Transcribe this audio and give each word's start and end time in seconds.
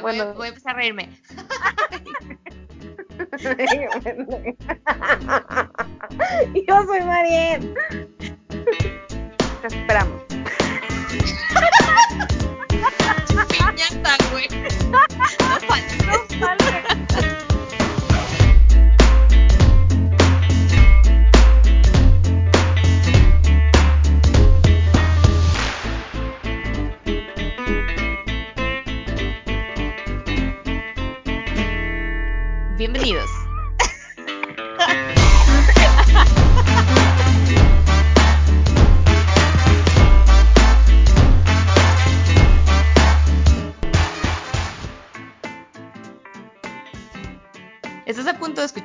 bueno. 0.00 0.34
voy, 0.34 0.46
a 0.46 0.48
empezar 0.48 0.74
a 0.74 0.78
reírme. 0.78 1.08
Yo 6.68 6.84
soy 6.86 7.00
Mariel. 7.00 7.74
Te 9.62 9.66
esperamos. 9.66 10.22
Piñata, 13.48 14.16
güey. 14.30 14.46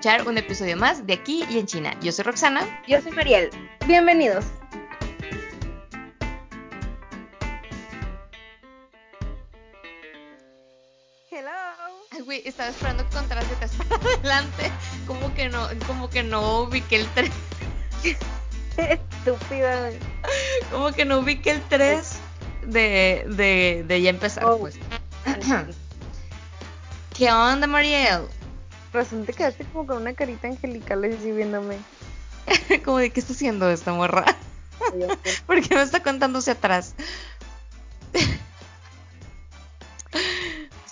Escuchar 0.01 0.27
un 0.27 0.35
episodio 0.35 0.75
más 0.77 1.05
de 1.05 1.13
Aquí 1.13 1.45
y 1.47 1.59
en 1.59 1.67
China. 1.67 1.95
Yo 2.01 2.11
soy 2.11 2.25
Roxana. 2.25 2.61
Yo 2.87 2.99
soy 3.03 3.11
Mariel. 3.11 3.51
Bienvenidos. 3.85 4.45
estaba 12.45 12.69
esperando 12.69 13.07
que 13.07 13.15
contaras 13.15 13.47
de 13.47 13.55
atrás 13.55 13.71
para 13.87 14.03
adelante. 14.13 14.71
Como 15.05 15.31
que 15.35 15.49
no, 15.49 15.67
como 15.85 16.09
que 16.09 16.23
no 16.23 16.61
ubiqué 16.61 16.95
el 16.95 17.07
3. 17.13 17.31
Estúpida. 18.77 19.91
Como 20.71 20.91
que 20.93 21.05
no 21.05 21.19
ubiqué 21.19 21.51
el 21.51 21.61
3 21.69 22.11
de, 22.65 23.25
de, 23.27 23.85
de 23.87 24.01
ya 24.01 24.09
empezar, 24.09 24.45
oh. 24.45 24.57
pues. 24.57 24.79
¿Qué 27.15 27.31
onda, 27.31 27.67
Mariel? 27.67 28.21
Resulta 28.93 29.31
que 29.31 29.37
quedaste 29.37 29.65
como 29.65 29.87
con 29.87 29.97
una 29.97 30.13
carita 30.13 30.47
angelical 30.47 31.03
así 31.05 31.31
viéndome. 31.31 31.77
como 32.85 32.97
de 32.97 33.09
qué 33.11 33.19
está 33.19 33.33
haciendo 33.33 33.69
esta 33.69 33.93
morra. 33.93 34.25
¿Por 35.45 35.61
qué 35.61 35.75
me 35.75 35.81
está 35.81 36.01
contando 36.01 36.39
hacia 36.39 36.53
atrás? 36.53 36.95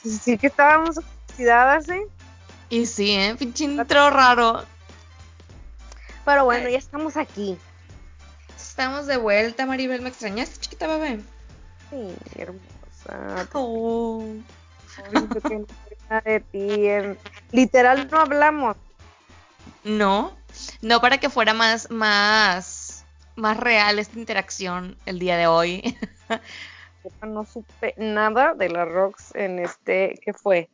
sí 0.03 0.37
que 0.37 0.47
estábamos 0.47 0.99
y 2.69 2.85
sí, 2.85 3.11
¿eh? 3.11 3.35
Pinche 3.39 3.63
intro 3.63 4.09
raro. 4.09 4.65
Pero 6.25 6.43
bueno, 6.43 6.67
ya 6.67 6.77
estamos 6.77 7.15
aquí. 7.15 7.57
Estamos 8.57 9.07
de 9.07 9.15
vuelta, 9.15 9.65
Maribel. 9.65 10.01
¿Me 10.01 10.09
extrañaste, 10.09 10.59
chiquita 10.59 10.87
bebé? 10.87 11.21
Sí, 11.89 12.13
hermosa. 12.35 13.47
Oh. 13.53 14.21
de 16.25 16.39
ti. 16.39 17.17
Literal 17.51 18.09
no 18.11 18.19
hablamos. 18.19 18.77
No, 19.83 20.37
no 20.81 21.01
para 21.01 21.19
que 21.19 21.29
fuera 21.29 21.53
más, 21.53 21.89
más, 21.89 23.05
más 23.35 23.57
real 23.57 23.99
esta 23.99 24.19
interacción 24.19 24.97
el 25.05 25.19
día 25.19 25.37
de 25.37 25.47
hoy. 25.47 25.97
no 27.21 27.45
supe 27.45 27.93
nada 27.97 28.53
de 28.53 28.69
la 28.69 28.85
Rocks 28.85 29.33
en 29.35 29.59
este, 29.59 30.19
¿qué 30.23 30.33
fue? 30.33 30.69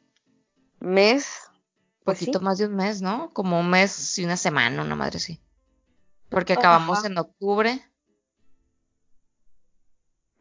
mes. 0.85 1.27
Pues 2.03 2.19
poquito 2.19 2.39
más 2.39 2.59
de 2.59 2.67
un 2.67 2.75
mes, 2.75 3.01
¿no? 3.01 3.31
Como 3.33 3.59
un 3.59 3.69
mes 3.69 4.17
y 4.19 4.25
una 4.25 4.37
semana, 4.37 4.83
una 4.83 4.95
madre 4.95 5.19
sí. 5.19 5.41
Porque 6.29 6.53
acabamos 6.53 7.03
en 7.03 7.17
octubre. 7.17 7.81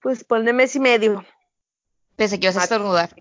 Pues 0.02 0.24
ponle 0.24 0.52
mes 0.52 0.76
y 0.76 0.80
medio. 0.80 1.24
Pensé 2.16 2.38
que 2.38 2.46
ibas 2.46 2.58
a 2.58 2.64
estornudar. 2.64 3.14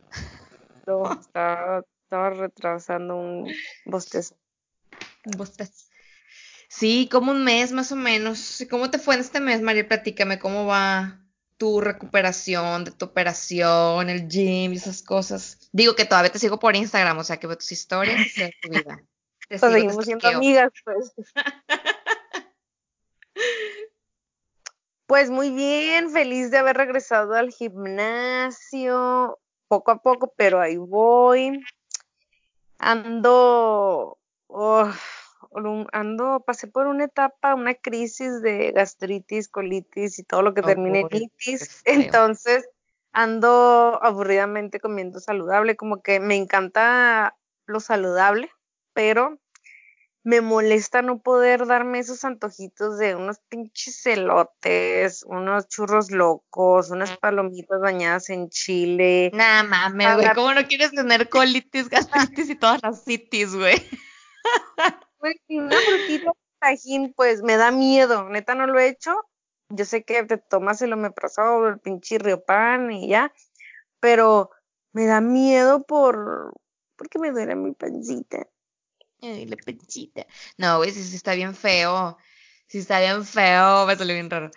No, 0.85 1.19
estaba, 1.19 1.83
estaba 2.03 2.29
retrasando 2.31 3.15
un 3.15 3.53
bostezo. 3.85 4.35
Un 5.25 5.37
bostezo. 5.37 5.89
Sí, 6.67 7.07
como 7.11 7.31
un 7.31 7.43
mes 7.43 7.71
más 7.71 7.91
o 7.91 7.95
menos. 7.95 8.65
¿Cómo 8.69 8.89
te 8.89 8.99
fue 8.99 9.15
en 9.15 9.21
este 9.21 9.39
mes, 9.39 9.61
María? 9.61 9.87
Platícame, 9.87 10.39
¿cómo 10.39 10.65
va 10.65 11.23
tu 11.57 11.79
recuperación 11.79 12.83
de 12.83 12.91
tu 12.91 13.05
operación, 13.05 14.09
el 14.09 14.27
gym 14.27 14.73
y 14.73 14.75
esas 14.75 15.01
cosas. 15.01 15.69
Digo 15.71 15.95
que 15.95 16.05
todavía 16.05 16.31
te 16.31 16.39
sigo 16.39 16.59
por 16.59 16.75
Instagram, 16.75 17.17
o 17.17 17.23
sea, 17.23 17.37
que 17.37 17.47
veo 17.47 17.57
tus 17.57 17.71
historias 17.71 18.35
de 18.35 18.53
tu 18.61 18.69
vida. 18.69 19.01
Te 19.49 19.59
pues 19.59 19.73
seguimos 19.73 20.05
siendo 20.05 20.27
amigas, 20.27 20.71
pues. 20.83 21.13
pues 25.05 25.29
muy 25.29 25.51
bien, 25.51 26.09
feliz 26.11 26.49
de 26.49 26.57
haber 26.57 26.77
regresado 26.77 27.33
al 27.33 27.51
gimnasio, 27.51 29.39
poco 29.73 29.89
a 29.89 29.97
poco, 29.97 30.33
pero 30.37 30.61
ahí 30.61 30.77
voy. 30.77 31.59
Ando, 32.77 34.19
ando, 35.91 36.43
pasé 36.45 36.67
por 36.67 36.85
una 36.85 37.05
etapa, 37.05 37.55
una 37.55 37.73
crisis 37.73 38.43
de 38.43 38.71
gastritis, 38.71 39.47
colitis 39.47 40.19
y 40.19 40.23
todo 40.23 40.43
lo 40.43 40.53
que 40.53 40.61
termine 40.61 40.99
en 40.99 41.07
itis. 41.11 41.81
Entonces, 41.85 42.69
ando 43.13 43.99
aburridamente 44.03 44.79
comiendo 44.79 45.19
saludable, 45.19 45.75
como 45.75 46.03
que 46.03 46.19
me 46.19 46.35
encanta 46.35 47.35
lo 47.65 47.79
saludable, 47.79 48.51
pero 48.93 49.39
me 50.23 50.39
molesta 50.39 51.01
no 51.01 51.19
poder 51.21 51.65
darme 51.67 51.99
esos 51.99 52.23
antojitos 52.23 52.97
de 52.97 53.15
unos 53.15 53.39
pinches 53.49 54.01
celotes, 54.01 55.23
unos 55.23 55.67
churros 55.67 56.11
locos, 56.11 56.89
unas 56.91 57.17
palomitas 57.17 57.81
bañadas 57.81 58.29
en 58.29 58.49
chile. 58.49 59.31
Nada 59.33 59.63
mames, 59.63 60.15
güey, 60.15 60.33
¿cómo 60.33 60.53
no 60.53 60.65
quieres 60.65 60.91
tener 60.91 61.29
colitis, 61.29 61.89
gastritis 61.89 62.49
y 62.49 62.55
todas 62.55 62.81
las 62.81 63.03
citis, 63.03 63.55
güey? 63.55 63.75
Pues 65.19 65.35
una 65.47 65.79
frutita 65.79 66.31
tajín, 66.59 67.13
pues 67.15 67.43
me 67.43 67.55
da 67.55 67.71
miedo, 67.71 68.27
neta 68.27 68.55
no 68.55 68.67
lo 68.67 68.77
he 68.77 68.89
hecho. 68.89 69.15
Yo 69.69 69.85
sé 69.85 70.03
que 70.03 70.21
te 70.25 70.37
tomas 70.37 70.81
el 70.81 70.91
omeprazol, 70.91 71.69
el 71.69 71.79
pinche 71.79 72.19
pan 72.45 72.91
y 72.91 73.07
ya, 73.07 73.31
pero 74.01 74.51
me 74.91 75.05
da 75.05 75.21
miedo 75.21 75.83
por 75.83 76.53
porque 76.97 77.19
me 77.19 77.31
duele 77.31 77.55
mi 77.55 77.71
pancita. 77.71 78.45
Ay, 79.23 79.45
la 79.45 79.55
pancita. 79.55 80.27
No, 80.57 80.77
güey, 80.77 80.91
si, 80.91 81.15
está 81.15 81.33
bien 81.33 81.55
feo. 81.55 82.17
Si 82.67 82.79
está 82.79 82.99
bien 82.99 83.25
feo, 83.25 83.85
me 83.85 83.95
salió 83.95 84.13
bien 84.13 84.29
raro. 84.29 84.51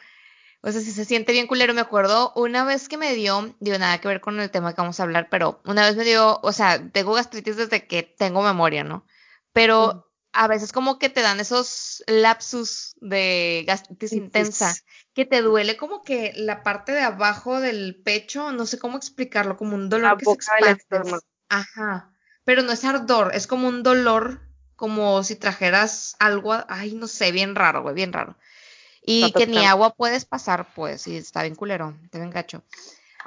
O 0.63 0.73
sea, 0.73 0.81
si 0.81 0.91
se 0.91 1.05
siente 1.05 1.33
bien 1.33 1.47
culero, 1.47 1.75
me 1.75 1.81
acuerdo 1.81 2.33
una 2.35 2.65
vez 2.65 2.89
que 2.89 2.97
me 2.97 3.15
dio, 3.15 3.55
digo, 3.61 3.79
nada 3.79 4.01
que 4.01 4.09
ver 4.09 4.21
con 4.21 4.41
el 4.41 4.51
tema 4.51 4.75
que 4.75 4.81
vamos 4.81 4.99
a 4.99 5.05
hablar, 5.05 5.29
pero 5.31 5.61
una 5.65 5.85
vez 5.85 5.95
me 5.97 6.03
dio, 6.03 6.41
o 6.43 6.53
sea, 6.53 6.91
tengo 6.91 7.13
gastritis 7.13 7.57
desde 7.57 7.87
que 7.87 8.03
tengo 8.03 8.43
memoria, 8.43 8.83
¿no? 8.83 9.07
Pero 9.53 10.11
a 10.33 10.49
veces 10.49 10.73
como 10.73 10.99
que 10.99 11.09
te 11.09 11.23
dan 11.23 11.39
esos 11.41 12.03
lapsus 12.09 12.95
de 13.01 13.65
gastritis 13.67 14.13
intensa, 14.13 14.75
que 15.15 15.25
te 15.25 15.41
duele 15.41 15.77
como 15.77 16.03
que 16.03 16.33
la 16.35 16.63
parte 16.63 16.93
de 16.93 17.03
abajo 17.03 17.61
del 17.61 18.03
pecho, 18.03 18.51
no 18.51 18.67
sé 18.67 18.79
cómo 18.79 18.97
explicarlo, 18.97 19.57
como 19.57 19.77
un 19.77 19.89
dolor 19.89 20.19
que 20.19 20.25
se 20.25 20.33
expande. 20.33 21.21
Ajá, 21.49 22.13
pero 22.45 22.63
no 22.63 22.73
es 22.73 22.85
ardor, 22.85 23.35
es 23.35 23.47
como 23.47 23.69
un 23.69 23.83
dolor, 23.83 24.46
como 24.77 25.23
si 25.25 25.37
trajeras 25.37 26.17
algo, 26.19 26.55
ay, 26.69 26.95
no 26.95 27.09
sé, 27.09 27.33
bien 27.33 27.55
raro, 27.55 27.83
güey, 27.83 27.95
bien 27.95 28.13
raro. 28.13 28.37
Y 29.03 29.33
que 29.33 29.47
ni 29.47 29.65
agua 29.65 29.95
puedes 29.95 30.25
pasar, 30.25 30.67
pues, 30.75 31.07
y 31.07 31.17
está 31.17 31.43
bien 31.43 31.55
culero, 31.55 31.97
te 32.11 32.19
ven 32.19 32.31
gacho. 32.31 32.63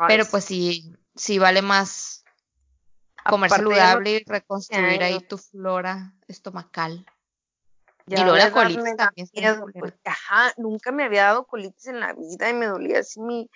pero 0.08 0.26
pues 0.26 0.46
sí, 0.46 0.94
sí 1.16 1.40
vale 1.40 1.62
más 1.62 2.24
comer 3.28 3.50
saludable 3.50 4.12
y 4.12 4.24
reconstruir 4.26 5.04
ahí 5.04 5.20
tu 5.22 5.38
flora 5.38 6.14
estomacal. 6.28 7.06
y 8.08 8.16
luego 8.16 8.36
la 8.36 8.52
colitis 8.52 8.96
también. 8.98 9.30
Pues, 9.80 9.94
ajá, 10.04 10.54
nunca 10.58 10.92
me 10.92 11.04
había 11.04 11.26
dado 11.26 11.46
colitis 11.46 11.88
en 11.88 12.00
la 12.00 12.14
vida 12.14 12.50
y 12.50 12.54
me 12.54 12.66
dolía 12.66 13.00
así 13.00 13.22
mi, 13.22 13.50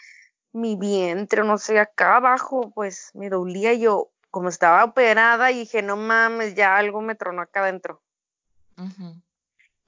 mi 0.53 0.75
vientre, 0.75 1.43
no 1.43 1.57
sé, 1.57 1.79
acá 1.79 2.17
abajo, 2.17 2.71
pues 2.73 3.11
me 3.15 3.29
dolía 3.29 3.73
yo, 3.73 4.12
como 4.33 4.49
estaba 4.49 4.83
operada, 4.83 5.51
y 5.51 5.59
dije, 5.59 5.83
no 5.83 5.95
mames, 5.95 6.55
ya 6.55 6.75
algo 6.75 7.01
me 7.01 7.13
tronó 7.13 7.43
acá 7.43 7.61
adentro. 7.61 8.01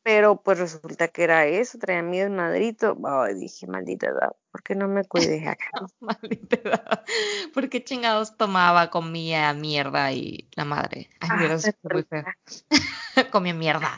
Pero 0.03 0.39
pues 0.43 0.59
resulta 0.59 1.07
que 1.07 1.23
era 1.23 1.47
eso, 1.47 1.79
traía 1.79 2.03
miedo 2.03 2.27
en 2.27 2.35
madrito. 2.35 2.95
Ay, 3.03 3.33
dije, 3.33 3.65
maldita 3.65 4.05
edad, 4.05 4.35
¿por 4.51 4.61
qué 4.61 4.75
no 4.75 4.87
me 4.87 5.03
cuidé 5.03 5.49
acá? 5.49 5.65
maldita 5.99 6.57
edad. 6.57 7.03
¿Por 7.55 7.69
qué 7.69 7.83
chingados 7.83 8.37
tomaba, 8.37 8.91
comía 8.91 9.51
mierda 9.55 10.11
y 10.11 10.47
la 10.53 10.63
madre? 10.63 11.09
Ay, 11.21 11.29
ah, 11.31 11.37
mira, 11.37 11.57
muy 11.91 12.03
feo. 12.03 12.23
comía 13.31 13.55
mierda. 13.55 13.95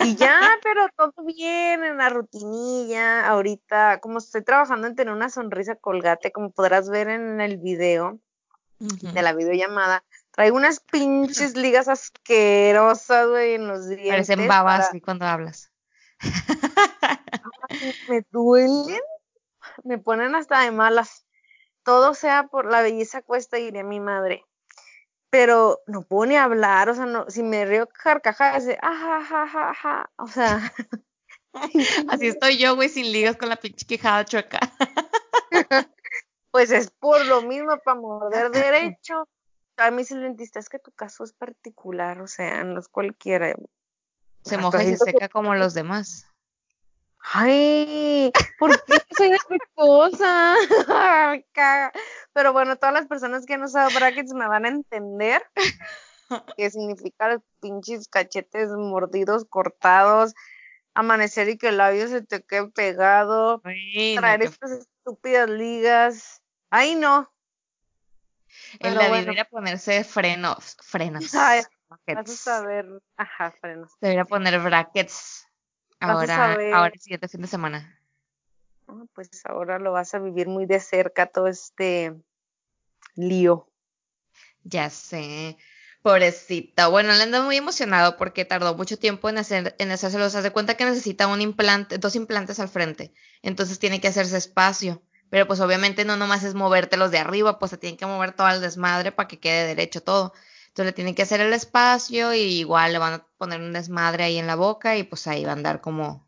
Y 0.00 0.16
ya, 0.16 0.58
pero 0.64 0.88
todo 0.96 1.24
bien 1.24 1.84
en 1.84 1.96
la 1.98 2.08
rutinilla. 2.08 3.28
Ahorita, 3.28 4.00
como 4.00 4.18
estoy 4.18 4.42
trabajando 4.42 4.88
en 4.88 4.96
tener 4.96 5.14
una 5.14 5.30
sonrisa 5.30 5.76
colgate, 5.76 6.32
como 6.32 6.50
podrás 6.50 6.90
ver 6.90 7.08
en 7.08 7.40
el 7.40 7.58
video, 7.58 8.18
de 8.78 9.22
la 9.22 9.32
videollamada, 9.32 10.04
traigo 10.30 10.56
unas 10.56 10.80
pinches 10.80 11.56
ligas 11.56 11.88
asquerosas, 11.88 13.28
güey, 13.28 13.54
en 13.54 13.68
los 13.68 13.88
dientes. 13.88 14.10
Parecen 14.10 14.48
babas 14.48 14.90
cuando 15.04 15.26
hablas. 15.26 15.72
me 18.08 18.24
duelen, 18.30 19.00
me 19.84 19.98
ponen 19.98 20.34
hasta 20.34 20.62
de 20.62 20.70
malas. 20.70 21.26
Todo 21.82 22.14
sea 22.14 22.44
por 22.44 22.70
la 22.70 22.82
belleza 22.82 23.22
cuesta, 23.22 23.56
diría 23.56 23.82
mi 23.82 24.00
madre. 24.00 24.44
Pero 25.30 25.80
no 25.86 26.02
puedo 26.02 26.26
ni 26.26 26.36
hablar, 26.36 26.88
o 26.88 26.94
sea, 26.94 27.06
no, 27.06 27.28
si 27.28 27.42
me 27.42 27.66
río 27.66 27.86
carcajadas, 27.88 28.64
de, 28.64 28.78
ajá, 28.80 30.10
o 30.16 30.26
sea. 30.26 30.72
Así 32.08 32.28
estoy 32.28 32.58
yo, 32.58 32.76
güey, 32.76 32.88
sin 32.88 33.12
ligas 33.12 33.36
con 33.36 33.48
la 33.48 33.56
pinche 33.56 33.86
quejada 33.86 34.24
chueca. 34.24 34.60
pues 36.50 36.70
es 36.70 36.90
por 36.90 37.24
lo 37.26 37.42
mismo, 37.42 37.78
para 37.78 38.00
morder 38.00 38.50
derecho. 38.96 39.28
A 39.76 39.90
mí 39.90 40.02
el 40.10 40.22
dentista 40.22 40.58
es 40.58 40.68
que 40.68 40.78
tu 40.78 40.90
caso 40.90 41.22
es 41.22 41.32
particular, 41.32 42.20
o 42.20 42.26
sea, 42.26 42.64
no 42.64 42.80
es 42.80 42.88
cualquiera. 42.88 43.54
Se 44.42 44.58
moja 44.58 44.82
y 44.82 44.96
se 44.96 45.04
seca 45.04 45.28
como 45.28 45.54
los 45.54 45.74
demás. 45.74 46.26
Ay, 47.20 48.32
¿por 48.58 48.70
qué 48.84 48.98
soy 49.16 49.30
defectuosa? 49.30 50.54
Pero 52.32 52.52
bueno, 52.52 52.76
todas 52.76 52.94
las 52.94 53.06
personas 53.06 53.44
que 53.44 53.54
han 53.54 53.62
usado 53.62 53.90
brackets 53.94 54.32
me 54.32 54.48
van 54.48 54.64
a 54.64 54.68
entender 54.68 55.42
qué 56.56 56.70
significa 56.70 57.28
los 57.28 57.42
pinches 57.60 58.08
cachetes 58.08 58.70
mordidos, 58.70 59.44
cortados, 59.44 60.34
amanecer 60.94 61.48
y 61.48 61.58
que 61.58 61.68
el 61.68 61.78
labio 61.78 62.08
se 62.08 62.22
te 62.22 62.42
quede 62.42 62.68
pegado, 62.70 63.62
traer 64.16 64.42
estas 64.42 64.70
estúpidas 64.72 65.48
ligas. 65.48 66.37
Ay, 66.70 66.94
no. 66.94 67.32
En 68.80 68.94
la 68.94 69.08
vida 69.08 69.20
debería 69.20 69.44
ponerse 69.44 70.04
frenos, 70.04 70.76
frenos. 70.82 71.34
Ay, 71.34 71.62
vas 72.14 72.46
a 72.48 72.60
ver, 72.62 72.86
ajá, 73.16 73.52
frenos. 73.60 73.92
Debería 74.00 74.24
poner 74.24 74.58
brackets 74.60 75.46
ahora, 76.00 76.52
ahora 76.74 76.92
el 76.94 77.00
siguiente 77.00 77.28
fin 77.28 77.42
de 77.42 77.48
semana. 77.48 78.00
Ah, 78.86 79.04
pues 79.14 79.30
ahora 79.44 79.78
lo 79.78 79.92
vas 79.92 80.14
a 80.14 80.18
vivir 80.18 80.48
muy 80.48 80.66
de 80.66 80.80
cerca 80.80 81.26
todo 81.26 81.48
este 81.48 82.14
lío. 83.14 83.68
Ya 84.64 84.90
sé. 84.90 85.56
Pobrecita. 86.02 86.88
Bueno, 86.88 87.12
le 87.12 87.22
anda 87.22 87.42
muy 87.42 87.56
emocionado 87.56 88.16
porque 88.16 88.44
tardó 88.44 88.74
mucho 88.76 88.98
tiempo 88.98 89.28
en 89.28 89.38
hacer, 89.38 89.74
en 89.78 89.90
hacérselo. 89.90 90.30
Se 90.30 90.38
hace 90.38 90.52
cuenta 90.52 90.76
que 90.76 90.84
necesita 90.84 91.26
un 91.26 91.40
implante, 91.40 91.98
dos 91.98 92.14
implantes 92.14 92.60
al 92.60 92.68
frente. 92.68 93.12
Entonces 93.42 93.78
tiene 93.78 94.00
que 94.00 94.08
hacerse 94.08 94.36
espacio. 94.36 95.02
Pero 95.30 95.46
pues 95.46 95.60
obviamente 95.60 96.04
no 96.04 96.16
nomás 96.16 96.42
es 96.44 96.54
movértelos 96.54 97.10
de 97.10 97.18
arriba, 97.18 97.58
pues 97.58 97.70
se 97.70 97.78
tiene 97.78 97.96
que 97.96 98.06
mover 98.06 98.32
todo 98.32 98.48
el 98.48 98.60
desmadre 98.60 99.12
para 99.12 99.28
que 99.28 99.38
quede 99.38 99.66
derecho 99.66 100.02
todo. 100.02 100.32
Entonces 100.68 100.86
le 100.86 100.92
tiene 100.92 101.14
que 101.14 101.22
hacer 101.22 101.40
el 101.40 101.52
espacio 101.52 102.34
y 102.34 102.40
igual 102.40 102.92
le 102.92 102.98
van 102.98 103.14
a 103.14 103.26
poner 103.36 103.60
un 103.60 103.72
desmadre 103.72 104.24
ahí 104.24 104.38
en 104.38 104.46
la 104.46 104.54
boca 104.54 104.96
y 104.96 105.02
pues 105.02 105.26
ahí 105.26 105.44
va 105.44 105.50
a 105.50 105.54
andar 105.54 105.80
como 105.80 106.26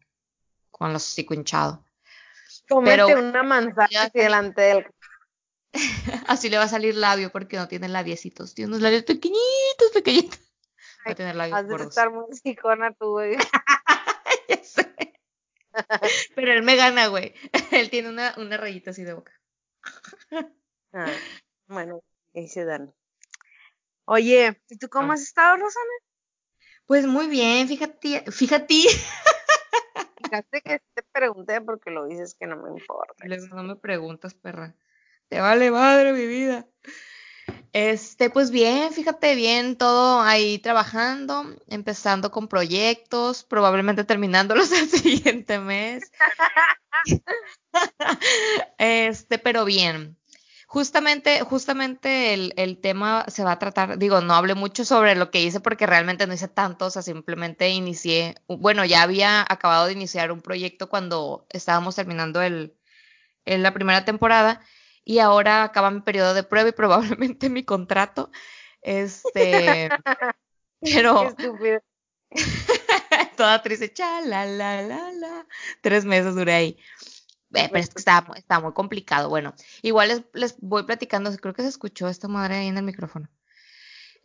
con 0.71 0.93
los 0.93 1.09
hocico 1.09 1.35
hinchado. 1.35 1.85
Pero 2.85 3.09
una 3.09 3.43
manzana 3.43 4.03
así 4.03 4.19
delante 4.19 4.63
del 4.63 4.87
Así 6.27 6.49
le 6.49 6.59
va 6.59 6.65
a 6.65 6.69
salir 6.69 6.97
labio 6.97 7.31
porque 7.31 7.57
no 7.57 7.69
tiene 7.69 7.89
labiecitos. 7.89 8.55
Tiene 8.55 8.71
unos 8.71 8.83
labios 8.83 9.05
pequeñitos, 9.05 9.91
pequeñitos. 9.95 10.41
Va 11.07 11.13
a 11.13 11.15
tener 11.15 11.37
labios 11.37 11.59
Has 11.59 11.69
de 11.69 11.77
estar 11.77 12.11
muy 12.11 12.35
sicona 12.37 12.93
tú, 12.93 13.11
güey. 13.11 13.37
ya 14.49 14.65
sé. 14.65 14.90
Pero 16.35 16.53
él 16.53 16.63
me 16.63 16.77
gana, 16.77 17.07
güey. 17.09 17.35
Él 17.73 17.91
tiene 17.91 18.09
una, 18.09 18.35
una 18.37 18.57
rayita 18.57 18.91
así 18.91 19.05
de 19.05 19.15
boca. 19.15 19.33
Ah, 20.93 21.13
bueno, 21.69 22.03
ahí 22.35 22.49
se 22.49 22.65
dan. 22.65 22.93
Oye, 24.05 24.61
¿y 24.69 24.77
tú 24.77 24.89
cómo 24.89 25.13
ah. 25.13 25.15
has 25.15 25.23
estado, 25.23 25.57
Rosana? 25.57 25.93
Pues 26.87 27.07
muy 27.07 27.29
bien, 27.29 27.69
fíjate, 27.69 28.25
fíjate. 28.33 28.75
Fíjate 30.23 30.61
que 30.63 30.83
te 30.95 31.03
pregunté 31.13 31.61
porque 31.61 31.91
lo 31.91 32.07
dices 32.07 32.35
que 32.35 32.47
no 32.47 32.57
me 32.57 32.71
importa. 32.71 33.25
No 33.53 33.63
me 33.63 33.77
preguntas, 33.77 34.35
perra. 34.35 34.75
Te 35.29 35.41
vale 35.41 35.71
madre 35.71 36.13
mi 36.13 36.27
vida. 36.27 36.67
Este, 37.73 38.31
pues 38.31 38.51
bien, 38.51 38.93
fíjate 38.93 39.35
bien, 39.35 39.77
todo 39.77 40.21
ahí 40.21 40.59
trabajando, 40.59 41.45
empezando 41.69 42.31
con 42.31 42.49
proyectos, 42.49 43.45
probablemente 43.45 44.05
terminándolos 44.05 44.73
el 44.73 44.89
siguiente 44.89 45.59
mes. 45.59 46.11
este, 48.79 49.39
pero 49.39 49.65
bien. 49.65 50.17
Justamente, 50.67 51.41
justamente 51.41 52.33
el, 52.33 52.53
el, 52.57 52.81
tema 52.81 53.25
se 53.27 53.43
va 53.43 53.53
a 53.53 53.59
tratar, 53.59 53.99
digo, 53.99 54.21
no 54.21 54.35
hablé 54.35 54.55
mucho 54.55 54.85
sobre 54.85 55.17
lo 55.17 55.33
que 55.33 55.43
hice 55.43 55.59
porque 55.59 55.85
realmente 55.85 56.29
no 56.29 56.35
hice 56.35 56.47
tanto, 56.47 56.87
o 56.87 56.91
sea, 56.91 57.03
simplemente 57.03 57.71
inicié, 57.71 58.37
bueno, 58.47 58.85
ya 58.85 59.03
había 59.03 59.43
acabado 59.49 59.87
de 59.87 59.95
iniciar 59.95 60.31
un 60.31 60.41
proyecto 60.43 60.89
cuando 60.89 61.45
estábamos 61.51 61.97
terminando 61.97 62.41
el, 62.41 62.77
la 63.45 63.75
primera 63.75 64.05
temporada 64.05 64.61
y 65.11 65.19
ahora 65.19 65.65
acaba 65.65 65.91
mi 65.91 66.03
periodo 66.03 66.35
de 66.35 66.45
prueba 66.45 66.69
y 66.69 66.73
probablemente 66.73 67.51
mi 67.51 67.65
contrato. 67.65 68.31
Este, 68.81 69.89
pero 70.81 71.35
toda 73.37 73.61
triste, 73.61 73.93
cha, 73.93 74.21
la, 74.21 74.47
la, 74.47 74.83
la, 74.83 75.11
la. 75.11 75.47
Tres 75.81 76.05
meses 76.05 76.37
duré 76.37 76.53
ahí. 76.53 76.79
Eh, 77.55 77.69
pero 77.73 77.79
es 77.79 77.89
que 77.89 77.99
está, 77.99 78.25
está, 78.37 78.61
muy 78.61 78.73
complicado. 78.73 79.29
Bueno, 79.29 79.53
igual 79.83 80.11
les, 80.11 80.23
les, 80.33 80.55
voy 80.61 80.85
platicando, 80.85 81.37
creo 81.39 81.55
que 81.55 81.63
se 81.63 81.69
escuchó 81.71 82.09
esta 82.09 82.29
madre 82.29 82.59
ahí 82.59 82.69
en 82.69 82.79
el 82.79 82.85
micrófono. 82.85 83.29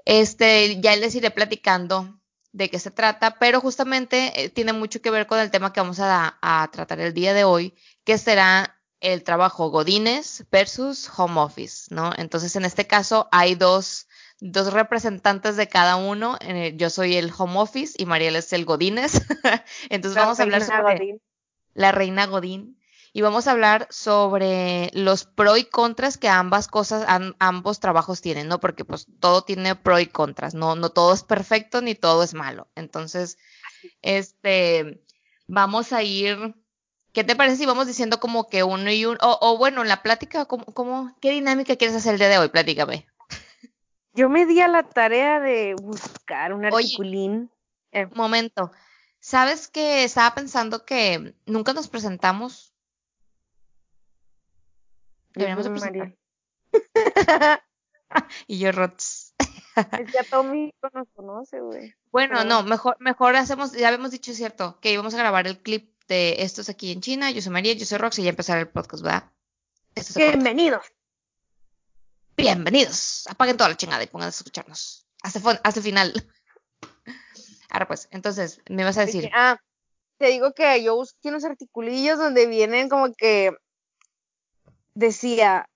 Este, 0.05 0.79
ya 0.81 0.95
les 0.97 1.15
iré 1.15 1.31
platicando 1.31 2.21
de 2.51 2.69
qué 2.69 2.77
se 2.77 2.91
trata, 2.91 3.39
pero 3.39 3.59
justamente 3.59 4.39
eh, 4.39 4.49
tiene 4.49 4.71
mucho 4.71 5.01
que 5.01 5.09
ver 5.09 5.25
con 5.25 5.39
el 5.39 5.49
tema 5.49 5.73
que 5.73 5.79
vamos 5.79 5.99
a, 5.99 6.37
a 6.43 6.69
tratar 6.71 6.99
el 6.99 7.15
día 7.15 7.33
de 7.33 7.43
hoy, 7.43 7.73
que 8.03 8.19
será 8.19 8.75
el 8.99 9.23
trabajo 9.23 9.69
Godines 9.69 10.45
versus 10.51 11.09
Home 11.17 11.39
Office, 11.39 11.93
¿no? 11.93 12.11
Entonces, 12.17 12.55
en 12.55 12.65
este 12.65 12.87
caso 12.87 13.27
hay 13.31 13.55
dos, 13.55 14.07
dos 14.39 14.73
representantes 14.73 15.57
de 15.57 15.67
cada 15.67 15.95
uno. 15.95 16.37
Yo 16.75 16.89
soy 16.89 17.15
el 17.15 17.31
Home 17.37 17.59
Office 17.59 17.93
y 17.97 18.05
Mariel 18.05 18.35
es 18.35 18.51
el 18.53 18.65
Godines. 18.65 19.21
Entonces, 19.89 20.21
vamos 20.21 20.39
a 20.39 20.43
hablar 20.43 20.63
sobre 20.63 21.19
la 21.73 21.91
reina 21.91 22.25
Godín 22.25 22.79
y 23.15 23.21
vamos 23.21 23.47
a 23.47 23.51
hablar 23.51 23.87
sobre 23.91 24.91
los 24.93 25.23
pro 25.23 25.55
y 25.55 25.63
contras 25.63 26.17
que 26.17 26.27
ambas 26.27 26.67
cosas, 26.67 27.05
ambos 27.39 27.79
trabajos 27.79 28.19
tienen, 28.19 28.49
¿no? 28.49 28.59
Porque 28.59 28.83
pues 28.83 29.07
todo 29.21 29.43
tiene 29.43 29.73
pro 29.75 29.99
y 29.99 30.07
contras, 30.07 30.53
no, 30.53 30.75
no 30.75 30.89
todo 30.89 31.13
es 31.13 31.23
perfecto 31.23 31.79
ni 31.81 31.95
todo 31.95 32.23
es 32.23 32.33
malo. 32.33 32.67
Entonces, 32.75 33.37
este, 34.01 35.01
vamos 35.47 35.93
a 35.93 36.03
ir 36.03 36.55
¿Qué 37.15 37.23
te 37.23 37.37
parece 37.37 37.55
si 37.55 37.65
vamos 37.65 37.87
diciendo 37.87 38.19
como 38.19 38.49
que 38.49 38.63
uno 38.63 38.91
y 38.91 39.05
uno, 39.05 39.17
o, 39.21 39.57
bueno, 39.57 39.81
en 39.81 39.87
la 39.87 40.03
plática, 40.03 40.43
¿cómo, 40.43 41.15
qué 41.21 41.31
dinámica 41.31 41.77
quieres 41.77 41.95
hacer 41.95 42.11
el 42.11 42.19
día 42.19 42.27
de 42.27 42.39
hoy? 42.39 42.49
Platícame. 42.49 43.07
Yo 44.13 44.27
me 44.27 44.45
di 44.45 44.59
a 44.59 44.67
la 44.67 44.83
tarea 44.83 45.39
de 45.39 45.75
buscar 45.81 46.51
un 46.51 46.65
articulín. 46.65 47.49
Eh. 47.93 48.07
Momento. 48.07 48.69
¿Sabes 49.21 49.69
que 49.69 50.03
estaba 50.03 50.35
pensando 50.35 50.83
que 50.83 51.33
nunca 51.45 51.71
nos 51.71 51.87
presentamos? 51.87 52.73
Deberíamos 55.35 55.69
presentar. 55.69 56.17
y 58.47 58.59
yo, 58.59 58.73
Rots. 58.73 59.35
ya 60.13 60.23
todo 60.29 60.43
México 60.43 60.89
nos 60.93 61.07
conoce, 61.15 61.61
güey. 61.61 61.95
Bueno, 62.11 62.43
no, 62.43 62.63
mejor, 62.63 62.97
mejor 62.99 63.37
hacemos, 63.37 63.71
ya 63.71 63.87
habíamos 63.87 64.11
dicho, 64.11 64.33
cierto, 64.33 64.81
que 64.81 64.91
íbamos 64.91 65.13
a 65.13 65.17
grabar 65.17 65.47
el 65.47 65.61
clip 65.61 65.94
de 66.07 66.43
estos 66.43 66.69
aquí 66.69 66.91
en 66.91 67.01
China. 67.01 67.31
Yo 67.31 67.41
soy 67.41 67.51
María, 67.51 67.73
yo 67.73 67.85
soy 67.85 67.97
Rox 67.97 68.19
y 68.19 68.23
ya 68.23 68.29
empezar 68.29 68.57
el 68.57 68.67
podcast, 68.67 69.03
¿verdad? 69.03 69.31
Bienvenidos. 70.15 70.85
Bienvenidos. 72.37 73.27
Apaguen 73.27 73.57
toda 73.57 73.69
la 73.69 73.77
chingada 73.77 74.03
y 74.03 74.07
pongan 74.07 74.27
a 74.27 74.29
escucharnos. 74.29 75.07
Hasta, 75.23 75.39
hasta 75.63 75.79
el 75.79 75.83
final. 75.83 76.13
Ahora 77.69 77.87
pues, 77.87 78.07
entonces, 78.11 78.61
me 78.69 78.83
vas 78.83 78.97
a 78.97 79.05
decir. 79.05 79.29
Ah, 79.33 79.59
te 80.17 80.27
digo 80.27 80.53
que 80.53 80.83
yo 80.83 80.95
busqué 80.95 81.29
unos 81.29 81.43
articulillos 81.45 82.17
donde 82.19 82.45
vienen 82.45 82.89
como 82.89 83.13
que 83.13 83.51
decía, 84.93 85.69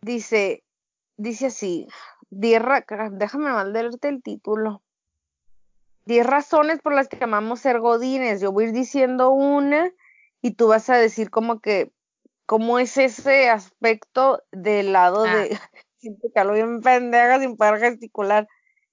dice, 0.00 0.64
dice 1.16 1.46
así, 1.46 1.86
déjame 2.30 3.50
mal 3.50 3.72
leerte 3.72 4.08
el 4.08 4.22
título. 4.22 4.82
10 6.08 6.26
razones 6.26 6.80
por 6.80 6.94
las 6.94 7.06
que 7.06 7.22
amamos 7.22 7.60
ser 7.60 7.80
godines. 7.80 8.40
Yo 8.40 8.50
voy 8.50 8.64
a 8.64 8.68
ir 8.68 8.72
diciendo 8.72 9.30
una 9.30 9.92
y 10.40 10.52
tú 10.52 10.68
vas 10.68 10.88
a 10.88 10.96
decir 10.96 11.30
como 11.30 11.60
que, 11.60 11.92
cómo 12.46 12.78
es 12.78 12.96
ese 12.96 13.50
aspecto 13.50 14.42
del 14.50 14.92
lado 14.94 15.24
de, 15.24 15.54
ah. 15.54 15.70
siempre 15.98 16.30
que 16.34 16.50
bien 16.50 16.80
pendeja 16.80 17.38
sin 17.38 17.56
poder 17.56 17.78
gesticular. 17.78 18.48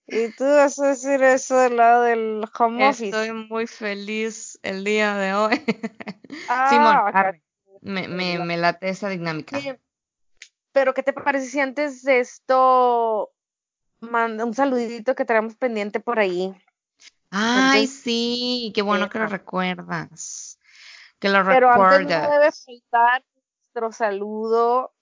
Y 0.08 0.28
tú 0.34 0.44
vas 0.44 0.78
a 0.78 0.90
decir 0.90 1.24
eso 1.24 1.58
del 1.58 1.78
lado 1.78 2.04
del 2.04 2.44
home 2.60 2.90
office. 2.90 3.06
Estoy 3.06 3.32
muy 3.32 3.66
feliz 3.66 4.60
el 4.62 4.84
día 4.84 5.16
de 5.16 5.34
hoy. 5.34 5.62
Ah, 6.50 6.70
Simón, 6.70 7.42
me, 7.82 8.08
me, 8.08 8.44
me, 8.44 8.58
late 8.58 8.90
esa 8.90 9.08
dinámica. 9.10 9.58
pero 10.74 10.94
¿qué 10.94 11.04
te 11.04 11.14
parece 11.14 11.46
si 11.46 11.60
antes 11.60 12.02
de 12.02 12.20
esto 12.20 13.32
manda 14.00 14.44
un 14.44 14.54
saludito 14.54 15.16
que 15.16 15.24
tenemos 15.24 15.56
pendiente 15.56 16.00
por 16.00 16.20
ahí? 16.20 16.54
Ay, 17.32 17.88
sí, 17.88 18.72
qué 18.74 18.82
bueno 18.82 19.10
que 19.10 19.20
lo 19.20 19.28
recuerdas. 19.28 20.60
Que 21.20 21.30
lo 21.30 21.46
Pero 21.46 21.70
antes 21.70 22.08
no 22.08 22.32
debe 22.32 22.52
faltar 22.52 23.24
nuestro 23.74 23.92
saludo 23.92 24.94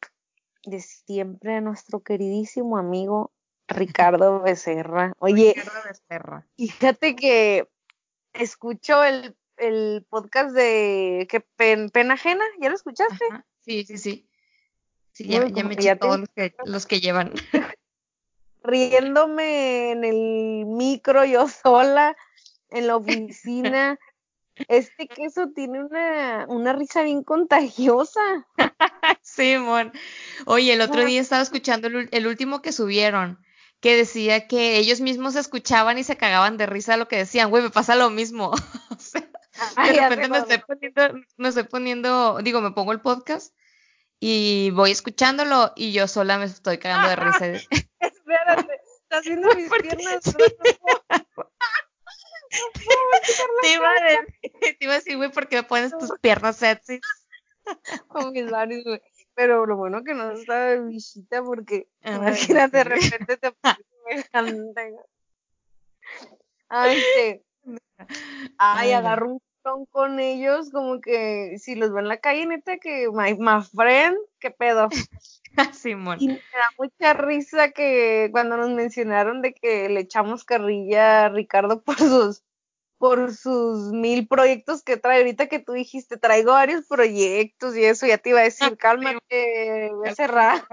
de 0.65 0.80
siempre 0.80 1.56
a 1.56 1.62
nuestro 1.62 2.01
queridísimo 2.01 2.77
amigo 2.77 3.32
Ricardo 3.68 4.42
Becerra. 4.42 5.13
Oye, 5.20 5.53
Ricardo 5.56 5.80
Becerra. 5.88 6.48
fíjate 6.58 7.15
que 7.15 7.70
escucho 8.34 9.03
el, 9.03 9.36
el 9.58 10.06
podcast 10.10 10.51
de 10.51 11.27
que 11.30 11.42
Pena 11.42 12.13
Ajena, 12.13 12.46
¿ya 12.60 12.70
lo 12.70 12.75
escuchaste? 12.75 13.25
Sí, 13.62 13.86
sí, 13.86 13.98
sí. 13.98 14.30
Sí, 15.12 15.27
ya, 15.27 15.42
me 15.63 15.74
eché 15.75 15.96
todos 15.96 16.20
los 16.20 16.30
que, 16.30 16.56
los 16.65 16.86
que 16.88 17.00
llevan. 17.00 17.34
Riéndome 18.63 19.91
en 19.91 20.03
el 20.03 20.65
micro 20.65 21.25
yo 21.25 21.48
sola, 21.63 22.15
en 22.70 22.88
la 22.88 22.96
oficina. 22.96 24.00
Este 24.67 25.08
queso 25.08 25.50
tiene 25.55 25.84
una, 25.84 26.46
una 26.48 26.74
risa 26.74 27.01
bien 27.01 27.24
contagiosa. 27.24 28.22
sí, 29.24 29.58
mon. 29.58 29.91
Oye, 30.46 30.74
el 30.74 30.82
otro 30.82 31.03
día 31.03 31.20
estaba 31.22 31.41
escuchando 31.41 31.88
el, 31.88 32.27
último 32.27 32.62
que 32.62 32.72
subieron, 32.72 33.39
que 33.79 33.98
decía 33.98 34.48
que 34.48 34.77
ellos 34.77 35.01
mismos 35.01 35.36
escuchaban 35.36 35.98
y 35.98 36.03
se 36.03 36.17
cagaban 36.17 36.58
de 36.58 36.67
risa 36.67 36.98
lo 36.98 37.08
que 37.08 37.17
decían. 37.17 37.50
Güey, 37.50 37.63
me 37.63 37.70
pasa 37.72 37.96
lo 37.96 38.12
mismo. 38.12 38.51
o 38.51 39.00
sea, 39.00 39.27
de 39.84 39.93
repente 39.93 40.29
me 40.29 40.38
estoy, 40.38 40.60
poniendo, 40.60 41.25
me 41.38 41.50
estoy 41.50 41.63
poniendo, 41.63 42.38
digo, 42.43 42.62
me 42.62 42.72
pongo 42.72 42.91
el 42.91 43.01
podcast 43.01 43.55
y 44.20 44.70
voy 44.72 44.91
escuchándolo 44.91 45.74
y 45.75 45.91
yo 45.93 46.08
sola 46.08 46.38
me 46.38 46.46
estoy 46.46 46.77
cagando 46.77 47.10
de 47.10 47.15
risa. 47.15 47.67
Espérate, 48.33 48.81
está 49.01 49.17
haciendo 49.17 49.49
mis 49.55 49.69
piernas. 49.69 50.23
te, 53.61 53.73
iba 53.73 53.89
a 53.89 54.03
decir, 54.03 54.77
te 54.77 54.79
iba 54.79 54.93
a 54.93 54.95
decir, 54.95 55.17
güey, 55.17 55.31
¿por 55.31 55.47
qué 55.47 55.57
me 55.57 55.63
pones 55.63 55.95
tus 55.97 56.11
piernas 56.19 56.57
sexy? 56.57 56.99
Con 58.07 58.31
mis 58.31 58.49
labios, 58.49 58.83
güey. 58.83 59.01
Pero 59.35 59.65
lo 59.65 59.77
bueno 59.77 60.03
que 60.03 60.13
no 60.13 60.31
está 60.31 60.65
de 60.65 60.81
visita 60.81 61.41
porque 61.41 61.87
imagínate 62.03 62.77
de 62.77 62.83
repente 62.83 63.37
te 63.37 63.51
Ay, 66.69 67.01
sí. 67.15 67.41
Ay, 68.59 68.91
agarro 68.91 69.31
un 69.31 69.41
con 69.91 70.20
ellos, 70.20 70.70
como 70.72 71.01
que 71.01 71.58
si 71.60 71.75
los 71.75 71.91
veo 71.91 72.00
en 72.00 72.08
la 72.08 72.17
calle, 72.17 72.46
neta, 72.46 72.77
que 72.77 73.08
my, 73.12 73.36
my 73.36 73.63
friend, 73.63 74.17
qué 74.39 74.51
pedo. 74.51 74.89
Simón. 75.74 76.17
Y 76.20 76.27
me 76.27 76.36
da 76.36 76.70
mucha 76.77 77.13
risa 77.13 77.72
que 77.72 78.29
cuando 78.32 78.58
nos 78.58 78.72
mencionaron 78.72 79.41
de 79.41 79.53
que 79.53 79.89
le 79.89 80.01
echamos 80.01 80.43
carrilla 80.43 81.25
a 81.25 81.29
Ricardo 81.29 81.82
por 81.82 81.98
sus 81.98 82.43
por 83.03 83.34
sus 83.34 83.91
mil 83.91 84.29
proyectos 84.29 84.82
que 84.82 84.96
trae. 84.96 85.17
Ahorita 85.17 85.48
que 85.48 85.60
tú 85.60 85.74
dijiste, 85.74 86.15
traigo 86.15 86.53
varios 86.53 86.88
proyectos 86.88 87.75
y 87.75 87.84
eso, 87.84 88.05
ya 88.08 88.17
te 88.17 88.29
iba 88.29 88.39
a 88.39 88.43
decir, 88.43 88.77
cálmate, 88.77 89.91
voy 89.91 90.08
a 90.08 90.15
cerrar. 90.15 90.63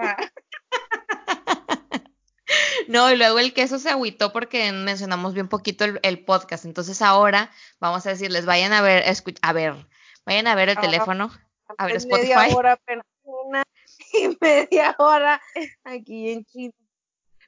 No, 2.90 3.08
y 3.08 3.16
luego 3.16 3.38
el 3.38 3.54
queso 3.54 3.78
se 3.78 3.88
agüitó 3.88 4.32
porque 4.32 4.72
mencionamos 4.72 5.32
bien 5.32 5.46
poquito 5.46 5.84
el, 5.84 6.24
podcast. 6.24 6.64
Entonces 6.64 7.02
ahora 7.02 7.52
vamos 7.78 8.04
a 8.04 8.10
decirles, 8.10 8.46
vayan 8.46 8.72
a 8.72 8.82
ver, 8.82 9.04
a 9.42 9.52
ver, 9.52 9.86
vayan 10.26 10.48
a 10.48 10.56
ver 10.56 10.70
el 10.70 10.76
teléfono, 10.76 11.30
a 11.78 11.86
ver 11.86 11.94
Spotify. 11.98 12.34
Media 12.34 12.56
hora 12.56 12.80
una 13.22 13.62
y 14.12 14.36
media 14.40 14.96
hora 14.98 15.40
aquí 15.84 16.30
en 16.30 16.44
China. 16.46 16.74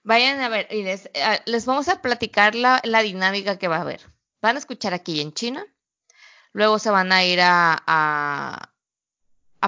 Vayan 0.04 0.40
a 0.42 0.48
ver, 0.48 0.68
y 0.70 0.84
les, 0.84 1.06
eh, 1.06 1.40
les 1.46 1.66
vamos 1.66 1.88
a 1.88 2.00
platicar 2.00 2.54
la, 2.54 2.80
la, 2.84 3.02
dinámica 3.02 3.58
que 3.58 3.66
va 3.66 3.78
a 3.78 3.80
haber. 3.80 4.00
Van 4.42 4.54
a 4.54 4.60
escuchar 4.60 4.94
aquí 4.94 5.20
en 5.20 5.32
China, 5.32 5.66
luego 6.52 6.78
se 6.78 6.90
van 6.90 7.10
a 7.10 7.24
ir 7.24 7.40
a 7.40 7.82
a 7.84 8.71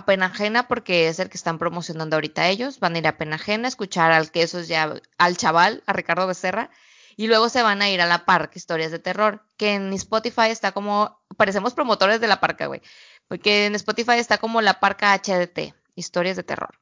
Penajena 0.06 0.68
porque 0.68 1.08
es 1.08 1.18
el 1.18 1.28
que 1.28 1.36
están 1.36 1.58
promocionando 1.58 2.16
ahorita 2.16 2.48
ellos. 2.48 2.80
Van 2.80 2.94
a 2.94 2.98
ir 2.98 3.06
a 3.06 3.16
Penajena 3.16 3.66
a 3.66 3.68
escuchar 3.68 4.12
al 4.12 4.30
queso 4.30 4.60
ya, 4.60 4.94
al 5.18 5.36
chaval, 5.36 5.82
a 5.86 5.92
Ricardo 5.92 6.26
Becerra. 6.26 6.70
Y 7.16 7.28
luego 7.28 7.48
se 7.48 7.62
van 7.62 7.80
a 7.80 7.90
ir 7.90 8.00
a 8.00 8.06
la 8.06 8.24
parca 8.24 8.58
Historias 8.58 8.90
de 8.90 8.98
Terror, 8.98 9.44
que 9.56 9.74
en 9.74 9.92
Spotify 9.92 10.48
está 10.48 10.72
como, 10.72 11.20
parecemos 11.36 11.74
promotores 11.74 12.20
de 12.20 12.26
la 12.26 12.40
parca, 12.40 12.66
güey, 12.66 12.82
porque 13.28 13.66
en 13.66 13.74
Spotify 13.76 14.18
está 14.18 14.38
como 14.38 14.60
la 14.60 14.80
parca 14.80 15.14
HDT, 15.14 15.74
Historias 15.94 16.36
de 16.36 16.42
Terror. 16.42 16.76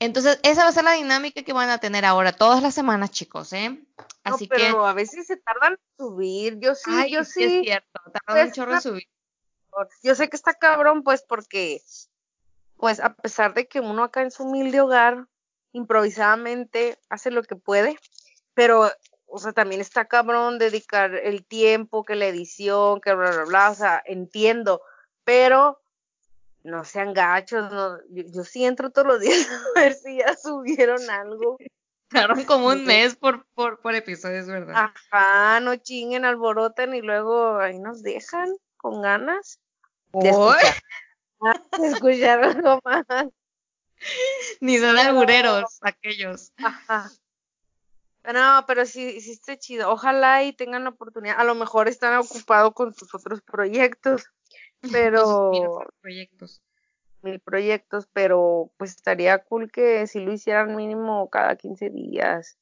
Entonces, 0.00 0.40
esa 0.42 0.64
va 0.64 0.70
a 0.70 0.72
ser 0.72 0.82
la 0.82 0.94
dinámica 0.94 1.44
que 1.44 1.52
van 1.52 1.70
a 1.70 1.78
tener 1.78 2.04
ahora 2.04 2.32
todas 2.32 2.60
las 2.60 2.74
semanas, 2.74 3.12
chicos, 3.12 3.52
¿eh? 3.52 3.80
Así 4.24 4.48
no, 4.50 4.56
pero 4.56 4.86
a 4.86 4.94
veces 4.94 5.28
se 5.28 5.36
tardan 5.36 5.74
en 5.74 5.78
subir, 5.96 6.58
yo 6.58 6.74
sí, 6.74 6.90
yo 7.08 7.22
sí. 7.22 7.44
Es 7.44 7.62
cierto, 7.62 8.00
tardan 8.26 8.46
un 8.46 8.50
pues, 8.50 8.52
chorro 8.52 8.74
en 8.74 8.80
subir. 8.80 9.08
Yo 10.02 10.16
sé 10.16 10.28
que 10.28 10.36
está 10.36 10.54
cabrón, 10.54 11.04
pues, 11.04 11.22
porque 11.22 11.82
pues 12.82 12.98
a 12.98 13.14
pesar 13.14 13.54
de 13.54 13.68
que 13.68 13.78
uno 13.78 14.02
acá 14.02 14.22
en 14.22 14.32
su 14.32 14.42
humilde 14.42 14.80
hogar 14.80 15.28
improvisadamente 15.70 16.98
hace 17.08 17.30
lo 17.30 17.44
que 17.44 17.54
puede, 17.54 17.96
pero, 18.54 18.90
o 19.26 19.38
sea, 19.38 19.52
también 19.52 19.80
está 19.80 20.06
cabrón 20.06 20.58
dedicar 20.58 21.14
el 21.14 21.44
tiempo, 21.46 22.02
que 22.02 22.16
la 22.16 22.26
edición, 22.26 23.00
que 23.00 23.14
bla, 23.14 23.30
bla, 23.30 23.44
bla, 23.44 23.70
o 23.70 23.74
sea, 23.76 24.02
entiendo, 24.04 24.82
pero 25.22 25.80
no 26.64 26.84
sean 26.84 27.14
gachos, 27.14 27.70
no, 27.70 27.98
yo, 28.10 28.42
sí 28.42 28.64
entro 28.64 28.90
todos 28.90 29.06
los 29.06 29.20
días 29.20 29.46
a 29.76 29.80
ver 29.80 29.94
si 29.94 30.18
ya 30.18 30.34
subieron 30.36 31.08
algo. 31.08 31.58
Claro, 32.08 32.34
como 32.46 32.66
un 32.66 32.84
mes 32.84 33.14
por, 33.14 33.46
por, 33.54 33.80
por 33.80 33.94
episodios, 33.94 34.46
¿verdad? 34.46 34.90
Ajá, 35.10 35.60
no 35.60 35.76
chinguen, 35.76 36.26
alboroten 36.26 36.94
y 36.94 37.00
luego 37.00 37.58
ahí 37.58 37.78
nos 37.78 38.02
dejan 38.02 38.54
con 38.76 39.00
ganas. 39.00 39.60
De 40.12 40.30
escuchar 41.82 42.42
algo 42.44 42.80
más. 42.84 43.06
Ni 44.60 44.78
son 44.78 44.98
albureros 44.98 45.78
aquellos. 45.82 46.52
Ajá. 46.56 47.10
No, 48.24 48.64
pero 48.66 48.86
sí, 48.86 49.20
sí 49.20 49.32
está 49.32 49.56
chido. 49.56 49.90
Ojalá 49.90 50.44
y 50.44 50.52
tengan 50.52 50.84
la 50.84 50.90
oportunidad. 50.90 51.40
A 51.40 51.44
lo 51.44 51.54
mejor 51.54 51.88
están 51.88 52.16
ocupados 52.18 52.72
con 52.72 52.94
sus 52.94 53.14
otros 53.14 53.42
proyectos, 53.42 54.24
pero... 54.92 55.86
proyectos. 56.00 56.62
Mil 57.22 57.38
proyectos, 57.38 58.08
pero 58.12 58.72
pues 58.76 58.96
estaría 58.96 59.38
cool 59.44 59.70
que 59.70 60.08
si 60.08 60.18
lo 60.18 60.32
hicieran 60.32 60.74
mínimo 60.74 61.30
cada 61.30 61.54
15 61.54 61.90
días. 61.90 62.58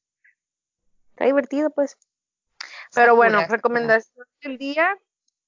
Está 1.13 1.25
divertido, 1.25 1.71
pues. 1.71 1.97
Pero 2.95 3.17
bueno, 3.17 3.43
recomendación 3.49 4.27
del 4.43 4.59
día 4.59 4.99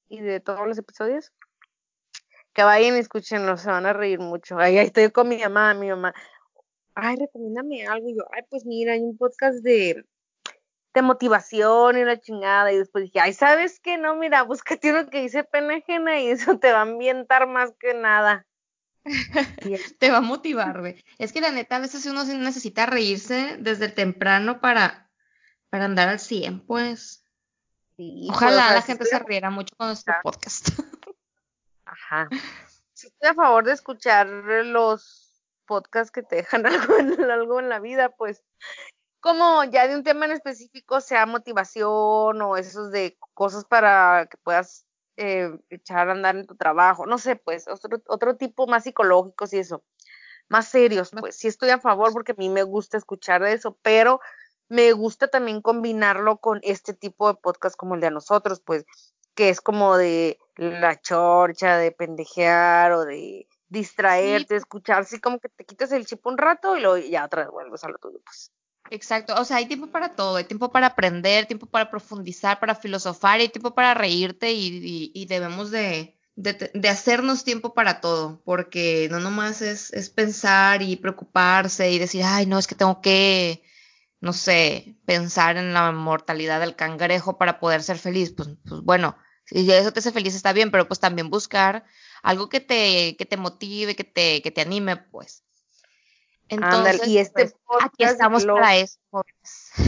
y 0.09 0.21
de 0.21 0.41
todos 0.41 0.67
los 0.67 0.79
episodios 0.79 1.31
que 2.53 2.63
vayan 2.63 2.97
y 2.97 3.01
escúchenlo, 3.01 3.57
se 3.57 3.71
van 3.71 3.87
a 3.87 3.93
reír 3.93 4.19
mucho. 4.19 4.59
Ay, 4.59 4.79
ahí 4.79 4.87
estoy 4.87 5.11
con 5.11 5.29
mi 5.29 5.39
mamá, 5.39 5.75
mi 5.75 5.89
mamá. 5.89 6.15
Ay, 6.95 7.17
recomiéndame 7.17 7.87
algo. 7.87 8.09
Y 8.09 8.17
yo, 8.17 8.25
ay, 8.33 8.43
pues 8.51 8.65
mira, 8.67 8.93
hay 8.93 9.01
un 9.01 9.17
podcast 9.17 9.59
de, 9.63 10.05
de 10.95 11.03
motivación 11.03 11.99
y 11.99 12.03
una 12.03 12.21
chingada. 12.21 12.73
Y 12.73 12.79
después 12.79 13.05
dije, 13.05 13.21
ay, 13.21 13.33
¿sabes 13.33 13.81
qué? 13.81 13.97
No, 13.99 14.17
mira, 14.17 14.43
búscate 14.45 14.91
uno 14.91 15.09
que 15.09 15.23
dice 15.23 15.45
pena 15.45 15.77
ajena 15.77 16.21
y 16.21 16.29
eso 16.29 16.59
te 16.59 16.73
va 16.73 16.79
a 16.79 16.83
ambientar 16.83 17.47
más 17.47 17.73
que 17.79 17.95
nada. 17.95 18.47
te 19.99 20.11
va 20.11 20.19
a 20.19 20.23
motivar, 20.23 20.81
güey. 20.81 21.03
Es 21.19 21.33
que 21.33 21.41
la 21.41 21.51
neta, 21.51 21.77
a 21.77 21.81
veces 21.81 22.07
uno 22.07 22.25
necesita 22.25 22.87
reírse 22.87 23.57
desde 23.59 23.89
temprano 23.89 24.61
para, 24.61 25.11
para 25.71 25.87
andar 25.87 26.09
al 26.09 26.21
100, 26.21 26.67
pues. 26.67 27.25
Ojalá 28.29 28.65
pues, 28.65 28.75
la 28.75 28.83
gente 28.83 29.05
se 29.05 29.19
riera 29.19 29.51
mucho 29.51 29.75
con 29.77 29.89
nuestro 29.89 30.15
podcast. 30.23 30.69
Ajá. 31.93 32.29
Si 32.95 33.09
estoy 33.09 33.29
a 33.29 33.35
favor 33.35 33.65
de 33.65 33.73
escuchar 33.73 34.27
los 34.27 35.45
podcasts 35.67 36.11
que 36.11 36.23
te 36.23 36.37
dejan 36.37 36.65
algo 36.67 36.99
en, 36.99 37.31
algo 37.31 37.61
en 37.61 37.69
la 37.69 37.81
vida, 37.81 38.11
pues 38.17 38.43
como 39.21 39.63
ya 39.65 39.87
de 39.87 39.95
un 39.95 40.03
tema 40.03 40.25
en 40.25 40.33
específico, 40.33 41.01
sea 41.01 41.27
motivación 41.27 42.41
o 42.43 42.57
esos 42.57 42.91
de 42.91 43.19
cosas 43.35 43.65
para 43.65 44.27
que 44.31 44.37
puedas 44.39 44.87
eh, 45.17 45.57
echar 45.69 46.09
a 46.09 46.13
andar 46.13 46.37
en 46.37 46.47
tu 46.47 46.57
trabajo, 46.57 47.07
no 47.07 47.19
sé, 47.19 47.37
pues 47.37 47.69
otro, 47.69 48.03
otro 48.09 48.37
tipo 48.37 48.67
más 48.67 48.85
psicológicos 48.85 49.53
y 49.53 49.59
eso, 49.59 49.85
más 50.49 50.69
serios, 50.69 51.11
pues 51.11 51.37
sí 51.37 51.49
estoy 51.49 51.71
a 51.71 51.79
favor 51.79 52.13
porque 52.13 52.33
a 52.33 52.37
mí 52.37 52.49
me 52.49 52.63
gusta 52.63 52.97
escuchar 52.97 53.43
de 53.43 53.53
eso, 53.53 53.79
pero 53.83 54.21
me 54.69 54.93
gusta 54.93 55.29
también 55.29 55.61
combinarlo 55.61 56.39
con 56.39 56.61
este 56.63 56.95
tipo 56.95 57.29
de 57.29 57.39
podcast 57.39 57.77
como 57.77 57.95
el 57.95 58.01
de 58.01 58.11
nosotros, 58.11 58.61
pues 58.61 58.87
que 59.35 59.49
es 59.49 59.61
como 59.61 59.97
de 59.97 60.39
la 60.57 61.01
chorcha, 61.01 61.77
de 61.77 61.93
pendejear 61.93 62.93
o 62.93 63.05
de 63.05 63.47
distraerte, 63.69 64.57
escuchar, 64.57 65.01
así 65.01 65.19
como 65.19 65.41
que 65.41 65.49
te 65.49 65.65
quitas 65.65 65.93
el 65.93 66.05
chip 66.07 66.27
un 66.27 66.37
rato 66.37 66.77
y 66.77 66.81
luego 66.81 66.99
ya 66.99 67.25
otra 67.25 67.43
vez 67.43 67.51
vuelves 67.51 67.83
a 67.85 67.89
lo 67.89 67.99
tuyo, 67.99 68.19
pues. 68.25 68.53
Exacto, 68.91 69.35
o 69.41 69.45
sea, 69.45 69.57
hay 69.57 69.67
tiempo 69.67 69.87
para 69.87 70.15
todo, 70.15 70.37
hay 70.37 70.45
tiempo 70.45 70.71
para 70.71 70.89
aprender, 70.89 71.47
tiempo 71.47 71.67
para 71.67 71.91
profundizar, 71.91 72.61
para 72.61 72.75
filosofar, 72.75 73.41
hay 73.41 73.49
tiempo 73.49 73.75
para 73.75 73.95
reírte 73.95 74.53
y, 74.53 75.11
y, 75.15 75.27
debemos 75.27 75.71
de, 75.71 76.19
de, 76.35 76.89
hacernos 76.89 77.45
tiempo 77.45 77.73
para 77.73 78.01
todo, 78.01 78.43
porque 78.45 79.09
no 79.11 79.19
nomás 79.21 79.63
es, 79.63 79.93
es 79.95 80.11
pensar 80.11 80.83
y 80.83 80.97
preocuparse 80.97 81.91
y 81.91 81.99
decir, 81.99 82.23
ay, 82.25 82.45
no, 82.45 82.59
es 82.59 82.67
que 82.67 82.75
tengo 82.75 83.01
que, 83.01 83.63
no 84.23 84.33
sé, 84.33 84.95
pensar 85.05 85.57
en 85.57 85.75
la 85.75 85.91
mortalidad 85.91 86.61
del 86.61 86.77
cangrejo 86.77 87.39
para 87.39 87.59
poder 87.59 87.83
ser 87.83 87.99
feliz. 87.99 88.33
Pues, 88.33 88.51
pues 88.67 88.81
bueno, 88.83 89.19
si 89.45 89.69
eso 89.71 89.93
te 89.93 89.99
hace 89.99 90.13
feliz 90.13 90.37
está 90.37 90.53
bien, 90.53 90.71
pero 90.71 90.87
pues 90.87 91.01
también 91.01 91.29
buscar 91.29 91.85
algo 92.23 92.49
que 92.49 92.61
te, 92.61 93.17
que 93.17 93.27
te 93.27 93.37
motive, 93.37 93.97
que 93.97 94.05
te, 94.05 94.41
que 94.41 94.53
te 94.53 94.61
anime, 94.61 94.97
pues. 94.97 95.43
Entonces, 96.49 97.05
y 97.09 97.19
este 97.19 97.53
pues, 97.67 97.85
aquí 97.85 98.05
estamos 98.05 98.47
para 98.47 98.77
eso. 98.77 99.01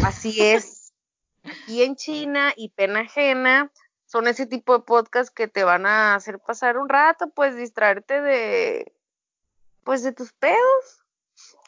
Así 0.02 0.42
es. 0.42 0.92
Aquí 1.44 1.84
en 1.84 1.94
China 1.94 2.52
y 2.56 2.70
pena 2.70 3.02
ajena 3.02 3.70
son 4.06 4.26
ese 4.26 4.46
tipo 4.46 4.76
de 4.76 4.84
podcasts 4.84 5.30
que 5.30 5.46
te 5.46 5.62
van 5.62 5.86
a 5.86 6.16
hacer 6.16 6.40
pasar 6.40 6.76
un 6.76 6.88
rato, 6.88 7.30
pues 7.30 7.54
distraerte 7.54 8.20
de, 8.20 8.92
pues 9.84 10.02
de 10.02 10.10
tus 10.10 10.32
pedos 10.32 11.03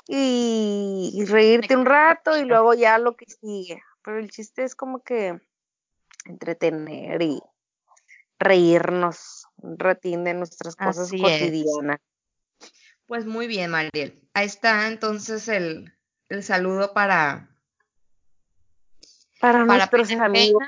y, 0.07 1.25
reírte 1.27 1.77
un 1.77 1.87
rato 1.87 2.37
y 2.37 2.45
luego 2.45 2.75
ya 2.75 2.99
lo 2.99 3.17
que 3.17 3.27
sigue. 3.27 3.83
Pero 4.03 4.19
el 4.19 4.31
chiste 4.31 4.63
es 4.63 4.75
como 4.75 5.03
que 5.03 5.41
entretener 6.25 7.23
y 7.23 7.41
reírnos 8.39 9.47
un 9.57 9.79
ratín 9.79 10.25
de 10.25 10.35
nuestras 10.35 10.77
cosas 10.77 11.11
cotidianas. 11.11 12.01
Pues 13.07 13.25
muy 13.25 13.47
bien, 13.47 13.71
Mariel. 13.71 14.29
Ahí 14.35 14.47
está 14.47 14.87
entonces 14.89 15.49
el, 15.49 15.93
el 16.29 16.43
saludo 16.43 16.93
para 16.93 17.51
para, 19.41 19.67
para 19.67 19.89
nuestros 19.91 20.11
amigos 20.13 20.63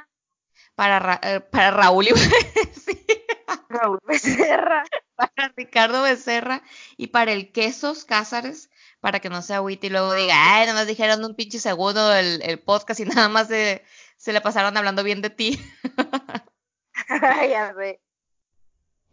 para, 0.78 1.18
eh, 1.24 1.40
para 1.40 1.72
Raúl 1.72 2.06
y 2.06 2.12
Raúl 3.68 3.98
Becerra, 4.06 4.84
para 5.16 5.52
Ricardo 5.56 6.02
Becerra 6.02 6.62
y 6.96 7.08
para 7.08 7.32
el 7.32 7.50
Quesos 7.50 8.04
Cázares, 8.04 8.70
para 9.00 9.20
que 9.20 9.28
no 9.28 9.42
se 9.42 9.54
agüite 9.54 9.86
y 9.86 9.90
luego 9.90 10.14
diga, 10.14 10.34
ay, 10.36 10.66
nada 10.66 10.80
más 10.80 10.86
dijeron 10.86 11.24
un 11.24 11.34
pinche 11.34 11.58
segundo 11.58 12.12
el, 12.14 12.42
el 12.42 12.58
podcast 12.58 13.00
y 13.00 13.04
nada 13.06 13.28
más 13.28 13.48
se, 13.48 13.84
se 14.16 14.32
le 14.32 14.40
pasaron 14.40 14.76
hablando 14.76 15.02
bien 15.02 15.22
de 15.22 15.30
ti. 15.30 15.60
ya 17.50 17.74
sé. 17.76 18.00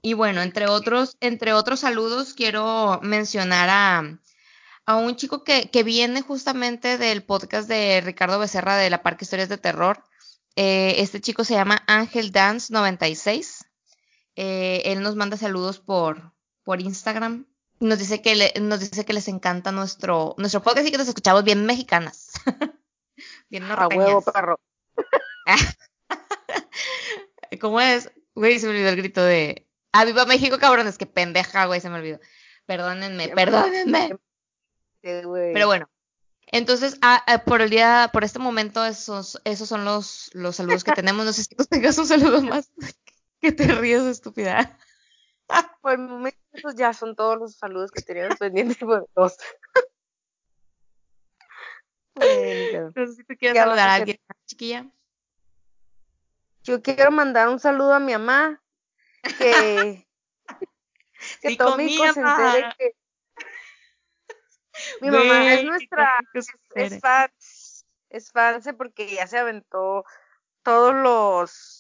Y 0.01 0.13
bueno, 0.13 0.41
entre 0.41 0.67
otros, 0.67 1.17
entre 1.19 1.53
otros 1.53 1.79
saludos, 1.79 2.33
quiero 2.33 2.99
mencionar 3.01 3.69
a, 3.69 4.19
a 4.85 4.95
un 4.97 5.15
chico 5.15 5.43
que, 5.43 5.71
que 5.71 5.83
viene 5.83 6.21
justamente 6.21 6.99
del 6.99 7.23
podcast 7.23 7.67
de 7.67 8.01
Ricardo 8.01 8.37
Becerra 8.37 8.75
de 8.75 8.91
la 8.91 9.01
Parque 9.01 9.25
Historias 9.25 9.49
de 9.49 9.57
Terror. 9.57 10.03
Eh, 10.55 10.95
este 10.99 11.21
chico 11.21 11.43
se 11.43 11.55
llama 11.55 11.83
Ángel 11.87 12.31
Dance 12.31 12.71
96. 12.71 13.65
Eh, 14.35 14.83
él 14.85 15.01
nos 15.01 15.15
manda 15.15 15.37
saludos 15.37 15.79
por, 15.79 16.33
por 16.63 16.81
Instagram. 16.81 17.47
Nos 17.79 17.99
dice 17.99 18.21
que 18.21 18.53
nos 18.59 18.79
dice 18.79 19.05
que 19.05 19.13
les 19.13 19.27
encanta 19.27 19.71
nuestro, 19.71 20.35
nuestro 20.37 20.61
podcast 20.61 20.87
y 20.87 20.91
que 20.91 20.97
nos 20.97 21.07
escuchamos 21.07 21.43
bien 21.43 21.65
mexicanas. 21.65 22.31
bien 23.49 23.67
norteñas. 23.67 24.07
A 24.07 24.07
huevo, 24.07 24.21
perro. 24.21 24.59
¿Cómo 27.61 27.81
es? 27.81 28.11
Güey, 28.33 28.59
se 28.59 28.67
me 28.67 28.73
olvidó 28.73 28.89
el 28.89 28.97
grito 28.97 29.23
de 29.23 29.65
¡Ah, 29.97 30.03
viva 30.03 30.25
México, 30.25 30.59
cabrones! 30.59 30.97
¡Qué 30.97 31.05
pendeja, 31.05 31.67
güey! 31.67 31.79
Se 31.79 31.89
me 31.89 31.95
olvidó. 31.95 32.19
Perdónenme, 32.65 33.29
perdónenme. 33.29 34.17
Pero 35.01 35.67
bueno, 35.67 35.89
entonces, 36.47 36.97
ah, 37.01 37.23
ah, 37.27 37.45
por 37.45 37.61
el 37.61 37.69
día, 37.69 38.09
por 38.11 38.25
este 38.25 38.39
momento, 38.39 38.85
esos, 38.85 39.39
esos 39.45 39.69
son 39.69 39.85
los, 39.85 40.31
los 40.33 40.57
saludos 40.57 40.83
que 40.83 40.91
tenemos. 40.93 41.25
No 41.25 41.31
sé 41.31 41.43
si 41.43 41.55
tú 41.55 41.63
tengas 41.63 41.97
un 41.97 42.07
saludo 42.07 42.41
más 42.41 42.69
que 43.39 43.53
te 43.53 43.67
ríes, 43.67 44.03
estúpida. 44.03 44.77
Por 45.81 45.93
el 45.93 45.99
momento, 45.99 46.39
esos 46.53 46.75
ya 46.75 46.93
son 46.93 47.15
todos 47.15 47.37
los 47.37 47.55
saludos 47.55 47.91
que 47.91 48.01
teníamos 48.01 48.37
pendientes 48.39 48.77
por 48.77 49.07
dos. 49.15 49.37
no 52.15 52.91
sé 52.93 53.13
si 53.15 53.23
tú 53.23 53.35
quieres 53.37 53.57
saludar 53.57 53.89
a 53.89 53.93
alguien, 53.95 54.19
chiquilla. 54.45 54.89
Yo 56.63 56.81
quiero 56.81 57.11
mandar 57.11 57.49
un 57.49 57.59
saludo 57.59 57.93
a 57.93 57.99
mi 57.99 58.13
mamá, 58.13 58.59
que, 59.37 60.07
que 61.41 61.49
sí, 61.49 61.57
Tómico 61.57 62.11
se 62.11 62.19
entere 62.19 62.73
que 62.77 62.95
mi 65.01 65.09
mamá 65.09 65.53
es 65.53 65.63
nuestra, 65.63 66.19
es, 66.33 66.99
fan, 66.99 67.29
es 68.09 68.31
fan 68.31 68.61
porque 68.77 69.07
ya 69.07 69.27
se 69.27 69.37
aventó 69.37 70.05
todos 70.63 70.93
los, 70.95 71.74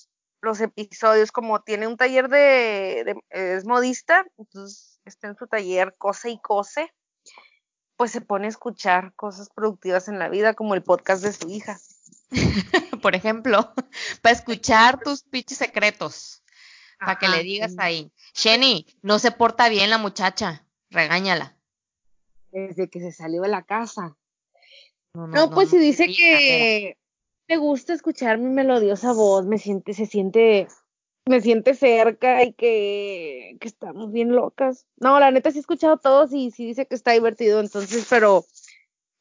los 0.45 0.61
episodios, 0.61 1.31
como 1.31 1.61
tiene 1.61 1.87
un 1.87 1.97
taller 1.97 2.29
de, 2.29 3.15
es 3.29 3.65
modista, 3.65 4.25
entonces 4.37 4.99
está 5.05 5.27
en 5.27 5.35
su 5.35 5.47
taller, 5.47 5.95
cose 5.97 6.29
y 6.29 6.39
cose, 6.39 6.93
pues 7.97 8.11
se 8.11 8.21
pone 8.21 8.45
a 8.45 8.49
escuchar 8.49 9.13
cosas 9.15 9.49
productivas 9.49 10.07
en 10.07 10.19
la 10.19 10.29
vida, 10.29 10.53
como 10.53 10.73
el 10.75 10.83
podcast 10.83 11.23
de 11.23 11.33
su 11.33 11.49
hija. 11.49 11.79
Por 13.01 13.15
ejemplo, 13.15 13.73
para 14.21 14.35
escuchar 14.35 14.99
tus 14.99 15.23
pinches 15.23 15.57
secretos, 15.57 16.43
para 16.99 17.19
que 17.19 17.27
le 17.27 17.43
digas 17.43 17.75
ahí, 17.77 18.11
Jenny, 18.33 18.87
no 19.01 19.19
se 19.19 19.31
porta 19.31 19.67
bien 19.69 19.89
la 19.89 19.97
muchacha, 19.97 20.65
regáñala 20.89 21.55
desde 22.55 22.89
que 22.89 22.99
se 22.99 23.11
salió 23.11 23.41
de 23.41 23.49
la 23.49 23.63
casa. 23.63 24.15
No, 25.13 25.49
pues 25.49 25.69
si 25.69 25.77
dice 25.77 26.07
que 26.07 26.97
me 27.47 27.57
gusta 27.57 27.93
escuchar 27.93 28.37
mi 28.37 28.49
melodiosa 28.49 29.13
voz, 29.13 29.45
me 29.45 29.57
siente, 29.57 29.93
se 29.93 30.05
siente, 30.05 30.67
me 31.25 31.41
siente 31.41 31.73
cerca 31.73 32.43
y 32.43 32.53
que, 32.53 33.57
que 33.59 33.67
estamos 33.67 34.11
bien 34.11 34.35
locas. 34.35 34.85
No, 34.97 35.19
la 35.19 35.31
neta 35.31 35.51
sí 35.51 35.57
he 35.57 35.61
escuchado 35.61 35.97
todos 35.97 36.33
y 36.33 36.51
sí 36.51 36.65
dice 36.65 36.87
que 36.87 36.95
está 36.95 37.11
divertido, 37.11 37.59
entonces, 37.59 38.05
pero 38.09 38.45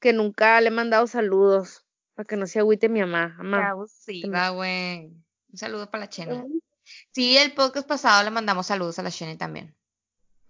que 0.01 0.13
nunca 0.13 0.61
le 0.61 0.69
he 0.69 0.71
mandado 0.71 1.07
saludos 1.07 1.85
para 2.15 2.27
que 2.27 2.37
no 2.37 2.47
se 2.47 2.61
agüite 2.61 2.89
mi 2.89 3.01
mamá. 3.01 3.35
mamá 3.39 3.75
sí, 3.89 4.23
va, 4.29 4.51
güey. 4.51 5.07
Un 5.51 5.59
saludo 5.59 5.91
para 5.91 6.05
la 6.05 6.11
Chena. 6.11 6.45
Sí, 7.13 7.37
el 7.37 7.55
podcast 7.55 7.89
pasado 7.89 8.23
le 8.25 8.31
mandamos 8.31 8.67
saludos 8.67 8.99
a 8.99 9.03
la 9.03 9.11
Chena 9.11 9.37
también. 9.37 9.75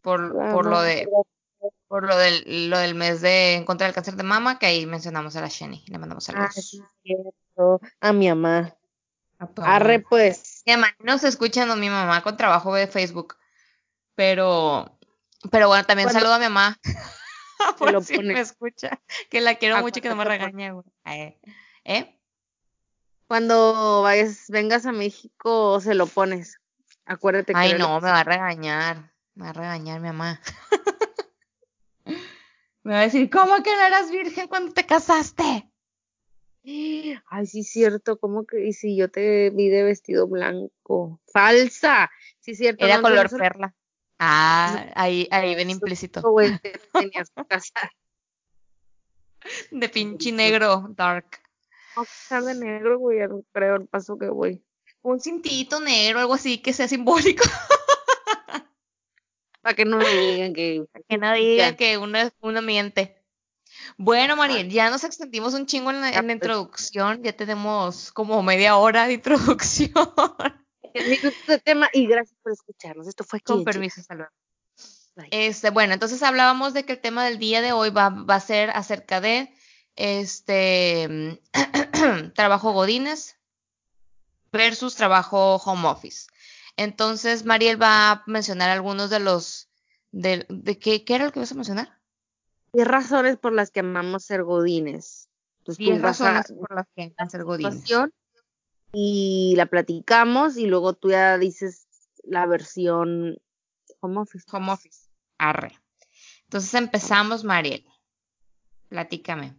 Por, 0.01 0.33
por 0.53 0.67
lo 0.67 0.83
de 0.83 1.07
por 1.89 2.05
lo 2.05 2.17
del, 2.17 2.71
lo 2.71 2.79
del 2.79 2.95
mes 2.95 3.21
de 3.21 3.55
en 3.55 3.65
contra 3.65 3.87
del 3.87 3.95
cáncer 3.95 4.17
de 4.17 4.23
mama, 4.23 4.59
que 4.59 4.67
ahí 4.67 4.87
mencionamos 4.87 5.37
a 5.37 5.41
la 5.41 5.49
Jenny, 5.49 5.85
le 5.87 5.99
mandamos 5.99 6.25
saludos. 6.25 6.81
Ah. 7.59 7.79
A 8.01 8.13
mi 8.13 8.29
mamá. 8.29 8.75
Arre, 9.63 10.01
pues. 10.01 10.63
Mi 10.67 10.73
mamá 10.73 10.89
no 11.01 11.19
se 11.19 11.29
escuchando 11.29 11.77
mi 11.77 11.91
mamá 11.91 12.23
con 12.23 12.37
trabajo 12.37 12.75
de 12.75 12.87
Facebook. 12.87 13.37
Pero, 14.15 14.99
pero 15.51 15.69
bueno, 15.69 15.85
también 15.85 16.11
saludo 16.11 16.35
a 16.35 16.39
mi 16.39 16.45
mamá. 16.45 16.79
por 17.79 17.93
lo 17.93 18.03
si 18.03 18.19
me 18.19 18.41
escucha. 18.41 19.01
Que 19.31 19.41
la 19.41 19.57
quiero 19.57 19.81
mucho 19.81 19.99
y 19.99 20.03
que 20.03 20.09
no 20.09 20.17
me 20.17 20.25
regañe, 20.25 20.73
güey. 20.73 20.87
¿Eh? 21.85 22.19
Cuando 23.27 24.03
vayas, 24.03 24.45
vengas 24.49 24.87
a 24.87 24.93
México, 24.93 25.81
se 25.81 25.95
lo 25.95 26.07
pones. 26.07 26.61
Acuérdate 27.07 27.53
que. 27.53 27.59
Ay, 27.59 27.75
no, 27.75 28.01
me 28.01 28.11
va 28.11 28.21
a 28.21 28.25
regañar. 28.25 29.13
Me 29.35 29.45
va 29.45 29.51
a 29.51 29.53
regañar 29.53 30.01
mi 30.01 30.09
mamá. 30.09 30.41
Me 32.85 32.93
va 32.93 33.01
a 33.01 33.05
decir, 33.05 33.31
¿cómo 33.31 33.63
que 33.63 33.75
no 33.75 33.87
eras 33.87 34.11
virgen 34.11 34.47
cuando 34.47 34.73
te 34.73 34.85
casaste? 34.85 35.71
Ay, 36.65 37.47
sí, 37.47 37.63
cierto, 37.63 38.19
¿cómo 38.19 38.47
que? 38.47 38.67
Y 38.67 38.73
si 38.75 38.97
yo 38.97 39.11
te 39.11 39.51
vi 39.51 39.69
de 39.69 39.83
vestido 39.83 40.29
blanco. 40.29 41.21
Falsa. 41.33 42.11
Sí, 42.41 42.55
cierto. 42.55 42.85
Era 42.85 43.01
color 43.01 43.31
perla. 43.37 43.75
Ah, 44.19 44.87
ahí, 44.95 45.27
ahí 45.31 45.55
ven 45.55 45.71
implícito. 45.71 46.23
tenías 46.93 47.31
que 47.31 47.45
casar. 47.47 47.91
De 49.71 49.89
pinche 49.89 50.33
negro, 50.33 50.87
dark. 50.91 51.41
A 51.97 52.05
casar 52.05 52.45
de 52.45 52.55
negro, 52.55 52.99
güey, 52.99 53.19
creo 53.53 53.77
el 53.77 53.87
paso 53.87 54.17
que 54.19 54.29
voy. 54.29 54.65
Un 55.03 55.21
cintito 55.21 55.81
negro, 55.81 56.21
algo 56.21 56.35
así 56.35 56.59
que 56.59 56.73
sea 56.73 56.89
simbólico. 56.89 57.45
Para 59.65 59.75
que 59.75 59.87
no 59.87 59.99
digan 59.99 60.53
que. 60.53 60.85
que 61.09 61.17
no 61.17 61.33
digan 61.33 61.75
que 61.75 61.97
uno, 61.97 62.19
uno 62.43 62.61
miente. 62.61 63.17
Bueno, 63.97 64.37
Mariel, 64.37 64.69
ya 64.69 64.91
nos 64.91 65.05
extendimos 65.05 65.55
un 65.55 65.65
chingo 65.65 65.91
en 65.91 66.03
la, 66.03 66.11
en 66.11 66.27
la 66.27 66.33
introducción. 66.35 67.23
Ya 67.23 67.33
tenemos 67.33 68.13
como 68.13 68.43
media 68.43 68.77
hora 68.77 69.07
de 69.07 69.15
introducción. 69.15 70.13
de 70.93 71.59
tema 71.61 71.89
y 71.95 72.07
gracias 72.07 72.39
por 72.43 72.53
escucharnos. 72.53 73.09
Esto 73.09 73.25
fue 73.25 73.41
Con 73.41 73.65
permiso, 73.65 74.03
hasta 74.03 74.31
Este, 75.31 75.71
bueno, 75.71 75.95
entonces 75.95 76.23
hablábamos 76.23 76.75
de 76.75 76.85
que 76.85 76.93
el 76.93 77.01
tema 77.01 77.25
del 77.25 77.39
día 77.39 77.63
de 77.63 77.73
hoy 77.73 77.89
va, 77.89 78.11
va 78.11 78.35
a 78.35 78.41
ser 78.41 78.69
acerca 78.71 79.23
de 79.23 79.51
este 79.97 81.41
trabajo 82.35 82.73
Godines 82.73 83.39
versus 84.53 84.95
trabajo 84.95 85.57
home 85.57 85.89
office. 85.89 86.27
Entonces, 86.77 87.45
Mariel 87.45 87.81
va 87.81 88.11
a 88.11 88.23
mencionar 88.27 88.71
algunos 88.71 89.11
de 89.11 89.21
los, 89.21 89.71
de, 90.11 90.47
de 90.49 90.79
qué, 90.79 91.05
¿qué 91.05 91.15
era 91.15 91.27
lo 91.27 91.33
que 91.33 91.41
vas 91.41 91.53
a 91.53 91.57
mencionar? 91.57 92.01
Diez 92.73 92.89
razones 92.89 93.37
por 93.37 93.53
las 93.53 93.71
que 93.71 93.81
amamos 93.81 94.25
ser 94.25 94.43
godines. 94.43 95.29
Diez 95.79 96.03
razones 96.03 96.53
por 96.53 96.75
las 96.75 96.87
que 96.95 97.03
amamos 97.05 97.33
ser 97.33 97.45
godines. 97.45 97.85
Y 98.93 99.55
la 99.57 99.67
platicamos 99.67 100.57
y 100.57 100.67
luego 100.67 100.95
tú 100.95 101.11
ya 101.11 101.39
dices 101.39 101.87
la 102.23 102.47
versión 102.47 103.39
home 104.01 104.21
office. 104.21 104.45
Home 104.53 104.73
office. 104.73 105.09
Arre. 105.39 105.79
Entonces 106.45 106.75
empezamos, 106.75 107.45
Mariel. 107.45 107.85
Platícame. 108.89 109.57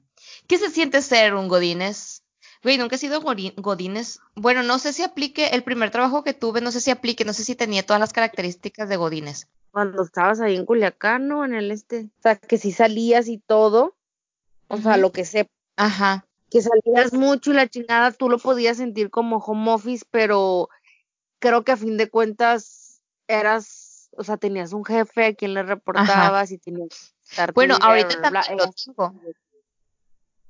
¿Qué 0.47 0.58
se 0.58 0.69
siente 0.69 1.01
ser 1.01 1.34
un 1.34 1.47
Godines? 1.47 2.23
Güey, 2.65 2.80
nunca 2.80 2.95
he 2.95 2.97
sido 2.97 3.21
Godines. 3.21 4.21
Bueno, 4.34 4.63
no 4.63 4.80
sé 4.80 4.91
si 4.91 5.04
aplique 5.04 5.49
el 5.49 5.62
primer 5.62 5.91
trabajo 5.91 6.23
que 6.23 6.34
tuve, 6.34 6.62
no 6.62 6.71
sé 6.71 6.82
si 6.82 6.89
aplique, 6.89 7.23
no 7.23 7.32
sé 7.32 7.43
si 7.43 7.54
tenía 7.54 7.86
todas 7.86 7.99
las 7.99 8.12
características 8.12 8.89
de 8.89 8.97
Godines. 8.97 9.47
Cuando 9.69 10.01
estabas 10.01 10.39
ahí 10.39 10.56
en 10.56 10.65
Culiacán, 10.65 11.28
¿no? 11.28 11.45
En 11.45 11.54
el 11.54 11.69
este. 11.69 12.10
O 12.17 12.21
sea, 12.23 12.38
que 12.38 12.58
si 12.58 12.71
salías 12.71 13.28
y 13.28 13.38
todo. 13.38 13.95
O 14.67 14.78
sea, 14.78 14.97
lo 14.97 15.12
que 15.12 15.25
sé. 15.25 15.47
Ajá. 15.75 16.25
Que 16.49 16.63
salías 16.63 17.13
mucho 17.13 17.51
y 17.51 17.54
la 17.54 17.67
chingada, 17.67 18.12
tú 18.12 18.30
lo 18.32 18.39
podías 18.39 18.78
sentir 18.78 19.12
como 19.12 19.38
home 19.38 19.71
office, 19.71 20.04
pero 20.10 20.67
creo 21.38 21.63
que 21.63 21.73
a 21.73 21.78
fin 21.78 21.97
de 21.97 22.10
cuentas 22.10 22.99
eras, 23.28 24.10
o 24.17 24.23
sea, 24.23 24.38
tenías 24.38 24.73
un 24.73 24.84
jefe 24.84 25.25
a 25.25 25.36
quien 25.36 25.54
le 25.54 25.62
reportabas 25.62 26.51
y 26.51 26.58
tenías 26.58 27.13
bueno, 27.54 27.78
ahorita 27.82 28.21
también 28.21 28.58
lo 28.58 28.71
tengo. 28.71 29.13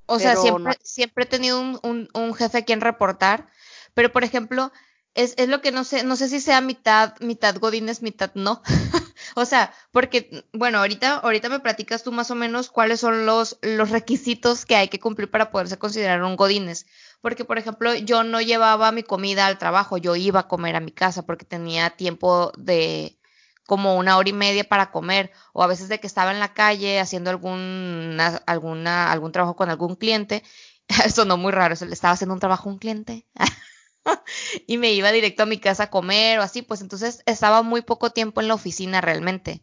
O 0.08 0.20
sea, 0.20 0.36
siempre, 0.36 0.78
siempre 0.84 1.24
he 1.24 1.28
tenido 1.28 1.60
un, 1.60 2.10
un, 2.13 2.34
jefe 2.34 2.60
a 2.60 2.65
quien 2.65 2.82
reportar, 2.82 3.48
pero 3.94 4.12
por 4.12 4.24
ejemplo, 4.24 4.72
es, 5.15 5.34
es, 5.38 5.48
lo 5.48 5.62
que 5.62 5.72
no 5.72 5.84
sé, 5.84 6.04
no 6.04 6.15
sé 6.15 6.28
si 6.28 6.39
sea 6.39 6.62
mitad, 6.62 7.13
mitad 7.22 7.56
Godines, 7.58 8.02
mitad 8.02 8.32
no. 8.36 8.62
o 9.36 9.46
sea, 9.46 9.74
porque, 9.91 10.46
bueno, 10.54 10.80
ahorita, 10.80 11.15
ahorita 11.15 11.50
me 11.50 11.60
platicas 11.60 12.04
tú 12.04 12.12
más 12.12 12.30
o 12.32 12.36
menos 12.36 12.70
cuáles 12.70 13.00
son 13.00 13.26
los, 13.26 13.58
los 13.62 13.89
requisitos 13.89 14.65
que 14.65 14.76
hay 14.76 14.89
que 14.89 15.00
cumplir 15.00 15.32
para 15.32 15.52
poderse 15.52 15.78
considerar 15.78 16.22
un 16.24 16.36
Godines. 16.36 16.86
Porque, 17.22 17.46
por 17.46 17.58
ejemplo, 17.58 17.96
yo 17.96 18.24
no 18.24 18.41
llevaba 18.41 18.91
mi 18.91 19.04
comida 19.04 19.48
al 19.48 19.58
trabajo, 19.58 19.98
yo 19.98 20.15
iba 20.15 20.41
a 20.41 20.48
comer 20.48 20.76
a 20.76 20.82
mi 20.82 20.91
casa 20.91 21.26
porque 21.26 21.46
tenía 21.46 21.91
tiempo 21.91 22.52
de, 22.58 23.18
como 23.65 23.97
una 23.97 24.17
hora 24.17 24.30
y 24.30 24.34
media 24.34 24.63
para 24.63 24.91
comer, 24.91 25.32
o 25.54 25.63
a 25.63 25.67
veces 25.67 25.89
de 25.89 25.99
que 25.99 26.08
estaba 26.08 26.32
en 26.32 26.39
la 26.39 26.54
calle 26.54 26.99
haciendo 26.99 27.30
algún, 27.30 28.17
alguna, 28.45 29.12
algún 29.12 29.32
trabajo 29.32 29.56
con 29.56 29.69
algún 29.69 29.95
cliente, 29.95 30.43
eso 31.06 31.25
no 31.25 31.38
muy 31.38 31.51
raro, 31.51 31.75
le 31.80 31.93
estaba 31.93 32.13
haciendo 32.13 32.34
un 32.34 32.39
trabajo 32.39 32.69
a 32.69 32.73
un 32.73 32.80
cliente, 32.80 33.25
y 34.67 34.78
me 34.78 34.91
iba 34.93 35.12
directo 35.12 35.43
a 35.43 35.47
mi 35.47 35.60
casa 35.60 35.84
a 35.84 35.89
comer 35.89 36.39
o 36.39 36.43
así, 36.43 36.62
pues 36.62 36.82
entonces 36.82 37.23
estaba 37.25 37.63
muy 37.63 37.82
poco 37.82 38.12
tiempo 38.12 38.41
en 38.41 38.47
la 38.47 38.54
oficina 38.54 39.01
realmente. 39.01 39.62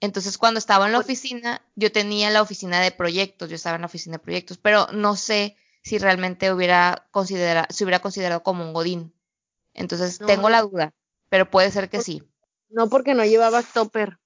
Entonces 0.00 0.38
cuando 0.38 0.58
estaba 0.58 0.86
en 0.86 0.92
la 0.92 0.98
oficina, 0.98 1.62
yo 1.76 1.92
tenía 1.92 2.30
la 2.30 2.42
oficina 2.42 2.80
de 2.80 2.90
proyectos, 2.90 3.48
yo 3.48 3.56
estaba 3.56 3.76
en 3.76 3.82
la 3.82 3.86
oficina 3.86 4.16
de 4.16 4.22
proyectos, 4.22 4.58
pero 4.58 4.86
no 4.92 5.16
sé 5.16 5.56
si 5.82 5.98
realmente 5.98 6.52
hubiera 6.52 7.08
considerado, 7.10 7.66
se 7.70 7.84
hubiera 7.84 8.00
considerado 8.00 8.42
como 8.42 8.64
un 8.64 8.72
godín. 8.72 9.14
Entonces 9.72 10.18
tengo 10.18 10.48
la 10.48 10.62
duda, 10.62 10.94
pero 11.28 11.50
puede 11.50 11.70
ser 11.70 11.88
que 11.88 12.00
sí. 12.00 12.22
No 12.74 12.88
porque 12.88 13.14
no 13.14 13.24
llevabas 13.24 13.72
topper. 13.72 14.18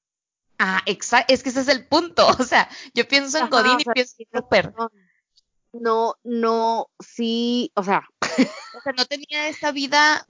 Ah, 0.59 0.81
exacto, 0.87 1.33
es 1.33 1.43
que 1.43 1.51
ese 1.51 1.61
es 1.61 1.69
el 1.69 1.87
punto. 1.87 2.27
O 2.41 2.45
sea, 2.45 2.69
yo 2.95 3.07
pienso 3.07 3.39
en 3.39 3.51
Godín 3.51 3.79
y 3.79 3.85
pienso 3.85 4.15
en 4.19 4.27
topper. 4.33 4.73
No, 5.73 6.17
no, 6.25 6.89
sí, 6.99 7.71
o 7.75 7.85
sea. 7.85 8.09
O 8.75 8.81
sea, 8.81 8.93
no 8.97 9.07
tenía 9.07 9.49
esta 9.49 9.73
vida 9.73 10.25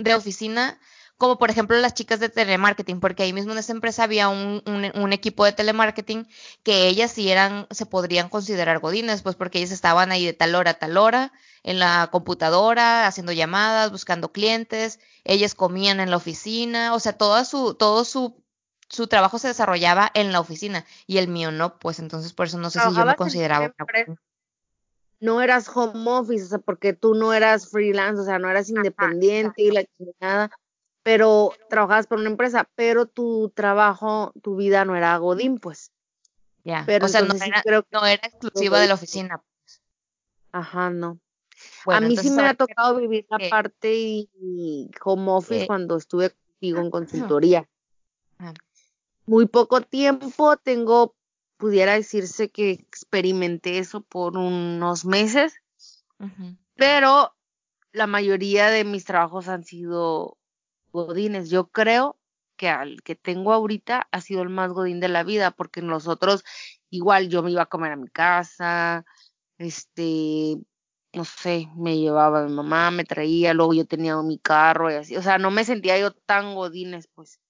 de 0.00 0.14
oficina 0.14 0.80
como 1.16 1.38
por 1.38 1.48
ejemplo 1.48 1.76
las 1.78 1.94
chicas 1.94 2.18
de 2.18 2.28
telemarketing, 2.28 2.98
porque 2.98 3.22
ahí 3.22 3.32
mismo 3.32 3.52
en 3.52 3.58
esa 3.58 3.72
empresa 3.72 4.02
había 4.02 4.28
un, 4.28 4.62
un, 4.66 5.12
equipo 5.12 5.44
de 5.44 5.52
telemarketing 5.52 6.26
que 6.64 6.88
ellas 6.88 7.12
sí 7.12 7.30
eran, 7.30 7.68
se 7.70 7.86
podrían 7.86 8.28
considerar 8.28 8.80
godines, 8.80 9.22
pues 9.22 9.36
porque 9.36 9.58
ellas 9.58 9.70
estaban 9.70 10.10
ahí 10.10 10.26
de 10.26 10.32
tal 10.32 10.56
hora 10.56 10.72
a 10.72 10.74
tal 10.74 10.96
hora 10.96 11.32
en 11.64 11.80
la 11.80 12.08
computadora, 12.12 13.08
haciendo 13.08 13.32
llamadas, 13.32 13.90
buscando 13.90 14.30
clientes, 14.30 15.00
ellas 15.24 15.56
comían 15.56 15.98
en 15.98 16.10
la 16.10 16.16
oficina, 16.16 16.94
o 16.94 17.00
sea, 17.00 17.14
todo 17.14 17.44
su, 17.44 17.74
todo 17.74 18.04
su, 18.04 18.40
su 18.88 19.08
trabajo 19.08 19.38
se 19.38 19.48
desarrollaba 19.48 20.10
en 20.14 20.30
la 20.30 20.38
oficina 20.38 20.84
y 21.06 21.18
el 21.18 21.26
mío 21.26 21.50
no, 21.50 21.78
pues 21.78 21.98
entonces 21.98 22.32
por 22.32 22.46
eso 22.46 22.58
no 22.58 22.70
sé 22.70 22.78
si 22.80 22.94
yo 22.94 23.04
me 23.04 23.16
consideraba 23.16 23.74
no 25.20 25.40
eras 25.40 25.70
home 25.74 26.10
office, 26.10 26.44
o 26.44 26.48
sea, 26.48 26.58
porque 26.58 26.92
tú 26.92 27.14
no 27.14 27.32
eras 27.32 27.70
freelance, 27.70 28.20
o 28.20 28.24
sea, 28.24 28.38
no 28.38 28.50
eras 28.50 28.68
independiente 28.68 29.62
y 29.62 29.70
la 29.70 29.84
chingada 29.84 30.50
pero 31.04 31.52
trabajabas 31.68 32.06
por 32.06 32.18
una 32.18 32.30
empresa, 32.30 32.68
pero 32.74 33.06
tu 33.06 33.50
trabajo, 33.54 34.32
tu 34.42 34.56
vida 34.56 34.86
no 34.86 34.96
era 34.96 35.16
Godín, 35.18 35.58
pues. 35.58 35.92
Ya, 36.64 36.86
o 37.02 37.08
sea, 37.08 37.20
no 37.20 37.34
era, 37.34 37.62
no 37.92 38.06
era 38.06 38.26
exclusiva 38.26 38.80
de 38.80 38.88
la 38.88 38.94
oficina. 38.94 39.36
Pues. 39.36 39.82
Ajá, 40.50 40.88
no. 40.88 41.20
A 41.86 42.00
mí 42.00 42.16
sí 42.16 42.30
me 42.30 42.42
ha 42.42 42.54
tocado 42.54 42.96
vivir 42.96 43.26
la 43.28 43.38
parte 43.50 43.94
y, 43.94 44.90
home 45.04 45.30
office 45.30 45.66
cuando 45.66 45.96
estuve 45.96 46.30
contigo 46.30 46.80
en 46.80 46.90
consultoría. 46.90 47.68
Ah. 48.38 48.54
Muy 49.26 49.46
poco 49.46 49.80
tiempo 49.80 50.56
tengo, 50.56 51.14
pudiera 51.56 51.94
decirse 51.94 52.50
que 52.50 52.70
experimenté 52.70 53.78
eso 53.78 54.02
por 54.02 54.36
unos 54.36 55.04
meses, 55.04 55.54
pero 56.76 57.34
la 57.92 58.06
mayoría 58.06 58.68
de 58.68 58.84
mis 58.84 59.04
trabajos 59.04 59.48
han 59.48 59.64
sido 59.64 60.36
godines. 60.92 61.48
Yo 61.48 61.68
creo 61.68 62.18
que 62.56 62.68
al 62.68 63.02
que 63.02 63.14
tengo 63.14 63.52
ahorita 63.52 64.08
ha 64.10 64.20
sido 64.20 64.42
el 64.42 64.48
más 64.48 64.72
godín 64.72 65.00
de 65.00 65.08
la 65.08 65.24
vida, 65.24 65.50
porque 65.50 65.82
nosotros, 65.82 66.44
igual 66.90 67.28
yo 67.28 67.42
me 67.42 67.50
iba 67.50 67.62
a 67.62 67.66
comer 67.66 67.92
a 67.92 67.96
mi 67.96 68.08
casa, 68.08 69.04
este, 69.58 70.58
no 71.14 71.24
sé, 71.24 71.68
me 71.76 71.96
llevaba 71.96 72.44
mi 72.44 72.52
mamá, 72.52 72.90
me 72.90 73.04
traía, 73.04 73.54
luego 73.54 73.74
yo 73.74 73.86
tenía 73.86 74.16
mi 74.22 74.38
carro 74.38 74.90
y 74.90 74.94
así, 74.94 75.16
o 75.16 75.22
sea, 75.22 75.38
no 75.38 75.50
me 75.50 75.64
sentía 75.64 75.98
yo 75.98 76.12
tan 76.12 76.54
godines, 76.54 77.08
pues, 77.14 77.40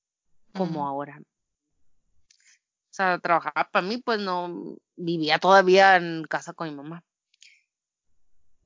como 0.52 0.86
ahora. 0.86 1.20
O 1.20 2.96
sea, 2.96 3.18
trabajaba 3.18 3.68
para 3.70 3.86
mí, 3.86 3.98
pues 3.98 4.20
no, 4.20 4.76
vivía 4.96 5.38
todavía 5.38 5.96
en 5.96 6.24
casa 6.24 6.52
con 6.52 6.68
mi 6.68 6.74
mamá. 6.74 7.02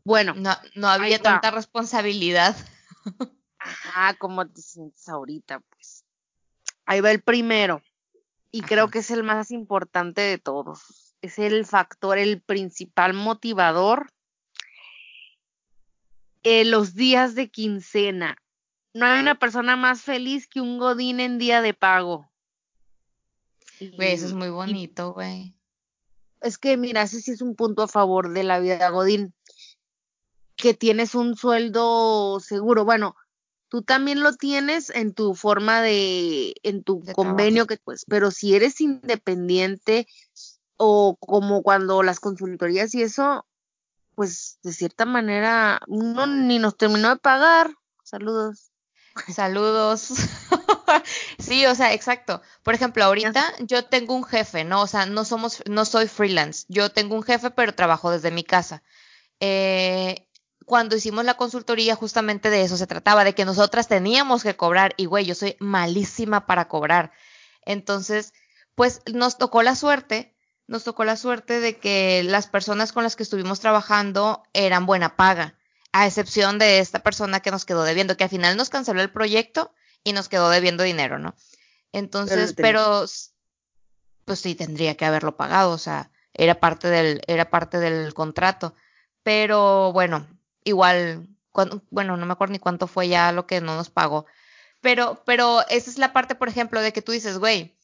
Bueno. 0.05 0.35
No, 0.35 0.55
no 0.75 0.89
había 0.89 1.19
tanta 1.19 1.51
responsabilidad. 1.51 2.57
Ajá, 3.59 4.15
¿cómo 4.19 4.47
te 4.47 4.63
sientes 4.63 5.09
ahorita? 5.09 5.61
Pues 5.61 6.05
ahí 6.87 7.01
va 7.01 7.11
el 7.11 7.23
primero. 7.23 7.83
Y 8.51 8.63
creo 8.63 8.89
que 8.89 9.01
es 9.01 9.11
el 9.11 9.23
más 9.23 9.51
importante 9.51 10.21
de 10.21 10.39
todos. 10.39 11.15
Es 11.21 11.39
el 11.39 11.67
factor, 11.67 12.19
el 12.19 12.41
principal 12.41 13.13
motivador. 13.13 14.11
Eh, 16.43 16.65
los 16.65 16.95
días 16.95 17.35
de 17.35 17.51
quincena. 17.51 18.37
No 18.95 19.07
hay 19.07 19.21
una 19.21 19.39
persona 19.39 19.77
más 19.77 20.03
feliz 20.03 20.49
que 20.49 20.61
un 20.61 20.79
godín 20.79 21.21
en 21.21 21.39
día 21.39 21.63
de 21.63 21.75
pago. 21.75 22.31
Güey, 23.81 24.13
eso 24.13 24.27
es 24.27 24.33
muy 24.33 24.51
bonito, 24.51 25.13
güey. 25.13 25.55
Es 26.41 26.59
que, 26.59 26.77
mira, 26.77 27.03
ese 27.03 27.21
sí 27.21 27.33
es 27.33 27.43
un 27.43 27.55
punto 27.55 27.83
a 27.83 27.89
favor 27.89 28.33
de 28.33 28.45
la 28.45 28.59
vida 28.59 28.79
de 28.79 28.91
Godín. 28.91 29.35
Que 30.57 30.75
tienes 30.75 31.15
un 31.15 31.37
sueldo 31.37 32.41
seguro. 32.41 32.85
Bueno, 32.85 33.17
tú 33.69 33.83
también 33.83 34.23
lo 34.23 34.35
tienes 34.35 34.91
en 34.91 35.15
tu 35.15 35.35
forma 35.35 35.81
de, 35.83 36.55
en 36.63 36.83
tu 36.83 37.03
convenio, 37.15 37.67
que 37.67 37.77
pues, 37.77 38.05
pero 38.09 38.31
si 38.31 38.55
eres 38.55 38.81
independiente 38.81 40.07
o 40.77 41.17
como 41.21 41.63
cuando 41.63 42.03
las 42.03 42.21
consultorías 42.21 42.95
y 42.95 43.03
eso, 43.03 43.47
pues 44.19 44.59
de 44.65 44.73
cierta 44.73 45.05
manera 45.05 45.81
uno 45.87 46.27
ni 46.27 46.59
nos 46.59 46.77
terminó 46.77 47.09
de 47.09 47.19
pagar. 47.19 47.71
Saludos. 48.03 48.73
Saludos. 49.33 50.09
sí, 51.39 51.65
o 51.67 51.75
sea, 51.77 51.95
exacto. 51.95 52.43
Por 52.65 52.75
ejemplo, 52.75 53.05
ahorita 53.05 53.45
yo 53.61 53.85
tengo 53.85 54.17
un 54.17 54.25
jefe, 54.25 54.65
¿no? 54.65 54.83
O 54.83 54.89
sea, 54.89 55.07
no 55.07 55.25
somos, 55.25 55.63
no 55.71 55.85
soy 55.85 56.09
freelance. 56.09 56.67
Yo 56.69 56.91
tengo 56.91 57.15
un 57.15 57.23
jefe, 57.23 57.53
pero 57.53 57.77
trabajo 57.77 58.11
desde 58.11 58.33
mi 58.33 58.43
casa. 58.43 58.83
Eh, 59.39 60.27
cuando 60.67 60.97
hicimos 60.97 61.25
la 61.25 61.35
consultoría, 61.35 61.95
justamente 61.95 62.51
de 62.51 62.63
eso 62.63 62.77
se 62.77 62.89
trataba, 62.89 63.23
de 63.23 63.37
que 63.37 63.45
nosotras 63.45 63.87
teníamos 63.87 64.43
que 64.43 64.57
cobrar. 64.57 64.95
Y 64.97 65.07
güey, 65.07 65.27
yo 65.27 65.37
soy 65.37 65.55
malísima 65.61 66.45
para 66.45 66.67
cobrar. 66.67 67.13
Entonces, 67.65 68.33
pues 68.75 69.01
nos 69.15 69.39
tocó 69.39 69.63
la 69.63 69.77
suerte, 69.77 70.37
nos 70.69 70.85
tocó 70.85 71.05
la 71.05 71.17
suerte 71.17 71.61
de 71.61 71.79
que 71.79 72.23
las 72.23 72.47
personas 72.47 72.93
con 72.93 73.03
las 73.03 73.17
que 73.17 73.23
estuvimos 73.25 73.59
trabajando 73.59 74.45
eran 74.53 74.87
buena 74.87 75.17
paga, 75.17 75.55
a 75.93 76.07
excepción 76.07 76.59
de 76.59 76.79
esta 76.79 77.01
persona 77.01 77.41
que 77.41 77.51
nos 77.51 77.65
quedó 77.65 77.83
debiendo, 77.83 78.17
que 78.17 78.25
al 78.25 78.31
final 78.31 78.57
nos 78.57 78.69
canceló 78.69 79.01
el 79.01 79.11
proyecto 79.11 79.73
y 80.05 80.13
nos 80.13 80.29
quedó 80.29 80.51
debiendo 80.51 80.85
dinero, 80.85 81.19
¿no? 81.19 81.35
Entonces, 81.93 82.53
pero, 82.55 83.07
pues 84.27 84.39
sí, 84.41 84.55
tendría 84.55 84.95
que 84.95 85.07
haberlo 85.07 85.37
pagado, 85.37 85.71
o 85.71 85.79
sea, 85.79 86.11
era 86.35 86.61
parte 86.61 86.89
del, 86.89 87.23
era 87.27 87.49
parte 87.49 87.79
del 87.79 88.13
contrato. 88.13 88.75
Pero 89.23 89.91
bueno, 89.93 90.27
igual, 90.65 91.29
bueno, 91.91 92.19
no 92.19 92.27
me 92.27 92.33
acuerdo 92.33 92.53
ni 92.53 92.59
cuánto 92.59 92.87
fue 92.87 93.09
ya 93.09 93.33
lo 93.33 93.47
que 93.47 93.63
no 93.63 93.75
nos 93.75 93.89
pagó. 93.89 94.27
Pero, 94.83 95.23
pero 95.25 95.67
esa 95.71 95.91
es 95.91 95.97
la 95.97 96.13
parte, 96.13 96.35
por 96.35 96.49
ejemplo, 96.49 96.83
de 96.83 96.93
que 96.93 97.03
tú 97.03 97.13
dices, 97.13 97.39
güey, 97.39 97.78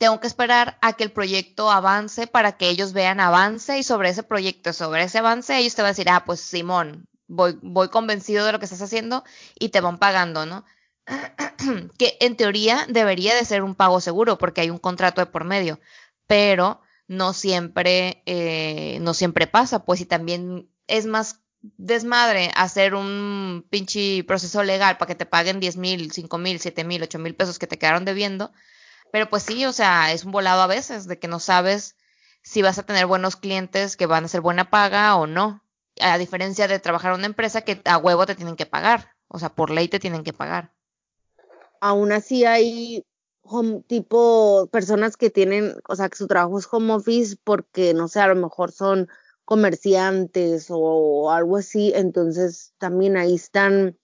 tengo 0.00 0.18
que 0.18 0.28
esperar 0.28 0.78
a 0.80 0.94
que 0.94 1.04
el 1.04 1.12
proyecto 1.12 1.70
avance 1.70 2.26
para 2.26 2.52
que 2.52 2.70
ellos 2.70 2.94
vean 2.94 3.20
avance 3.20 3.78
y 3.78 3.82
sobre 3.82 4.08
ese 4.08 4.22
proyecto, 4.22 4.72
sobre 4.72 5.02
ese 5.02 5.18
avance, 5.18 5.58
ellos 5.58 5.74
te 5.74 5.82
van 5.82 5.90
a 5.90 5.92
decir, 5.92 6.08
ah, 6.08 6.24
pues 6.24 6.40
Simón, 6.40 7.06
voy, 7.28 7.58
voy 7.60 7.90
convencido 7.90 8.46
de 8.46 8.52
lo 8.52 8.58
que 8.58 8.64
estás 8.64 8.80
haciendo 8.80 9.24
y 9.58 9.68
te 9.68 9.82
van 9.82 9.98
pagando, 9.98 10.46
¿no? 10.46 10.64
que 11.98 12.16
en 12.20 12.34
teoría 12.38 12.86
debería 12.88 13.34
de 13.34 13.44
ser 13.44 13.62
un 13.62 13.74
pago 13.74 14.00
seguro 14.00 14.38
porque 14.38 14.62
hay 14.62 14.70
un 14.70 14.78
contrato 14.78 15.20
de 15.20 15.26
por 15.26 15.44
medio, 15.44 15.80
pero 16.26 16.80
no 17.06 17.34
siempre, 17.34 18.22
eh, 18.24 18.96
no 19.02 19.12
siempre 19.12 19.48
pasa, 19.48 19.84
pues 19.84 20.00
y 20.00 20.06
también 20.06 20.70
es 20.86 21.04
más 21.04 21.42
desmadre 21.60 22.52
hacer 22.54 22.94
un 22.94 23.66
pinche 23.68 24.24
proceso 24.24 24.62
legal 24.62 24.96
para 24.96 25.08
que 25.08 25.14
te 25.14 25.26
paguen 25.26 25.60
10 25.60 25.76
mil, 25.76 26.10
5 26.10 26.38
mil, 26.38 26.58
7 26.58 26.84
mil, 26.84 27.02
8 27.02 27.18
mil 27.18 27.34
pesos 27.34 27.58
que 27.58 27.66
te 27.66 27.76
quedaron 27.76 28.06
debiendo. 28.06 28.50
Pero 29.12 29.28
pues 29.28 29.42
sí, 29.42 29.64
o 29.66 29.72
sea, 29.72 30.12
es 30.12 30.24
un 30.24 30.32
volado 30.32 30.62
a 30.62 30.66
veces 30.66 31.06
de 31.06 31.18
que 31.18 31.28
no 31.28 31.40
sabes 31.40 31.96
si 32.42 32.62
vas 32.62 32.78
a 32.78 32.84
tener 32.84 33.06
buenos 33.06 33.36
clientes 33.36 33.96
que 33.96 34.06
van 34.06 34.24
a 34.24 34.26
hacer 34.26 34.40
buena 34.40 34.70
paga 34.70 35.16
o 35.16 35.26
no. 35.26 35.62
A 36.00 36.16
diferencia 36.18 36.68
de 36.68 36.78
trabajar 36.78 37.12
en 37.12 37.18
una 37.18 37.26
empresa 37.26 37.62
que 37.62 37.82
a 37.84 37.98
huevo 37.98 38.24
te 38.26 38.34
tienen 38.34 38.56
que 38.56 38.66
pagar. 38.66 39.16
O 39.28 39.38
sea, 39.38 39.50
por 39.50 39.70
ley 39.70 39.88
te 39.88 39.98
tienen 39.98 40.24
que 40.24 40.32
pagar. 40.32 40.72
Aún 41.80 42.12
así 42.12 42.44
hay 42.44 43.04
tipo 43.86 44.68
personas 44.70 45.16
que 45.16 45.30
tienen, 45.30 45.74
o 45.88 45.96
sea, 45.96 46.08
que 46.08 46.16
su 46.16 46.26
trabajo 46.26 46.58
es 46.58 46.68
home 46.70 46.92
office 46.92 47.36
porque, 47.42 47.94
no 47.94 48.08
sé, 48.08 48.20
a 48.20 48.28
lo 48.28 48.36
mejor 48.36 48.70
son 48.70 49.08
comerciantes 49.44 50.66
o 50.68 51.32
algo 51.32 51.56
así, 51.56 51.92
entonces 51.94 52.72
también 52.78 53.16
ahí 53.16 53.34
están 53.34 53.98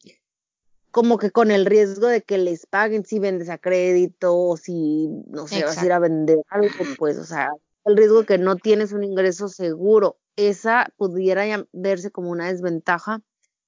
como 0.97 1.19
que 1.19 1.31
con 1.31 1.51
el 1.51 1.67
riesgo 1.67 2.07
de 2.07 2.23
que 2.23 2.39
les 2.39 2.65
paguen 2.65 3.05
si 3.05 3.19
vendes 3.19 3.51
a 3.51 3.59
crédito 3.59 4.35
o 4.35 4.57
si, 4.57 5.11
no 5.29 5.47
sé, 5.47 5.63
vas 5.63 5.77
a 5.77 5.85
ir 5.85 5.93
a 5.93 5.99
vender 5.99 6.39
algo, 6.49 6.71
pues, 6.97 7.19
o 7.19 7.25
sea, 7.25 7.51
el 7.85 7.99
riesgo 7.99 8.25
que 8.25 8.39
no 8.39 8.57
tienes 8.57 8.93
un 8.93 9.05
ingreso 9.05 9.49
seguro. 9.49 10.17
Esa 10.37 10.89
pudiera 10.97 11.67
verse 11.75 12.11
como 12.11 12.31
una 12.31 12.49
desventaja 12.51 13.21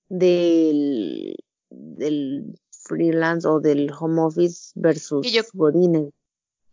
del, 0.08 1.36
del 1.68 2.58
freelance 2.70 3.46
o 3.46 3.60
del 3.60 3.92
home 3.92 4.22
office 4.22 4.70
versus 4.74 5.20
que 5.20 5.30
yo, 5.30 5.42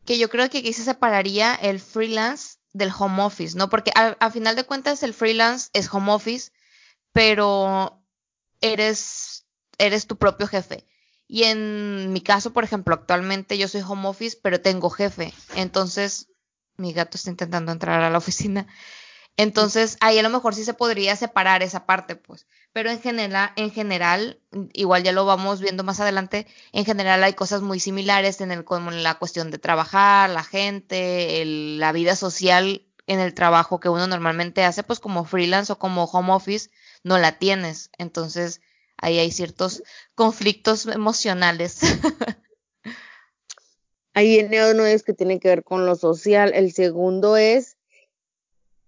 Que 0.05 0.17
yo 0.17 0.29
creo 0.29 0.49
que 0.49 0.59
aquí 0.59 0.71
se 0.71 0.83
separaría 0.83 1.53
el 1.53 1.81
freelance 1.81 2.59
del 2.71 2.91
home 2.97 3.23
office, 3.23 3.57
¿no? 3.57 3.69
Porque 3.69 3.91
a, 3.93 4.31
final 4.31 4.55
de 4.55 4.63
cuentas 4.63 5.03
el 5.03 5.13
freelance 5.13 5.69
es 5.73 5.93
home 5.93 6.13
office, 6.13 6.53
pero 7.11 8.01
eres, 8.61 9.34
eres 9.77 10.07
tu 10.07 10.17
propio 10.17 10.47
jefe. 10.47 10.85
Y 11.27 11.43
en 11.43 12.13
mi 12.13 12.21
caso, 12.21 12.53
por 12.53 12.63
ejemplo, 12.63 12.93
actualmente 12.93 13.57
yo 13.57 13.67
soy 13.67 13.81
home 13.81 14.07
office, 14.07 14.37
pero 14.41 14.61
tengo 14.61 14.89
jefe. 14.89 15.33
Entonces, 15.55 16.29
mi 16.77 16.93
gato 16.93 17.17
está 17.17 17.29
intentando 17.29 17.71
entrar 17.71 18.01
a 18.01 18.09
la 18.09 18.17
oficina. 18.17 18.67
Entonces, 19.37 19.97
ahí 19.99 20.17
a 20.17 20.23
lo 20.23 20.29
mejor 20.29 20.55
sí 20.55 20.63
se 20.63 20.73
podría 20.73 21.15
separar 21.15 21.61
esa 21.61 21.85
parte, 21.85 22.15
pues. 22.15 22.47
Pero 22.71 22.89
en 22.89 23.01
general, 23.01 23.51
en 23.57 23.71
general, 23.71 24.39
igual 24.73 25.03
ya 25.03 25.11
lo 25.11 25.25
vamos 25.25 25.59
viendo 25.59 25.83
más 25.83 25.99
adelante, 25.99 26.47
en 26.71 26.85
general 26.85 27.23
hay 27.23 27.33
cosas 27.33 27.61
muy 27.61 27.79
similares 27.79 28.39
en 28.39 28.51
el, 28.51 28.63
como 28.63 28.91
en 28.91 29.03
la 29.03 29.15
cuestión 29.15 29.51
de 29.51 29.57
trabajar, 29.57 30.29
la 30.29 30.43
gente, 30.43 31.43
la 31.45 31.91
vida 31.91 32.15
social 32.15 32.85
en 33.07 33.19
el 33.19 33.33
trabajo 33.33 33.79
que 33.79 33.89
uno 33.89 34.07
normalmente 34.07 34.63
hace, 34.63 34.83
pues 34.83 34.99
como 34.99 35.25
freelance 35.25 35.71
o 35.71 35.79
como 35.79 36.05
home 36.05 36.31
office, 36.33 36.69
no 37.03 37.17
la 37.17 37.37
tienes. 37.37 37.91
Entonces, 37.97 38.61
ahí 38.97 39.19
hay 39.19 39.31
ciertos 39.31 39.83
conflictos 40.15 40.85
emocionales. 40.85 41.79
ahí 44.13 44.27
viene 44.27 44.71
uno 44.71 44.85
es 44.85 45.03
que 45.03 45.13
tiene 45.13 45.39
que 45.39 45.49
ver 45.49 45.63
con 45.63 45.85
lo 45.85 45.95
social. 45.95 46.53
El 46.53 46.71
segundo 46.73 47.37
es 47.37 47.77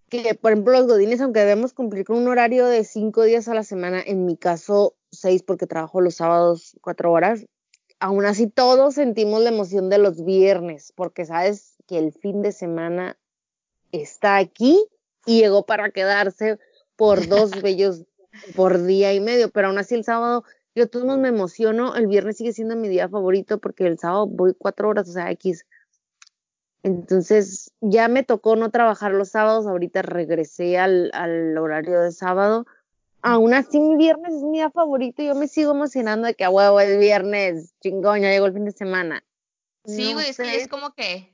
que, 0.09 0.35
por 0.35 0.51
ejemplo, 0.51 0.73
los 0.73 0.87
godines, 0.87 1.21
aunque 1.21 1.41
debemos 1.41 1.73
cumplir 1.73 2.05
con 2.05 2.17
un 2.17 2.27
horario 2.27 2.65
de 2.65 2.83
cinco 2.83 3.23
días 3.23 3.47
a 3.47 3.53
la 3.53 3.63
semana, 3.63 4.01
en 4.05 4.25
mi 4.25 4.37
caso 4.37 4.95
seis 5.11 5.43
porque 5.43 5.67
trabajo 5.67 6.01
los 6.01 6.15
sábados 6.15 6.77
cuatro 6.81 7.11
horas, 7.11 7.45
aún 7.99 8.25
así 8.25 8.47
todos 8.47 8.95
sentimos 8.95 9.41
la 9.41 9.49
emoción 9.49 9.89
de 9.89 9.97
los 9.97 10.23
viernes, 10.23 10.93
porque 10.95 11.25
sabes 11.25 11.75
que 11.87 11.97
el 11.97 12.13
fin 12.13 12.41
de 12.41 12.51
semana 12.51 13.17
está 13.91 14.37
aquí 14.37 14.85
y 15.25 15.41
llegó 15.41 15.65
para 15.65 15.91
quedarse 15.91 16.59
por 16.95 17.27
dos 17.27 17.51
bellos 17.61 18.03
por 18.55 18.83
día 18.83 19.13
y 19.13 19.19
medio, 19.19 19.49
pero 19.49 19.67
aún 19.67 19.77
así 19.77 19.95
el 19.95 20.03
sábado 20.03 20.43
yo 20.75 20.87
todos 20.87 21.17
me 21.17 21.29
emociono, 21.29 21.95
el 21.95 22.07
viernes 22.07 22.37
sigue 22.37 22.53
siendo 22.53 22.75
mi 22.75 22.87
día 22.87 23.09
favorito 23.09 23.57
porque 23.57 23.87
el 23.87 23.97
sábado 23.97 24.27
voy 24.27 24.53
cuatro 24.57 24.89
horas, 24.89 25.09
o 25.09 25.11
sea, 25.11 25.31
X 25.31 25.65
entonces 26.83 27.73
ya 27.81 28.07
me 28.07 28.23
tocó 28.23 28.55
no 28.55 28.71
trabajar 28.71 29.11
los 29.11 29.29
sábados, 29.29 29.67
ahorita 29.67 30.03
regresé 30.03 30.77
al, 30.77 31.11
al 31.13 31.57
horario 31.57 31.99
de 31.99 32.13
sábado. 32.13 32.65
Aún 33.21 33.53
así 33.53 33.79
mi 33.81 33.97
viernes 33.97 34.35
es 34.35 34.43
mi 34.43 34.59
día 34.59 34.69
favorito 34.69 35.21
y 35.21 35.27
yo 35.27 35.35
me 35.35 35.49
sigo 35.49 35.71
emocionando 35.71 36.27
de 36.27 36.35
que 36.35 36.45
a 36.45 36.49
huevo 36.49 36.79
es 36.79 36.97
viernes, 36.97 37.73
chingón, 37.81 38.21
ya 38.21 38.29
llegó 38.29 38.45
el 38.45 38.53
fin 38.53 38.63
de 38.63 38.71
semana. 38.71 39.23
Sí, 39.83 40.13
güey, 40.13 40.29
es 40.29 40.37
que 40.37 40.55
es 40.55 40.67
como 40.67 40.93
que 40.93 41.33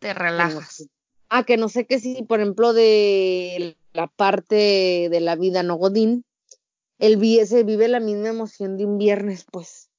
te 0.00 0.12
relajas. 0.12 0.86
Ah, 1.30 1.44
que 1.44 1.56
no 1.56 1.68
sé 1.68 1.86
qué 1.86 1.98
si, 1.98 2.22
por 2.24 2.40
ejemplo, 2.40 2.72
de 2.72 3.76
la 3.92 4.08
parte 4.08 5.08
de 5.10 5.20
la 5.20 5.36
vida 5.36 5.62
no 5.62 5.76
godín, 5.76 6.24
el 7.00 7.46
se 7.46 7.64
vive 7.64 7.88
la 7.88 8.00
misma 8.00 8.28
emoción 8.28 8.76
de 8.76 8.84
un 8.84 8.98
viernes, 8.98 9.44
pues. 9.50 9.90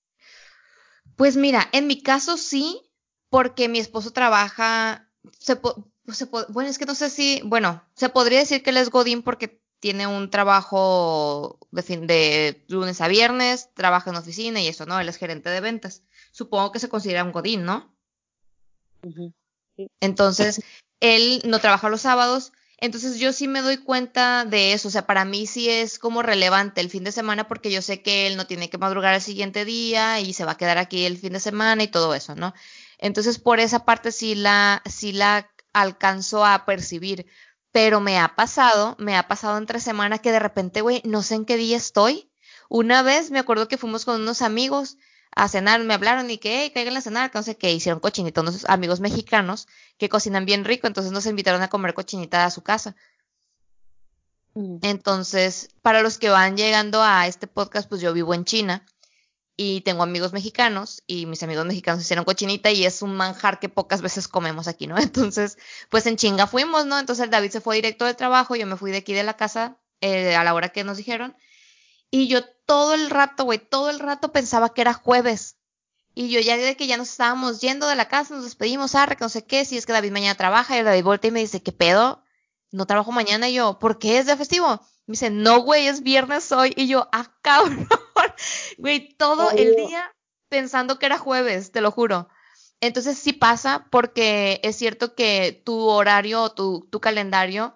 Pues 1.16 1.36
mira, 1.36 1.68
en 1.74 1.88
mi 1.88 2.02
caso 2.02 2.38
sí, 2.38 2.82
porque 3.30 3.68
mi 3.68 3.80
esposo 3.80 4.12
trabaja, 4.12 5.10
se, 5.40 5.60
se 6.12 6.26
bueno, 6.26 6.70
es 6.70 6.78
que 6.78 6.86
no 6.86 6.96
sé 6.96 7.10
si, 7.10 7.42
bueno, 7.44 7.84
se 7.96 8.10
podría 8.10 8.40
decir 8.40 8.64
que 8.64 8.70
él 8.70 8.78
es 8.78 8.90
Godín 8.90 9.24
porque 9.24 9.62
tiene 9.80 10.06
un 10.06 10.30
trabajo 10.30 11.60
de, 11.72 11.82
fin, 11.82 12.06
de 12.06 12.64
lunes 12.68 13.02
a 13.02 13.08
viernes, 13.08 13.70
trabaja 13.74 14.12
en 14.12 14.16
oficina 14.16 14.62
y 14.62 14.68
eso, 14.68 14.86
¿no? 14.86 15.00
Él 15.00 15.10
es 15.10 15.18
gerente 15.18 15.50
de 15.50 15.60
ventas. 15.60 16.04
Supongo 16.32 16.72
que 16.72 16.80
se 16.80 16.88
considera 16.88 17.24
un 17.24 17.32
Godín, 17.32 17.66
¿no? 17.66 17.96
Entonces, 20.00 20.62
él 21.00 21.42
no 21.46 21.60
trabaja 21.60 21.90
los 21.90 22.02
sábados, 22.02 22.54
entonces 22.82 23.20
yo 23.20 23.32
sí 23.32 23.48
me 23.48 23.62
doy 23.62 23.78
cuenta 23.78 24.44
de 24.44 24.74
eso, 24.74 24.88
o 24.88 24.92
sea, 24.92 25.06
para 25.06 25.24
mí 25.24 25.46
sí 25.46 25.70
es 25.70 26.00
como 26.00 26.24
relevante 26.24 26.82
el 26.82 26.90
fin 26.90 27.04
de 27.04 27.12
semana 27.12 27.48
porque 27.48 27.72
yo 27.72 27.82
sé 27.82 28.02
que 28.02 28.26
él 28.28 28.36
no 28.38 28.48
tiene 28.48 28.70
que 28.72 28.80
madrugar 28.80 29.14
el 29.14 29.22
siguiente 29.22 29.66
día 29.66 30.20
y 30.20 30.34
se 30.34 30.46
va 30.46 30.54
a 30.54 30.58
quedar 30.58 30.80
aquí 30.80 31.06
el 31.06 31.18
fin 31.18 31.34
de 31.34 31.40
semana 31.40 31.84
y 31.84 31.88
todo 31.88 32.16
eso, 32.16 32.36
¿no? 32.36 32.54
Entonces, 32.98 33.40
por 33.40 33.60
esa 33.60 33.86
parte 33.86 34.12
sí 34.12 34.36
la, 34.36 34.82
sí 34.90 35.12
la 35.12 35.52
alcanzo 35.74 36.46
a 36.46 36.66
percibir. 36.66 37.28
Pero 37.72 38.02
me 38.02 38.20
ha 38.20 38.36
pasado, 38.36 38.96
me 39.00 39.16
ha 39.16 39.28
pasado 39.28 39.58
entre 39.58 39.80
semanas 39.80 40.20
que 40.20 40.32
de 40.32 40.40
repente, 40.40 40.82
güey, 40.82 41.02
no 41.06 41.22
sé 41.24 41.36
en 41.36 41.46
qué 41.46 41.58
día 41.58 41.78
estoy. 41.78 42.32
Una 42.68 43.02
vez 43.02 43.32
me 43.32 43.40
acuerdo 43.40 43.68
que 43.68 43.78
fuimos 43.78 44.06
con 44.06 44.22
unos 44.22 44.42
amigos 44.42 44.98
a 45.36 45.48
cenar, 45.48 45.82
me 45.84 45.94
hablaron 45.94 46.30
y 46.30 46.38
que, 46.38 46.62
hey, 46.62 46.72
caigan 46.74 46.98
a 46.98 47.02
cenar, 47.02 47.32
que 47.32 47.38
no 47.38 47.44
sé 47.44 47.56
qué, 47.56 47.72
hicieron 47.72 48.00
cochinita, 48.00 48.42
unos 48.42 48.66
amigos 48.66 49.00
mexicanos 49.00 49.68
que 49.98 50.10
cocinan 50.10 50.46
bien 50.46 50.66
rico, 50.66 50.88
entonces 50.88 51.12
nos 51.12 51.26
invitaron 51.26 51.62
a 51.62 51.70
comer 51.70 51.94
cochinita 51.94 52.46
a 52.46 52.52
su 52.52 52.62
casa. 52.64 52.96
Mm. 54.54 54.78
Entonces, 54.82 55.70
para 55.82 56.02
los 56.02 56.18
que 56.18 56.30
van 56.30 56.58
llegando 56.58 57.02
a 57.02 57.28
este 57.28 57.48
podcast, 57.48 57.88
pues 57.88 58.02
yo 58.02 58.14
vivo 58.14 58.34
en 58.34 58.46
China 58.46 58.86
y 59.56 59.82
tengo 59.82 60.04
amigos 60.04 60.34
mexicanos 60.34 61.04
y 61.08 61.26
mis 61.26 61.44
amigos 61.44 61.66
mexicanos 61.66 62.02
hicieron 62.02 62.26
cochinita 62.26 62.72
y 62.72 62.86
es 62.86 63.02
un 63.02 63.16
manjar 63.16 63.60
que 63.60 63.70
pocas 63.70 64.02
veces 64.02 64.28
comemos 64.28 64.68
aquí, 64.68 64.88
¿no? 64.88 64.98
Entonces, 65.00 65.58
pues 65.90 66.06
en 66.08 66.18
chinga 66.18 66.48
fuimos, 66.48 66.86
¿no? 66.86 67.00
Entonces 67.00 67.24
el 67.24 67.32
David 67.32 67.52
se 67.52 67.62
fue 67.62 67.76
directo 67.76 68.06
del 68.06 68.16
trabajo, 68.16 68.56
yo 68.56 68.68
me 68.68 68.76
fui 68.76 68.92
de 68.92 68.98
aquí 68.98 69.14
de 69.14 69.24
la 69.24 69.38
casa 69.38 69.78
eh, 70.02 70.36
a 70.36 70.44
la 70.44 70.54
hora 70.54 70.70
que 70.70 70.84
nos 70.84 70.98
dijeron 70.98 71.36
y 72.12 72.28
yo 72.28 72.46
todo 72.66 72.94
el 72.94 73.10
rato, 73.10 73.46
güey, 73.46 73.58
todo 73.58 73.90
el 73.90 74.00
rato 74.00 74.32
pensaba 74.32 74.74
que 74.74 74.82
era 74.82 74.94
jueves. 74.94 75.58
Y 76.14 76.30
yo 76.30 76.42
ya 76.42 76.58
de 76.58 76.76
que 76.76 76.88
ya 76.88 76.98
nos 76.98 77.10
estábamos 77.10 77.62
yendo 77.62 77.88
de 77.88 77.96
la 77.96 78.10
casa, 78.10 78.36
nos 78.36 78.44
despedimos, 78.44 78.96
arre, 78.96 79.16
que 79.16 79.24
no 79.24 79.30
sé 79.30 79.46
qué, 79.46 79.64
si 79.64 79.78
es 79.78 79.86
que 79.86 79.94
David 79.94 80.12
mañana 80.12 80.36
trabaja 80.36 80.78
y 80.78 80.84
David 80.84 81.06
voltea 81.06 81.30
y 81.30 81.32
me 81.32 81.40
dice, 81.40 81.64
¿qué 81.64 81.72
pedo? 81.72 82.24
No 82.70 82.86
trabajo 82.86 83.14
mañana 83.14 83.48
y 83.50 83.54
yo, 83.54 83.80
¿por 83.80 83.98
qué 83.98 84.18
es 84.18 84.26
de 84.26 84.36
festivo? 84.36 84.82
Me 85.06 85.14
dice, 85.14 85.30
no, 85.30 85.62
güey, 85.62 85.88
es 85.88 86.04
viernes 86.04 86.52
hoy. 86.52 86.74
Y 86.76 86.88
yo, 86.88 87.08
ah, 87.14 87.34
cabrón. 87.42 87.88
Güey, 88.78 89.16
todo 89.16 89.52
el 89.52 89.76
día 89.76 90.14
pensando 90.50 91.00
que 91.00 91.06
era 91.06 91.18
jueves, 91.18 91.72
te 91.72 91.82
lo 91.82 91.92
juro. 91.92 92.28
Entonces 92.82 93.18
sí 93.18 93.32
pasa 93.32 93.88
porque 93.90 94.60
es 94.64 94.76
cierto 94.76 95.16
que 95.16 95.62
tu 95.66 95.88
horario 95.88 96.42
o 96.44 96.52
tu, 96.52 96.88
tu 96.92 97.00
calendario 97.00 97.76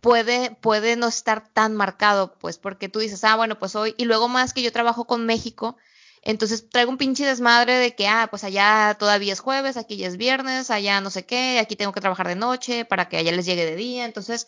puede, 0.00 0.56
puede 0.60 0.96
no 0.96 1.08
estar 1.08 1.48
tan 1.48 1.74
marcado, 1.74 2.34
pues 2.38 2.58
porque 2.58 2.88
tú 2.88 2.98
dices, 2.98 3.24
ah, 3.24 3.36
bueno, 3.36 3.58
pues 3.58 3.76
hoy, 3.76 3.94
y 3.98 4.04
luego 4.04 4.28
más 4.28 4.52
que 4.52 4.62
yo 4.62 4.72
trabajo 4.72 5.06
con 5.06 5.26
México, 5.26 5.76
entonces 6.22 6.68
traigo 6.68 6.90
un 6.90 6.98
pinche 6.98 7.24
desmadre 7.24 7.74
de 7.74 7.94
que, 7.94 8.06
ah, 8.08 8.28
pues 8.30 8.44
allá 8.44 8.96
todavía 8.98 9.32
es 9.32 9.40
jueves, 9.40 9.76
aquí 9.76 9.96
ya 9.96 10.08
es 10.08 10.16
viernes, 10.16 10.70
allá 10.70 11.00
no 11.00 11.10
sé 11.10 11.24
qué, 11.24 11.58
aquí 11.58 11.76
tengo 11.76 11.92
que 11.92 12.00
trabajar 12.00 12.28
de 12.28 12.36
noche 12.36 12.84
para 12.84 13.08
que 13.08 13.16
allá 13.16 13.32
les 13.32 13.46
llegue 13.46 13.64
de 13.64 13.76
día, 13.76 14.04
entonces 14.04 14.46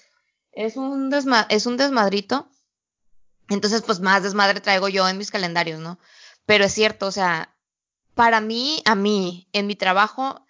es 0.52 0.76
un, 0.76 1.12
es 1.48 1.66
un 1.66 1.76
desmadrito. 1.76 2.48
Entonces, 3.48 3.82
pues 3.82 4.00
más 4.00 4.22
desmadre 4.22 4.60
traigo 4.60 4.88
yo 4.88 5.08
en 5.08 5.18
mis 5.18 5.30
calendarios, 5.30 5.80
¿no? 5.80 5.98
Pero 6.46 6.64
es 6.64 6.72
cierto, 6.72 7.06
o 7.06 7.12
sea, 7.12 7.54
para 8.14 8.40
mí, 8.40 8.82
a 8.84 8.94
mí, 8.94 9.48
en 9.52 9.66
mi 9.66 9.76
trabajo, 9.76 10.41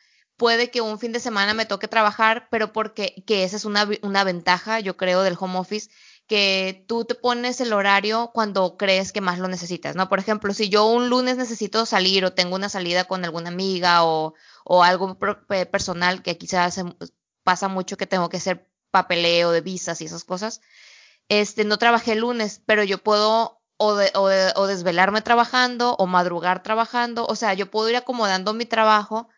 puede 0.43 0.73
que 0.73 0.81
un 0.81 0.99
fin 0.99 1.13
de 1.13 1.21
semana 1.21 1.55
me 1.55 1.67
toque 1.67 1.87
trabajar, 1.87 2.49
pero 2.51 2.73
porque 2.73 3.23
que 3.29 3.45
esa 3.45 3.55
es 3.55 3.65
una, 3.65 3.89
una 4.03 4.25
ventaja, 4.25 4.81
yo 4.81 4.97
creo, 4.97 5.23
del 5.23 5.37
home 5.39 5.57
office, 5.57 5.89
que 6.27 6.85
tú 6.89 7.05
te 7.05 7.15
pones 7.15 7.61
el 7.61 7.73
horario 7.73 8.33
cuando 8.35 8.77
crees 8.77 9.13
que 9.13 9.21
más 9.21 9.39
lo 9.39 9.47
necesitas, 9.47 9.95
¿no? 9.95 10.09
Por 10.09 10.19
ejemplo, 10.19 10.53
si 10.53 10.69
yo 10.69 10.87
un 10.87 11.09
lunes 11.09 11.37
necesito 11.37 11.87
salir 11.87 12.25
o 12.25 12.33
tengo 12.33 12.57
una 12.57 12.69
salida 12.69 13.05
con 13.05 13.25
alguna 13.25 13.51
amiga 13.51 14.05
o, 14.05 14.35
o 14.65 14.83
algo 14.83 15.17
personal 15.71 16.25
que 16.25 16.37
quizás 16.37 16.83
pasa 17.45 17.69
mucho 17.69 17.97
que 17.97 18.09
tengo 18.09 18.29
que 18.29 18.39
hacer 18.39 18.69
papeleo 18.91 19.53
de 19.53 19.61
visas 19.61 20.01
y 20.01 20.07
esas 20.07 20.25
cosas, 20.25 20.61
este, 21.29 21.65
no 21.65 21.79
trabajé 21.79 22.15
el 22.15 22.19
lunes, 22.19 22.61
pero 22.67 22.83
yo 22.83 22.99
puedo 22.99 23.63
o, 23.77 23.97
o 24.57 24.67
desvelarme 24.67 25.23
trabajando 25.23 25.95
o 26.01 26.09
madrugar 26.09 26.65
trabajando, 26.65 27.27
o 27.27 27.37
sea, 27.37 27.55
yo 27.55 27.71
puedo 27.71 27.89
ir 27.91 27.97
acomodando 27.97 28.55
mi 28.55 28.67
trabajo 28.67 29.29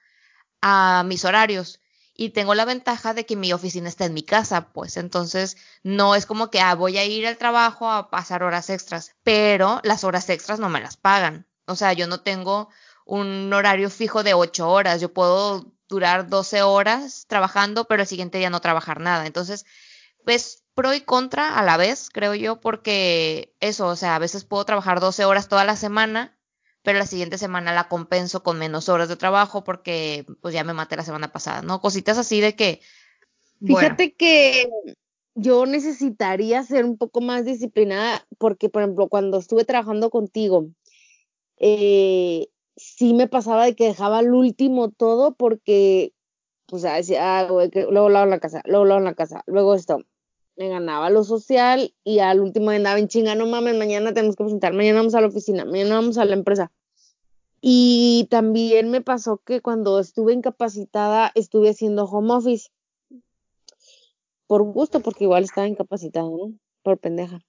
a 0.67 1.03
mis 1.05 1.27
horarios 1.27 1.83
y 2.15 2.31
tengo 2.31 2.55
la 2.55 2.65
ventaja 2.65 3.13
de 3.13 3.27
que 3.27 3.37
mi 3.37 3.53
oficina 3.53 3.87
está 3.87 4.07
en 4.07 4.15
mi 4.15 4.23
casa, 4.23 4.73
pues 4.73 4.97
entonces 4.97 5.59
no 5.83 6.15
es 6.15 6.25
como 6.25 6.51
que 6.51 6.61
ah, 6.61 6.75
voy 6.75 6.97
a 6.97 7.05
ir 7.05 7.27
al 7.27 7.37
trabajo 7.37 7.91
a 7.91 8.09
pasar 8.09 8.43
horas 8.43 8.71
extras, 8.71 9.15
pero 9.23 9.81
las 9.85 10.05
horas 10.05 10.31
extras 10.31 10.61
no 10.61 10.71
me 10.71 10.81
las 10.81 10.97
pagan. 10.97 11.47
O 11.67 11.77
sea, 11.77 11.93
yo 11.93 12.07
no 12.07 12.21
tengo 12.23 12.71
un 13.05 13.53
horario 13.53 13.91
fijo 13.91 14.23
de 14.23 14.33
ocho 14.33 14.71
horas, 14.71 15.03
yo 15.03 15.13
puedo 15.13 15.71
durar 15.87 16.29
12 16.31 16.63
horas 16.63 17.27
trabajando, 17.29 17.85
pero 17.85 18.03
el 18.03 18.09
siguiente 18.09 18.39
día 18.39 18.49
no 18.49 18.61
trabajar 18.61 19.01
nada. 19.01 19.27
Entonces, 19.27 19.67
pues 20.25 20.65
pro 20.75 20.95
y 20.95 21.03
contra 21.03 21.59
a 21.59 21.63
la 21.63 21.77
vez, 21.77 22.09
creo 22.11 22.35
yo, 22.35 22.61
porque 22.61 23.55
eso, 23.61 23.89
o 23.89 23.97
sea, 23.97 24.17
a 24.17 24.19
veces 24.19 24.45
puedo 24.45 24.65
trabajar 24.65 25.01
12 25.01 25.27
horas 25.27 25.49
toda 25.49 25.65
la 25.65 25.77
semana 25.77 26.39
pero 26.85 26.99
la 26.99 27.07
siguiente 27.07 27.39
semana 27.39 27.73
la 27.73 27.89
compenso 27.89 28.43
con 28.43 28.59
menos 28.59 28.91
horas 28.91 29.09
de 29.09 29.17
trabajo 29.17 29.65
porque 29.65 30.27
pues 30.43 30.53
ya 30.53 30.65
me 30.65 30.75
maté 30.75 30.97
la 30.97 31.03
semana 31.03 31.33
pasada, 31.33 31.63
¿no? 31.63 31.81
Cositas 31.81 32.19
así 32.19 32.41
de 32.41 32.55
que... 32.55 32.81
Fíjate 33.65 34.13
que 34.13 34.69
yo 35.35 35.65
necesitaría 35.65 36.63
ser 36.63 36.85
un 36.85 36.99
poco 36.99 37.23
más 37.23 37.47
disciplinada 37.47 38.27
porque, 38.37 38.69
por 38.69 38.83
ejemplo, 38.83 39.09
cuando 39.09 39.39
estuve 39.39 39.65
trabajando 39.65 40.11
contigo, 40.11 40.67
eh, 41.57 42.49
sí 42.77 43.15
me 43.15 43.29
pasaba 43.29 43.65
de 43.65 43.75
que 43.75 43.87
dejaba 43.87 44.19
al 44.19 44.35
último 44.35 44.91
todo 44.91 45.35
porque, 45.35 46.13
pues, 46.67 46.83
decía, 46.83 47.39
ah, 47.39 47.49
güey, 47.49 47.71
que 47.71 47.87
luego 47.91 48.11
lavo 48.11 48.25
en 48.25 48.31
la 48.31 48.41
casa, 48.41 48.61
luego 48.67 48.85
lavo 48.85 48.99
en 48.99 49.07
la 49.07 49.15
casa, 49.15 49.43
luego 49.47 49.75
esto. 49.75 50.01
Me 50.57 50.69
ganaba 50.69 51.11
lo 51.11 51.25
social 51.25 51.93
y 52.05 52.21
al 52.21 52.41
último 52.41 52.71
andaba 52.71 52.99
en 52.99 53.09
chinga, 53.09 53.35
no 53.35 53.47
mames, 53.47 53.77
mañana 53.77 54.15
tenemos 54.15 54.37
que 54.37 54.45
presentar, 54.45 54.73
mañana 54.73 55.01
vamos 55.01 55.15
a 55.15 55.21
la 55.21 55.27
oficina, 55.27 55.65
mañana 55.65 55.97
vamos 55.97 56.19
a 56.19 56.25
la 56.25 56.35
empresa. 56.35 56.71
Y 57.61 58.27
también 58.31 58.91
me 58.91 59.01
pasó 59.01 59.39
que 59.39 59.63
cuando 59.63 59.99
estuve 59.99 60.35
incapacitada 60.35 61.33
estuve 61.35 61.71
haciendo 61.71 62.05
home 62.05 62.35
office. 62.35 62.69
Por 64.47 64.63
gusto, 64.65 65.01
porque 65.01 65.25
igual 65.25 65.45
estaba 65.45 65.67
incapacitada, 65.67 66.27
¿no? 66.27 66.53
Por 66.83 66.99
pendeja. 66.99 67.41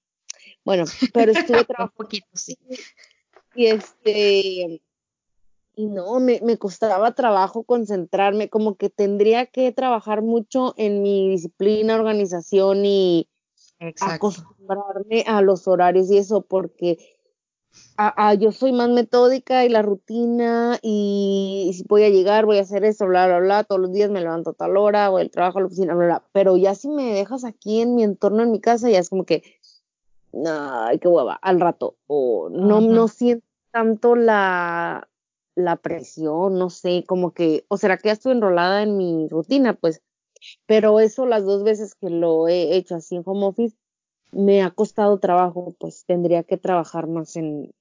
Bueno, 0.63 0.85
pero 1.13 1.33
estuve 1.33 1.65
trabajando. 1.65 1.93
Un 1.97 2.05
poquito, 2.05 2.27
sí. 2.33 2.57
Y 3.55 3.65
este. 3.65 4.81
Y 5.75 5.87
no, 5.87 6.19
me, 6.19 6.39
me 6.41 6.57
costaba 6.57 7.13
trabajo 7.13 7.63
concentrarme, 7.63 8.49
como 8.49 8.75
que 8.75 8.89
tendría 8.89 9.45
que 9.45 9.71
trabajar 9.71 10.21
mucho 10.21 10.73
en 10.77 11.01
mi 11.01 11.29
disciplina, 11.29 11.95
organización 11.95 12.85
y 12.85 13.27
acostumbrarme 13.99 15.23
a 15.27 15.41
los 15.41 15.67
horarios 15.67 16.09
y 16.09 16.17
eso, 16.17 16.41
porque 16.41 16.97
yo 18.39 18.51
soy 18.51 18.71
más 18.71 18.89
metódica 18.89 19.65
y 19.65 19.69
la 19.69 19.81
rutina 19.81 20.79
y, 20.81 21.71
si 21.73 21.83
voy 21.87 22.03
a 22.03 22.09
llegar, 22.09 22.45
voy 22.45 22.57
a 22.57 22.61
hacer 22.61 22.83
eso, 22.85 23.05
bla, 23.05 23.27
bla, 23.27 23.39
bla, 23.39 23.63
todos 23.63 23.81
los 23.81 23.91
días 23.91 24.09
me 24.09 24.21
levanto 24.21 24.51
a 24.51 24.53
tal 24.53 24.77
hora 24.77 25.09
o 25.09 25.19
el 25.19 25.31
trabajo 25.31 25.57
a 25.57 25.61
la 25.61 25.67
oficina, 25.67 25.93
bla, 25.93 26.05
bla, 26.05 26.23
pero 26.31 26.57
ya 26.57 26.75
si 26.75 26.89
me 26.89 27.13
dejas 27.13 27.43
aquí 27.43 27.81
en 27.81 27.95
mi 27.95 28.03
entorno, 28.03 28.43
en 28.43 28.51
mi 28.51 28.61
casa, 28.61 28.89
ya 28.89 28.99
es 28.99 29.09
como 29.09 29.25
que, 29.25 29.43
ay, 30.45 30.99
qué 30.99 31.07
hueva, 31.07 31.35
al 31.35 31.59
rato, 31.59 31.95
o 32.07 32.49
no, 32.49 32.81
no 32.81 33.07
siento 33.07 33.45
tanto 33.71 34.15
la, 34.15 35.07
la 35.55 35.77
presión, 35.77 36.57
no 36.59 36.69
sé, 36.69 37.03
como 37.07 37.33
que, 37.33 37.65
o 37.69 37.77
será 37.77 37.97
que 37.97 38.09
ya 38.09 38.13
estoy 38.13 38.33
enrolada 38.33 38.83
en 38.83 38.97
mi 38.97 39.27
rutina, 39.29 39.73
pues, 39.73 40.01
pero 40.65 40.99
eso 40.99 41.25
las 41.25 41.45
dos 41.45 41.63
veces 41.63 41.95
que 41.95 42.09
lo 42.09 42.47
he 42.47 42.75
hecho 42.75 42.95
así 42.95 43.15
en 43.15 43.23
home 43.25 43.45
office, 43.45 43.75
me 44.31 44.61
ha 44.63 44.71
costado 44.71 45.17
trabajo, 45.19 45.75
pues 45.79 46.03
tendría 46.05 46.43
que 46.43 46.57
trabajar 46.57 47.07
más 47.07 47.35
en, 47.37 47.73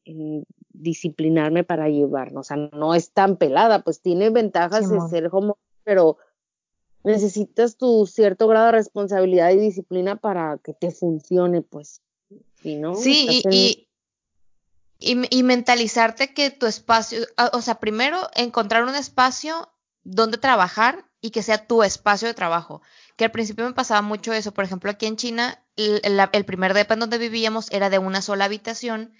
disciplinarme 0.72 1.64
para 1.64 1.88
llevarlo. 1.88 2.40
O 2.40 2.42
sea, 2.44 2.56
no 2.56 2.94
es 2.94 3.10
tan 3.10 3.36
pelada, 3.36 3.82
pues 3.82 4.00
tiene 4.00 4.30
ventajas 4.30 4.88
de 4.88 5.00
ser 5.08 5.30
como, 5.30 5.58
pero 5.82 6.18
necesitas 7.02 7.76
tu 7.76 8.06
cierto 8.06 8.46
grado 8.46 8.66
de 8.66 8.72
responsabilidad 8.72 9.50
y 9.50 9.58
disciplina 9.58 10.16
para 10.16 10.58
que 10.58 10.74
te 10.74 10.90
funcione, 10.90 11.62
pues. 11.62 12.02
Si 12.62 12.76
no, 12.76 12.94
sí, 12.94 13.26
y, 13.30 13.42
y, 13.50 13.88
y, 15.04 15.42
mentalizarte 15.42 16.32
que 16.32 16.50
tu 16.50 16.66
espacio, 16.66 17.26
o 17.52 17.60
sea, 17.60 17.76
primero 17.76 18.28
encontrar 18.34 18.84
un 18.84 18.94
espacio 18.94 19.70
donde 20.02 20.38
trabajar 20.38 21.04
y 21.20 21.30
que 21.30 21.42
sea 21.42 21.66
tu 21.66 21.82
espacio 21.82 22.28
de 22.28 22.34
trabajo. 22.34 22.82
Que 23.16 23.24
al 23.24 23.30
principio 23.30 23.64
me 23.64 23.72
pasaba 23.72 24.02
mucho 24.02 24.32
eso. 24.32 24.52
Por 24.52 24.64
ejemplo, 24.64 24.90
aquí 24.90 25.06
en 25.06 25.16
China, 25.16 25.62
el, 25.76 26.44
primer 26.44 26.74
depa 26.74 26.94
en 26.94 27.00
donde 27.00 27.18
vivíamos 27.18 27.70
era 27.70 27.90
de 27.90 27.98
una 27.98 28.22
sola 28.22 28.44
habitación 28.44 29.14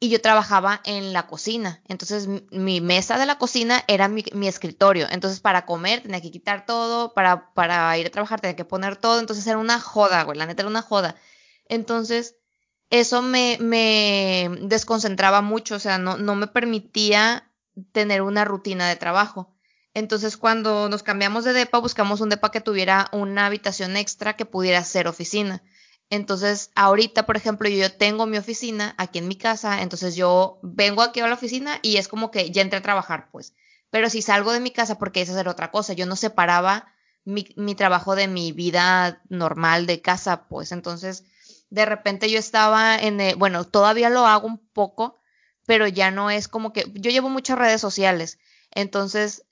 y 0.00 0.08
yo 0.08 0.20
trabajaba 0.20 0.80
en 0.84 1.12
la 1.12 1.26
cocina. 1.26 1.82
Entonces, 1.88 2.28
mi 2.50 2.80
mesa 2.80 3.18
de 3.18 3.26
la 3.26 3.38
cocina 3.38 3.84
era 3.88 4.08
mi, 4.08 4.24
escritorio. 4.46 5.06
Entonces, 5.10 5.40
para 5.40 5.66
comer 5.66 6.02
tenía 6.02 6.20
que 6.20 6.30
quitar 6.30 6.66
todo, 6.66 7.14
para, 7.14 7.52
para 7.54 7.96
ir 7.98 8.06
a 8.06 8.10
trabajar 8.10 8.40
tenía 8.40 8.56
que 8.56 8.64
poner 8.64 8.96
todo. 8.96 9.20
Entonces, 9.20 9.46
era 9.46 9.58
una 9.58 9.80
joda, 9.80 10.22
güey. 10.24 10.38
La 10.38 10.46
neta 10.46 10.62
era 10.62 10.70
una 10.70 10.82
joda. 10.82 11.16
Entonces, 11.68 12.36
eso 12.90 13.22
me, 13.22 13.58
me 13.60 14.50
desconcentraba 14.62 15.42
mucho. 15.42 15.76
O 15.76 15.78
sea, 15.80 15.98
no, 15.98 16.16
no 16.16 16.34
me 16.34 16.46
permitía 16.46 17.50
tener 17.92 18.22
una 18.22 18.44
rutina 18.44 18.88
de 18.88 18.96
trabajo. 18.96 19.54
Entonces, 19.94 20.36
cuando 20.36 20.88
nos 20.88 21.02
cambiamos 21.02 21.44
de 21.44 21.52
depa, 21.52 21.78
buscamos 21.78 22.20
un 22.20 22.28
depa 22.28 22.50
que 22.50 22.60
tuviera 22.60 23.08
una 23.12 23.46
habitación 23.46 23.96
extra 23.96 24.36
que 24.36 24.44
pudiera 24.44 24.82
ser 24.82 25.06
oficina. 25.06 25.62
Entonces, 26.10 26.70
ahorita, 26.74 27.26
por 27.26 27.36
ejemplo, 27.36 27.68
yo 27.68 27.92
tengo 27.92 28.26
mi 28.26 28.36
oficina 28.36 28.94
aquí 28.98 29.18
en 29.18 29.28
mi 29.28 29.36
casa, 29.36 29.82
entonces 29.82 30.16
yo 30.16 30.58
vengo 30.62 31.02
aquí 31.02 31.20
a 31.20 31.28
la 31.28 31.34
oficina 31.34 31.78
y 31.82 31.96
es 31.96 32.08
como 32.08 32.30
que 32.30 32.50
ya 32.50 32.62
entré 32.62 32.78
a 32.78 32.82
trabajar, 32.82 33.28
pues. 33.30 33.54
Pero 33.90 34.10
si 34.10 34.22
salgo 34.22 34.52
de 34.52 34.60
mi 34.60 34.70
casa 34.70 34.98
porque 34.98 35.22
es 35.22 35.30
hacer 35.30 35.48
otra 35.48 35.70
cosa, 35.70 35.92
yo 35.92 36.06
no 36.06 36.16
separaba 36.16 36.88
mi, 37.24 37.46
mi 37.56 37.74
trabajo 37.74 38.16
de 38.16 38.28
mi 38.28 38.52
vida 38.52 39.22
normal 39.28 39.86
de 39.86 40.02
casa, 40.02 40.48
pues. 40.48 40.72
Entonces, 40.72 41.24
de 41.70 41.84
repente 41.86 42.30
yo 42.30 42.38
estaba 42.38 42.96
en, 42.96 43.38
bueno, 43.38 43.64
todavía 43.64 44.10
lo 44.10 44.26
hago 44.26 44.46
un 44.46 44.58
poco, 44.58 45.18
pero 45.66 45.86
ya 45.88 46.10
no 46.10 46.30
es 46.30 46.48
como 46.48 46.72
que, 46.72 46.84
yo 46.94 47.10
llevo 47.10 47.28
muchas 47.28 47.58
redes 47.58 47.80
sociales, 47.80 48.38
entonces 48.70 49.44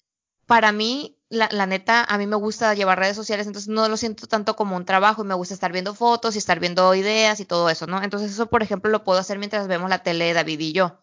para 0.47 0.73
mí, 0.73 1.19
la, 1.31 1.67
neta, 1.67 2.05
a 2.05 2.19
mí 2.19 2.27
me 2.27 2.37
gusta 2.37 2.75
llevar 2.75 2.99
redes 2.99 3.17
sociales, 3.17 3.47
entonces 3.47 3.69
no 3.71 3.89
lo 3.89 3.97
siento 3.97 4.27
tanto 4.27 4.55
como 4.55 4.77
un 4.77 4.85
trabajo 4.85 5.23
y 5.23 5.27
me 5.27 5.35
gusta 5.35 5.55
estar 5.55 5.73
viendo 5.73 5.95
fotos 5.95 6.35
y 6.35 6.39
estar 6.39 6.61
viendo 6.61 6.95
ideas 6.95 7.41
y 7.41 7.47
todo 7.47 7.71
eso, 7.71 7.87
¿no? 7.87 8.03
Entonces 8.03 8.33
eso, 8.33 8.47
por 8.47 8.63
ejemplo, 8.63 8.91
lo 8.91 9.03
puedo 9.03 9.19
hacer 9.19 9.39
mientras 9.39 9.67
vemos 9.67 9.89
la 9.89 10.03
tele 10.03 10.35
David 10.35 10.61
y 10.61 10.73
yo. 10.73 11.01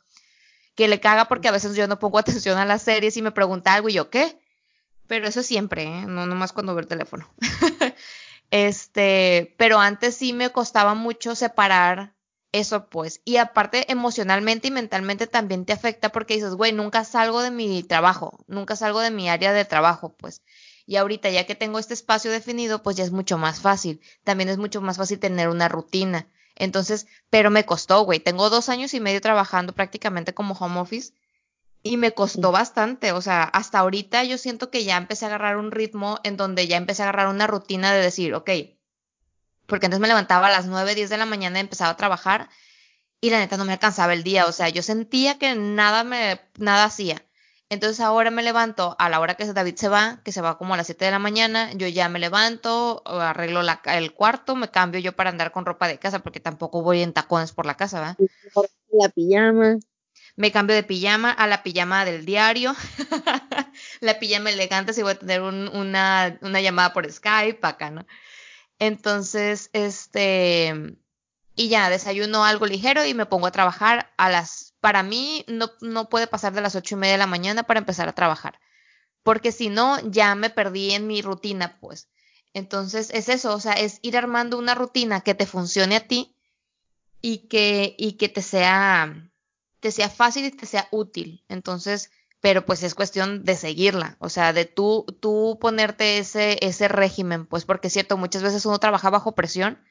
Que 0.75 0.87
le 0.87 0.99
caga 0.99 1.25
porque 1.25 1.47
a 1.47 1.51
veces 1.51 1.75
yo 1.75 1.87
no 1.87 1.97
pongo 1.97 2.19
atención 2.19 2.59
a 2.59 2.65
las 2.65 2.83
series 2.83 3.17
y 3.17 3.23
me 3.23 3.31
pregunta 3.31 3.73
algo 3.73 3.89
y 3.89 3.93
yo, 3.93 4.11
¿qué? 4.11 4.39
Pero 5.07 5.27
eso 5.27 5.41
siempre, 5.41 5.85
¿eh? 5.85 6.05
No 6.05 6.27
nomás 6.27 6.53
cuando 6.53 6.75
veo 6.75 6.81
el 6.81 6.87
teléfono. 6.87 7.27
este, 8.51 9.55
pero 9.57 9.79
antes 9.79 10.15
sí 10.15 10.33
me 10.33 10.51
costaba 10.51 10.95
mucho 10.95 11.35
separar 11.35 12.15
eso 12.51 12.89
pues. 12.89 13.21
Y 13.25 13.37
aparte 13.37 13.91
emocionalmente 13.91 14.69
y 14.69 14.71
mentalmente 14.71 15.27
también 15.27 15.65
te 15.65 15.73
afecta 15.73 16.11
porque 16.11 16.35
dices, 16.35 16.55
güey, 16.55 16.71
nunca 16.73 17.03
salgo 17.05 17.41
de 17.41 17.51
mi 17.51 17.83
trabajo, 17.83 18.43
nunca 18.47 18.75
salgo 18.75 18.99
de 19.01 19.11
mi 19.11 19.29
área 19.29 19.53
de 19.53 19.65
trabajo, 19.65 20.15
pues. 20.17 20.41
Y 20.85 20.95
ahorita 20.95 21.29
ya 21.29 21.45
que 21.45 21.55
tengo 21.55 21.77
este 21.77 21.93
espacio 21.93 22.31
definido, 22.31 22.81
pues 22.81 22.97
ya 22.97 23.03
es 23.03 23.11
mucho 23.11 23.37
más 23.37 23.61
fácil. 23.61 24.01
También 24.23 24.49
es 24.49 24.57
mucho 24.57 24.81
más 24.81 24.97
fácil 24.97 25.19
tener 25.19 25.49
una 25.49 25.69
rutina. 25.69 26.27
Entonces, 26.55 27.05
pero 27.29 27.51
me 27.51 27.65
costó, 27.65 28.01
güey. 28.03 28.19
Tengo 28.19 28.49
dos 28.49 28.69
años 28.69 28.93
y 28.95 28.99
medio 28.99 29.21
trabajando 29.21 29.73
prácticamente 29.73 30.33
como 30.33 30.55
home 30.55 30.79
office 30.79 31.13
y 31.83 31.97
me 31.97 32.13
costó 32.13 32.51
bastante. 32.51 33.11
O 33.11 33.21
sea, 33.21 33.43
hasta 33.43 33.79
ahorita 33.79 34.23
yo 34.23 34.37
siento 34.37 34.69
que 34.69 34.83
ya 34.83 34.97
empecé 34.97 35.25
a 35.25 35.29
agarrar 35.29 35.57
un 35.57 35.71
ritmo 35.71 36.19
en 36.23 36.37
donde 36.37 36.67
ya 36.67 36.77
empecé 36.77 37.03
a 37.03 37.05
agarrar 37.09 37.27
una 37.27 37.47
rutina 37.47 37.93
de 37.93 38.01
decir, 38.01 38.33
ok, 38.33 38.49
porque 39.65 39.85
antes 39.85 39.99
me 39.99 40.07
levantaba 40.07 40.47
a 40.47 40.51
las 40.51 40.65
9, 40.65 40.95
10 40.95 41.09
de 41.09 41.17
la 41.17 41.25
mañana 41.25 41.59
y 41.59 41.61
empezaba 41.61 41.91
a 41.91 41.97
trabajar 41.97 42.49
y 43.21 43.29
la 43.29 43.39
neta 43.39 43.57
no 43.57 43.65
me 43.65 43.73
alcanzaba 43.73 44.13
el 44.13 44.23
día, 44.23 44.45
o 44.45 44.51
sea, 44.51 44.69
yo 44.69 44.81
sentía 44.81 45.37
que 45.37 45.55
nada 45.55 46.03
me, 46.03 46.39
nada 46.57 46.85
hacía. 46.85 47.23
Entonces 47.71 47.99
ahora 47.99 48.31
me 48.31 48.41
levanto 48.41 48.95
a 48.97 49.09
la 49.09 49.19
hora 49.19 49.35
que 49.35 49.45
David 49.45 49.75
se 49.75 49.89
va, 49.89 50.21
que 50.23 50.31
se 50.31 50.41
va 50.41 50.57
como 50.57 50.73
a 50.73 50.77
las 50.77 50.87
7 50.87 51.05
de 51.05 51.11
la 51.11 51.19
mañana, 51.19 51.71
yo 51.73 51.87
ya 51.87 52.09
me 52.09 52.17
levanto, 52.17 53.03
arreglo 53.05 53.61
la, 53.61 53.81
el 53.85 54.13
cuarto, 54.13 54.55
me 54.55 54.69
cambio 54.69 54.99
yo 54.99 55.15
para 55.15 55.29
andar 55.29 55.51
con 55.51 55.65
ropa 55.65 55.87
de 55.87 55.99
casa, 55.99 56.19
porque 56.19 56.39
tampoco 56.39 56.81
voy 56.81 57.01
en 57.01 57.13
tacones 57.13 57.51
por 57.51 57.67
la 57.67 57.75
casa, 57.75 57.99
¿verdad? 57.99 58.17
La 58.91 59.09
pijama. 59.09 59.77
Me 60.39 60.53
cambio 60.53 60.73
de 60.73 60.83
pijama 60.83 61.31
a 61.31 61.47
la 61.47 61.63
pijama 61.63 62.05
del 62.05 62.25
diario, 62.25 62.73
la 63.99 64.19
pijama 64.19 64.49
elegante 64.49 64.93
si 64.93 65.03
voy 65.03 65.11
a 65.11 65.19
tener 65.19 65.41
una, 65.41 66.39
una 66.41 66.61
llamada 66.61 66.93
por 66.93 67.11
Skype 67.11 67.59
acá, 67.67 67.89
¿no? 67.89 68.07
Entonces, 68.79 69.69
este, 69.73 70.95
y 71.55 71.67
ya 71.67 71.89
desayuno 71.89 72.45
algo 72.45 72.67
ligero 72.67 73.05
y 73.05 73.13
me 73.13 73.25
pongo 73.25 73.47
a 73.47 73.51
trabajar 73.51 74.13
a 74.15 74.29
las, 74.29 74.75
para 74.79 75.03
mí 75.03 75.43
no, 75.49 75.71
no 75.81 76.07
puede 76.07 76.25
pasar 76.25 76.53
de 76.53 76.61
las 76.61 76.73
ocho 76.73 76.95
y 76.95 76.99
media 76.99 77.15
de 77.15 77.17
la 77.17 77.27
mañana 77.27 77.63
para 77.63 77.81
empezar 77.81 78.07
a 78.07 78.15
trabajar, 78.15 78.61
porque 79.23 79.51
si 79.51 79.67
no, 79.67 79.99
ya 80.09 80.35
me 80.35 80.49
perdí 80.49 80.91
en 80.91 81.05
mi 81.05 81.21
rutina, 81.21 81.77
pues. 81.81 82.07
Entonces 82.53 83.09
es 83.13 83.27
eso, 83.27 83.53
o 83.53 83.59
sea, 83.59 83.73
es 83.73 83.99
ir 84.03 84.15
armando 84.15 84.57
una 84.57 84.73
rutina 84.73 85.19
que 85.19 85.35
te 85.35 85.45
funcione 85.45 85.97
a 85.97 86.07
ti 86.07 86.33
y 87.19 87.49
que, 87.49 87.93
y 87.97 88.13
que 88.13 88.29
te 88.29 88.41
sea, 88.41 89.29
te 89.79 89.91
sea 89.91 90.09
fácil 90.09 90.45
y 90.45 90.51
te 90.51 90.65
sea 90.65 90.87
útil. 90.91 91.43
Entonces, 91.49 92.11
pero 92.41 92.65
pues 92.65 92.83
es 92.83 92.95
cuestión 92.95 93.43
de 93.43 93.55
seguirla, 93.55 94.15
o 94.19 94.29
sea, 94.29 94.53
de 94.53 94.65
tú, 94.65 95.05
tú 95.19 95.57
ponerte 95.59 96.19
ese, 96.19 96.57
ese 96.61 96.87
régimen, 96.87 97.45
pues 97.45 97.65
porque 97.65 97.87
es 97.87 97.93
cierto, 97.93 98.17
muchas 98.17 98.43
veces 98.43 98.65
uno 98.65 98.79
trabaja 98.79 99.09
bajo 99.09 99.35
presión 99.35 99.83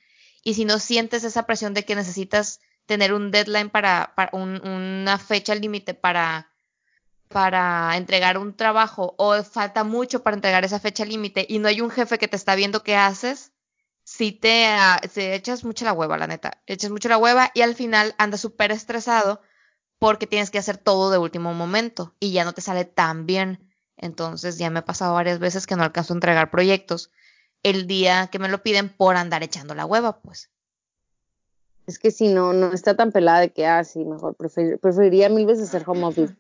y 0.43 0.55
si 0.55 0.65
no 0.65 0.79
sientes 0.79 1.25
esa 1.25 1.45
presión 1.45 1.75
de 1.75 1.85
que 1.85 1.95
necesitas 1.95 2.61
tener 2.87 3.13
un 3.13 3.31
deadline 3.31 3.69
para, 3.69 4.15
para 4.17 4.31
una 4.33 5.19
fecha 5.19 5.55
límite 5.55 5.93
para, 5.93 6.51
para 7.29 7.97
entregar 7.97 8.39
un 8.39 8.57
trabajo 8.57 9.15
o 9.19 9.43
falta 9.45 9.85
mucho 9.85 10.23
para 10.23 10.37
entregar 10.37 10.65
esa 10.65 10.81
fecha 10.81 11.05
límite 11.05 11.45
y 11.49 11.59
no 11.59 11.69
hay 11.69 11.83
un 11.83 11.91
jefe 11.91 12.19
que 12.19 12.29
te 12.29 12.37
está 12.37 12.55
viendo 12.55 12.83
qué 12.83 12.97
haces, 12.97 13.53
si 14.05 14.33
te, 14.33 14.75
te 15.13 15.35
echas 15.35 15.65
mucho 15.65 15.85
la 15.85 15.93
hueva, 15.93 16.17
la 16.17 16.27
neta, 16.27 16.63
echas 16.67 16.91
mucho 16.91 17.11
la 17.11 17.19
hueva 17.19 17.51
y 17.53 17.61
al 17.61 17.75
final 17.75 18.15
andas 18.17 18.41
súper 18.41 18.73
estresado 18.73 19.43
porque 19.99 20.27
tienes 20.27 20.51
que 20.51 20.59
hacer 20.59 20.79
todo 20.79 21.11
de 21.11 21.19
último 21.19 21.55
momento 21.55 22.15
y 22.21 22.33
ya 22.33 22.45
no 22.45 22.53
te 22.53 22.61
sale 22.61 22.85
tan 22.85 23.27
bien. 23.27 23.69
Entonces 23.97 24.59
ya 24.59 24.71
me 24.71 24.81
ha 24.81 24.85
pasado 24.85 25.15
varias 25.15 25.39
veces 25.39 25.67
que 25.67 25.77
no 25.77 25.83
alcanzo 25.83 26.13
a 26.13 26.17
entregar 26.17 26.51
proyectos 26.51 27.11
el 27.63 27.87
día 27.87 28.29
que 28.29 28.39
me 28.39 28.49
lo 28.49 28.63
piden 28.63 28.89
por 28.89 29.17
andar 29.17 29.43
echando 29.43 29.75
la 29.75 29.87
hueva, 29.87 30.21
pues. 30.21 30.51
Es 31.87 31.99
que 31.99 32.11
si 32.11 32.29
no, 32.29 32.53
no 32.53 32.73
está 32.73 32.97
tan 32.97 33.13
pelada 33.13 33.41
de 33.41 33.53
que, 33.53 33.67
ah, 33.67 33.83
sí, 33.83 34.05
mejor 34.05 34.37
preferiría 34.37 35.29
mil 35.31 35.47
veces 35.47 35.69
hacer 35.69 35.85
home 35.87 36.05
office. 36.05 36.37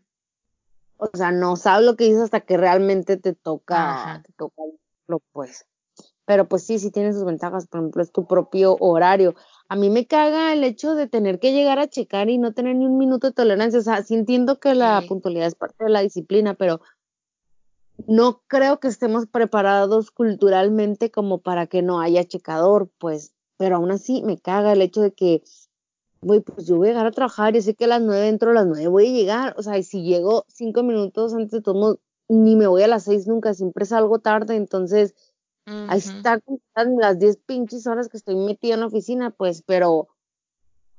O 0.98 1.08
sea, 1.14 1.32
no 1.32 1.56
sabes 1.56 1.86
lo 1.86 1.96
que 1.96 2.04
dices 2.04 2.22
hasta 2.22 2.40
que 2.40 2.56
realmente 2.56 3.16
te 3.16 3.32
toca, 3.32 4.22
te 4.26 4.32
toca 4.34 4.62
lo 5.06 5.20
pues. 5.32 5.66
Pero 6.26 6.46
pues 6.46 6.66
sí, 6.66 6.78
sí 6.78 6.90
tiene 6.90 7.12
sus 7.12 7.24
ventajas. 7.24 7.66
Por 7.66 7.80
ejemplo, 7.80 8.02
es 8.02 8.12
tu 8.12 8.26
propio 8.26 8.76
horario. 8.78 9.34
A 9.70 9.76
mí 9.76 9.90
me 9.90 10.06
caga 10.06 10.52
el 10.54 10.64
hecho 10.64 10.94
de 10.94 11.08
tener 11.08 11.38
que 11.38 11.52
llegar 11.52 11.78
a 11.78 11.88
checar 11.88 12.30
y 12.30 12.38
no 12.38 12.54
tener 12.54 12.74
ni 12.76 12.86
un 12.86 12.96
minuto 12.96 13.26
de 13.26 13.34
tolerancia. 13.34 13.80
O 13.80 13.82
sea, 13.82 14.02
sí 14.02 14.14
entiendo 14.14 14.60
que 14.60 14.74
la 14.74 15.02
puntualidad 15.06 15.46
es 15.46 15.54
parte 15.54 15.84
de 15.84 15.90
la 15.90 16.00
disciplina, 16.00 16.54
pero 16.54 16.80
no 18.06 18.40
creo 18.46 18.80
que 18.80 18.88
estemos 18.88 19.26
preparados 19.26 20.10
culturalmente 20.10 21.10
como 21.10 21.38
para 21.38 21.66
que 21.66 21.82
no 21.82 22.00
haya 22.00 22.24
checador, 22.24 22.88
pues. 22.98 23.34
Pero 23.58 23.76
aún 23.76 23.90
así 23.90 24.22
me 24.22 24.38
caga 24.38 24.72
el 24.72 24.80
hecho 24.80 25.02
de 25.02 25.12
que, 25.12 25.42
güey, 26.22 26.40
pues 26.40 26.66
yo 26.66 26.76
voy 26.76 26.88
a 26.88 26.90
llegar 26.92 27.06
a 27.06 27.10
trabajar 27.10 27.54
y 27.54 27.60
sé 27.60 27.74
que 27.74 27.84
a 27.84 27.88
las 27.88 28.00
nueve 28.00 28.22
dentro 28.22 28.52
a 28.52 28.54
las 28.54 28.66
nueve 28.66 28.88
voy 28.88 29.08
a 29.08 29.12
llegar. 29.12 29.54
O 29.58 29.62
sea, 29.62 29.76
y 29.76 29.82
si 29.82 30.02
llego 30.02 30.44
cinco 30.48 30.82
minutos 30.82 31.34
antes 31.34 31.50
de 31.50 31.60
todo, 31.60 32.00
ni 32.28 32.56
me 32.56 32.68
voy 32.68 32.82
a 32.82 32.88
las 32.88 33.04
seis 33.04 33.26
nunca, 33.26 33.52
siempre 33.52 33.84
salgo 33.84 34.18
tarde, 34.20 34.56
entonces 34.56 35.14
Ahí 35.88 35.98
está 35.98 36.40
las 36.74 37.18
10 37.18 37.38
pinches 37.46 37.86
horas 37.86 38.08
que 38.08 38.16
estoy 38.16 38.36
metida 38.36 38.74
en 38.74 38.80
la 38.80 38.86
oficina, 38.86 39.30
pues, 39.30 39.62
pero 39.66 40.08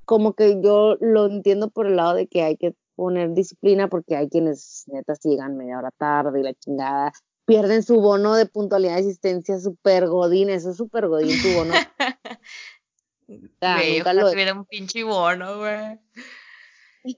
como 0.04 0.34
que 0.34 0.60
yo 0.62 0.96
lo 1.00 1.26
entiendo 1.26 1.70
por 1.70 1.86
el 1.86 1.96
lado 1.96 2.14
de 2.14 2.26
que 2.26 2.42
hay 2.42 2.56
que 2.56 2.74
poner 2.94 3.32
disciplina 3.32 3.88
porque 3.88 4.16
hay 4.16 4.28
quienes 4.28 4.84
netas 4.86 5.20
llegan 5.24 5.56
media 5.56 5.78
hora 5.78 5.90
tarde 5.90 6.40
y 6.40 6.42
la 6.42 6.54
chingada 6.54 7.12
pierden 7.46 7.82
su 7.82 8.00
bono 8.00 8.34
de 8.34 8.46
puntualidad 8.46 8.94
de 8.94 9.00
asistencia 9.00 9.58
super 9.58 10.06
godín, 10.06 10.50
eso 10.50 10.70
es 10.70 10.76
super 10.76 11.08
godín 11.08 11.40
tu 11.42 11.52
bono. 11.52 11.74
nunca 13.28 14.12
lo 14.12 14.30
tuviera 14.30 14.54
un 14.54 14.64
pinche 14.66 15.02
bono, 15.02 15.58
güey. 15.58 15.98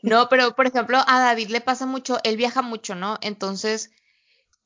No, 0.03 0.28
pero 0.28 0.55
por 0.55 0.66
ejemplo, 0.66 0.98
a 1.07 1.20
David 1.20 1.48
le 1.48 1.61
pasa 1.61 1.86
mucho, 1.86 2.18
él 2.24 2.36
viaja 2.36 2.62
mucho, 2.62 2.94
¿no? 2.94 3.18
Entonces, 3.20 3.90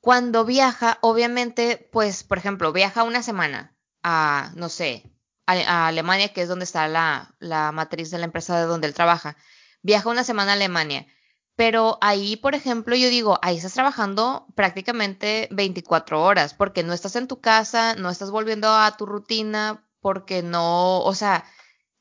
cuando 0.06 0.44
viaja, 0.44 0.98
obviamente, 1.00 1.88
pues, 1.90 2.22
por 2.22 2.38
ejemplo, 2.38 2.72
viaja 2.72 3.02
una 3.02 3.24
semana 3.24 3.76
a, 4.04 4.52
no 4.54 4.68
sé, 4.68 5.10
a, 5.46 5.88
Alemania, 5.88 6.32
que 6.32 6.42
es 6.42 6.48
donde 6.48 6.64
está 6.64 6.86
la, 6.86 7.34
la, 7.40 7.72
matriz 7.72 8.12
de 8.12 8.18
la 8.18 8.26
empresa 8.26 8.56
de 8.56 8.66
donde 8.66 8.86
él 8.86 8.94
trabaja. 8.94 9.36
Viaja 9.82 10.08
una 10.08 10.22
semana 10.22 10.52
a 10.52 10.54
Alemania. 10.54 11.08
Pero 11.56 11.98
ahí, 12.02 12.36
por 12.36 12.54
ejemplo, 12.54 12.94
yo 12.94 13.08
digo, 13.08 13.40
ahí 13.42 13.56
estás 13.56 13.72
trabajando 13.74 14.46
prácticamente 14.54 15.48
24 15.50 16.22
horas, 16.22 16.54
porque 16.54 16.84
no 16.84 16.92
estás 16.92 17.16
en 17.16 17.26
tu 17.26 17.40
casa, 17.40 17.96
no 17.96 18.08
estás 18.08 18.30
volviendo 18.30 18.72
a 18.72 18.96
tu 18.96 19.06
rutina, 19.06 19.88
porque 20.00 20.40
no, 20.44 21.00
o 21.00 21.14
sea, 21.16 21.44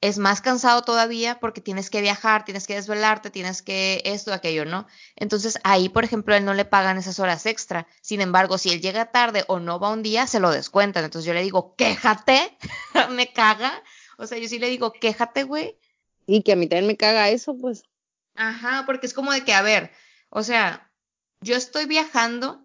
es 0.01 0.17
más 0.17 0.41
cansado 0.41 0.81
todavía 0.81 1.39
porque 1.39 1.61
tienes 1.61 1.89
que 1.89 2.01
viajar, 2.01 2.45
tienes 2.45 2.67
que 2.67 2.75
desvelarte, 2.75 3.31
tienes 3.31 3.61
que 3.61 4.01
esto, 4.05 4.33
aquello, 4.33 4.65
¿no? 4.65 4.87
Entonces 5.15 5.59
ahí, 5.63 5.89
por 5.89 6.03
ejemplo, 6.03 6.35
él 6.35 6.45
no 6.45 6.53
le 6.53 6.65
pagan 6.65 6.97
esas 6.97 7.19
horas 7.19 7.45
extra. 7.45 7.87
Sin 8.01 8.21
embargo, 8.21 8.57
si 8.57 8.69
él 8.69 8.81
llega 8.81 9.11
tarde 9.11 9.43
o 9.47 9.59
no 9.59 9.79
va 9.79 9.91
un 9.91 10.03
día, 10.03 10.27
se 10.27 10.39
lo 10.39 10.51
descuentan. 10.51 11.05
Entonces 11.05 11.25
yo 11.25 11.33
le 11.33 11.43
digo, 11.43 11.75
quéjate, 11.75 12.57
me 13.11 13.31
caga. 13.31 13.83
O 14.17 14.27
sea, 14.27 14.37
yo 14.37 14.47
sí 14.47 14.59
le 14.59 14.69
digo, 14.69 14.93
quéjate, 14.93 15.43
güey. 15.43 15.77
Y 16.27 16.43
que 16.43 16.53
a 16.53 16.55
mí 16.55 16.67
también 16.67 16.87
me 16.87 16.97
caga 16.97 17.29
eso, 17.29 17.57
pues. 17.57 17.83
Ajá, 18.35 18.83
porque 18.85 19.07
es 19.07 19.13
como 19.13 19.31
de 19.31 19.43
que, 19.43 19.53
a 19.53 19.61
ver, 19.61 19.91
o 20.29 20.43
sea, 20.43 20.91
yo 21.41 21.55
estoy 21.55 21.85
viajando 21.85 22.64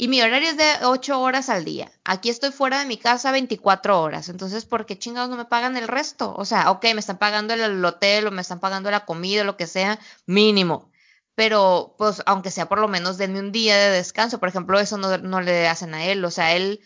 y 0.00 0.08
mi 0.08 0.22
horario 0.22 0.48
es 0.48 0.56
de 0.56 0.86
8 0.86 1.20
horas 1.20 1.50
al 1.50 1.66
día. 1.66 1.92
Aquí 2.04 2.30
estoy 2.30 2.52
fuera 2.52 2.78
de 2.78 2.86
mi 2.86 2.96
casa 2.96 3.32
24 3.32 4.00
horas. 4.00 4.30
Entonces, 4.30 4.64
¿por 4.64 4.86
qué 4.86 4.98
chingados 4.98 5.28
no 5.28 5.36
me 5.36 5.44
pagan 5.44 5.76
el 5.76 5.88
resto? 5.88 6.34
O 6.38 6.46
sea, 6.46 6.70
ok, 6.70 6.84
me 6.94 7.00
están 7.00 7.18
pagando 7.18 7.52
el 7.52 7.84
hotel 7.84 8.26
o 8.26 8.30
me 8.30 8.40
están 8.40 8.60
pagando 8.60 8.90
la 8.90 9.04
comida 9.04 9.44
lo 9.44 9.58
que 9.58 9.66
sea, 9.66 9.98
mínimo. 10.24 10.90
Pero, 11.34 11.96
pues, 11.98 12.22
aunque 12.24 12.50
sea 12.50 12.66
por 12.66 12.78
lo 12.80 12.88
menos 12.88 13.18
denme 13.18 13.40
un 13.40 13.52
día 13.52 13.76
de 13.76 13.90
descanso. 13.90 14.40
Por 14.40 14.48
ejemplo, 14.48 14.80
eso 14.80 14.96
no, 14.96 15.18
no 15.18 15.42
le 15.42 15.68
hacen 15.68 15.92
a 15.92 16.06
él. 16.06 16.24
O 16.24 16.30
sea, 16.30 16.56
él, 16.56 16.80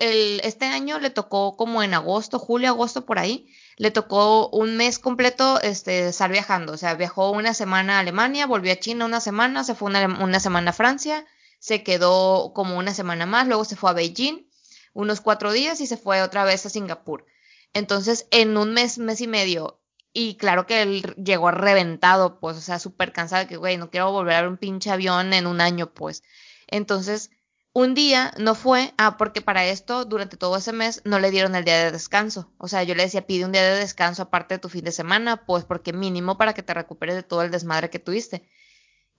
el, 0.00 0.40
este 0.42 0.64
año 0.64 1.00
le 1.00 1.10
tocó 1.10 1.58
como 1.58 1.82
en 1.82 1.92
agosto, 1.92 2.38
julio, 2.38 2.68
agosto, 2.68 3.04
por 3.04 3.18
ahí. 3.18 3.46
Le 3.76 3.90
tocó 3.90 4.48
un 4.48 4.78
mes 4.78 4.98
completo 4.98 5.60
este, 5.60 6.08
estar 6.08 6.30
viajando. 6.30 6.72
O 6.72 6.78
sea, 6.78 6.94
viajó 6.94 7.30
una 7.30 7.52
semana 7.52 7.98
a 7.98 8.00
Alemania, 8.00 8.46
volvió 8.46 8.72
a 8.72 8.76
China 8.76 9.04
una 9.04 9.20
semana, 9.20 9.64
se 9.64 9.74
fue 9.74 9.90
una, 9.90 10.06
una 10.24 10.40
semana 10.40 10.70
a 10.70 10.72
Francia 10.72 11.26
se 11.62 11.84
quedó 11.84 12.52
como 12.54 12.76
una 12.76 12.92
semana 12.92 13.24
más, 13.24 13.46
luego 13.46 13.64
se 13.64 13.76
fue 13.76 13.90
a 13.90 13.92
Beijing 13.92 14.48
unos 14.94 15.20
cuatro 15.20 15.52
días 15.52 15.80
y 15.80 15.86
se 15.86 15.96
fue 15.96 16.20
otra 16.20 16.42
vez 16.42 16.66
a 16.66 16.70
Singapur. 16.70 17.24
Entonces, 17.72 18.26
en 18.32 18.56
un 18.56 18.74
mes, 18.74 18.98
mes 18.98 19.20
y 19.20 19.28
medio, 19.28 19.80
y 20.12 20.34
claro 20.38 20.66
que 20.66 20.82
él 20.82 21.02
llegó 21.24 21.52
reventado, 21.52 22.40
pues, 22.40 22.56
o 22.56 22.60
sea, 22.60 22.80
súper 22.80 23.12
cansado, 23.12 23.46
que, 23.46 23.58
güey, 23.58 23.76
no 23.76 23.90
quiero 23.90 24.10
volver 24.10 24.34
a 24.34 24.40
ver 24.40 24.50
un 24.50 24.56
pinche 24.56 24.90
avión 24.90 25.32
en 25.34 25.46
un 25.46 25.60
año, 25.60 25.94
pues. 25.94 26.24
Entonces, 26.66 27.30
un 27.72 27.94
día 27.94 28.34
no 28.38 28.56
fue, 28.56 28.92
ah, 28.98 29.16
porque 29.16 29.40
para 29.40 29.64
esto, 29.64 30.04
durante 30.04 30.36
todo 30.36 30.56
ese 30.56 30.72
mes, 30.72 31.00
no 31.04 31.20
le 31.20 31.30
dieron 31.30 31.54
el 31.54 31.64
día 31.64 31.84
de 31.84 31.92
descanso. 31.92 32.52
O 32.58 32.66
sea, 32.66 32.82
yo 32.82 32.96
le 32.96 33.04
decía, 33.04 33.24
pide 33.24 33.44
un 33.44 33.52
día 33.52 33.62
de 33.62 33.78
descanso 33.78 34.24
aparte 34.24 34.54
de 34.54 34.58
tu 34.58 34.68
fin 34.68 34.84
de 34.84 34.90
semana, 34.90 35.46
pues, 35.46 35.62
porque 35.62 35.92
mínimo 35.92 36.36
para 36.36 36.54
que 36.54 36.64
te 36.64 36.74
recuperes 36.74 37.14
de 37.14 37.22
todo 37.22 37.42
el 37.42 37.52
desmadre 37.52 37.88
que 37.88 38.00
tuviste. 38.00 38.48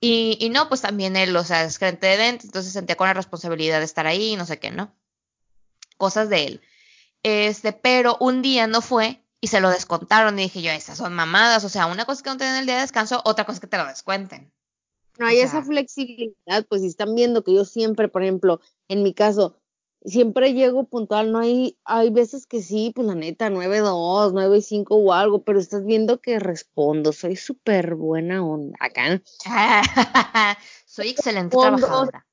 Y, 0.05 0.37
y 0.41 0.49
no, 0.49 0.67
pues 0.67 0.81
también 0.81 1.15
él, 1.15 1.33
o 1.33 1.45
sea, 1.45 1.63
es 1.63 1.77
gerente 1.77 2.07
de 2.07 2.15
evento, 2.15 2.45
entonces 2.45 2.73
sentía 2.73 2.97
con 2.97 3.07
la 3.07 3.13
responsabilidad 3.13 3.79
de 3.79 3.85
estar 3.85 4.05
ahí, 4.05 4.35
no 4.35 4.45
sé 4.45 4.59
qué, 4.59 4.69
¿no? 4.69 4.93
Cosas 5.95 6.27
de 6.27 6.43
él. 6.43 6.61
Este, 7.23 7.71
pero 7.71 8.17
un 8.19 8.41
día 8.41 8.67
no 8.67 8.81
fue 8.81 9.23
y 9.39 9.47
se 9.47 9.61
lo 9.61 9.69
descontaron 9.69 10.37
y 10.37 10.43
dije 10.43 10.61
yo, 10.61 10.71
esas 10.71 10.97
son 10.97 11.13
mamadas, 11.13 11.63
o 11.63 11.69
sea, 11.69 11.85
una 11.85 12.03
cosa 12.03 12.19
es 12.19 12.23
que 12.23 12.29
no 12.31 12.35
te 12.35 12.43
den 12.43 12.55
el 12.55 12.65
día 12.65 12.75
de 12.75 12.81
descanso, 12.81 13.21
otra 13.23 13.45
cosa 13.45 13.55
es 13.55 13.59
que 13.61 13.67
te 13.67 13.77
lo 13.77 13.85
descuenten. 13.85 14.51
No 15.19 15.25
hay 15.25 15.39
esa 15.39 15.63
flexibilidad, 15.63 16.65
pues 16.67 16.81
si 16.81 16.87
están 16.87 17.15
viendo 17.15 17.45
que 17.45 17.53
yo 17.53 17.63
siempre, 17.63 18.09
por 18.09 18.23
ejemplo, 18.23 18.59
en 18.89 19.03
mi 19.03 19.13
caso, 19.13 19.55
siempre 20.05 20.53
llego 20.53 20.85
puntual, 20.85 21.31
no 21.31 21.39
hay, 21.39 21.77
hay 21.85 22.09
veces 22.09 22.45
que 22.45 22.61
sí, 22.61 22.91
pues 22.95 23.07
la 23.07 23.15
neta, 23.15 23.49
9-2, 23.49 24.33
9-5 24.33 24.85
o 24.89 25.13
algo, 25.13 25.43
pero 25.43 25.59
estás 25.59 25.85
viendo 25.85 26.19
que 26.19 26.39
respondo, 26.39 27.13
soy 27.13 27.35
súper 27.35 27.95
buena 27.95 28.45
onda 28.45 28.77
acá. 28.79 29.21
soy 30.85 31.09
excelente 31.09 31.57
trabajadora. 31.57 32.25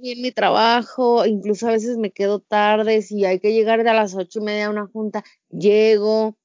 bien 0.00 0.22
mi 0.22 0.32
trabajo, 0.32 1.24
incluso 1.26 1.68
a 1.68 1.72
veces 1.72 1.96
me 1.96 2.10
quedo 2.10 2.40
tarde, 2.40 3.02
si 3.02 3.24
hay 3.24 3.40
que 3.40 3.52
llegar 3.52 3.86
a 3.86 3.94
las 3.94 4.14
ocho 4.14 4.40
y 4.40 4.44
media 4.44 4.66
a 4.66 4.70
una 4.70 4.86
junta, 4.86 5.24
llego 5.50 6.36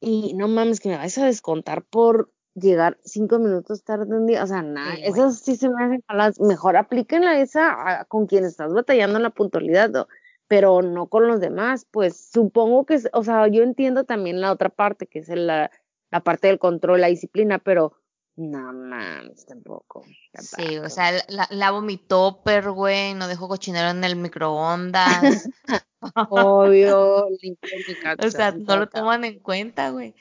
y 0.00 0.34
no 0.34 0.48
mames 0.48 0.80
que 0.80 0.88
me 0.88 0.96
vais 0.96 1.16
a 1.18 1.26
descontar 1.26 1.84
por 1.84 2.32
llegar 2.58 2.98
cinco 3.04 3.38
minutos 3.38 3.84
tarde 3.84 4.16
un 4.16 4.26
día, 4.26 4.42
o 4.42 4.46
sea, 4.46 4.62
nada, 4.62 4.94
eso 4.94 5.30
sí 5.30 5.56
se 5.56 5.68
me 5.68 5.84
hace 5.84 6.02
malas, 6.08 6.40
mejor 6.40 6.76
aplíquenla 6.76 7.40
esa 7.40 8.04
con 8.08 8.26
quien 8.26 8.44
estás 8.44 8.72
batallando 8.72 9.16
en 9.16 9.22
la 9.22 9.30
puntualidad, 9.30 10.06
pero 10.46 10.82
no 10.82 11.06
con 11.08 11.28
los 11.28 11.40
demás, 11.40 11.86
pues 11.90 12.30
supongo 12.32 12.86
que, 12.86 13.00
o 13.12 13.24
sea, 13.24 13.48
yo 13.48 13.62
entiendo 13.62 14.04
también 14.04 14.40
la 14.40 14.52
otra 14.52 14.70
parte, 14.70 15.06
que 15.06 15.18
es 15.20 15.28
la, 15.28 15.70
la 16.10 16.20
parte 16.20 16.48
del 16.48 16.58
control, 16.58 17.00
la 17.00 17.08
disciplina, 17.08 17.58
pero 17.58 17.94
No 18.36 18.72
mames, 18.72 19.46
tampoco. 19.46 20.04
Sí, 20.38 20.78
o 20.78 20.88
sea, 20.88 21.10
la, 21.28 21.48
lavo 21.50 21.80
mi 21.82 21.96
topper, 21.96 22.70
güey, 22.70 23.14
no 23.14 23.26
dejo 23.26 23.48
cochinero 23.48 23.90
en 23.90 24.04
el 24.04 24.14
microondas. 24.14 25.48
Obvio. 26.30 27.26
O 28.24 28.30
sea, 28.30 28.52
no 28.52 28.76
lo 28.76 28.88
toman 28.88 29.24
en 29.24 29.40
cuenta, 29.40 29.90
güey. 29.90 30.14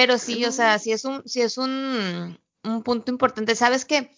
Pero 0.00 0.16
sí, 0.16 0.46
o 0.46 0.50
sea, 0.50 0.78
sí 0.78 0.92
es 0.92 1.04
un, 1.04 1.22
sí 1.26 1.42
es 1.42 1.58
un, 1.58 2.40
un 2.64 2.82
punto 2.82 3.12
importante. 3.12 3.54
¿Sabes 3.54 3.84
qué? 3.84 4.10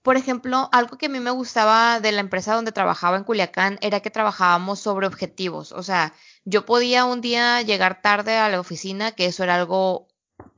Por 0.00 0.16
ejemplo, 0.16 0.68
algo 0.70 0.96
que 0.96 1.06
a 1.06 1.08
mí 1.08 1.18
me 1.18 1.32
gustaba 1.32 1.98
de 1.98 2.12
la 2.12 2.20
empresa 2.20 2.54
donde 2.54 2.70
trabajaba 2.70 3.16
en 3.16 3.24
Culiacán 3.24 3.76
era 3.80 3.98
que 3.98 4.10
trabajábamos 4.10 4.78
sobre 4.78 5.08
objetivos. 5.08 5.72
O 5.72 5.82
sea, 5.82 6.14
yo 6.44 6.64
podía 6.64 7.04
un 7.04 7.20
día 7.20 7.62
llegar 7.62 8.00
tarde 8.00 8.36
a 8.36 8.48
la 8.48 8.60
oficina, 8.60 9.10
que 9.10 9.26
eso 9.26 9.42
era 9.42 9.56
algo 9.56 10.06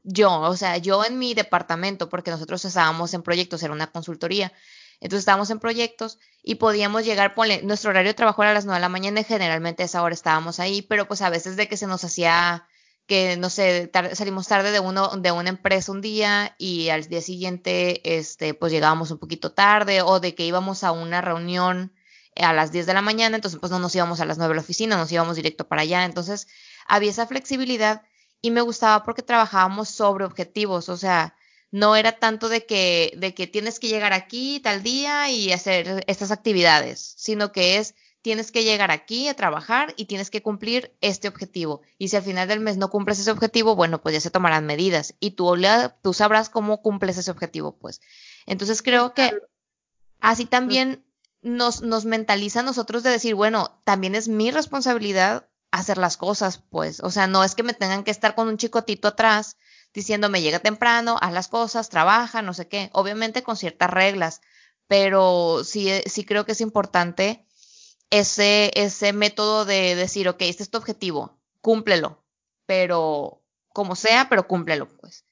yo, 0.03 0.41
o 0.41 0.57
sea, 0.59 0.77
yo 0.77 1.07
en 1.07 1.19
mi 1.19 1.33
departamento, 1.33 2.11
porque 2.11 2.31
nosotros 2.31 2.63
estábamos 2.67 3.15
en 3.15 3.23
proyectos, 3.23 3.63
era 3.63 3.73
una 3.73 3.87
consultoría. 3.87 4.53
Entonces 5.01 5.21
estábamos 5.21 5.49
en 5.49 5.59
proyectos 5.59 6.19
y 6.43 6.57
podíamos 6.57 7.07
llegar, 7.07 7.35
ponle, 7.35 7.63
nuestro 7.63 7.93
horario 7.93 8.11
de 8.11 8.15
trabajo 8.15 8.43
era 8.43 8.51
a 8.51 8.55
las 8.55 8.67
9 8.67 8.77
de 8.77 8.83
la 8.83 8.91
mañana 8.91 9.21
y 9.21 9.25
generalmente 9.25 9.85
a 9.85 9.87
esa 9.87 10.03
hora 10.03 10.13
estábamos 10.13 10.61
ahí, 10.61 10.83
pero 10.83 11.09
pues 11.09 11.23
a 11.23 11.31
veces 11.31 11.57
de 11.57 11.67
que 11.67 11.79
se 11.79 11.87
nos 11.87 12.05
hacía 12.05 12.69
que 13.07 13.37
no 13.37 13.51
sé, 13.51 13.91
salimos 14.15 14.49
tarde 14.49 14.73
de 14.73 14.81
uno 14.81 15.09
de 15.17 15.31
una 15.31 15.51
empresa 15.51 15.93
un 15.93 16.01
día 16.01 16.55
y 16.59 16.89
al 16.89 17.07
día 17.07 17.21
siguiente 17.21 18.19
este 18.19 18.55
pues 18.55 18.73
llegábamos 18.73 19.11
un 19.11 19.19
poquito 19.19 19.53
tarde 19.53 20.03
o 20.03 20.21
de 20.21 20.35
que 20.35 20.45
íbamos 20.45 20.83
a 20.85 20.93
una 20.93 21.21
reunión 21.21 21.93
a 22.37 22.53
las 22.53 22.73
10 22.73 22.87
de 22.87 22.95
la 22.95 23.03
mañana, 23.03 23.37
entonces 23.37 23.59
pues 23.61 23.71
no 23.73 23.79
nos 23.79 23.95
íbamos 23.95 24.21
a 24.21 24.27
las 24.27 24.39
9 24.39 24.51
de 24.51 24.57
la 24.57 24.61
oficina, 24.61 24.97
nos 24.97 25.11
íbamos 25.11 25.37
directo 25.37 25.67
para 25.69 25.83
allá, 25.83 26.05
entonces 26.05 26.49
había 26.87 27.11
esa 27.11 27.27
flexibilidad 27.27 28.03
y 28.43 28.51
me 28.51 28.61
gustaba 28.61 29.05
porque 29.05 29.23
trabajábamos 29.23 29.89
sobre 29.89 30.25
objetivos, 30.25 30.89
o 30.89 30.97
sea, 30.97 31.35
no 31.71 31.97
era 31.97 32.13
tanto 32.13 32.49
de 32.49 32.67
que 32.67 33.13
de 33.17 33.35
que 33.35 33.47
tienes 33.47 33.81
que 33.81 33.89
llegar 33.89 34.13
aquí 34.13 34.61
tal 34.61 34.83
día 34.83 35.31
y 35.31 35.53
hacer 35.53 36.05
estas 36.09 36.31
actividades, 36.31 37.15
sino 37.17 37.53
que 37.53 37.79
es 37.79 37.95
tienes 38.27 38.51
que 38.51 38.65
llegar 38.65 38.91
aquí 38.91 39.29
a 39.29 39.35
trabajar 39.35 39.95
y 39.97 40.07
tienes 40.07 40.31
que 40.31 40.43
cumplir 40.43 40.97
este 41.01 41.29
objetivo. 41.29 41.83
Y 41.97 42.09
si 42.09 42.17
al 42.17 42.25
final 42.25 42.49
del 42.49 42.59
mes 42.59 42.77
no 42.77 42.91
cumples 42.91 43.21
ese 43.21 43.31
objetivo, 43.31 43.77
bueno, 43.77 44.03
pues 44.03 44.15
ya 44.15 44.21
se 44.21 44.33
tomarán 44.33 44.67
medidas 44.67 45.15
y 45.21 45.31
tú, 45.37 45.55
tú 46.03 46.13
sabrás 46.13 46.51
cómo 46.51 46.83
cumples 46.83 47.19
ese 47.19 47.31
objetivo, 47.31 47.79
pues. 47.79 48.01
Entonces 48.45 48.83
creo 48.83 49.15
que 49.15 49.33
así 50.19 50.45
también 50.45 51.05
nos, 51.41 51.83
nos 51.83 52.05
mentaliza 52.05 52.59
a 52.59 52.63
nosotros 52.65 53.05
de 53.05 53.11
decir, 53.11 53.37
bueno, 53.37 53.81
también 53.85 54.17
es 54.17 54.27
mi 54.27 54.51
responsabilidad 54.51 55.49
hacer 55.71 55.97
las 55.97 56.17
cosas, 56.17 56.59
pues. 56.59 56.99
O 57.05 57.13
sea, 57.13 57.29
no 57.29 57.45
es 57.45 57.55
que 57.55 57.63
me 57.63 57.75
tengan 57.75 58.03
que 58.03 58.11
estar 58.11 58.35
con 58.35 58.49
un 58.49 58.57
chicotito 58.57 59.07
atrás 59.07 59.57
diciéndome 59.95 60.43
llega 60.43 60.59
temprano, 60.59 61.17
haz 61.21 61.33
las 61.33 61.47
cosas, 61.47 61.91
trabaja, 61.91 62.43
no 62.43 62.55
sé 62.55 62.67
qué. 62.67 62.91
Obviamente 62.93 63.45
con 63.45 63.57
ciertas 63.57 63.91
reglas, 63.91 64.41
pero 64.89 65.63
sí, 65.63 65.93
sí 66.07 66.25
creo 66.25 66.45
que 66.45 66.53
es 66.53 66.61
importante 66.61 67.46
ese, 68.11 68.71
ese 68.75 69.13
método 69.13 69.65
de 69.65 69.95
decir, 69.95 70.29
ok, 70.29 70.43
este 70.43 70.63
es 70.63 70.71
tu 70.71 70.79
objetivo, 70.79 71.39
cúmplelo, 71.61 72.23
pero 72.67 73.43
como 73.73 73.97
sea, 73.97 74.29
pero 74.29 74.47
cúmplelo, 74.47 74.89
pues. 74.99 75.25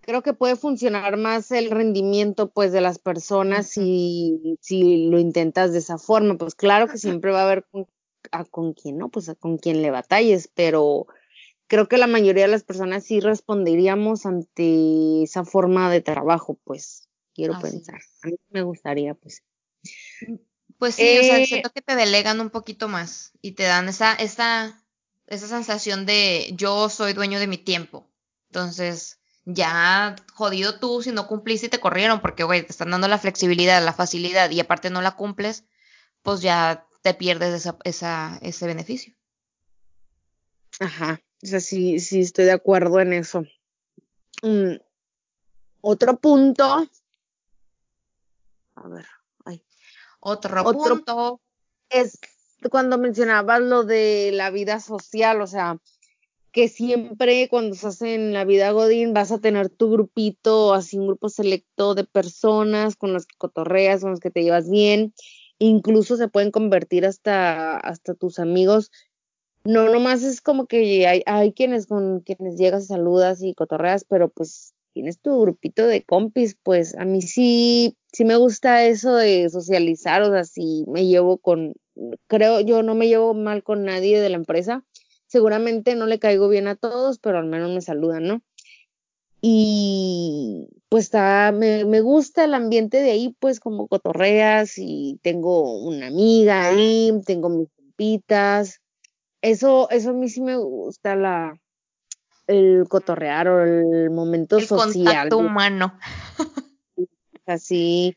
Creo 0.00 0.22
que 0.22 0.34
puede 0.34 0.54
funcionar 0.54 1.16
más 1.16 1.50
el 1.50 1.70
rendimiento, 1.70 2.50
pues, 2.50 2.72
de 2.72 2.80
las 2.80 2.98
personas 2.98 3.66
si, 3.66 4.56
si 4.60 5.08
lo 5.08 5.18
intentas 5.18 5.72
de 5.72 5.80
esa 5.80 5.98
forma. 5.98 6.38
Pues 6.38 6.54
claro 6.54 6.86
que 6.86 6.96
siempre 6.96 7.32
va 7.32 7.40
a 7.40 7.44
haber 7.44 7.64
con, 7.70 7.88
a, 8.30 8.44
con 8.44 8.72
quien, 8.72 8.98
¿no? 8.98 9.08
Pues 9.08 9.28
a, 9.28 9.34
con 9.34 9.58
quien 9.58 9.82
le 9.82 9.90
batalles, 9.90 10.48
pero 10.54 11.08
creo 11.66 11.88
que 11.88 11.98
la 11.98 12.06
mayoría 12.06 12.44
de 12.44 12.52
las 12.52 12.62
personas 12.62 13.04
sí 13.04 13.18
responderíamos 13.18 14.26
ante 14.26 15.24
esa 15.24 15.44
forma 15.44 15.90
de 15.90 16.00
trabajo, 16.02 16.56
pues, 16.62 17.08
quiero 17.34 17.58
pensar. 17.60 18.00
A 18.22 18.28
mí 18.28 18.36
me 18.50 18.62
gustaría, 18.62 19.14
pues. 19.14 19.42
Pues 20.78 20.94
sí, 20.94 21.18
o 21.18 21.22
sea, 21.22 21.38
eh, 21.38 21.46
siento 21.46 21.70
que 21.70 21.80
te 21.82 21.96
delegan 21.96 22.40
un 22.40 22.50
poquito 22.50 22.88
más 22.88 23.32
y 23.40 23.52
te 23.52 23.62
dan 23.62 23.88
esa, 23.88 24.14
esa, 24.14 24.82
esa 25.26 25.48
sensación 25.48 26.04
de 26.04 26.50
yo 26.54 26.88
soy 26.88 27.14
dueño 27.14 27.38
de 27.38 27.46
mi 27.46 27.56
tiempo. 27.56 28.10
Entonces, 28.48 29.18
ya 29.46 30.16
jodido 30.34 30.78
tú 30.78 31.02
si 31.02 31.12
no 31.12 31.26
cumpliste 31.26 31.66
y 31.66 31.70
te 31.70 31.80
corrieron, 31.80 32.20
porque, 32.20 32.44
güey, 32.44 32.62
te 32.62 32.72
están 32.72 32.90
dando 32.90 33.08
la 33.08 33.18
flexibilidad, 33.18 33.82
la 33.82 33.92
facilidad 33.92 34.50
y 34.50 34.60
aparte 34.60 34.90
no 34.90 35.00
la 35.00 35.16
cumples, 35.16 35.64
pues 36.22 36.42
ya 36.42 36.86
te 37.02 37.14
pierdes 37.14 37.54
esa, 37.54 37.78
esa, 37.84 38.38
ese 38.42 38.66
beneficio. 38.66 39.14
Ajá, 40.80 41.20
o 41.42 41.46
sea, 41.46 41.60
sí, 41.60 42.00
sí 42.00 42.20
estoy 42.20 42.44
de 42.44 42.52
acuerdo 42.52 43.00
en 43.00 43.14
eso. 43.14 43.44
Mm, 44.42 44.74
otro 45.80 46.16
punto. 46.18 46.88
A 48.74 48.88
ver, 48.88 49.06
otro, 50.26 50.64
punto 50.64 51.40
es 51.88 52.18
cuando 52.70 52.98
mencionabas 52.98 53.60
lo 53.60 53.84
de 53.84 54.30
la 54.32 54.50
vida 54.50 54.80
social, 54.80 55.40
o 55.40 55.46
sea, 55.46 55.78
que 56.50 56.68
siempre 56.68 57.48
cuando 57.48 57.74
estás 57.74 58.02
en 58.02 58.32
la 58.32 58.44
vida 58.44 58.70
Godín 58.72 59.12
vas 59.12 59.30
a 59.30 59.38
tener 59.38 59.68
tu 59.68 59.90
grupito, 59.90 60.74
así 60.74 60.98
un 60.98 61.06
grupo 61.06 61.28
selecto 61.28 61.94
de 61.94 62.04
personas 62.04 62.96
con 62.96 63.12
los 63.12 63.26
que 63.26 63.36
cotorreas, 63.36 64.00
con 64.00 64.10
los 64.10 64.20
que 64.20 64.30
te 64.30 64.42
llevas 64.42 64.68
bien, 64.68 65.14
incluso 65.58 66.16
se 66.16 66.28
pueden 66.28 66.50
convertir 66.50 67.06
hasta, 67.06 67.76
hasta 67.76 68.14
tus 68.14 68.38
amigos. 68.38 68.90
No, 69.64 69.88
nomás 69.90 70.22
es 70.22 70.40
como 70.40 70.66
que 70.66 71.06
hay, 71.06 71.22
hay 71.26 71.52
quienes 71.52 71.86
con 71.86 72.20
quienes 72.20 72.56
llegas 72.56 72.84
y 72.84 72.86
saludas 72.86 73.42
y 73.42 73.54
cotorreas, 73.54 74.04
pero 74.04 74.28
pues 74.28 74.75
tienes 74.96 75.20
tu 75.20 75.38
grupito 75.42 75.86
de 75.86 76.02
compis, 76.04 76.56
pues 76.62 76.96
a 76.96 77.04
mí 77.04 77.20
sí, 77.20 77.98
sí 78.12 78.24
me 78.24 78.36
gusta 78.36 78.86
eso 78.86 79.14
de 79.14 79.50
socializar, 79.50 80.22
o 80.22 80.30
sea, 80.30 80.44
si 80.44 80.86
me 80.88 81.04
llevo 81.04 81.36
con, 81.36 81.74
creo 82.28 82.60
yo 82.60 82.82
no 82.82 82.94
me 82.94 83.06
llevo 83.06 83.34
mal 83.34 83.62
con 83.62 83.84
nadie 83.84 84.22
de 84.22 84.30
la 84.30 84.36
empresa, 84.36 84.86
seguramente 85.26 85.96
no 85.96 86.06
le 86.06 86.18
caigo 86.18 86.48
bien 86.48 86.66
a 86.66 86.76
todos, 86.76 87.18
pero 87.18 87.36
al 87.36 87.44
menos 87.44 87.72
me 87.72 87.82
saludan, 87.82 88.26
¿no? 88.26 88.42
Y 89.42 90.66
pues 90.88 91.04
está, 91.04 91.52
me, 91.52 91.84
me 91.84 92.00
gusta 92.00 92.44
el 92.44 92.54
ambiente 92.54 93.02
de 93.02 93.10
ahí, 93.10 93.36
pues 93.38 93.60
como 93.60 93.88
cotorreas 93.88 94.78
y 94.78 95.20
tengo 95.22 95.78
una 95.78 96.06
amiga 96.06 96.68
ahí, 96.68 97.12
tengo 97.26 97.50
mis 97.50 97.68
compitas, 97.76 98.80
eso, 99.42 99.90
eso 99.90 100.08
a 100.08 100.14
mí 100.14 100.30
sí 100.30 100.40
me 100.40 100.56
gusta 100.56 101.16
la, 101.16 101.60
el 102.46 102.86
cotorrear 102.88 103.48
o 103.48 103.62
el 103.62 104.10
momento 104.10 104.58
el 104.58 104.66
social. 104.66 105.04
Contacto 105.04 105.38
humano. 105.38 105.98
Así. 107.46 108.16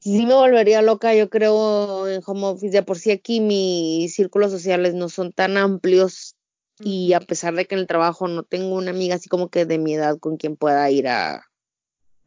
Sí 0.00 0.26
me 0.26 0.34
volvería 0.34 0.82
loca, 0.82 1.14
yo 1.14 1.30
creo, 1.30 2.06
en 2.08 2.20
home 2.24 2.46
office. 2.46 2.70
De 2.76 2.82
por 2.82 2.98
sí 2.98 3.10
aquí 3.10 3.40
mis 3.40 4.14
círculos 4.14 4.50
sociales 4.50 4.94
no 4.94 5.08
son 5.08 5.32
tan 5.32 5.56
amplios 5.56 6.36
y 6.80 7.12
a 7.14 7.20
pesar 7.20 7.54
de 7.54 7.66
que 7.66 7.74
en 7.74 7.80
el 7.80 7.86
trabajo 7.86 8.28
no 8.28 8.42
tengo 8.42 8.74
una 8.74 8.90
amiga 8.90 9.14
así 9.14 9.28
como 9.28 9.48
que 9.48 9.64
de 9.64 9.78
mi 9.78 9.94
edad 9.94 10.18
con 10.18 10.36
quien 10.36 10.56
pueda 10.56 10.90
ir 10.90 11.08
a 11.08 11.46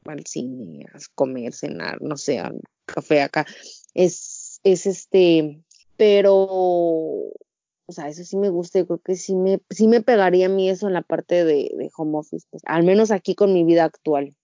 al 0.05 0.25
cine, 0.25 0.85
a 0.93 0.99
comer, 1.15 1.53
cenar, 1.53 2.01
no 2.01 2.15
sé, 2.17 2.39
al 2.39 2.61
café 2.85 3.21
acá. 3.21 3.45
Es, 3.93 4.59
es 4.63 4.85
este, 4.85 5.61
pero 5.97 7.31
o 7.88 7.93
sea, 7.93 8.09
eso 8.09 8.23
sí 8.25 8.35
me 8.35 8.49
gusta, 8.49 8.79
yo 8.79 8.85
creo 8.85 9.01
que 9.01 9.15
sí 9.15 9.33
me, 9.33 9.61
sí 9.69 9.88
me 9.88 10.01
pegaría 10.01 10.47
a 10.47 10.49
mí 10.49 10.69
eso 10.69 10.88
en 10.88 10.93
la 10.93 11.01
parte 11.01 11.45
de, 11.45 11.71
de 11.73 11.89
home 11.95 12.17
office, 12.17 12.45
pues, 12.51 12.61
al 12.65 12.83
menos 12.83 13.11
aquí 13.11 13.33
con 13.33 13.53
mi 13.53 13.63
vida 13.63 13.85
actual. 13.85 14.35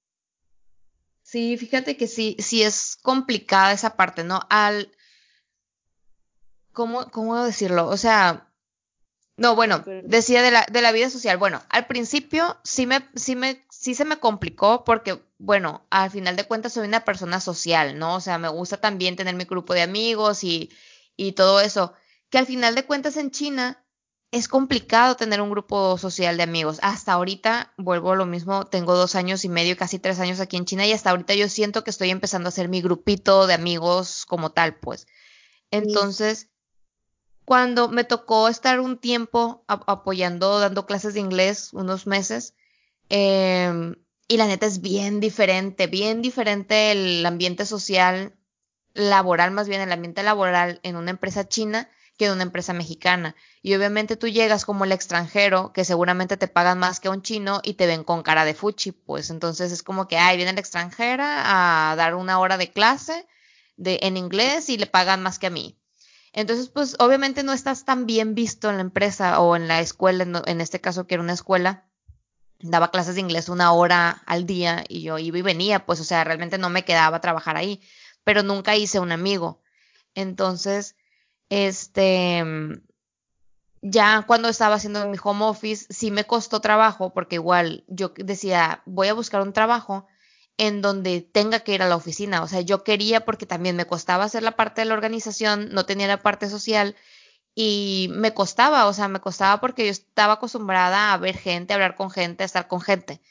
Sí, 1.23 1.57
fíjate 1.57 1.97
que 1.97 2.07
sí, 2.07 2.37
sí 2.39 2.63
es 2.63 2.97
complicada 3.01 3.73
esa 3.73 3.97
parte, 3.97 4.23
¿no? 4.23 4.41
Al, 4.49 4.91
¿cómo, 6.71 7.11
cómo 7.11 7.43
decirlo? 7.43 7.87
O 7.89 7.97
sea, 7.97 8.49
no, 9.35 9.55
bueno, 9.55 9.83
decía 10.03 10.41
de 10.41 10.51
la, 10.51 10.65
de 10.71 10.81
la 10.81 10.91
vida 10.93 11.09
social. 11.09 11.37
Bueno, 11.37 11.61
al 11.69 11.87
principio 11.87 12.57
sí 12.63 12.85
me, 12.85 13.07
sí 13.15 13.35
me, 13.35 13.65
sí 13.69 13.93
se 13.93 14.05
me 14.05 14.19
complicó 14.19 14.85
porque, 14.85 15.21
bueno, 15.37 15.85
al 15.89 16.11
final 16.11 16.37
de 16.37 16.45
cuentas 16.45 16.73
soy 16.73 16.87
una 16.87 17.03
persona 17.03 17.41
social, 17.41 17.97
¿no? 17.99 18.15
O 18.15 18.21
sea, 18.21 18.37
me 18.37 18.47
gusta 18.47 18.77
también 18.77 19.17
tener 19.17 19.35
mi 19.35 19.43
grupo 19.45 19.73
de 19.73 19.81
amigos 19.81 20.43
y, 20.43 20.71
y 21.17 21.33
todo 21.33 21.59
eso 21.59 21.93
que 22.33 22.39
al 22.39 22.47
final 22.47 22.73
de 22.73 22.87
cuentas 22.87 23.15
en 23.17 23.29
China 23.29 23.85
es 24.31 24.47
complicado 24.47 25.15
tener 25.15 25.39
un 25.39 25.51
grupo 25.51 25.99
social 25.99 26.35
de 26.35 26.41
amigos. 26.41 26.79
Hasta 26.81 27.13
ahorita, 27.13 27.75
vuelvo 27.77 28.11
a 28.11 28.15
lo 28.15 28.25
mismo, 28.25 28.65
tengo 28.65 28.95
dos 28.95 29.13
años 29.13 29.45
y 29.45 29.49
medio, 29.49 29.77
casi 29.77 29.99
tres 29.99 30.19
años 30.19 30.39
aquí 30.39 30.57
en 30.57 30.65
China 30.65 30.83
y 30.87 30.93
hasta 30.93 31.11
ahorita 31.11 31.35
yo 31.35 31.47
siento 31.47 31.83
que 31.83 31.91
estoy 31.91 32.09
empezando 32.09 32.47
a 32.47 32.49
hacer 32.49 32.69
mi 32.69 32.81
grupito 32.81 33.45
de 33.45 33.53
amigos 33.53 34.25
como 34.25 34.51
tal, 34.51 34.79
pues. 34.79 35.05
Entonces, 35.69 36.49
cuando 37.45 37.87
me 37.89 38.03
tocó 38.03 38.49
estar 38.49 38.79
un 38.79 38.97
tiempo 38.97 39.63
apoyando, 39.67 40.59
dando 40.59 40.87
clases 40.87 41.13
de 41.13 41.19
inglés, 41.19 41.69
unos 41.71 42.07
meses, 42.07 42.55
em, 43.09 43.93
y 44.27 44.37
la 44.37 44.47
neta 44.47 44.65
es 44.65 44.81
bien 44.81 45.19
diferente, 45.19 45.85
bien 45.85 46.23
diferente 46.23 46.93
el 46.93 47.23
ambiente 47.27 47.67
social, 47.67 48.35
laboral, 48.95 49.51
más 49.51 49.67
bien 49.67 49.81
el 49.81 49.91
ambiente 49.91 50.23
laboral 50.23 50.79
en 50.81 50.95
una 50.95 51.11
empresa 51.11 51.47
china 51.47 51.91
que 52.17 52.27
de 52.27 52.33
una 52.33 52.43
empresa 52.43 52.73
mexicana. 52.73 53.35
Y 53.61 53.73
obviamente 53.75 54.15
tú 54.15 54.27
llegas 54.27 54.65
como 54.65 54.85
el 54.85 54.91
extranjero, 54.91 55.73
que 55.73 55.85
seguramente 55.85 56.37
te 56.37 56.47
pagan 56.47 56.79
más 56.79 56.99
que 56.99 57.09
un 57.09 57.21
chino 57.21 57.61
y 57.63 57.73
te 57.73 57.87
ven 57.87 58.03
con 58.03 58.23
cara 58.23 58.45
de 58.45 58.53
fuchi, 58.53 58.91
pues 58.91 59.29
entonces 59.29 59.71
es 59.71 59.83
como 59.83 60.07
que, 60.07 60.17
ay, 60.17 60.37
viene 60.37 60.53
la 60.53 60.59
extranjera 60.59 61.91
a 61.91 61.95
dar 61.95 62.15
una 62.15 62.39
hora 62.39 62.57
de 62.57 62.71
clase 62.71 63.25
de, 63.77 63.99
en 64.03 64.17
inglés 64.17 64.69
y 64.69 64.77
le 64.77 64.85
pagan 64.85 65.23
más 65.23 65.39
que 65.39 65.47
a 65.47 65.51
mí. 65.51 65.79
Entonces, 66.33 66.69
pues 66.69 66.95
obviamente 66.99 67.43
no 67.43 67.53
estás 67.53 67.85
tan 67.85 68.05
bien 68.05 68.33
visto 68.33 68.69
en 68.69 68.77
la 68.77 68.81
empresa 68.81 69.39
o 69.39 69.55
en 69.55 69.67
la 69.67 69.81
escuela, 69.81 70.23
en 70.45 70.61
este 70.61 70.81
caso 70.81 71.05
que 71.05 71.15
era 71.15 71.23
una 71.23 71.33
escuela, 71.33 71.87
daba 72.59 72.91
clases 72.91 73.15
de 73.15 73.21
inglés 73.21 73.49
una 73.49 73.71
hora 73.73 74.23
al 74.25 74.45
día 74.45 74.83
y 74.87 75.03
yo 75.03 75.19
iba 75.19 75.37
y 75.37 75.41
venía, 75.41 75.85
pues 75.85 75.99
o 75.99 76.03
sea, 76.03 76.23
realmente 76.23 76.57
no 76.57 76.69
me 76.69 76.85
quedaba 76.85 77.17
a 77.17 77.21
trabajar 77.21 77.57
ahí, 77.57 77.81
pero 78.23 78.41
nunca 78.41 78.75
hice 78.75 78.99
un 78.99 79.11
amigo. 79.11 79.61
Entonces, 80.15 80.95
este, 81.49 82.43
ya 83.81 84.23
cuando 84.25 84.47
estaba 84.47 84.75
haciendo 84.75 85.07
mi 85.07 85.17
home 85.21 85.45
office, 85.45 85.85
sí 85.89 86.09
me 86.09 86.25
costó 86.25 86.61
trabajo 86.61 87.13
porque 87.13 87.35
igual 87.35 87.83
yo 87.87 88.13
decía, 88.15 88.81
voy 88.85 89.09
a 89.09 89.13
buscar 89.13 89.41
un 89.41 89.53
trabajo 89.53 90.07
en 90.57 90.81
donde 90.81 91.21
tenga 91.21 91.59
que 91.59 91.73
ir 91.73 91.81
a 91.81 91.89
la 91.89 91.95
oficina. 91.95 92.43
O 92.43 92.47
sea, 92.47 92.61
yo 92.61 92.83
quería 92.83 93.25
porque 93.25 93.45
también 93.45 93.75
me 93.75 93.85
costaba 93.85 94.23
hacer 94.23 94.43
la 94.43 94.55
parte 94.55 94.81
de 94.81 94.85
la 94.85 94.93
organización, 94.93 95.69
no 95.73 95.85
tenía 95.85 96.07
la 96.07 96.21
parte 96.21 96.49
social 96.49 96.95
y 97.55 98.09
me 98.13 98.33
costaba, 98.33 98.85
o 98.87 98.93
sea, 98.93 99.07
me 99.07 99.19
costaba 99.19 99.59
porque 99.59 99.85
yo 99.85 99.91
estaba 99.91 100.33
acostumbrada 100.33 101.13
a 101.13 101.17
ver 101.17 101.37
gente, 101.37 101.73
a 101.73 101.75
hablar 101.75 101.95
con 101.95 102.09
gente, 102.09 102.43
a 102.43 102.45
estar 102.45 102.67
con 102.67 102.81
gente. 102.81 103.21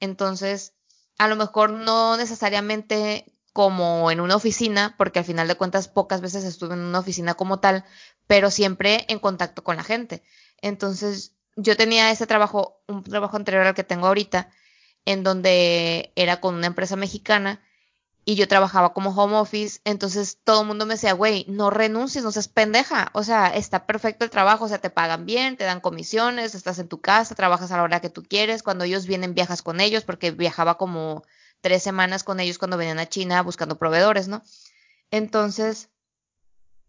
Entonces, 0.00 0.74
a 1.18 1.28
lo 1.28 1.36
mejor 1.36 1.70
no 1.70 2.16
necesariamente 2.16 3.26
como 3.58 4.12
en 4.12 4.20
una 4.20 4.36
oficina, 4.36 4.94
porque 4.96 5.18
al 5.18 5.24
final 5.24 5.48
de 5.48 5.56
cuentas 5.56 5.88
pocas 5.88 6.20
veces 6.20 6.44
estuve 6.44 6.74
en 6.74 6.80
una 6.80 7.00
oficina 7.00 7.34
como 7.34 7.58
tal, 7.58 7.84
pero 8.28 8.52
siempre 8.52 9.04
en 9.08 9.18
contacto 9.18 9.64
con 9.64 9.74
la 9.74 9.82
gente. 9.82 10.22
Entonces, 10.62 11.32
yo 11.56 11.76
tenía 11.76 12.12
ese 12.12 12.28
trabajo, 12.28 12.80
un 12.86 13.02
trabajo 13.02 13.36
anterior 13.36 13.66
al 13.66 13.74
que 13.74 13.82
tengo 13.82 14.06
ahorita, 14.06 14.48
en 15.06 15.24
donde 15.24 16.12
era 16.14 16.40
con 16.40 16.54
una 16.54 16.68
empresa 16.68 16.94
mexicana 16.94 17.60
y 18.24 18.36
yo 18.36 18.46
trabajaba 18.46 18.92
como 18.92 19.10
home 19.10 19.34
office, 19.34 19.80
entonces 19.84 20.38
todo 20.44 20.60
el 20.60 20.68
mundo 20.68 20.86
me 20.86 20.94
decía, 20.94 21.14
güey, 21.14 21.44
no 21.48 21.70
renuncies, 21.70 22.22
no 22.22 22.30
seas 22.30 22.46
pendeja, 22.46 23.10
o 23.12 23.24
sea, 23.24 23.48
está 23.48 23.86
perfecto 23.86 24.24
el 24.24 24.30
trabajo, 24.30 24.66
o 24.66 24.68
sea, 24.68 24.78
te 24.78 24.90
pagan 24.90 25.26
bien, 25.26 25.56
te 25.56 25.64
dan 25.64 25.80
comisiones, 25.80 26.54
estás 26.54 26.78
en 26.78 26.86
tu 26.86 27.00
casa, 27.00 27.34
trabajas 27.34 27.72
a 27.72 27.76
la 27.76 27.82
hora 27.82 27.98
que 27.98 28.08
tú 28.08 28.22
quieres, 28.22 28.62
cuando 28.62 28.84
ellos 28.84 29.08
vienen 29.08 29.34
viajas 29.34 29.62
con 29.62 29.80
ellos, 29.80 30.04
porque 30.04 30.30
viajaba 30.30 30.78
como 30.78 31.24
tres 31.60 31.82
semanas 31.82 32.24
con 32.24 32.40
ellos 32.40 32.58
cuando 32.58 32.76
venían 32.76 32.98
a 32.98 33.08
China 33.08 33.42
buscando 33.42 33.78
proveedores, 33.78 34.28
¿no? 34.28 34.42
Entonces, 35.10 35.88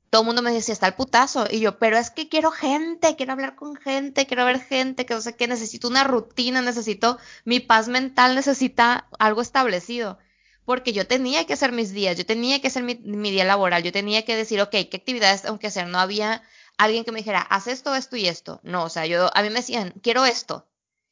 todo 0.09 0.23
el 0.23 0.25
mundo 0.25 0.41
me 0.41 0.51
decía, 0.51 0.73
está 0.73 0.87
el 0.87 0.95
putazo. 0.95 1.45
Y 1.49 1.59
yo, 1.59 1.77
pero 1.77 1.97
es 1.97 2.09
que 2.09 2.29
quiero 2.29 2.51
gente, 2.51 3.15
quiero 3.15 3.33
hablar 3.33 3.55
con 3.55 3.75
gente, 3.75 4.25
quiero 4.25 4.45
ver 4.45 4.59
gente, 4.59 5.05
que 5.05 5.13
no 5.13 5.21
sé 5.21 5.35
qué, 5.35 5.47
necesito 5.47 5.87
una 5.87 6.03
rutina, 6.03 6.61
necesito 6.61 7.19
mi 7.45 7.59
paz 7.59 7.87
mental, 7.87 8.35
necesita 8.35 9.07
algo 9.19 9.41
establecido. 9.41 10.17
Porque 10.65 10.93
yo 10.93 11.07
tenía 11.07 11.45
que 11.45 11.53
hacer 11.53 11.71
mis 11.71 11.91
días, 11.93 12.17
yo 12.17 12.25
tenía 12.25 12.61
que 12.61 12.67
hacer 12.67 12.83
mi, 12.83 12.95
día 12.95 13.43
laboral, 13.43 13.83
yo 13.83 13.91
tenía 13.91 14.23
que 14.25 14.35
decir, 14.35 14.61
ok, 14.61 14.71
¿qué 14.71 14.97
actividades 14.97 15.43
tengo 15.43 15.59
que 15.59 15.67
hacer? 15.67 15.87
No 15.87 15.99
había 15.99 16.43
alguien 16.77 17.03
que 17.03 17.11
me 17.11 17.19
dijera, 17.19 17.41
haz 17.41 17.67
esto, 17.67 17.95
esto 17.95 18.15
y 18.17 18.27
esto. 18.27 18.59
No, 18.63 18.83
o 18.83 18.89
sea, 18.89 19.05
yo, 19.05 19.29
a 19.35 19.41
mí 19.41 19.49
me 19.49 19.55
decían, 19.55 19.93
quiero 20.01 20.25
esto. 20.25 20.67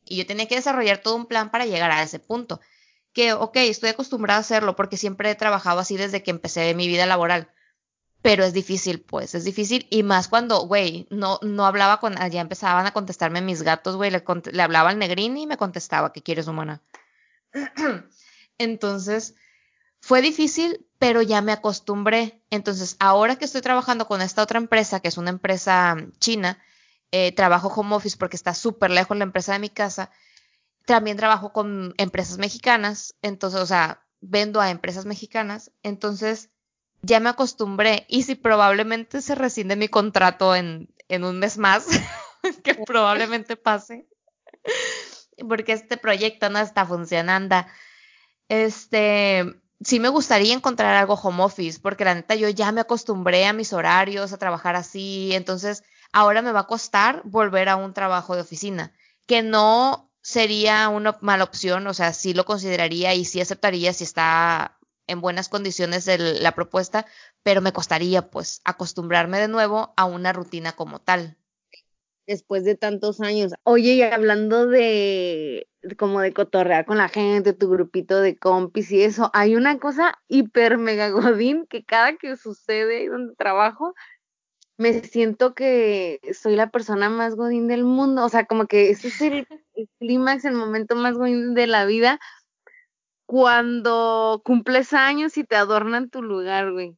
Y 0.05 0.17
yo 0.17 0.25
tenía 0.25 0.47
que 0.47 0.55
desarrollar 0.55 0.99
todo 0.99 1.15
un 1.15 1.25
plan 1.25 1.51
para 1.51 1.65
llegar 1.65 1.91
a 1.91 2.03
ese 2.03 2.19
punto. 2.19 2.61
Que, 3.17 3.33
ok, 3.33 3.57
estoy 3.57 3.89
acostumbrada 3.89 4.37
a 4.37 4.41
hacerlo 4.41 4.75
porque 4.75 4.95
siempre 4.95 5.31
he 5.31 5.35
trabajado 5.35 5.79
así 5.79 5.97
desde 5.97 6.21
que 6.21 6.29
empecé 6.29 6.75
mi 6.75 6.87
vida 6.87 7.07
laboral 7.07 7.49
pero 8.21 8.43
es 8.43 8.53
difícil, 8.53 8.99
pues, 8.99 9.35
es 9.35 9.45
difícil. 9.45 9.87
Y 9.89 10.03
más 10.03 10.27
cuando, 10.27 10.59
güey, 10.67 11.07
no, 11.09 11.39
no 11.43 11.65
hablaba 11.65 12.01
con, 12.01 12.15
ya 12.29 12.41
empezaban 12.41 12.85
a 12.85 12.91
contestarme 12.91 13.41
mis 13.41 13.61
gatos, 13.61 13.95
güey, 13.95 14.11
le, 14.11 14.61
hablaba 14.61 14.89
al 14.89 14.99
negrín 14.99 15.37
y 15.37 15.47
me 15.47 15.55
contestaba, 15.55 16.11
¿qué 16.11 16.21
quieres, 16.21 16.47
humana? 16.47 16.81
Entonces, 18.57 19.35
fue 20.01 20.21
difícil, 20.21 20.85
pero 20.99 21.21
ya 21.21 21.41
me 21.41 21.53
acostumbré. 21.53 22.43
Entonces, 22.49 22.97
ahora 22.99 23.37
que 23.37 23.45
estoy 23.45 23.61
trabajando 23.61 24.07
con 24.07 24.21
esta 24.21 24.43
otra 24.43 24.59
empresa, 24.59 24.99
que 24.99 25.07
es 25.07 25.17
una 25.17 25.29
empresa 25.29 25.95
china, 26.19 26.61
eh, 27.11 27.31
trabajo 27.31 27.69
home 27.69 27.95
office 27.95 28.17
porque 28.17 28.35
está 28.35 28.53
súper 28.53 28.91
lejos 28.91 29.15
la 29.15 29.23
empresa 29.23 29.53
de 29.53 29.59
mi 29.59 29.69
casa. 29.69 30.11
También 30.87 31.17
trabajo 31.17 31.51
con 31.51 31.93
empresas 31.97 32.37
mexicanas, 32.37 33.13
entonces, 33.21 33.59
o 33.59 33.65
sea, 33.65 34.07
vendo 34.21 34.61
a 34.61 34.71
empresas 34.71 35.05
mexicanas. 35.05 35.71
Entonces, 35.83 36.49
ya 37.01 37.19
me 37.19 37.29
acostumbré 37.29 38.05
y 38.07 38.23
si 38.23 38.35
probablemente 38.35 39.21
se 39.21 39.35
rescinde 39.35 39.75
mi 39.75 39.89
contrato 39.89 40.55
en, 40.55 40.89
en 41.09 41.25
un 41.25 41.39
mes 41.39 41.57
más, 41.57 41.87
que 42.63 42.73
probablemente 42.73 43.57
pase, 43.57 44.07
porque 45.47 45.73
este 45.73 45.97
proyecto 45.97 46.49
no 46.49 46.59
está 46.59 46.85
funcionando. 46.85 47.65
Este, 48.47 49.43
sí 49.81 49.99
me 49.99 50.07
gustaría 50.07 50.53
encontrar 50.53 50.95
algo 50.95 51.15
home 51.15 51.43
office, 51.43 51.81
porque 51.81 52.05
la 52.05 52.15
neta 52.15 52.35
yo 52.35 52.47
ya 52.47 52.71
me 52.71 52.79
acostumbré 52.81 53.45
a 53.45 53.51
mis 53.51 53.73
horarios, 53.73 54.31
a 54.31 54.37
trabajar 54.37 54.77
así, 54.77 55.31
entonces 55.33 55.83
ahora 56.13 56.41
me 56.41 56.53
va 56.53 56.61
a 56.61 56.67
costar 56.67 57.21
volver 57.25 57.67
a 57.69 57.75
un 57.75 57.93
trabajo 57.93 58.35
de 58.35 58.41
oficina, 58.41 58.93
que 59.25 59.43
no 59.43 60.06
sería 60.27 60.89
una 60.89 61.17
mala 61.21 61.45
opción, 61.45 61.87
o 61.87 61.93
sea, 61.93 62.11
sí 62.11 62.33
lo 62.33 62.43
consideraría 62.43 63.13
y 63.13 63.23
sí 63.23 63.39
aceptaría 63.39 63.93
si 63.93 64.03
está 64.03 64.77
en 65.07 65.21
buenas 65.21 65.47
condiciones 65.47 66.05
la 66.19 66.51
propuesta, 66.51 67.05
pero 67.43 67.61
me 67.61 67.71
costaría 67.71 68.29
pues 68.29 68.59
acostumbrarme 68.65 69.39
de 69.39 69.47
nuevo 69.47 69.93
a 69.95 70.03
una 70.03 70.33
rutina 70.33 70.73
como 70.73 70.99
tal. 70.99 71.37
Después 72.27 72.65
de 72.65 72.75
tantos 72.75 73.21
años. 73.21 73.53
Oye, 73.63 73.93
y 73.93 74.01
hablando 74.01 74.67
de 74.67 75.69
como 75.97 76.19
de 76.19 76.33
cotorrear 76.33 76.85
con 76.85 76.97
la 76.97 77.07
gente, 77.07 77.53
tu 77.53 77.69
grupito 77.69 78.19
de 78.19 78.37
compis 78.37 78.91
y 78.91 79.03
eso, 79.03 79.31
hay 79.33 79.55
una 79.55 79.79
cosa 79.79 80.21
hiper 80.27 80.77
mega 80.77 81.07
godín 81.09 81.65
que 81.67 81.85
cada 81.85 82.17
que 82.17 82.35
sucede 82.35 83.07
donde 83.07 83.33
trabajo, 83.37 83.95
me 84.77 85.01
siento 85.03 85.53
que 85.55 86.19
soy 86.33 86.55
la 86.55 86.69
persona 86.69 87.09
más 87.09 87.35
godín 87.35 87.67
del 87.67 87.83
mundo. 87.83 88.23
O 88.23 88.29
sea, 88.29 88.45
como 88.45 88.67
que 88.67 88.89
ese 88.91 89.09
es 89.09 89.21
el, 89.21 89.47
el 89.75 89.89
clímax, 89.99 90.45
el 90.45 90.55
momento 90.55 90.95
más 90.95 91.15
godín 91.15 91.53
de 91.53 91.67
la 91.67 91.85
vida, 91.85 92.19
cuando 93.25 94.41
cumples 94.45 94.93
años 94.93 95.37
y 95.37 95.43
te 95.43 95.55
adornan 95.55 96.09
tu 96.09 96.21
lugar, 96.21 96.71
güey. 96.71 96.95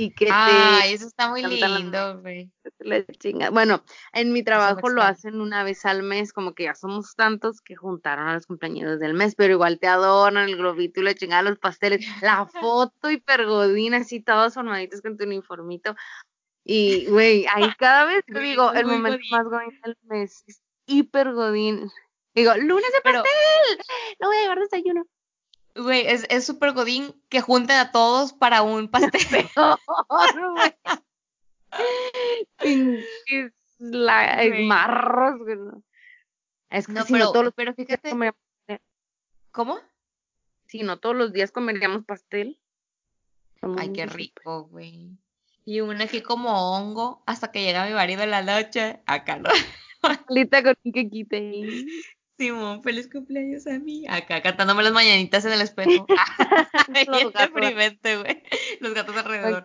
Y 0.00 0.12
que 0.12 0.28
ah, 0.30 0.82
eso 0.86 1.08
está 1.08 1.28
muy 1.28 1.42
lindo, 1.42 2.20
güey. 2.20 2.52
Bueno, 3.50 3.82
en 4.12 4.32
mi 4.32 4.44
trabajo 4.44 4.88
lo 4.90 5.02
hacen 5.02 5.40
una 5.40 5.64
vez 5.64 5.84
al 5.84 6.04
mes, 6.04 6.32
como 6.32 6.54
que 6.54 6.64
ya 6.64 6.76
somos 6.76 7.16
tantos 7.16 7.60
que 7.60 7.74
juntaron 7.74 8.28
a 8.28 8.34
los 8.34 8.46
compañeros 8.46 9.00
del 9.00 9.14
mes, 9.14 9.34
pero 9.34 9.54
igual 9.54 9.80
te 9.80 9.88
adornan 9.88 10.48
el 10.48 10.56
globito 10.56 11.00
y 11.00 11.02
le 11.02 11.16
chingan 11.16 11.46
los 11.46 11.58
pasteles, 11.58 12.06
la 12.22 12.46
foto 12.62 13.10
hipergodina, 13.10 13.96
así 13.96 14.20
todos 14.20 14.54
formaditos 14.54 15.02
con 15.02 15.16
tu 15.16 15.24
uniformito. 15.24 15.96
Y, 16.62 17.06
güey, 17.06 17.46
ahí 17.52 17.68
cada 17.76 18.04
vez 18.04 18.24
te 18.26 18.38
digo, 18.38 18.72
el 18.74 18.86
momento 18.86 19.18
más 19.32 19.46
godín 19.46 19.80
del 19.82 19.98
mes 20.02 20.44
es 20.46 20.62
hipergodín. 20.86 21.90
Digo, 22.36 22.54
lunes 22.54 22.92
de 22.92 23.00
pastel, 23.00 23.78
no 24.20 24.28
voy 24.28 24.36
a 24.36 24.42
llevar 24.42 24.60
desayuno. 24.60 25.04
Güey, 25.78 26.06
es 26.06 26.44
súper 26.44 26.72
godín 26.72 27.14
que 27.28 27.40
junten 27.40 27.76
a 27.76 27.92
todos 27.92 28.32
para 28.32 28.62
un 28.62 28.88
pastel. 28.88 29.22
la 33.78 34.42
es 34.42 34.66
marros, 34.66 35.38
güey. 35.38 35.58
Es 36.70 36.86
que 36.86 36.92
no, 36.92 37.04
si 37.04 37.12
pero, 37.12 37.26
no 37.26 37.32
todos 37.32 37.44
los 37.46 37.54
pero 37.54 37.74
fíjate. 37.74 38.10
¿Cómo? 39.52 39.78
Si 40.66 40.82
no 40.82 40.98
todos 40.98 41.16
los 41.16 41.32
días 41.32 41.52
comeríamos 41.52 42.04
pastel. 42.04 42.60
Ay, 43.78 43.92
qué 43.92 44.06
rico, 44.06 44.64
güey. 44.64 45.16
Y 45.64 45.80
una 45.80 46.04
aquí 46.04 46.22
como 46.22 46.76
hongo 46.76 47.22
hasta 47.26 47.52
que 47.52 47.62
llega 47.62 47.86
mi 47.86 47.92
marido 47.92 48.22
en 48.22 48.30
la 48.30 48.42
noche. 48.42 49.00
Acá 49.06 49.38
no. 49.38 49.50
Lita 50.28 50.62
con 50.62 50.74
un 50.84 50.92
quequite. 50.92 51.86
Simón, 52.38 52.82
feliz 52.84 53.10
cumpleaños 53.10 53.66
a 53.66 53.78
mí. 53.80 54.06
Acá 54.08 54.40
cantándome 54.40 54.84
las 54.84 54.92
mañanitas 54.92 55.44
en 55.44 55.52
el 55.52 55.60
espejo. 55.60 56.06
Los 57.08 57.32
deprimente, 57.32 58.16
güey. 58.16 58.42
Los 58.80 58.94
gatos 58.94 59.16
alrededor. 59.16 59.64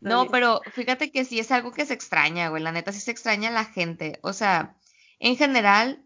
No, 0.00 0.28
pero 0.30 0.60
fíjate 0.72 1.10
que 1.10 1.24
sí 1.24 1.40
es 1.40 1.50
algo 1.50 1.72
que 1.72 1.86
se 1.86 1.94
extraña, 1.94 2.50
güey. 2.50 2.62
La 2.62 2.70
neta 2.70 2.92
sí 2.92 3.00
se 3.00 3.10
extraña 3.10 3.48
a 3.48 3.52
la 3.52 3.64
gente. 3.64 4.18
O 4.22 4.34
sea, 4.34 4.76
en 5.18 5.36
general, 5.36 6.04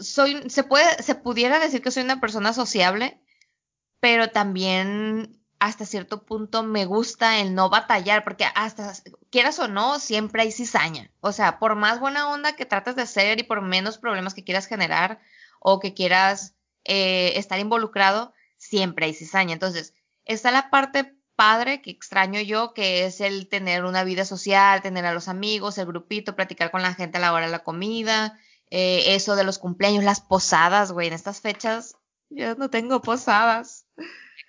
soy, 0.00 0.50
se 0.50 0.64
puede, 0.64 1.02
se 1.02 1.14
pudiera 1.14 1.60
decir 1.60 1.80
que 1.80 1.92
soy 1.92 2.02
una 2.02 2.20
persona 2.20 2.52
sociable, 2.52 3.20
pero 4.00 4.30
también 4.30 5.40
hasta 5.62 5.86
cierto 5.86 6.24
punto 6.24 6.64
me 6.64 6.86
gusta 6.86 7.38
el 7.38 7.54
no 7.54 7.70
batallar, 7.70 8.24
porque 8.24 8.44
hasta, 8.56 8.94
quieras 9.30 9.60
o 9.60 9.68
no, 9.68 10.00
siempre 10.00 10.42
hay 10.42 10.50
cizaña. 10.50 11.12
O 11.20 11.30
sea, 11.30 11.60
por 11.60 11.76
más 11.76 12.00
buena 12.00 12.28
onda 12.28 12.56
que 12.56 12.66
trates 12.66 12.96
de 12.96 13.06
ser 13.06 13.38
y 13.38 13.44
por 13.44 13.62
menos 13.62 13.96
problemas 13.96 14.34
que 14.34 14.42
quieras 14.42 14.66
generar 14.66 15.20
o 15.60 15.78
que 15.78 15.94
quieras 15.94 16.56
eh, 16.82 17.34
estar 17.36 17.60
involucrado, 17.60 18.32
siempre 18.56 19.06
hay 19.06 19.14
cizaña. 19.14 19.52
Entonces, 19.52 19.94
está 20.24 20.50
la 20.50 20.68
parte 20.68 21.14
padre 21.36 21.80
que 21.80 21.92
extraño 21.92 22.40
yo, 22.40 22.74
que 22.74 23.04
es 23.04 23.20
el 23.20 23.48
tener 23.48 23.84
una 23.84 24.02
vida 24.02 24.24
social, 24.24 24.82
tener 24.82 25.06
a 25.06 25.14
los 25.14 25.28
amigos, 25.28 25.78
el 25.78 25.86
grupito, 25.86 26.34
platicar 26.34 26.72
con 26.72 26.82
la 26.82 26.94
gente 26.94 27.18
a 27.18 27.20
la 27.20 27.32
hora 27.32 27.46
de 27.46 27.52
la 27.52 27.62
comida, 27.62 28.36
eh, 28.68 29.14
eso 29.14 29.36
de 29.36 29.44
los 29.44 29.60
cumpleaños, 29.60 30.02
las 30.02 30.20
posadas, 30.20 30.90
güey, 30.90 31.06
en 31.06 31.14
estas 31.14 31.40
fechas 31.40 31.94
yo 32.30 32.56
no 32.56 32.68
tengo 32.68 33.00
posadas. 33.00 33.86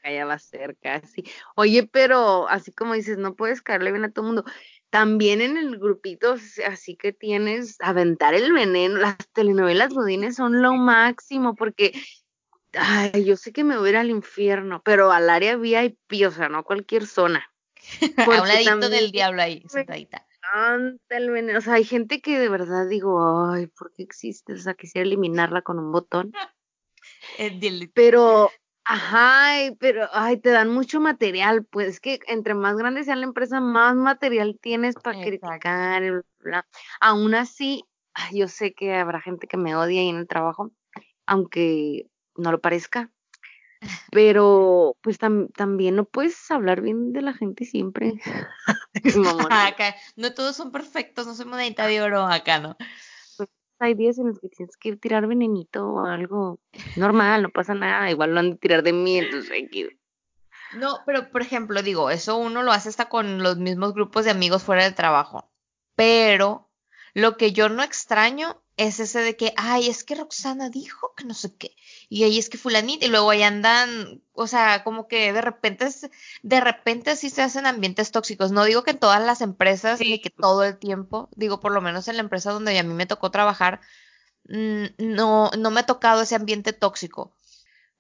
Ya 0.04 0.26
va 0.26 0.34
a 0.34 0.40
ser 0.40 0.78
casi. 0.82 1.24
Oye, 1.56 1.88
pero 1.88 2.48
así 2.50 2.72
como 2.72 2.94
dices, 2.94 3.18
no 3.18 3.36
puedes 3.36 3.62
caerle 3.62 3.92
bien 3.92 4.06
a 4.06 4.12
todo 4.12 4.26
el 4.26 4.34
mundo. 4.34 4.52
También 4.90 5.42
en 5.42 5.58
el 5.58 5.80
grupito, 5.80 6.36
así 6.68 6.96
que 6.96 7.14
tienes 7.14 7.78
aventar 7.80 8.34
el 8.34 8.52
veneno. 8.54 8.98
Las 8.98 9.18
telenovelas 9.34 9.94
godines 9.94 10.36
son 10.36 10.62
lo 10.62 10.74
máximo 10.74 11.56
porque 11.56 11.94
Ay, 12.76 13.24
yo 13.24 13.38
sé 13.38 13.54
que 13.54 13.64
me 13.64 13.78
voy 13.78 13.88
a 13.88 13.90
ir 13.92 13.98
al 13.98 14.10
infierno, 14.10 14.82
pero 14.84 15.12
al 15.12 15.30
área 15.30 15.58
VIP, 15.58 16.26
o 16.28 16.32
sea, 16.32 16.50
no 16.50 16.60
a 16.60 16.64
cualquier 16.64 17.06
zona. 17.06 17.48
a 18.18 18.42
un 18.42 18.48
ladito 18.48 18.90
del 18.90 19.12
diablo 19.12 19.42
ahí, 19.42 19.64
sentadita. 19.68 20.26
O 20.56 21.62
sea, 21.62 21.74
hay 21.76 21.84
gente 21.84 22.22
que 22.22 22.38
de 22.40 22.50
verdad 22.50 22.88
digo, 22.88 23.48
ay, 23.52 23.68
¿por 23.68 23.94
qué 23.94 24.04
existe? 24.04 24.54
O 24.54 24.58
sea, 24.58 24.74
quisiera 24.74 25.06
eliminarla 25.06 25.62
con 25.62 25.80
un 25.80 25.92
botón. 25.92 26.34
pero, 27.94 28.52
ajá, 28.86 29.74
pero, 29.80 30.08
ay, 30.12 30.38
te 30.38 30.50
dan 30.50 30.70
mucho 30.70 31.00
material, 31.00 31.66
pues 31.66 32.00
que 32.00 32.20
entre 32.28 32.54
más 32.54 32.76
grande 32.78 33.04
sea 33.04 33.16
la 33.16 33.26
empresa, 33.26 33.60
más 33.60 33.96
material 33.96 34.58
tienes 34.62 34.96
para 34.96 35.22
criticar. 35.22 36.24
Bla. 36.40 36.68
Aún 37.00 37.36
así, 37.36 37.86
yo 38.32 38.48
sé 38.48 38.74
que 38.74 38.96
habrá 38.96 39.22
gente 39.22 39.48
que 39.48 39.58
me 39.58 39.76
odia 39.76 40.02
ahí 40.02 40.10
en 40.10 40.18
el 40.18 40.28
trabajo, 40.28 40.72
aunque 41.26 42.08
no 42.36 42.52
lo 42.52 42.60
parezca. 42.60 43.10
Pero 44.12 44.96
pues 45.02 45.18
también 45.18 45.96
no 45.96 46.06
puedes 46.06 46.50
hablar 46.52 46.82
bien 46.82 47.12
de 47.12 47.22
la 47.22 47.34
gente 47.34 47.66
siempre. 47.66 48.14
no 50.16 50.34
todos 50.34 50.56
son 50.56 50.72
perfectos, 50.72 51.28
no 51.28 51.34
soy 51.34 51.46
monedita 51.46 51.86
de 51.88 52.02
oro 52.02 52.26
acá, 52.26 52.60
¿no? 52.60 52.78
Hay 53.84 53.96
días 53.96 54.18
en 54.18 54.28
los 54.28 54.40
que 54.40 54.48
tienes 54.48 54.78
que 54.78 54.96
tirar 54.96 55.28
venenito 55.28 55.86
o 55.86 56.06
algo 56.06 56.58
normal, 56.96 57.44
no 57.44 57.50
pasa 57.50 57.74
nada, 57.74 58.10
igual 58.10 58.34
lo 58.34 58.40
han 58.40 58.52
de 58.52 58.56
tirar 58.56 58.82
de 58.82 58.94
mí, 58.94 59.18
entonces 59.18 59.52
hay 59.52 59.68
que... 59.68 60.00
No, 60.78 61.00
pero 61.06 61.30
por 61.32 61.42
ejemplo, 61.42 61.82
digo, 61.82 62.10
eso 62.10 62.38
uno 62.38 62.64
lo 62.64 62.72
hace 62.72 62.88
hasta 62.88 63.10
con 63.10 63.44
los 63.44 63.58
mismos 63.58 63.94
grupos 63.94 64.24
de 64.24 64.32
amigos 64.32 64.64
fuera 64.64 64.86
del 64.86 64.96
trabajo. 64.96 65.52
Pero 65.96 66.72
lo 67.14 67.36
que 67.36 67.52
yo 67.52 67.68
no 67.68 67.84
extraño 67.84 68.63
es 68.78 69.00
ese 69.00 69.20
de 69.20 69.38
que, 69.38 69.54
ay, 69.58 69.88
es 69.90 70.04
que 70.04 70.16
Roxana 70.16 70.70
dijo 70.70 71.14
que 71.16 71.26
no 71.26 71.34
sé 71.34 71.56
qué, 71.56 71.76
y 72.10 72.24
ahí 72.24 72.40
es 72.40 72.50
que 72.50 72.58
fulanita, 72.58 73.06
y 73.06 73.10
luego 73.10 73.30
ahí 73.30 73.44
andan, 73.44 74.22
o 74.34 74.48
sea, 74.48 74.84
como 74.84 75.08
que 75.08 75.32
de 75.34 75.42
repente, 75.42 75.88
de 76.44 76.60
repente 76.62 77.16
sí 77.16 77.30
se 77.30 77.42
hacen 77.42 77.66
ambientes 77.66 78.12
tóxicos. 78.12 78.52
No 78.52 78.64
digo 78.66 78.84
que 78.84 78.92
en 78.92 79.00
todas 79.00 79.22
las 79.24 79.42
empresas, 79.42 80.00
ni 80.00 80.20
que 80.22 80.30
todo 80.30 80.64
el 80.64 80.78
tiempo, 80.78 81.30
digo, 81.36 81.60
por 81.60 81.72
lo 81.72 81.82
menos 81.82 82.08
en 82.08 82.18
la 82.18 82.24
empresa 82.24 82.52
donde 82.52 82.78
a 82.78 82.84
mí 82.84 82.94
me 82.94 83.06
tocó 83.06 83.32
trabajar, 83.32 83.82
mm, 84.50 84.86
no, 85.00 85.52
no 85.58 85.72
me 85.72 85.82
ha 85.82 85.86
tocado 85.86 86.22
ese 86.24 86.36
ambiente 86.36 86.74
tóxico, 86.74 87.36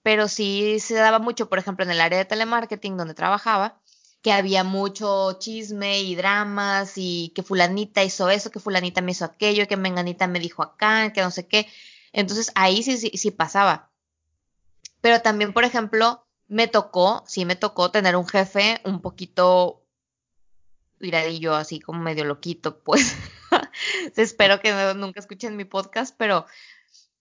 pero 0.03 0.27
sí 0.27 0.79
se 0.79 0.95
daba 0.95 1.19
mucho, 1.19 1.49
por 1.49 1.59
ejemplo, 1.59 1.85
en 1.85 1.91
el 1.91 2.01
área 2.01 2.19
de 2.19 2.25
telemarketing 2.25 2.97
donde 2.97 3.13
trabajaba, 3.13 3.81
que 4.23 4.31
había 4.31 4.63
mucho 4.63 5.33
chisme 5.33 5.99
y 6.01 6.15
dramas 6.15 6.93
y 6.95 7.33
que 7.35 7.43
fulanita 7.43 8.03
hizo 8.03 8.29
eso, 8.29 8.49
que 8.51 8.61
fulanita 8.61 9.01
me 9.01 9.11
hizo 9.11 9.25
aquello, 9.25 9.67
que 9.67 9.75
menganita 9.75 10.27
me 10.27 10.39
dijo 10.39 10.63
acá, 10.63 11.11
que 11.11 11.21
no 11.21 11.29
sé 11.29 11.45
qué. 11.45 11.67
Entonces 12.13 12.51
ahí 12.55 12.83
sí, 12.83 12.97
sí, 12.97 13.11
sí 13.15 13.31
pasaba. 13.31 13.91
Pero 15.01 15.21
también, 15.21 15.51
por 15.51 15.65
ejemplo, 15.65 16.25
me 16.47 16.69
tocó, 16.69 17.25
sí 17.27 17.43
me 17.43 17.57
tocó 17.57 17.91
tener 17.91 18.15
un 18.15 18.25
jefe 18.25 18.79
un 18.85 19.01
poquito 19.01 19.83
miradillo, 20.99 21.55
así 21.55 21.81
como 21.81 22.01
medio 22.01 22.23
loquito, 22.23 22.79
pues. 22.79 23.17
Espero 24.15 24.61
que 24.61 24.93
nunca 24.95 25.19
escuchen 25.19 25.57
mi 25.57 25.65
podcast, 25.65 26.15
pero 26.17 26.45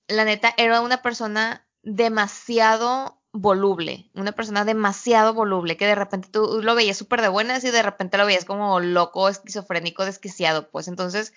la 0.07 0.25
neta 0.25 0.55
era 0.57 0.81
una 0.81 1.03
persona 1.03 1.67
demasiado 1.83 3.22
voluble, 3.33 4.11
una 4.15 4.33
persona 4.33 4.65
demasiado 4.65 5.33
voluble, 5.33 5.77
que 5.77 5.87
de 5.87 5.95
repente 5.95 6.29
tú 6.31 6.61
lo 6.63 6.75
veías 6.75 6.99
súper 6.99 7.23
de 7.23 7.29
buenas 7.29 7.65
y 7.65 7.71
de 7.71 7.83
repente 7.83 8.19
lo 8.19 8.27
veías 8.27 8.45
como 8.45 8.81
loco, 8.81 9.29
esquizofrénico, 9.29 10.05
desquiciado, 10.05 10.71
pues. 10.71 10.89
Entonces 10.89 11.33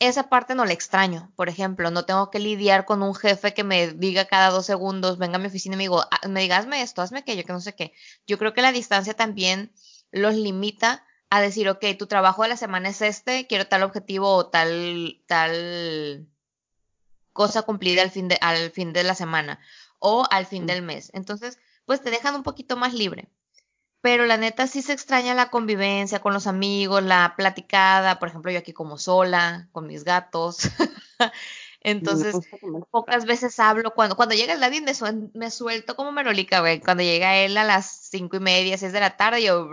esa 0.00 0.28
parte 0.28 0.54
no 0.54 0.64
la 0.64 0.72
extraño, 0.72 1.32
por 1.36 1.48
ejemplo, 1.48 1.90
no 1.90 2.04
tengo 2.04 2.30
que 2.30 2.38
lidiar 2.38 2.84
con 2.84 3.02
un 3.02 3.14
jefe 3.14 3.52
que 3.52 3.64
me 3.64 3.88
diga 3.88 4.26
cada 4.26 4.50
dos 4.50 4.66
segundos, 4.66 5.18
venga 5.18 5.36
a 5.36 5.38
mi 5.40 5.48
oficina 5.48 5.74
y 5.74 5.78
me, 5.78 5.84
digo, 5.84 6.02
ah, 6.02 6.28
me 6.28 6.40
diga, 6.40 6.64
esto, 6.76 7.02
hazme 7.02 7.20
aquello, 7.20 7.44
que 7.44 7.52
no 7.52 7.60
sé 7.60 7.74
qué. 7.74 7.92
Yo 8.26 8.38
creo 8.38 8.54
que 8.54 8.62
la 8.62 8.72
distancia 8.72 9.14
también 9.14 9.72
los 10.12 10.34
limita 10.34 11.04
a 11.30 11.40
decir, 11.40 11.68
ok, 11.68 11.84
tu 11.98 12.06
trabajo 12.06 12.42
de 12.42 12.48
la 12.48 12.56
semana 12.56 12.88
es 12.88 13.02
este, 13.02 13.46
quiero 13.48 13.66
tal 13.66 13.82
objetivo 13.82 14.34
o 14.34 14.46
tal, 14.46 15.20
tal 15.26 16.28
cosa 17.32 17.62
cumplida 17.62 18.02
al 18.02 18.10
fin 18.10 18.28
de, 18.28 18.38
al 18.40 18.70
fin 18.70 18.92
de 18.92 19.02
la 19.02 19.14
semana 19.14 19.58
o 19.98 20.24
al 20.30 20.46
fin 20.46 20.66
del 20.66 20.82
mes. 20.82 21.10
Entonces, 21.14 21.58
pues 21.84 22.02
te 22.02 22.10
dejan 22.10 22.34
un 22.34 22.42
poquito 22.42 22.76
más 22.76 22.94
libre. 22.94 23.28
Pero 24.00 24.26
la 24.26 24.36
neta 24.36 24.66
sí 24.68 24.80
se 24.82 24.92
extraña 24.92 25.34
la 25.34 25.50
convivencia 25.50 26.20
con 26.20 26.32
los 26.32 26.46
amigos, 26.46 27.02
la 27.02 27.34
platicada, 27.36 28.18
por 28.20 28.28
ejemplo, 28.28 28.52
yo 28.52 28.60
aquí 28.60 28.72
como 28.72 28.96
sola, 28.96 29.68
con 29.72 29.86
mis 29.86 30.04
gatos. 30.04 30.58
Entonces, 31.80 32.36
pocas 32.90 33.24
veces 33.24 33.58
hablo. 33.58 33.94
Cuando, 33.94 34.16
cuando 34.16 34.34
llega 34.34 34.52
el 34.52 34.60
David, 34.60 34.82
me, 34.82 34.92
me 35.34 35.50
suelto 35.50 35.96
como 35.96 36.12
merolica, 36.12 36.60
güey. 36.60 36.80
Cuando 36.80 37.02
llega 37.02 37.36
él 37.36 37.56
a 37.56 37.64
las 37.64 38.08
cinco 38.10 38.36
y 38.36 38.40
media, 38.40 38.78
seis 38.78 38.92
de 38.92 39.00
la 39.00 39.16
tarde, 39.16 39.42
yo. 39.42 39.68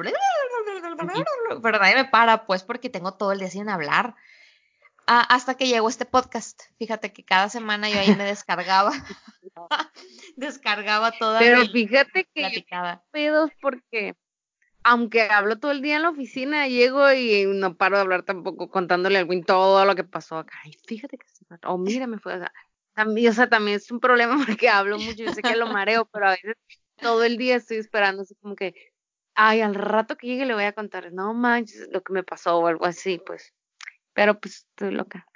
Pero 1.62 1.80
nadie 1.80 1.96
me 1.96 2.06
para, 2.06 2.46
pues, 2.46 2.64
porque 2.64 2.90
tengo 2.90 3.14
todo 3.14 3.32
el 3.32 3.40
día 3.40 3.50
sin 3.50 3.70
hablar. 3.70 4.16
Ah, 5.08 5.22
hasta 5.30 5.56
que 5.56 5.68
llegó 5.68 5.88
este 5.88 6.06
podcast. 6.06 6.64
Fíjate 6.78 7.14
que 7.14 7.24
cada 7.24 7.50
semana 7.50 7.90
yo 7.90 8.00
ahí 8.00 8.16
me 8.16 8.24
descargaba. 8.24 8.92
descargaba 10.36 11.12
toda 11.12 11.40
Pero 11.40 11.66
fíjate 11.68 12.28
que 12.34 12.66
pedos 13.12 13.52
porque 13.62 14.16
aunque 14.84 15.24
hablo 15.24 15.58
todo 15.58 15.72
el 15.72 15.82
día 15.82 15.96
en 15.96 16.04
la 16.04 16.10
oficina, 16.10 16.68
llego 16.68 17.12
y 17.12 17.46
no 17.48 17.76
paro 17.76 17.98
de 17.98 18.02
hablar 18.02 18.22
tampoco 18.22 18.70
contándole 18.70 19.18
al 19.18 19.28
Win 19.28 19.44
todo 19.44 19.84
lo 19.84 19.96
que 19.96 20.04
pasó 20.04 20.38
acá. 20.38 20.60
Ay, 20.64 20.74
fíjate 20.86 21.18
que 21.18 21.28
se 21.28 21.44
oh, 21.66 21.80
mira, 21.80 22.06
me 22.06 22.20
fue 22.20 22.40
También, 22.94 23.32
o 23.32 23.34
sea, 23.34 23.50
también 23.50 23.78
es 23.78 23.90
un 23.90 24.00
problema 24.00 24.36
porque 24.60 24.70
hablo 24.70 25.00
mucho, 25.00 25.24
yo 25.24 25.34
sé 25.34 25.42
que 25.42 25.56
lo 25.56 25.68
mareo, 25.68 26.06
pero 26.06 26.28
a 26.28 26.32
veces 26.32 26.56
todo 26.98 27.24
el 27.24 27.38
día 27.38 27.56
estoy 27.56 27.78
esperando 27.78 28.22
así 28.22 28.36
como 28.36 28.56
que, 28.56 28.76
ay, 29.34 29.62
al 29.62 29.74
rato 29.74 30.18
que 30.18 30.28
llegue 30.28 30.46
le 30.46 30.54
voy 30.54 30.66
a 30.66 30.74
contar, 30.74 31.12
no 31.12 31.34
manches, 31.34 31.88
lo 31.92 32.04
que 32.04 32.14
me 32.14 32.24
pasó 32.24 32.60
o 32.60 32.68
algo 32.68 32.86
así, 32.86 33.20
pues 33.26 33.56
pero 34.16 34.40
pues 34.40 34.66
estoy 34.72 34.92
loca. 34.92 35.28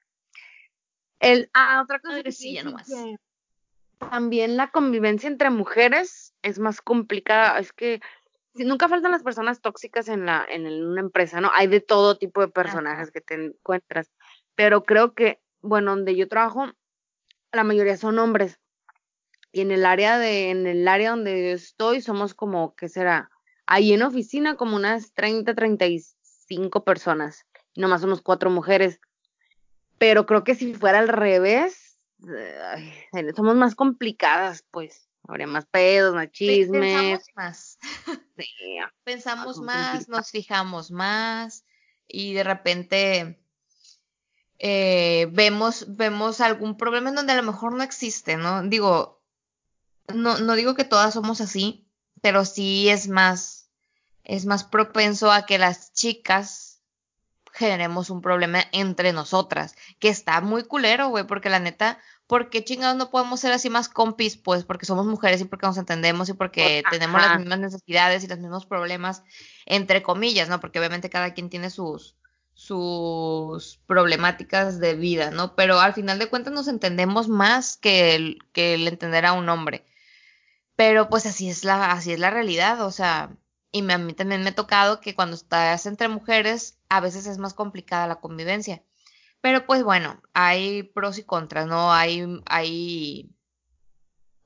El, 1.20 1.52
ah, 1.54 1.82
otra 1.84 2.00
cosa 2.00 2.24
que 2.24 2.32
sí, 2.32 2.58
nomás. 2.64 2.90
también 4.00 4.58
la 4.58 4.72
convivencia 4.72 5.28
entre 5.28 5.50
mujeres 5.52 6.34
es 6.42 6.58
más 6.58 6.82
complicada. 6.82 7.60
Es 7.60 7.74
que 7.74 8.00
nunca 8.56 8.88
faltan 8.88 9.12
las 9.12 9.22
personas 9.22 9.62
tóxicas 9.62 10.08
en 10.08 10.26
la 10.26 10.46
en 10.50 10.66
una 10.66 11.02
empresa, 11.02 11.42
¿no? 11.42 11.52
Hay 11.54 11.68
de 11.68 11.82
todo 11.82 12.18
tipo 12.18 12.42
de 12.42 12.48
personajes 12.48 13.12
que 13.12 13.22
te 13.22 13.36
encuentras, 13.36 14.10
pero 14.56 14.84
creo 14.84 15.14
que 15.14 15.42
bueno, 15.62 15.92
donde 15.92 16.16
yo 16.16 16.30
trabajo 16.30 16.72
la 17.52 17.66
mayoría 17.66 17.98
son 17.98 18.18
hombres. 18.18 18.60
Y 19.52 19.62
en 19.62 19.72
el 19.72 19.86
área 19.86 20.18
de 20.20 20.52
en 20.52 20.68
el 20.68 20.88
área 20.88 21.10
donde 21.10 21.50
yo 21.50 21.56
estoy 21.56 22.02
somos 22.02 22.34
como 22.34 22.76
qué 22.76 22.88
será? 22.88 23.30
Ahí 23.66 23.92
en 23.92 24.04
oficina 24.04 24.56
como 24.56 24.78
unas 24.78 25.14
30, 25.14 25.54
35 25.54 26.84
personas 26.86 27.46
nomás 27.80 28.02
somos 28.02 28.22
cuatro 28.22 28.50
mujeres. 28.50 29.00
Pero 29.98 30.26
creo 30.26 30.44
que 30.44 30.56
si 30.56 30.74
fuera 30.74 31.00
al 31.00 31.08
revés, 31.08 32.00
somos 33.36 33.56
más 33.56 33.76
complicadas, 33.76 34.64
pues. 34.72 35.08
Habría 35.28 35.48
más 35.48 35.66
pedos, 35.66 36.16
más 36.16 36.32
chismes. 36.32 36.82
Pensamos 36.82 37.26
más. 37.36 37.80
Pensamos 39.04 39.60
más, 39.60 40.10
nos 40.10 40.32
fijamos 40.32 40.92
más 40.92 41.66
y 42.08 42.34
de 42.34 42.44
repente 42.44 43.40
eh, 44.58 45.28
vemos, 45.32 45.96
vemos 45.96 46.42
algún 46.42 46.76
problema 46.76 47.10
en 47.10 47.16
donde 47.16 47.34
a 47.34 47.38
lo 47.38 47.44
mejor 47.44 47.74
no 47.74 47.84
existe, 47.84 48.36
¿no? 48.36 48.64
Digo, 48.64 49.22
no, 50.08 50.40
no 50.40 50.56
digo 50.56 50.76
que 50.76 50.84
todas 50.84 51.14
somos 51.14 51.40
así, 51.42 51.88
pero 52.22 52.44
sí 52.44 52.90
es 52.90 53.08
más, 53.08 53.70
es 54.24 54.46
más 54.46 54.64
propenso 54.64 55.32
a 55.32 55.46
que 55.46 55.58
las 55.60 55.94
chicas 55.94 56.69
generemos 57.60 58.10
un 58.10 58.22
problema 58.22 58.64
entre 58.72 59.12
nosotras, 59.12 59.76
que 60.00 60.08
está 60.08 60.40
muy 60.40 60.64
culero, 60.64 61.10
güey, 61.10 61.28
porque 61.28 61.50
la 61.50 61.60
neta, 61.60 62.00
¿por 62.26 62.50
qué 62.50 62.64
chingados 62.64 62.96
no 62.96 63.10
podemos 63.10 63.42
ser 63.42 63.52
así 63.52 63.70
más 63.70 63.90
compis? 63.90 64.38
Pues 64.38 64.64
porque 64.64 64.86
somos 64.86 65.06
mujeres 65.06 65.42
y 65.42 65.46
porque 65.46 65.68
nos 65.68 65.78
entendemos 65.78 66.30
y 66.30 66.34
porque 66.34 66.84
tenemos 66.90 67.22
las 67.22 67.38
mismas 67.38 67.60
necesidades 67.60 68.24
y 68.24 68.28
los 68.28 68.40
mismos 68.40 68.66
problemas, 68.66 69.24
entre 69.66 70.02
comillas, 70.02 70.48
¿no? 70.48 70.62
Porque 70.62 70.80
obviamente 70.80 71.10
cada 71.10 71.34
quien 71.34 71.50
tiene 71.50 71.70
sus, 71.70 72.16
sus 72.54 73.82
problemáticas 73.86 74.80
de 74.80 74.96
vida, 74.96 75.30
¿no? 75.30 75.54
Pero 75.56 75.82
al 75.82 75.94
final 75.94 76.18
de 76.18 76.30
cuentas 76.30 76.54
nos 76.54 76.70
entendemos 76.70 77.28
más 77.28 77.76
que 77.76 78.16
el, 78.16 78.40
que 78.54 78.76
el 78.76 78.88
entender 78.88 79.26
a 79.26 79.34
un 79.34 79.50
hombre. 79.50 79.86
Pero 80.78 81.10
pues 81.10 81.26
así 81.26 81.50
es 81.50 81.66
la, 81.66 81.92
así 81.92 82.14
es 82.14 82.20
la 82.20 82.30
realidad, 82.30 82.86
o 82.86 82.92
sea, 82.92 83.36
y 83.72 83.90
a 83.92 83.98
mí 83.98 84.14
también 84.14 84.44
me 84.44 84.50
ha 84.50 84.56
tocado 84.56 85.00
que 85.00 85.16
cuando 85.16 85.36
estás 85.36 85.86
entre 85.86 86.08
mujeres, 86.08 86.78
a 86.90 87.02
veces 87.02 87.28
es 87.28 87.38
más 87.38 87.54
complicada 87.54 88.08
la 88.08 88.20
convivencia. 88.20 88.84
Pero 89.42 89.66
pues 89.66 89.84
bueno, 89.84 90.22
hay 90.34 90.84
pros 90.84 91.18
y 91.18 91.24
contras, 91.24 91.68
¿no? 91.68 91.94
Hay, 91.94 92.42
hay, 92.46 93.30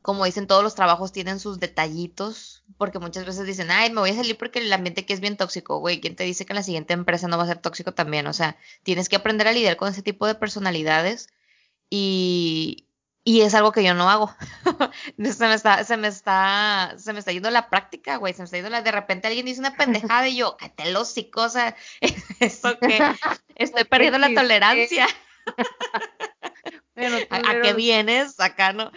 como 0.01 0.25
dicen, 0.25 0.45
todos 0.47 0.63
los 0.63 0.75
trabajos 0.75 1.11
tienen 1.11 1.39
sus 1.39 1.59
detallitos, 1.59 2.63
porque 2.77 2.99
muchas 2.99 3.25
veces 3.25 3.45
dicen, 3.47 3.71
ay, 3.71 3.91
me 3.91 4.01
voy 4.01 4.11
a 4.11 4.15
salir 4.15 4.37
porque 4.37 4.59
el 4.59 4.71
ambiente 4.73 5.01
aquí 5.01 5.13
es 5.13 5.21
bien 5.21 5.37
tóxico, 5.37 5.79
güey, 5.79 6.01
¿quién 6.01 6.15
te 6.15 6.25
dice 6.25 6.45
que 6.45 6.53
en 6.53 6.57
la 6.57 6.63
siguiente 6.63 6.93
empresa 6.93 7.27
no 7.27 7.37
va 7.37 7.43
a 7.43 7.47
ser 7.47 7.59
tóxico 7.59 7.93
también? 7.93 8.27
O 8.27 8.33
sea, 8.33 8.57
tienes 8.83 9.09
que 9.09 9.15
aprender 9.15 9.47
a 9.47 9.53
lidiar 9.53 9.77
con 9.77 9.89
ese 9.89 10.03
tipo 10.03 10.27
de 10.27 10.35
personalidades 10.35 11.29
y, 11.89 12.87
y 13.23 13.41
es 13.41 13.53
algo 13.53 13.71
que 13.71 13.83
yo 13.83 13.93
no 13.93 14.09
hago. 14.09 14.35
se 15.17 15.47
me 15.47 15.53
está, 15.53 15.83
se 15.83 15.97
me 15.97 16.07
está, 16.09 16.93
se 16.97 17.13
me 17.13 17.19
está 17.19 17.31
yendo 17.31 17.49
la 17.49 17.69
práctica, 17.69 18.17
güey. 18.17 18.33
Se 18.33 18.41
me 18.41 18.45
está 18.45 18.57
yendo 18.57 18.69
la, 18.69 18.81
de 18.81 18.91
repente 18.91 19.27
alguien 19.27 19.45
dice 19.45 19.61
una 19.61 19.75
pendejada 19.75 20.27
y 20.27 20.37
yo, 20.37 20.57
cállate 20.57 20.91
los 20.91 21.09
hocico, 21.09 21.43
o 21.43 21.49
sea, 21.49 21.75
eso 22.39 22.77
que 22.79 22.99
estoy 23.55 23.85
perdiendo 23.85 24.19
la 24.19 24.33
tolerancia. 24.33 25.07
¿A, 27.29 27.61
qué 27.61 27.73
vienes? 27.73 28.39
Acá 28.39 28.73
no. 28.73 28.91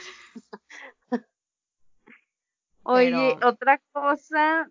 Oye, 2.83 3.37
otra 3.43 3.81
cosa 3.93 4.70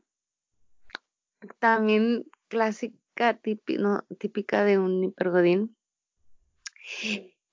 también 1.60 2.26
clásica, 2.47 3.38
típica 4.18 4.64
de 4.64 4.78
un 4.78 5.03
hipergodín 5.03 5.76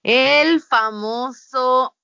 el 0.03 0.61
famoso 0.61 1.97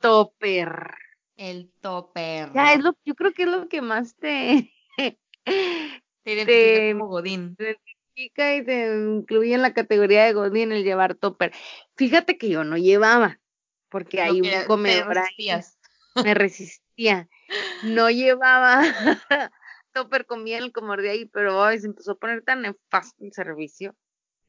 topper. 0.00 0.94
El 1.36 1.70
topper. 1.80 2.52
Ya, 2.54 2.72
es 2.72 2.82
lo, 2.82 2.96
yo 3.04 3.14
creo 3.14 3.32
que 3.32 3.42
es 3.42 3.48
lo 3.48 3.68
que 3.68 3.82
más 3.82 4.16
te, 4.16 4.72
te 5.44 6.32
identifica 6.32 6.92
como 6.92 7.08
Godín. 7.08 7.56
Te 7.56 7.64
identifica 7.64 8.56
y 8.56 8.64
te 8.64 8.96
incluye 8.96 9.54
en 9.54 9.62
la 9.62 9.74
categoría 9.74 10.24
de 10.24 10.32
Godín 10.32 10.72
el 10.72 10.84
llevar 10.84 11.14
topper. 11.14 11.52
Fíjate 11.96 12.38
que 12.38 12.48
yo 12.48 12.64
no 12.64 12.78
llevaba, 12.78 13.38
porque 13.90 14.22
hay 14.22 14.40
un 14.40 14.48
comedor 14.66 15.18
ahí. 15.18 15.50
Me 16.22 16.34
resistía. 16.34 17.28
No 17.82 18.10
llevaba 18.10 18.82
topper 19.92 20.24
comía 20.24 20.58
el 20.58 20.72
comedor 20.72 21.02
de 21.02 21.10
ahí, 21.10 21.26
pero 21.26 21.60
hoy 21.60 21.78
se 21.78 21.86
empezó 21.86 22.12
a 22.12 22.18
poner 22.18 22.42
tan 22.42 22.62
nefasto 22.62 23.24
el 23.24 23.32
servicio 23.32 23.94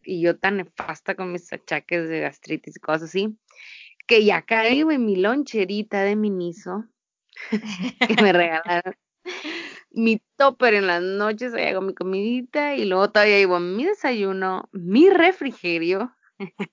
y 0.08 0.22
yo 0.22 0.38
tan 0.38 0.58
nefasta 0.58 1.16
con 1.16 1.32
mis 1.34 1.52
achaques 1.52 2.08
de 2.08 2.22
gastritis 2.22 2.78
y 2.78 2.80
cosas 2.80 3.04
así, 3.04 3.38
que 4.08 4.24
ya 4.24 4.42
caí 4.44 4.80
en 4.80 5.06
mi 5.06 5.18
loncherita 5.18 6.02
de 6.02 6.16
miniso 6.16 6.86
que 8.08 8.22
me 8.24 8.32
regalaron. 8.32 8.96
mi 9.92 10.22
topper 10.38 10.76
en 10.76 10.88
las 10.88 11.02
noches, 11.04 11.54
ahí 11.54 11.66
hago 11.66 11.82
mi 11.82 11.94
comidita 11.94 12.76
y 12.76 12.86
luego 12.86 13.12
todavía 13.12 13.38
llevo 13.38 13.60
mi 13.60 13.86
desayuno, 13.86 14.70
mi 14.72 15.10
refrigerio 15.10 16.16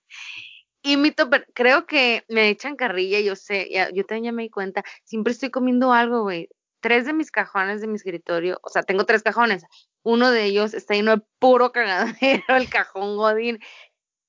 y 0.82 0.97
mi 0.97 1.11
topper. 1.11 1.49
Creo 1.55 1.87
que 1.87 2.24
me 2.28 2.49
echan 2.51 2.76
carrilla, 2.76 3.18
yo 3.20 3.35
sé, 3.35 3.68
yo 3.93 4.07
también 4.07 4.24
ya 4.24 4.32
me 4.32 4.45
di 4.45 4.51
cuenta, 4.51 4.85
siempre 5.03 5.32
estoy 5.32 5.51
comiendo 5.51 5.93
algo, 5.93 6.22
güey. 6.22 6.49
Tres 6.80 7.07
de 7.07 7.14
mis 7.14 7.30
cajones 7.30 7.80
de 7.80 7.89
mi 7.89 7.97
escritorio, 7.97 8.61
o 8.62 8.68
sea, 8.68 8.82
tengo 8.82 9.05
tres 9.05 9.22
cajones, 9.22 9.64
uno 10.05 10.30
de 10.30 10.44
ellos 10.44 10.74
está 10.74 10.94
lleno 10.94 11.16
de 11.16 11.22
puro 11.38 11.72
cagadero, 11.72 12.44
el 12.48 12.68
cajón 12.68 13.16
Godín. 13.16 13.59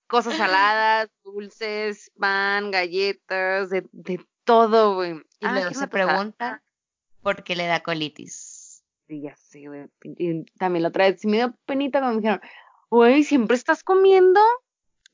Cosas 0.07 0.35
saladas, 0.37 1.09
dulces, 1.23 2.11
pan, 2.17 2.71
galletas, 2.71 3.69
de, 3.69 3.85
de 3.91 4.23
todo, 4.43 4.95
güey. 4.95 5.21
Y 5.39 5.47
luego 5.47 5.73
se 5.73 5.87
pregunta 5.87 6.63
por 7.21 7.43
qué 7.43 7.55
le 7.55 7.65
da 7.65 7.81
colitis. 7.81 8.83
Sí, 9.07 9.21
ya 9.21 9.35
sé, 9.35 9.67
güey. 9.67 9.87
Y 10.03 10.45
también 10.57 10.83
la 10.83 10.89
otra 10.89 11.05
vez 11.05 11.19
sí 11.19 11.27
me 11.27 11.37
dio 11.37 11.55
penita 11.65 11.99
cuando 11.99 12.15
me 12.15 12.21
dijeron, 12.21 12.41
güey, 12.89 13.23
siempre 13.23 13.57
estás 13.57 13.83
comiendo. 13.83 14.39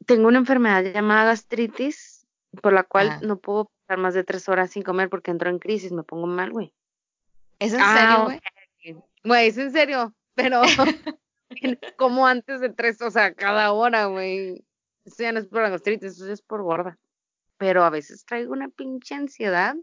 Tengo 0.06 0.28
una 0.28 0.40
enfermedad 0.40 0.84
llamada 0.84 1.26
gastritis, 1.26 2.28
por 2.62 2.74
la 2.74 2.84
cual 2.84 3.20
no 3.26 3.38
puedo 3.38 3.72
pasar 3.88 3.98
más 3.98 4.14
de 4.14 4.24
tres 4.24 4.50
horas 4.50 4.72
sin 4.72 4.84
comer 4.84 5.10
porque 5.10 5.32
entro 5.32 5.50
en 5.50 5.60
crisis, 5.60 5.92
me 5.92 6.04
pongo 6.04 6.28
mal, 6.28 6.52
güey. 6.52 6.74
¿Es 7.60 7.74
en 7.74 7.80
serio, 7.80 8.24
güey? 8.26 8.42
Güey, 9.24 9.48
es 9.48 9.58
en 9.58 9.72
serio 9.72 10.14
pero 10.36 10.62
como 11.98 12.28
antes 12.28 12.62
de 12.62 12.70
tres, 12.70 13.02
o 13.02 13.12
sea, 13.12 13.34
cada 13.34 13.72
hora, 13.72 14.06
güey. 14.06 14.66
Eso 15.06 15.24
ya 15.24 15.32
no 15.32 15.40
es 15.40 15.48
por 15.48 15.64
la 15.64 15.70
gastritis, 15.70 16.14
eso 16.14 16.32
es 16.32 16.42
por 16.42 16.62
gorda. 16.62 16.98
Pero 17.58 17.84
a 17.84 17.90
veces 17.90 18.26
traigo 18.26 18.54
una 18.54 18.70
pinche 18.70 19.16
ansiedad. 19.16 19.76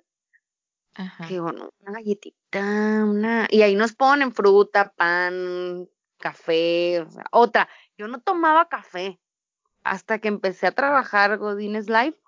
Ajá. 0.95 1.27
Que 1.27 1.41
bueno, 1.41 1.71
una 1.81 1.93
galletita, 1.93 3.05
una. 3.05 3.47
Y 3.51 3.63
ahí 3.63 3.75
nos 3.75 3.95
ponen 3.95 4.33
fruta, 4.33 4.93
pan, 4.97 5.89
café, 6.19 7.01
o 7.01 7.11
sea, 7.11 7.25
otra. 7.31 7.69
Yo 7.97 8.09
no 8.09 8.21
tomaba 8.21 8.69
café 8.69 9.21
hasta 9.85 10.19
que 10.19 10.29
empecé 10.29 10.67
a 10.67 10.73
trabajar 10.73 11.39
Godines 11.39 11.89
Life 11.89 12.19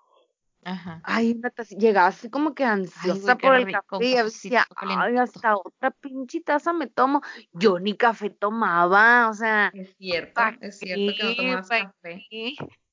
Ajá. 0.64 1.00
Ay, 1.04 1.32
una 1.32 1.50
taza, 1.50 1.74
llegaba 1.74 2.08
así 2.08 2.28
como 2.28 2.54
que 2.54 2.64
ansiosa 2.64 3.36
por 3.36 3.54
el 3.54 3.72
café 3.72 4.10
y 4.10 4.14
decía, 4.16 4.66
ay, 4.76 5.16
hasta 5.16 5.56
otra 5.56 5.90
pinche 5.90 6.40
taza 6.40 6.72
me 6.72 6.86
tomo. 6.86 7.22
Yo 7.52 7.78
ni 7.78 7.96
café 7.96 8.30
tomaba, 8.30 9.28
o 9.30 9.34
sea. 9.34 9.70
Es 9.74 9.96
cierto, 9.96 10.42
es 10.60 10.78
cierto 10.78 11.12
que 11.16 11.24
no 11.24 11.34
tomabas 11.36 11.68
café. 11.68 12.26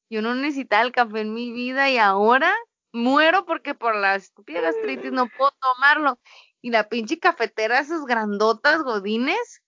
Yo 0.09 0.21
no 0.21 0.35
necesitaba 0.35 0.83
el 0.83 0.93
café 0.93 1.21
en 1.21 1.33
mi 1.33 1.51
vida 1.51 1.89
y 1.89 1.97
ahora 1.97 2.53
muero 2.93 3.45
porque 3.45 3.75
por 3.75 3.95
la 3.95 4.15
estúpida 4.15 4.61
gastritis 4.61 5.11
no 5.11 5.27
puedo 5.27 5.51
tomarlo. 5.59 6.19
Y 6.61 6.71
la 6.71 6.89
pinche 6.89 7.19
cafetera, 7.19 7.79
esas 7.79 8.05
grandotas 8.05 8.83
godines, 8.83 9.61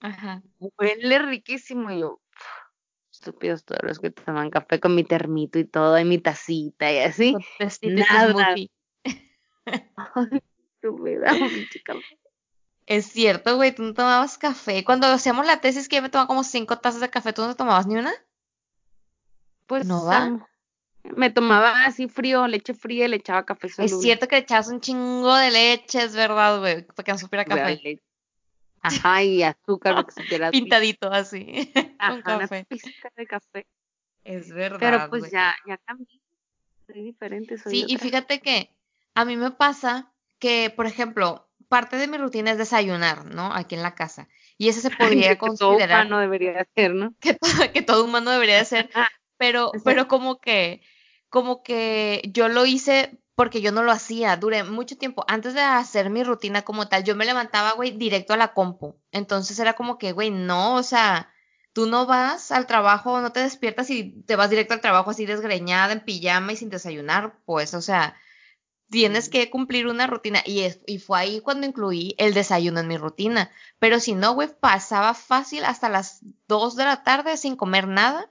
Ajá. 0.00 0.42
huele 0.58 1.18
riquísimo. 1.18 1.90
Y 1.90 2.00
yo, 2.00 2.20
estúpidos 3.20 3.64
todos 3.64 3.82
los 3.82 3.98
que 3.98 4.10
toman 4.10 4.50
café 4.50 4.80
con 4.80 4.94
mi 4.94 5.04
termito 5.04 5.58
y 5.58 5.64
todo, 5.64 5.98
y 5.98 6.04
mi 6.04 6.18
tacita 6.18 6.90
y 6.90 6.98
así. 6.98 7.36
Nada. 7.82 8.56
es 12.86 13.06
cierto, 13.06 13.56
güey, 13.56 13.74
tú 13.74 13.82
no 13.82 13.92
tomabas 13.92 14.38
café. 14.38 14.84
Cuando 14.84 15.06
hacíamos 15.06 15.46
la 15.46 15.60
tesis 15.60 15.88
que 15.88 15.96
yo 15.96 16.02
me 16.02 16.08
tomaba 16.08 16.28
como 16.28 16.44
cinco 16.44 16.78
tazas 16.78 17.02
de 17.02 17.10
café, 17.10 17.34
¿tú 17.34 17.42
no 17.42 17.54
tomabas 17.54 17.86
ni 17.86 17.96
una? 17.96 18.12
Pues 19.66 19.86
no 19.86 20.04
va. 20.06 20.48
me 21.04 21.30
tomaba 21.30 21.84
así 21.84 22.08
frío, 22.08 22.46
leche 22.48 22.72
fría 22.74 23.04
y 23.04 23.08
le 23.08 23.16
echaba 23.16 23.44
café. 23.44 23.68
Es 23.78 24.00
cierto 24.00 24.28
que 24.28 24.36
le 24.36 24.42
echabas 24.42 24.68
un 24.68 24.80
chingo 24.80 25.34
de 25.36 25.50
leche, 25.50 26.02
es 26.02 26.16
verdad, 26.16 26.58
güey, 26.58 26.86
para 26.86 27.04
que 27.04 27.12
no 27.12 27.18
supiera 27.18 27.44
café. 27.44 28.00
Ajá, 28.82 29.22
y 29.22 29.42
azúcar, 29.42 29.94
lo 29.94 30.06
que 30.06 30.12
se 30.12 30.24
quiera. 30.24 30.50
Pintadito 30.50 31.12
así, 31.12 31.72
con 32.06 32.22
café. 32.22 32.66
Una 32.70 33.12
de 33.16 33.26
café. 33.26 33.66
Es 34.24 34.52
verdad. 34.52 34.78
Pero 34.80 35.10
pues 35.10 35.30
ya, 35.30 35.54
ya 35.66 35.76
cambié. 35.78 36.20
Soy 36.86 37.02
diferente, 37.02 37.58
soy 37.58 37.72
Sí, 37.72 37.84
y 37.88 37.98
fíjate 37.98 38.40
que 38.40 38.74
a 39.14 39.24
mí 39.24 39.36
me 39.36 39.50
pasa 39.50 40.12
que, 40.38 40.72
por 40.74 40.86
ejemplo, 40.86 41.48
parte 41.68 41.96
de 41.96 42.08
mi 42.08 42.16
rutina 42.16 42.50
es 42.50 42.58
desayunar, 42.58 43.26
¿no? 43.26 43.54
Aquí 43.54 43.74
en 43.74 43.82
la 43.82 43.94
casa. 43.94 44.28
Y 44.56 44.68
ese 44.68 44.80
se 44.80 44.90
podría 44.98 45.38
considerar. 45.38 46.06
Que 46.08 46.08
todo 46.08 46.14
humano 46.14 46.18
debería 46.18 46.60
hacer, 46.60 46.94
¿no? 46.94 47.14
Que, 47.20 47.36
que 47.72 47.82
todo 47.82 48.04
humano 48.04 48.30
debería 48.30 48.60
hacer. 48.60 48.90
Pero, 49.36 49.72
pero 49.84 50.08
como 50.08 50.40
que, 50.40 50.82
como 51.28 51.62
que 51.62 52.22
yo 52.32 52.48
lo 52.48 52.66
hice 52.66 53.18
porque 53.40 53.62
yo 53.62 53.72
no 53.72 53.82
lo 53.82 53.90
hacía, 53.90 54.36
duré 54.36 54.64
mucho 54.64 54.98
tiempo. 54.98 55.24
Antes 55.26 55.54
de 55.54 55.62
hacer 55.62 56.10
mi 56.10 56.22
rutina 56.22 56.60
como 56.60 56.88
tal, 56.88 57.04
yo 57.04 57.16
me 57.16 57.24
levantaba, 57.24 57.72
güey, 57.72 57.92
directo 57.92 58.34
a 58.34 58.36
la 58.36 58.52
compu. 58.52 59.00
Entonces 59.12 59.58
era 59.58 59.72
como 59.72 59.96
que, 59.96 60.12
güey, 60.12 60.30
no, 60.30 60.74
o 60.74 60.82
sea, 60.82 61.32
tú 61.72 61.86
no 61.86 62.04
vas 62.04 62.52
al 62.52 62.66
trabajo, 62.66 63.18
no 63.22 63.32
te 63.32 63.40
despiertas 63.40 63.88
y 63.88 64.22
te 64.26 64.36
vas 64.36 64.50
directo 64.50 64.74
al 64.74 64.82
trabajo 64.82 65.08
así 65.08 65.24
desgreñada, 65.24 65.94
en 65.94 66.04
pijama 66.04 66.52
y 66.52 66.56
sin 66.56 66.68
desayunar, 66.68 67.38
pues, 67.46 67.72
o 67.72 67.80
sea, 67.80 68.14
tienes 68.90 69.30
que 69.30 69.48
cumplir 69.48 69.86
una 69.86 70.06
rutina. 70.06 70.42
Y, 70.44 70.60
es, 70.60 70.80
y 70.86 70.98
fue 70.98 71.20
ahí 71.20 71.40
cuando 71.40 71.66
incluí 71.66 72.14
el 72.18 72.34
desayuno 72.34 72.80
en 72.80 72.88
mi 72.88 72.98
rutina. 72.98 73.50
Pero 73.78 74.00
si 74.00 74.12
no, 74.12 74.34
güey, 74.34 74.50
pasaba 74.60 75.14
fácil 75.14 75.64
hasta 75.64 75.88
las 75.88 76.20
2 76.46 76.76
de 76.76 76.84
la 76.84 77.04
tarde 77.04 77.38
sin 77.38 77.56
comer 77.56 77.88
nada, 77.88 78.30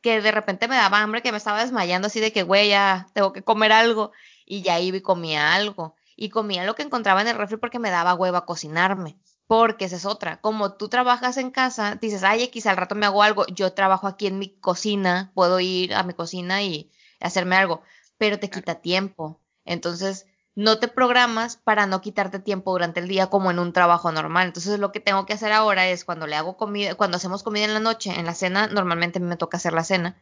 que 0.00 0.20
de 0.20 0.30
repente 0.30 0.68
me 0.68 0.76
daba 0.76 1.00
hambre, 1.00 1.22
que 1.22 1.32
me 1.32 1.38
estaba 1.38 1.60
desmayando 1.60 2.06
así 2.06 2.20
de 2.20 2.32
que, 2.32 2.44
güey, 2.44 2.68
ya 2.68 3.08
tengo 3.14 3.32
que 3.32 3.42
comer 3.42 3.72
algo 3.72 4.12
y 4.44 4.62
ya 4.62 4.80
iba 4.80 4.96
y 4.96 5.02
comía 5.02 5.54
algo. 5.54 5.94
Y 6.16 6.28
comía 6.28 6.64
lo 6.64 6.74
que 6.74 6.82
encontraba 6.82 7.22
en 7.22 7.28
el 7.28 7.36
refri 7.36 7.56
porque 7.56 7.78
me 7.78 7.90
daba 7.90 8.14
hueva 8.14 8.46
cocinarme. 8.46 9.18
Porque 9.46 9.84
esa 9.86 9.96
es 9.96 10.06
otra. 10.06 10.40
Como 10.40 10.74
tú 10.74 10.88
trabajas 10.88 11.36
en 11.36 11.50
casa, 11.50 11.96
dices, 12.00 12.22
ay, 12.22 12.48
quizá 12.48 12.70
al 12.70 12.76
rato 12.76 12.94
me 12.94 13.06
hago 13.06 13.22
algo. 13.22 13.46
Yo 13.48 13.72
trabajo 13.72 14.06
aquí 14.06 14.26
en 14.26 14.38
mi 14.38 14.48
cocina, 14.58 15.32
puedo 15.34 15.60
ir 15.60 15.94
a 15.94 16.02
mi 16.02 16.14
cocina 16.14 16.62
y 16.62 16.90
hacerme 17.20 17.56
algo, 17.56 17.82
pero 18.16 18.38
te 18.38 18.48
quita 18.48 18.76
tiempo. 18.76 19.40
Entonces, 19.64 20.26
no 20.54 20.78
te 20.78 20.88
programas 20.88 21.56
para 21.56 21.86
no 21.86 22.00
quitarte 22.00 22.38
tiempo 22.38 22.72
durante 22.72 23.00
el 23.00 23.08
día 23.08 23.26
como 23.26 23.50
en 23.50 23.58
un 23.58 23.72
trabajo 23.72 24.12
normal. 24.12 24.46
Entonces, 24.46 24.78
lo 24.78 24.92
que 24.92 25.00
tengo 25.00 25.26
que 25.26 25.32
hacer 25.32 25.52
ahora 25.52 25.88
es 25.88 26.04
cuando 26.04 26.26
le 26.26 26.36
hago 26.36 26.56
comida, 26.56 26.94
cuando 26.94 27.16
hacemos 27.16 27.42
comida 27.42 27.64
en 27.64 27.74
la 27.74 27.80
noche, 27.80 28.12
en 28.18 28.26
la 28.26 28.34
cena, 28.34 28.68
normalmente 28.68 29.20
me 29.20 29.36
toca 29.36 29.56
hacer 29.56 29.72
la 29.72 29.84
cena 29.84 30.16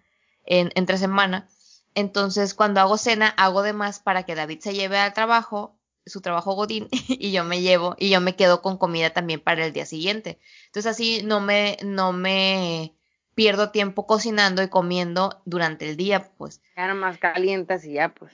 en, 0.45 0.73
entre 0.75 0.99
semana 0.99 1.49
entonces, 1.95 2.55
cuando 2.55 2.81
hago 2.81 2.99
cena, 2.99 3.29
hago 3.29 3.63
de 3.63 3.73
más 3.73 3.99
para 4.01 4.25
que 4.25 4.35
David 4.35 4.61
se 4.61 4.75
lleve 4.75 4.99
al 4.99 5.13
trabajo 5.13 5.79
su 6.07 6.21
trabajo 6.21 6.55
godín 6.55 6.89
y 7.09 7.33
yo 7.33 7.45
me 7.45 7.61
llevo 7.61 7.95
y 7.99 8.11
yo 8.11 8.21
me 8.21 8.35
quedo 8.37 8.63
con 8.63 8.77
comida 8.77 9.11
también 9.11 9.41
para 9.41 9.65
el 9.65 9.73
día 9.73 9.87
siguiente. 9.87 10.39
Entonces 10.67 10.91
así 10.91 11.23
no 11.23 11.41
me, 11.41 11.79
no 11.83 12.13
me 12.13 12.95
pierdo 13.35 13.71
tiempo 13.71 14.07
cocinando 14.07 14.63
y 14.63 14.69
comiendo 14.69 15.41
durante 15.45 15.89
el 15.89 15.97
día, 15.97 16.31
pues. 16.37 16.61
Ya 16.77 16.93
más 16.95 17.19
calientas 17.19 17.85
y 17.85 17.95
ya, 17.95 18.13
pues. 18.13 18.33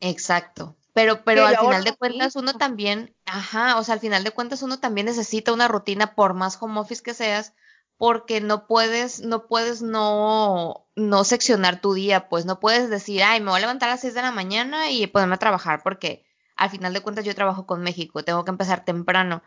Exacto. 0.00 0.76
Pero, 0.92 1.24
pero 1.24 1.44
al 1.44 1.58
final 1.58 1.82
de 1.82 1.96
cuentas 1.96 2.36
uno 2.36 2.54
también, 2.54 3.16
ajá, 3.26 3.78
o 3.78 3.82
sea, 3.82 3.94
al 3.94 4.00
final 4.00 4.22
de 4.22 4.30
cuentas 4.30 4.62
uno 4.62 4.78
también 4.78 5.06
necesita 5.06 5.52
una 5.52 5.66
rutina 5.66 6.14
por 6.14 6.34
más 6.34 6.56
home 6.60 6.78
office 6.78 7.02
que 7.02 7.14
seas, 7.14 7.52
porque 7.96 8.40
no 8.40 8.66
puedes, 8.66 9.20
no 9.20 9.46
puedes 9.46 9.82
no, 9.82 10.86
no 10.96 11.24
seccionar 11.24 11.80
tu 11.80 11.94
día, 11.94 12.28
pues 12.28 12.44
no 12.44 12.60
puedes 12.60 12.90
decir, 12.90 13.22
ay, 13.22 13.40
me 13.40 13.50
voy 13.50 13.58
a 13.58 13.60
levantar 13.60 13.88
a 13.88 13.92
las 13.92 14.00
6 14.00 14.14
de 14.14 14.22
la 14.22 14.32
mañana 14.32 14.90
y 14.90 15.06
ponerme 15.06 15.36
a 15.36 15.38
trabajar, 15.38 15.82
porque 15.82 16.24
al 16.56 16.70
final 16.70 16.92
de 16.92 17.00
cuentas 17.00 17.24
yo 17.24 17.34
trabajo 17.34 17.66
con 17.66 17.82
México, 17.82 18.24
tengo 18.24 18.44
que 18.44 18.50
empezar 18.50 18.84
temprano. 18.84 19.42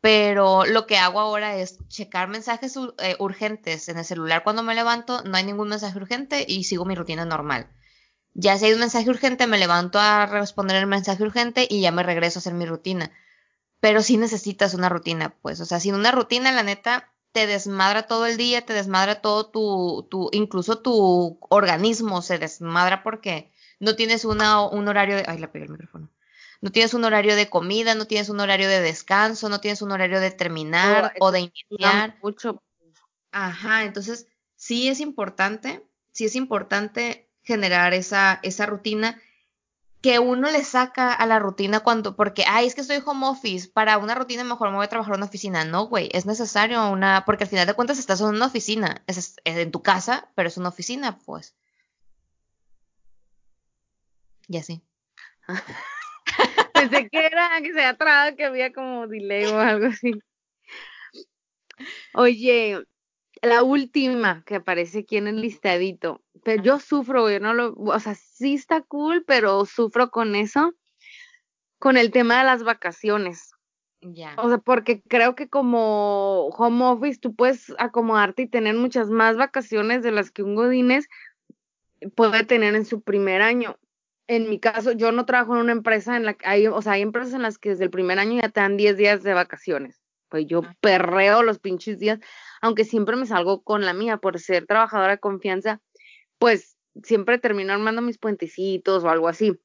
Pero 0.00 0.64
lo 0.64 0.86
que 0.86 0.96
hago 0.96 1.20
ahora 1.20 1.56
es 1.56 1.78
checar 1.88 2.28
mensajes 2.28 2.74
eh, 2.98 3.16
urgentes 3.18 3.88
en 3.90 3.98
el 3.98 4.04
celular 4.04 4.42
cuando 4.44 4.62
me 4.62 4.74
levanto, 4.74 5.22
no 5.24 5.36
hay 5.36 5.44
ningún 5.44 5.68
mensaje 5.68 5.98
urgente 5.98 6.44
y 6.48 6.64
sigo 6.64 6.86
mi 6.86 6.94
rutina 6.94 7.26
normal. 7.26 7.68
Ya 8.32 8.56
si 8.56 8.66
hay 8.66 8.72
un 8.72 8.80
mensaje 8.80 9.10
urgente, 9.10 9.46
me 9.46 9.58
levanto 9.58 9.98
a 9.98 10.24
responder 10.26 10.76
el 10.76 10.86
mensaje 10.86 11.22
urgente 11.22 11.66
y 11.68 11.82
ya 11.82 11.92
me 11.92 12.02
regreso 12.02 12.38
a 12.38 12.40
hacer 12.40 12.54
mi 12.54 12.64
rutina. 12.64 13.10
Pero 13.80 14.02
sí 14.02 14.16
necesitas 14.16 14.74
una 14.74 14.88
rutina, 14.88 15.34
pues, 15.42 15.60
o 15.60 15.64
sea, 15.66 15.80
sin 15.80 15.94
una 15.94 16.12
rutina, 16.12 16.52
la 16.52 16.62
neta, 16.62 17.12
te 17.32 17.46
desmadra 17.46 18.04
todo 18.04 18.26
el 18.26 18.36
día, 18.36 18.64
te 18.66 18.72
desmadra 18.72 19.20
todo 19.20 19.50
tu, 19.50 20.06
tu 20.10 20.28
incluso 20.32 20.80
tu 20.80 21.38
organismo 21.48 22.22
se 22.22 22.38
desmadra 22.38 23.02
porque 23.02 23.52
no 23.78 23.96
tienes 23.96 24.24
una, 24.24 24.62
un 24.62 24.88
horario 24.88 25.16
de, 25.16 25.24
ay, 25.26 25.38
le 25.38 25.48
pegué 25.48 25.66
el 25.66 25.70
micrófono. 25.70 26.10
No 26.60 26.70
tienes 26.70 26.92
un 26.92 27.04
horario 27.04 27.36
de 27.36 27.48
comida, 27.48 27.94
no 27.94 28.06
tienes 28.06 28.28
un 28.28 28.40
horario 28.40 28.68
de 28.68 28.80
descanso, 28.80 29.48
no 29.48 29.60
tienes 29.60 29.80
un 29.80 29.92
horario 29.92 30.20
de 30.20 30.30
terminar 30.30 31.14
o 31.18 31.32
de 31.32 31.40
iniciar. 31.40 32.18
Mucho. 32.22 32.62
Ajá, 33.32 33.84
entonces 33.84 34.26
sí 34.56 34.88
es 34.88 35.00
importante, 35.00 35.82
sí 36.12 36.26
es 36.26 36.36
importante 36.36 37.30
generar 37.42 37.94
esa, 37.94 38.40
esa 38.42 38.66
rutina 38.66 39.20
que 40.02 40.18
uno 40.18 40.50
le 40.50 40.64
saca 40.64 41.12
a 41.12 41.26
la 41.26 41.38
rutina 41.38 41.80
cuando, 41.80 42.16
porque, 42.16 42.44
ay, 42.48 42.66
es 42.66 42.74
que 42.74 42.80
estoy 42.80 43.02
home 43.04 43.26
office, 43.26 43.68
para 43.68 43.98
una 43.98 44.14
rutina 44.14 44.44
mejor 44.44 44.70
me 44.70 44.76
voy 44.76 44.84
a 44.86 44.88
trabajar 44.88 45.14
en 45.14 45.18
una 45.18 45.26
oficina. 45.26 45.64
No, 45.64 45.88
güey, 45.88 46.08
es 46.12 46.24
necesario 46.26 46.90
una, 46.90 47.24
porque 47.26 47.44
al 47.44 47.50
final 47.50 47.66
de 47.66 47.74
cuentas 47.74 47.98
estás 47.98 48.20
en 48.20 48.28
una 48.28 48.46
oficina, 48.46 49.02
es, 49.06 49.36
en 49.44 49.70
tu 49.70 49.82
casa, 49.82 50.30
pero 50.34 50.48
es 50.48 50.56
una 50.56 50.70
oficina, 50.70 51.18
pues. 51.26 51.54
Y 54.48 54.56
así. 54.56 54.82
Pensé 56.74 57.08
que 57.10 57.26
era, 57.26 57.60
que 57.60 57.72
se 57.72 57.84
había 57.84 58.36
que 58.36 58.44
había 58.44 58.72
como 58.72 59.06
delay 59.06 59.44
o 59.46 59.58
algo 59.58 59.86
así. 59.86 60.12
Oye, 62.14 62.84
la 63.42 63.62
última 63.62 64.42
que 64.44 64.56
aparece 64.56 65.00
aquí 65.00 65.16
en 65.16 65.28
el 65.28 65.40
listadito, 65.40 66.22
pero 66.42 66.62
yo 66.62 66.78
sufro, 66.78 67.30
yo 67.30 67.40
no 67.40 67.54
lo, 67.54 67.74
o 67.74 67.98
sea, 68.00 68.14
sí 68.14 68.54
está 68.54 68.82
cool, 68.82 69.24
pero 69.26 69.64
sufro 69.66 70.10
con 70.10 70.34
eso, 70.34 70.74
con 71.78 71.96
el 71.96 72.10
tema 72.10 72.38
de 72.38 72.44
las 72.44 72.62
vacaciones. 72.62 73.52
Ya. 74.02 74.34
O 74.38 74.48
sea, 74.48 74.58
porque 74.58 75.02
creo 75.02 75.34
que 75.34 75.48
como 75.48 76.46
home 76.48 76.84
office 76.84 77.20
tú 77.20 77.34
puedes 77.34 77.74
acomodarte 77.78 78.42
y 78.42 78.48
tener 78.48 78.74
muchas 78.74 79.10
más 79.10 79.36
vacaciones 79.36 80.02
de 80.02 80.10
las 80.10 80.30
que 80.30 80.42
un 80.42 80.54
Godínez 80.54 81.06
puede 82.14 82.44
tener 82.44 82.74
en 82.74 82.86
su 82.86 83.02
primer 83.02 83.42
año. 83.42 83.76
En 84.26 84.48
mi 84.48 84.58
caso, 84.58 84.92
yo 84.92 85.12
no 85.12 85.26
trabajo 85.26 85.54
en 85.54 85.62
una 85.62 85.72
empresa 85.72 86.16
en 86.16 86.24
la 86.24 86.34
que 86.34 86.46
hay, 86.46 86.66
o 86.66 86.80
sea, 86.80 86.92
hay 86.92 87.02
empresas 87.02 87.34
en 87.34 87.42
las 87.42 87.58
que 87.58 87.70
desde 87.70 87.84
el 87.84 87.90
primer 87.90 88.18
año 88.18 88.40
ya 88.40 88.48
te 88.48 88.60
dan 88.60 88.76
10 88.76 88.96
días 88.96 89.22
de 89.22 89.34
vacaciones. 89.34 90.00
Pues 90.30 90.46
yo 90.46 90.62
perreo 90.80 91.42
los 91.42 91.58
pinches 91.58 91.98
días, 91.98 92.20
aunque 92.62 92.84
siempre 92.84 93.16
me 93.16 93.26
salgo 93.26 93.62
con 93.62 93.84
la 93.84 93.92
mía 93.92 94.18
por 94.18 94.38
ser 94.38 94.66
trabajadora 94.66 95.14
de 95.14 95.18
confianza 95.18 95.80
pues 96.40 96.78
siempre 97.04 97.38
termino 97.38 97.74
armando 97.74 98.02
mis 98.02 98.18
puentecitos 98.18 99.04
o 99.04 99.10
algo 99.10 99.28
así. 99.28 99.60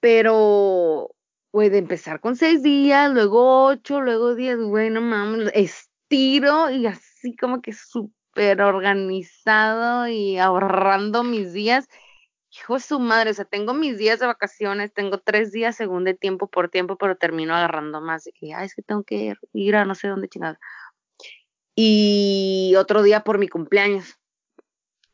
Pero, 0.00 1.10
puede 1.50 1.78
empezar 1.78 2.20
con 2.20 2.36
seis 2.36 2.62
días, 2.62 3.12
luego 3.12 3.66
ocho, 3.66 4.00
luego 4.00 4.34
diez, 4.36 4.58
bueno, 4.58 5.00
mames, 5.00 5.50
estiro 5.54 6.70
y 6.70 6.86
así 6.86 7.34
como 7.36 7.60
que 7.62 7.72
súper 7.72 8.62
organizado 8.62 10.06
y 10.08 10.38
ahorrando 10.38 11.24
mis 11.24 11.52
días. 11.52 11.88
Hijo 12.52 12.74
de 12.74 12.80
su 12.80 13.00
madre, 13.00 13.30
o 13.30 13.34
sea, 13.34 13.44
tengo 13.44 13.74
mis 13.74 13.98
días 13.98 14.20
de 14.20 14.26
vacaciones, 14.26 14.94
tengo 14.94 15.18
tres 15.18 15.50
días 15.50 15.76
según 15.76 16.04
de 16.04 16.14
tiempo 16.14 16.46
por 16.46 16.70
tiempo, 16.70 16.96
pero 16.96 17.16
termino 17.16 17.54
agarrando 17.54 18.00
más 18.00 18.30
que, 18.38 18.54
ay, 18.54 18.66
es 18.66 18.74
que 18.74 18.82
tengo 18.82 19.02
que 19.02 19.34
ir 19.52 19.76
a 19.76 19.84
no 19.84 19.94
sé 19.96 20.08
dónde 20.08 20.28
chingada. 20.28 20.60
Y 21.74 22.74
otro 22.78 23.02
día 23.02 23.24
por 23.24 23.38
mi 23.38 23.48
cumpleaños. 23.48 24.16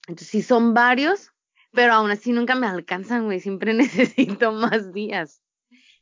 Entonces 0.08 0.28
sí 0.28 0.42
son 0.42 0.74
varios, 0.74 1.32
pero 1.72 1.94
aún 1.94 2.10
así 2.10 2.32
nunca 2.32 2.54
me 2.54 2.66
alcanzan, 2.66 3.24
güey. 3.24 3.40
Siempre 3.40 3.74
necesito 3.74 4.52
más 4.52 4.92
días. 4.92 5.42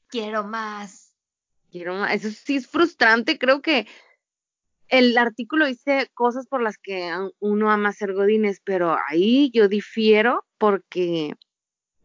Quiero 0.08 0.44
más. 0.44 1.14
Quiero 1.70 1.94
más. 1.94 2.12
Eso 2.14 2.30
sí 2.30 2.56
es 2.56 2.66
frustrante. 2.66 3.38
Creo 3.38 3.62
que 3.62 3.86
el 4.88 5.16
artículo 5.16 5.66
dice 5.66 6.10
cosas 6.14 6.46
por 6.46 6.62
las 6.62 6.76
que 6.76 7.12
uno 7.38 7.70
ama 7.70 7.92
ser 7.92 8.12
godines, 8.12 8.60
pero 8.64 8.96
ahí 9.08 9.50
yo 9.52 9.68
difiero 9.68 10.44
porque 10.58 11.36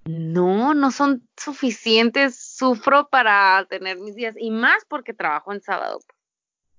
no, 0.05 0.75
no 0.75 0.91
son 0.91 1.27
suficientes. 1.35 2.35
Sufro 2.37 3.09
para 3.09 3.65
tener 3.69 3.97
mis 3.97 4.15
días 4.15 4.35
y 4.37 4.51
más 4.51 4.85
porque 4.87 5.13
trabajo 5.13 5.51
en 5.51 5.61
sábado. 5.61 5.99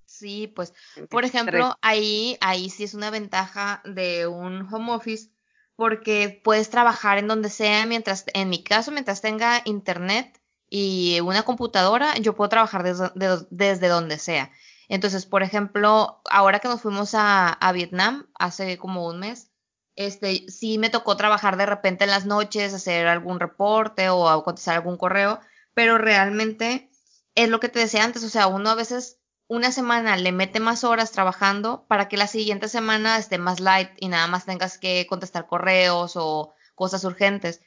Sí, 0.07 0.47
pues, 0.47 0.73
por 1.09 1.25
ejemplo, 1.25 1.77
ahí, 1.81 2.37
ahí 2.39 2.69
sí 2.69 2.85
es 2.85 2.93
una 2.93 3.11
ventaja 3.11 3.81
de 3.83 4.25
un 4.25 4.73
home 4.73 4.93
office 4.93 5.29
porque 5.75 6.41
puedes 6.43 6.69
trabajar 6.69 7.17
en 7.17 7.27
donde 7.27 7.49
sea 7.49 7.85
mientras, 7.85 8.23
en 8.33 8.49
mi 8.49 8.63
caso, 8.63 8.91
mientras 8.91 9.21
tenga 9.21 9.61
internet 9.65 10.41
y 10.69 11.19
una 11.19 11.43
computadora, 11.43 12.15
yo 12.17 12.35
puedo 12.35 12.49
trabajar 12.49 12.83
desde, 12.83 13.11
desde 13.51 13.87
donde 13.89 14.17
sea. 14.17 14.49
Entonces, 14.87 15.25
por 15.25 15.43
ejemplo, 15.43 16.21
ahora 16.31 16.59
que 16.59 16.69
nos 16.69 16.81
fuimos 16.81 17.13
a, 17.13 17.49
a, 17.49 17.71
Vietnam 17.73 18.27
hace 18.39 18.77
como 18.77 19.05
un 19.07 19.19
mes, 19.19 19.51
este, 19.97 20.49
sí 20.49 20.77
me 20.77 20.89
tocó 20.89 21.17
trabajar 21.17 21.57
de 21.57 21.65
repente 21.65 22.05
en 22.05 22.11
las 22.11 22.25
noches, 22.25 22.73
hacer 22.73 23.07
algún 23.07 23.41
reporte 23.41 24.07
o 24.09 24.41
contestar 24.43 24.75
algún 24.75 24.95
correo, 24.95 25.41
pero 25.73 25.97
realmente 25.97 26.89
es 27.35 27.49
lo 27.49 27.59
que 27.59 27.69
te 27.69 27.79
decía 27.79 28.05
antes, 28.05 28.23
o 28.23 28.29
sea, 28.29 28.47
uno 28.47 28.69
a 28.69 28.75
veces 28.75 29.19
una 29.47 29.71
semana 29.71 30.17
le 30.17 30.31
mete 30.31 30.59
más 30.59 30.83
horas 30.83 31.11
trabajando 31.11 31.85
para 31.87 32.09
que 32.09 32.17
la 32.17 32.27
siguiente 32.27 32.67
semana 32.67 33.17
esté 33.17 33.37
más 33.37 33.59
light 33.59 33.91
y 33.97 34.09
nada 34.09 34.27
más 34.27 34.45
tengas 34.45 34.77
que 34.77 35.05
contestar 35.07 35.47
correos 35.47 36.13
o 36.15 36.53
cosas 36.75 37.03
urgentes. 37.05 37.61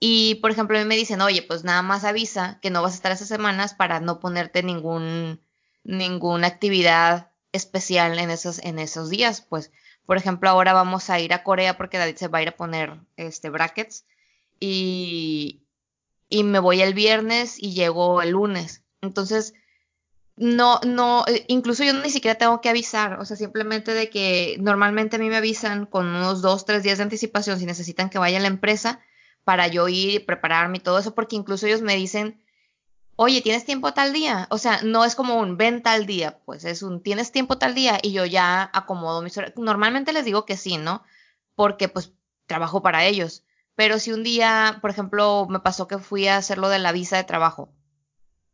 Y, 0.00 0.36
por 0.36 0.50
ejemplo, 0.50 0.76
a 0.76 0.80
mí 0.80 0.86
me 0.86 0.96
dicen, 0.96 1.20
oye, 1.20 1.42
pues 1.42 1.62
nada 1.62 1.82
más 1.82 2.04
avisa 2.04 2.58
que 2.60 2.70
no 2.70 2.82
vas 2.82 2.92
a 2.92 2.96
estar 2.96 3.12
esas 3.12 3.28
semanas 3.28 3.72
para 3.72 4.00
no 4.00 4.18
ponerte 4.18 4.64
ningún, 4.64 5.40
ninguna 5.84 6.48
actividad 6.48 7.30
especial 7.52 8.18
en 8.18 8.30
esos, 8.30 8.58
en 8.58 8.80
esos 8.80 9.08
días. 9.08 9.42
Pues, 9.42 9.70
por 10.04 10.16
ejemplo, 10.16 10.50
ahora 10.50 10.72
vamos 10.72 11.08
a 11.08 11.20
ir 11.20 11.32
a 11.32 11.44
Corea 11.44 11.76
porque 11.76 11.98
David 11.98 12.16
se 12.16 12.26
va 12.26 12.38
a 12.38 12.42
ir 12.42 12.48
a 12.48 12.56
poner 12.56 12.98
este 13.16 13.48
brackets 13.48 14.04
y, 14.58 15.62
y 16.28 16.42
me 16.42 16.58
voy 16.58 16.82
el 16.82 16.94
viernes 16.94 17.62
y 17.62 17.72
llego 17.72 18.22
el 18.22 18.30
lunes. 18.30 18.82
Entonces, 19.02 19.54
no, 20.36 20.80
no, 20.86 21.24
eh, 21.28 21.44
incluso 21.48 21.84
yo 21.84 21.92
ni 21.92 22.10
siquiera 22.10 22.38
tengo 22.38 22.60
que 22.60 22.70
avisar, 22.70 23.20
o 23.20 23.24
sea, 23.24 23.36
simplemente 23.36 23.92
de 23.92 24.08
que 24.08 24.56
normalmente 24.60 25.16
a 25.16 25.18
mí 25.18 25.28
me 25.28 25.36
avisan 25.36 25.86
con 25.86 26.06
unos 26.06 26.40
dos, 26.40 26.64
tres 26.64 26.82
días 26.82 26.98
de 26.98 27.04
anticipación 27.04 27.58
si 27.58 27.66
necesitan 27.66 28.08
que 28.08 28.18
vaya 28.18 28.38
a 28.38 28.40
la 28.40 28.48
empresa 28.48 29.00
para 29.44 29.66
yo 29.68 29.88
ir, 29.88 30.24
prepararme 30.24 30.78
y 30.78 30.80
todo 30.80 30.98
eso, 30.98 31.14
porque 31.14 31.36
incluso 31.36 31.66
ellos 31.66 31.82
me 31.82 31.96
dicen, 31.96 32.40
oye, 33.16 33.42
¿tienes 33.42 33.64
tiempo 33.64 33.92
tal 33.92 34.12
día? 34.12 34.46
O 34.50 34.58
sea, 34.58 34.80
no 34.82 35.04
es 35.04 35.14
como 35.14 35.38
un 35.38 35.56
ven 35.56 35.82
tal 35.82 36.06
día, 36.06 36.38
pues 36.46 36.64
es 36.64 36.82
un 36.82 37.02
tienes 37.02 37.32
tiempo 37.32 37.58
tal 37.58 37.74
día 37.74 37.98
y 38.02 38.12
yo 38.12 38.24
ya 38.24 38.70
acomodo 38.72 39.22
mis 39.22 39.36
horas. 39.36 39.52
Normalmente 39.56 40.12
les 40.12 40.24
digo 40.24 40.46
que 40.46 40.56
sí, 40.56 40.78
¿no? 40.78 41.02
Porque 41.54 41.88
pues 41.88 42.12
trabajo 42.46 42.82
para 42.82 43.04
ellos. 43.04 43.44
Pero 43.74 43.98
si 43.98 44.12
un 44.12 44.22
día, 44.22 44.78
por 44.80 44.90
ejemplo, 44.90 45.46
me 45.48 45.60
pasó 45.60 45.88
que 45.88 45.98
fui 45.98 46.28
a 46.28 46.36
hacer 46.36 46.58
lo 46.58 46.68
de 46.68 46.78
la 46.78 46.92
visa 46.92 47.16
de 47.16 47.24
trabajo 47.24 47.70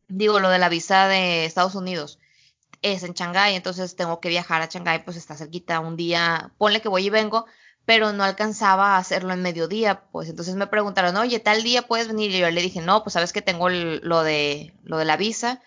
digo, 0.09 0.40
lo 0.40 0.50
de 0.50 0.59
la 0.59 0.68
visa 0.68 1.09
de 1.09 1.44
Estados 1.44 1.74
Unidos 1.74 2.18
es 2.82 3.02
en 3.02 3.12
Shanghái, 3.14 3.54
entonces 3.54 3.96
tengo 3.96 4.20
que 4.20 4.28
viajar 4.28 4.62
a 4.62 4.66
Shanghái, 4.66 5.04
pues 5.04 5.16
está 5.16 5.36
cerquita 5.36 5.80
un 5.80 5.96
día, 5.96 6.52
ponle 6.59 6.80
que 6.80 6.88
voy 6.88 7.06
y 7.06 7.11
vengo, 7.11 7.46
pero 7.84 8.12
no 8.12 8.24
alcanzaba 8.24 8.96
a 8.96 8.98
hacerlo 8.98 9.32
en 9.32 9.42
mediodía, 9.42 10.02
pues 10.12 10.28
entonces 10.28 10.54
me 10.54 10.66
preguntaron, 10.66 11.16
oye, 11.16 11.40
tal 11.40 11.62
día 11.62 11.82
puedes 11.82 12.09
venir, 12.09 12.30
y 12.30 12.38
yo 12.38 12.50
le 12.50 12.62
dije, 12.62 12.80
no, 12.80 13.02
pues 13.02 13.14
sabes 13.14 13.32
que 13.32 13.42
tengo 13.42 13.68
lo 13.68 14.22
de, 14.22 14.74
lo 14.84 14.98
de 14.98 15.04
la 15.04 15.16
visa, 15.16 15.61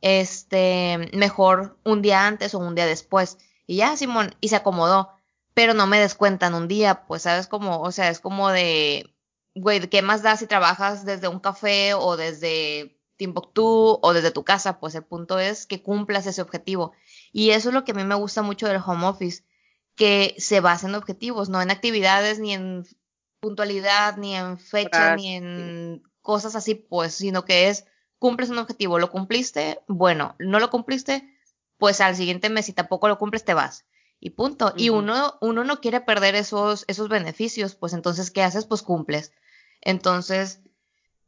este, 0.00 1.10
mejor 1.12 1.78
un 1.84 2.02
día 2.02 2.26
antes 2.26 2.54
o 2.54 2.58
un 2.58 2.74
día 2.74 2.86
después, 2.86 3.38
y 3.66 3.76
ya, 3.76 3.96
Simón, 3.96 4.34
y 4.40 4.48
se 4.48 4.56
acomodó, 4.56 5.10
pero 5.54 5.74
no 5.74 5.86
me 5.86 5.98
descuentan 5.98 6.54
un 6.54 6.68
día, 6.68 7.04
pues 7.06 7.22
sabes 7.22 7.46
como, 7.46 7.80
o 7.80 7.92
sea, 7.92 8.08
es 8.08 8.20
como 8.20 8.50
de, 8.50 9.14
güey, 9.54 9.80
¿qué 9.88 10.02
más 10.02 10.22
da 10.22 10.36
si 10.36 10.46
trabajas 10.46 11.04
desde 11.04 11.28
un 11.28 11.40
café 11.40 11.94
o 11.94 12.16
desde 12.16 13.01
Timbuktu 13.22 14.00
o 14.02 14.12
desde 14.12 14.32
tu 14.32 14.42
casa, 14.42 14.80
pues 14.80 14.96
el 14.96 15.04
punto 15.04 15.38
es 15.38 15.66
que 15.66 15.80
cumplas 15.80 16.26
ese 16.26 16.42
objetivo. 16.42 16.92
Y 17.30 17.50
eso 17.50 17.68
es 17.68 17.74
lo 17.74 17.84
que 17.84 17.92
a 17.92 17.94
mí 17.94 18.02
me 18.02 18.16
gusta 18.16 18.42
mucho 18.42 18.66
del 18.66 18.82
home 18.84 19.06
office, 19.06 19.44
que 19.94 20.34
se 20.38 20.58
basa 20.58 20.88
en 20.88 20.96
objetivos, 20.96 21.48
no 21.48 21.62
en 21.62 21.70
actividades, 21.70 22.40
ni 22.40 22.52
en 22.52 22.84
puntualidad, 23.38 24.16
ni 24.16 24.34
en 24.34 24.58
fecha, 24.58 25.14
ni 25.14 25.36
en 25.36 26.02
cosas 26.20 26.56
así, 26.56 26.74
pues, 26.74 27.14
sino 27.14 27.44
que 27.44 27.68
es, 27.68 27.84
cumples 28.18 28.50
un 28.50 28.58
objetivo, 28.58 28.98
lo 28.98 29.12
cumpliste, 29.12 29.78
bueno, 29.86 30.34
no 30.40 30.58
lo 30.58 30.68
cumpliste, 30.70 31.38
pues 31.78 32.00
al 32.00 32.16
siguiente 32.16 32.50
mes, 32.50 32.66
si 32.66 32.72
tampoco 32.72 33.06
lo 33.06 33.18
cumples, 33.18 33.44
te 33.44 33.54
vas. 33.54 33.84
Y 34.18 34.30
punto. 34.30 34.72
Y 34.76 34.88
uno, 34.88 35.38
uno 35.40 35.62
no 35.62 35.80
quiere 35.80 36.00
perder 36.00 36.34
esos, 36.34 36.84
esos 36.88 37.08
beneficios, 37.08 37.76
pues 37.76 37.92
entonces, 37.92 38.32
¿qué 38.32 38.42
haces? 38.42 38.66
Pues 38.66 38.82
cumples. 38.82 39.32
Entonces, 39.80 40.60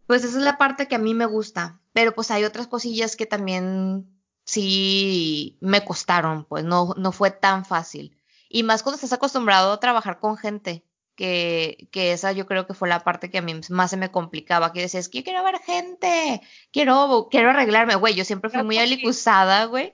pues 0.07 0.24
esa 0.24 0.38
es 0.38 0.44
la 0.44 0.59
parte 0.59 0.88
que 0.88 0.94
a 0.94 0.98
mí 0.98 1.14
me 1.14 1.26
gusta. 1.26 1.80
Pero 1.92 2.14
pues 2.14 2.30
hay 2.30 2.44
otras 2.44 2.66
cosillas 2.66 3.16
que 3.16 3.26
también 3.26 4.07
sí 4.44 5.59
me 5.61 5.84
costaron, 5.84 6.44
pues 6.44 6.64
no, 6.64 6.94
no 6.96 7.12
fue 7.12 7.30
tan 7.30 7.64
fácil. 7.64 8.16
Y 8.48 8.62
más 8.62 8.82
cuando 8.82 8.96
estás 8.96 9.12
acostumbrado 9.12 9.72
a 9.72 9.80
trabajar 9.80 10.18
con 10.18 10.36
gente, 10.36 10.84
que, 11.14 11.88
que 11.92 12.12
esa 12.12 12.32
yo 12.32 12.46
creo 12.46 12.66
que 12.66 12.74
fue 12.74 12.88
la 12.88 13.05
parte 13.05 13.30
que 13.30 13.38
a 13.38 13.42
mí 13.42 13.61
más 13.70 13.90
se 13.90 13.96
me 13.96 14.11
complicaba, 14.11 14.72
que 14.72 14.80
decías, 14.80 15.09
que 15.09 15.18
yo 15.18 15.24
quiero 15.24 15.44
ver 15.44 15.59
gente, 15.61 16.40
quiero, 16.72 17.28
quiero 17.30 17.50
arreglarme, 17.50 17.94
güey, 17.94 18.14
yo 18.14 18.24
siempre 18.24 18.50
fui 18.50 18.62
muy 18.62 18.78
alicuzada, 18.78 19.64
güey. 19.66 19.92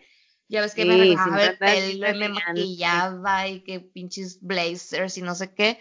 Ya 0.48 0.62
ves 0.62 0.74
que 0.74 0.84
me 0.84 0.94
arreglaba 0.94 1.44
el 1.44 1.58
pelo 2.00 2.18
me 2.18 2.28
maquillaba 2.30 3.46
y 3.46 3.60
que 3.60 3.78
pinches 3.78 4.40
blazers 4.40 5.16
y 5.16 5.22
no 5.22 5.36
sé 5.36 5.54
qué. 5.54 5.78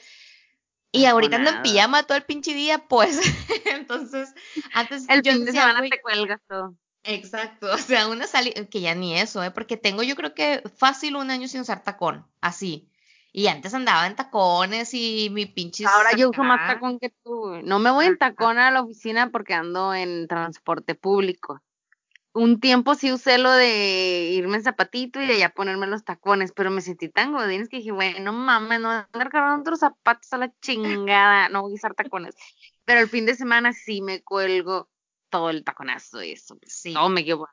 Y 0.92 1.06
ahorita 1.06 1.36
ando 1.38 1.52
en 1.52 1.62
pijama 1.62 2.04
todo 2.04 2.18
el 2.18 2.24
pinche 2.24 2.54
día, 2.54 2.88
pues. 2.88 3.20
Entonces, 3.66 4.34
antes 4.74 5.08
el 5.08 5.22
yo 5.22 5.34
fin 5.34 5.46
de 5.46 5.52
semana 5.52 5.82
te 5.82 6.02
cuelgas 6.02 6.42
todo. 6.48 6.76
Exacto, 7.04 7.72
o 7.72 7.78
sea, 7.78 8.08
una 8.08 8.28
salida, 8.28 8.66
que 8.66 8.82
ya 8.82 8.94
ni 8.94 9.18
eso, 9.18 9.42
¿eh? 9.44 9.52
Porque 9.52 9.78
tengo 9.78 10.04
yo 10.04 10.16
creo 10.16 10.34
que 10.34 10.62
fácil 10.78 11.16
un 11.16 11.32
año 11.32 11.48
sin 11.48 11.62
usar 11.62 11.84
tacón, 11.84 12.26
así. 12.42 12.90
Y 13.32 13.48
antes 13.48 13.74
andaba 13.74 14.08
en 14.08 14.16
tacones 14.16 14.94
y 14.94 15.30
mi 15.32 15.46
pinche. 15.46 15.86
Ahora 15.86 16.16
yo 16.16 16.32
uso 16.32 16.44
más 16.44 16.68
tacón 16.68 17.00
que 17.00 17.12
tú. 17.24 17.62
No 17.64 17.80
me 17.80 17.92
voy 17.92 18.08
en 18.08 18.18
tacón 18.18 18.58
a 18.58 18.72
la 18.72 18.82
oficina 18.82 19.30
porque 19.32 19.54
ando 19.54 19.94
en 19.94 20.28
transporte 20.28 20.96
público. 20.96 21.62
Un 22.40 22.62
tiempo 22.62 22.96
sí 22.96 23.12
usé 23.12 23.38
lo 23.38 23.52
de 23.52 24.30
irme 24.32 24.56
en 24.56 24.64
zapatito 24.64 25.22
y 25.22 25.28
de 25.28 25.34
allá 25.34 25.50
ponerme 25.50 25.88
los 25.88 26.06
tacones, 26.06 26.54
pero 26.54 26.72
me 26.72 26.80
sentí 26.80 27.10
tan 27.10 27.34
godines 27.34 27.68
que 27.68 27.78
dije, 27.78 27.92
bueno, 27.92 28.32
no 28.32 28.32
mames, 28.32 28.80
no 28.80 28.90
andar 28.92 29.30
cargando 29.30 29.60
otros 29.60 29.82
zapatos 29.82 30.32
a 30.32 30.38
la 30.38 30.54
chingada, 30.62 31.50
no 31.50 31.64
voy 31.64 31.74
a 31.74 31.76
usar 31.76 31.96
tacones. 31.96 32.38
Pero 32.86 33.02
el 33.02 33.10
fin 33.10 33.26
de 33.26 33.36
semana 33.36 33.74
sí 33.74 34.02
me 34.02 34.24
cuelgo 34.24 34.90
todo 35.30 35.50
el 35.50 35.66
taconazo 35.66 36.24
y 36.24 36.32
eso. 36.32 36.58
Sí. 36.66 36.94
Todo 36.94 37.10
me 37.10 37.26
quedo 37.26 37.46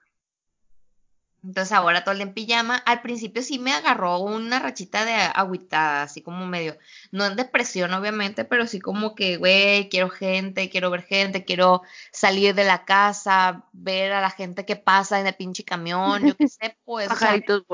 entonces 1.47 1.73
ahora 1.73 2.03
todo 2.03 2.13
el 2.13 2.19
día 2.19 2.27
en 2.27 2.35
pijama. 2.35 2.77
Al 2.77 3.03
principio 3.03 3.43
sí 3.43 3.59
me 3.59 3.73
agarró 3.73 4.19
una 4.19 4.59
rachita 4.59 5.05
de 5.05 5.15
agüitada, 5.15 6.03
así 6.03 6.21
como 6.21 6.45
medio, 6.47 6.77
no 7.13 7.25
en 7.25 7.37
depresión 7.37 7.95
obviamente, 7.95 8.45
pero 8.45 8.67
sí 8.67 8.81
como 8.81 9.15
que, 9.15 9.37
güey, 9.37 9.89
quiero 9.89 10.11
gente, 10.11 10.69
quiero 10.69 10.91
ver 10.91 11.05
gente, 11.05 11.45
quiero 11.45 11.83
salir 12.11 12.55
de 12.55 12.65
la 12.65 12.85
casa, 12.85 13.65
ver 13.73 14.13
a 14.13 14.21
la 14.21 14.31
gente 14.31 14.65
que 14.65 14.77
pasa 14.77 15.21
en 15.21 15.27
el 15.29 15.35
pinche 15.35 15.65
camión, 15.65 16.27
yo 16.27 16.37
qué 16.37 16.49
sé, 16.49 16.77
pues, 16.85 17.09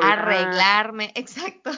arreglarme, 0.03 1.11
exacto. 1.15 1.71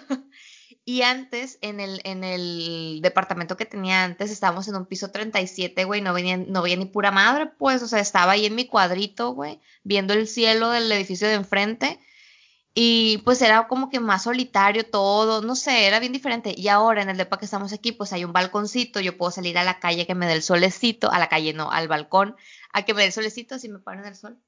Y 0.87 1.03
antes, 1.03 1.59
en 1.63 1.81
el, 1.81 2.01
en 2.05 2.25
el 2.25 3.01
departamento 3.03 3.57
que 3.57 3.65
tenía 3.65 4.05
antes, 4.05 4.31
estábamos 4.31 4.69
en 4.69 4.77
un 4.77 4.85
piso 4.87 5.11
37, 5.11 5.85
güey, 5.85 6.03
no 6.03 6.13
venía, 6.13 6.37
no 6.37 6.61
veía 6.63 6.77
ni 6.77 6.85
pura 6.85 7.11
madre, 7.11 7.47
pues, 7.47 7.83
o 7.83 7.89
sea, 7.89 8.01
estaba 8.01 8.33
ahí 8.33 8.45
en 8.45 8.55
mi 8.55 8.67
cuadrito, 8.67 9.31
güey, 9.31 9.61
viendo 9.83 10.13
el 10.13 10.29
cielo 10.29 10.71
del 10.71 10.93
edificio 10.93 11.27
de 11.27 11.35
enfrente. 11.35 12.01
Y 12.75 13.19
pues 13.19 13.41
era 13.41 13.69
como 13.69 13.89
que 13.89 14.01
más 14.01 14.25
solitario 14.25 14.85
todo, 14.85 15.43
no 15.43 15.55
sé, 15.55 15.87
era 15.87 16.01
bien 16.01 16.13
diferente. 16.13 16.55
Y 16.57 16.69
ahora 16.69 17.03
en 17.03 17.09
el 17.11 17.17
depa 17.17 17.39
que 17.39 17.45
estamos 17.45 17.73
aquí, 17.73 17.93
pues 17.93 18.13
hay 18.13 18.25
un 18.25 18.33
balconcito, 18.33 19.01
yo 19.01 19.17
puedo 19.17 19.31
salir 19.31 19.57
a 19.59 19.65
la 19.65 19.79
calle 19.79 20.07
que 20.07 20.15
me 20.17 20.27
dé 20.27 20.33
el 20.33 20.43
solecito, 20.43 21.11
a 21.13 21.19
la 21.21 21.29
calle 21.29 21.53
no, 21.53 21.71
al 21.71 21.89
balcón, 21.89 22.37
a 22.73 22.83
que 22.85 22.93
me 22.95 23.03
dé 23.03 23.07
el 23.07 23.13
solecito 23.13 23.59
si 23.59 23.69
me 23.69 23.79
paro 23.79 24.01
en 24.01 24.07
el 24.07 24.17
sol. 24.17 24.39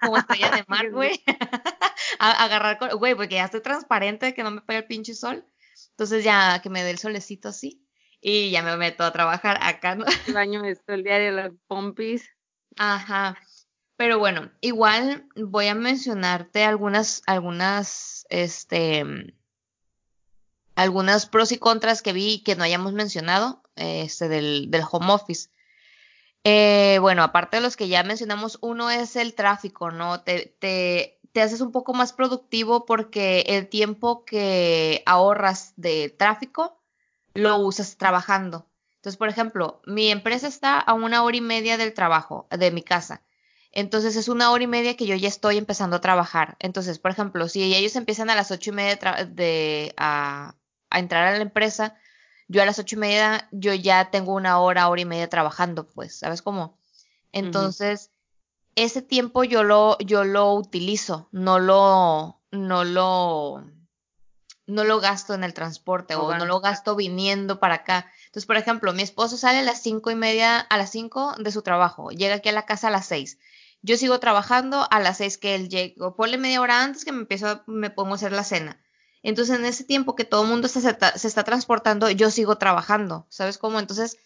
Como 0.00 0.18
estrella 0.18 0.50
de 0.50 0.64
mar, 0.68 0.90
güey. 0.90 1.22
agarrar, 2.18 2.78
güey, 2.96 3.14
porque 3.14 3.36
ya 3.36 3.44
estoy 3.44 3.62
transparente 3.62 4.26
de 4.26 4.34
que 4.34 4.42
no 4.42 4.50
me 4.50 4.60
pegue 4.60 4.80
el 4.80 4.86
pinche 4.86 5.14
sol. 5.14 5.46
Entonces 5.90 6.24
ya 6.24 6.60
que 6.62 6.70
me 6.70 6.82
dé 6.82 6.90
el 6.90 6.98
solecito 6.98 7.48
así. 7.48 7.86
Y 8.20 8.50
ya 8.50 8.62
me 8.62 8.76
meto 8.76 9.02
a 9.02 9.12
trabajar 9.12 9.58
acá, 9.62 9.96
¿no? 9.96 10.04
El 10.28 10.34
baño 10.34 10.62
de 10.62 10.78
el 10.86 11.02
diario, 11.02 11.32
las 11.32 11.50
pompis. 11.66 12.30
Ajá. 12.76 13.36
Pero 13.96 14.20
bueno, 14.20 14.52
igual 14.60 15.26
voy 15.34 15.66
a 15.66 15.74
mencionarte 15.74 16.64
algunas, 16.64 17.22
algunas, 17.26 18.24
este, 18.30 19.04
algunas 20.76 21.26
pros 21.26 21.50
y 21.52 21.58
contras 21.58 22.00
que 22.00 22.12
vi 22.12 22.42
que 22.44 22.54
no 22.54 22.64
hayamos 22.64 22.92
mencionado, 22.92 23.62
este, 23.74 24.28
del, 24.28 24.70
del 24.70 24.82
home 24.88 25.12
office. 25.12 25.50
Eh, 26.44 26.98
bueno, 27.00 27.22
aparte 27.22 27.58
de 27.58 27.62
los 27.62 27.76
que 27.76 27.88
ya 27.88 28.02
mencionamos, 28.02 28.58
uno 28.62 28.90
es 28.90 29.16
el 29.16 29.34
tráfico, 29.34 29.90
¿no? 29.90 30.22
Te, 30.22 30.54
te, 30.58 31.20
te 31.32 31.40
haces 31.40 31.60
un 31.60 31.72
poco 31.72 31.94
más 31.94 32.12
productivo 32.12 32.84
porque 32.84 33.44
el 33.46 33.68
tiempo 33.68 34.24
que 34.24 35.02
ahorras 35.06 35.72
de 35.76 36.10
tráfico 36.10 36.80
lo 37.34 37.58
usas 37.58 37.96
trabajando. 37.96 38.66
Entonces, 38.96 39.16
por 39.18 39.28
ejemplo, 39.28 39.80
mi 39.86 40.10
empresa 40.10 40.46
está 40.46 40.78
a 40.78 40.94
una 40.94 41.22
hora 41.22 41.36
y 41.36 41.40
media 41.40 41.76
del 41.76 41.94
trabajo, 41.94 42.46
de 42.50 42.70
mi 42.70 42.82
casa. 42.82 43.22
Entonces 43.72 44.16
es 44.16 44.28
una 44.28 44.50
hora 44.52 44.64
y 44.64 44.66
media 44.66 44.96
que 44.96 45.06
yo 45.06 45.16
ya 45.16 45.28
estoy 45.28 45.56
empezando 45.56 45.96
a 45.96 46.00
trabajar. 46.00 46.56
Entonces, 46.60 46.98
por 46.98 47.10
ejemplo, 47.10 47.48
si 47.48 47.74
ellos 47.74 47.96
empiezan 47.96 48.30
a 48.30 48.36
las 48.36 48.50
ocho 48.50 48.70
y 48.70 48.74
media 48.74 48.96
de, 49.24 49.94
a, 49.96 50.54
a, 50.90 50.98
entrar 50.98 51.26
a 51.26 51.36
la 51.36 51.42
empresa, 51.42 51.96
yo 52.52 52.62
a 52.62 52.66
las 52.66 52.78
ocho 52.78 52.96
y 52.96 52.98
media, 52.98 53.48
yo 53.50 53.72
ya 53.72 54.10
tengo 54.10 54.34
una 54.34 54.60
hora, 54.60 54.88
hora 54.88 55.00
y 55.00 55.06
media 55.06 55.30
trabajando, 55.30 55.88
pues, 55.88 56.18
¿sabes 56.18 56.42
cómo? 56.42 56.78
Entonces, 57.32 58.10
ese 58.74 59.00
tiempo 59.00 59.42
yo 59.42 59.62
lo, 59.62 59.96
yo 60.00 60.24
lo 60.24 60.52
utilizo, 60.52 61.28
no 61.32 61.58
lo, 61.58 62.42
no 62.50 62.84
lo, 62.84 63.64
no 64.66 64.84
lo 64.84 65.00
gasto 65.00 65.32
en 65.32 65.44
el 65.44 65.54
transporte 65.54 66.14
o 66.14 66.36
no 66.36 66.44
lo 66.44 66.60
gasto 66.60 66.94
viniendo 66.94 67.58
para 67.58 67.76
acá. 67.76 68.12
Entonces, 68.26 68.46
por 68.46 68.58
ejemplo, 68.58 68.92
mi 68.92 69.02
esposo 69.02 69.38
sale 69.38 69.60
a 69.60 69.62
las 69.62 69.80
cinco 69.82 70.10
y 70.10 70.14
media, 70.14 70.60
a 70.60 70.76
las 70.76 70.90
cinco 70.90 71.34
de 71.38 71.52
su 71.52 71.62
trabajo, 71.62 72.10
llega 72.10 72.34
aquí 72.34 72.50
a 72.50 72.52
la 72.52 72.66
casa 72.66 72.88
a 72.88 72.90
las 72.90 73.06
seis. 73.06 73.38
Yo 73.80 73.96
sigo 73.96 74.20
trabajando 74.20 74.86
a 74.90 75.00
las 75.00 75.16
seis 75.16 75.38
que 75.38 75.54
él 75.54 75.70
llega, 75.70 76.14
ponle 76.14 76.36
media 76.36 76.60
hora 76.60 76.84
antes 76.84 77.06
que 77.06 77.12
me 77.12 77.20
empiezo, 77.20 77.62
me 77.66 77.88
pongo 77.88 78.12
a 78.12 78.16
hacer 78.16 78.32
la 78.32 78.44
cena. 78.44 78.78
Entonces, 79.22 79.58
en 79.58 79.64
ese 79.64 79.84
tiempo 79.84 80.16
que 80.16 80.24
todo 80.24 80.42
el 80.42 80.48
mundo 80.48 80.68
se, 80.68 80.80
está 80.88 81.44
transportando, 81.44 82.10
yo 82.10 82.30
sigo 82.30 82.58
trabajando, 82.58 83.26
¿sabes 83.28 83.56
cómo? 83.56 83.78
Entonces, 83.78 84.18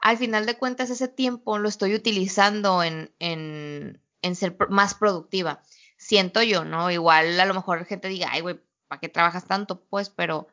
al 0.00 0.16
final 0.16 0.46
de 0.46 0.56
cuentas 0.56 0.90
ese 0.90 1.08
tiempo 1.08 1.58
lo 1.58 1.68
estoy 1.68 1.94
utilizando 1.94 2.82
en, 2.82 3.12
en, 3.18 4.00
en 4.22 4.36
ser 4.36 4.56
más 4.70 4.94
productiva. 4.94 5.62
Siento 5.96 6.42
yo, 6.42 6.64
¿no? 6.64 6.90
Igual 6.90 7.38
a 7.38 7.44
lo 7.46 7.54
mejor 7.54 7.84
gente 7.84 8.08
diga, 8.08 8.28
ay, 8.30 8.40
güey, 8.40 8.60
¿para 8.86 9.00
qué 9.00 9.08
trabajas 9.08 9.46
tanto? 9.46 9.82
Pues, 9.90 10.08
pero, 10.08 10.48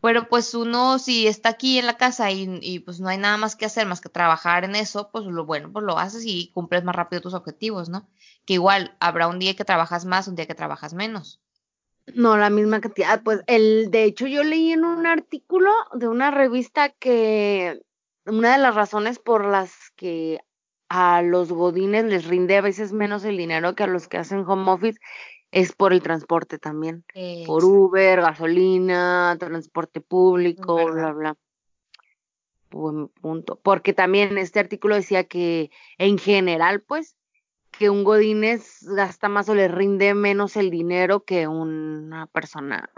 pero 0.00 0.28
pues 0.28 0.54
uno 0.54 0.98
si 0.98 1.26
está 1.26 1.50
aquí 1.50 1.78
en 1.78 1.86
la 1.86 1.96
casa 1.96 2.30
y, 2.30 2.58
y, 2.60 2.80
pues 2.80 3.00
no 3.00 3.08
hay 3.08 3.18
nada 3.18 3.38
más 3.38 3.56
que 3.56 3.64
hacer 3.64 3.86
más 3.86 4.00
que 4.00 4.08
trabajar 4.08 4.64
en 4.64 4.76
eso, 4.76 5.10
pues 5.10 5.24
lo 5.24 5.46
bueno, 5.46 5.72
pues 5.72 5.84
lo 5.84 5.98
haces 5.98 6.24
y 6.26 6.50
cumples 6.52 6.84
más 6.84 6.94
rápido 6.94 7.22
tus 7.22 7.34
objetivos, 7.34 7.88
¿no? 7.88 8.08
Que 8.44 8.54
igual 8.54 8.96
habrá 9.00 9.26
un 9.28 9.38
día 9.38 9.56
que 9.56 9.64
trabajas 9.64 10.04
más, 10.04 10.28
un 10.28 10.36
día 10.36 10.46
que 10.46 10.54
trabajas 10.54 10.94
menos. 10.94 11.40
No, 12.14 12.36
la 12.36 12.50
misma 12.50 12.80
cantidad. 12.80 13.22
Pues 13.22 13.40
el, 13.46 13.90
de 13.90 14.04
hecho, 14.04 14.26
yo 14.26 14.42
leí 14.42 14.72
en 14.72 14.84
un 14.84 15.06
artículo 15.06 15.70
de 15.92 16.08
una 16.08 16.30
revista 16.30 16.90
que 16.90 17.80
una 18.26 18.52
de 18.52 18.58
las 18.58 18.74
razones 18.74 19.18
por 19.18 19.44
las 19.44 19.72
que 19.96 20.40
a 20.88 21.22
los 21.22 21.50
godines 21.50 22.04
les 22.04 22.26
rinde 22.26 22.56
a 22.56 22.60
veces 22.60 22.92
menos 22.92 23.24
el 23.24 23.36
dinero 23.36 23.74
que 23.74 23.84
a 23.84 23.86
los 23.86 24.08
que 24.08 24.18
hacen 24.18 24.44
home 24.46 24.70
office 24.70 25.00
es 25.50 25.72
por 25.72 25.92
el 25.92 26.02
transporte 26.02 26.58
también. 26.58 27.04
Por 27.46 27.64
Uber, 27.64 28.20
gasolina, 28.20 29.36
transporte 29.38 30.00
público, 30.00 30.86
bla, 30.86 31.12
bla. 31.12 31.36
Buen 32.70 33.08
punto. 33.08 33.60
Porque 33.62 33.92
también 33.92 34.38
este 34.38 34.60
artículo 34.60 34.94
decía 34.94 35.24
que 35.24 35.70
en 35.98 36.18
general, 36.18 36.80
pues, 36.80 37.16
que 37.76 37.90
un 37.90 38.04
godines 38.04 38.78
gasta 38.82 39.28
más 39.28 39.48
o 39.48 39.54
le 39.54 39.68
rinde 39.68 40.14
menos 40.14 40.56
el 40.56 40.70
dinero 40.70 41.24
que 41.24 41.48
una 41.48 42.26
persona. 42.26 42.90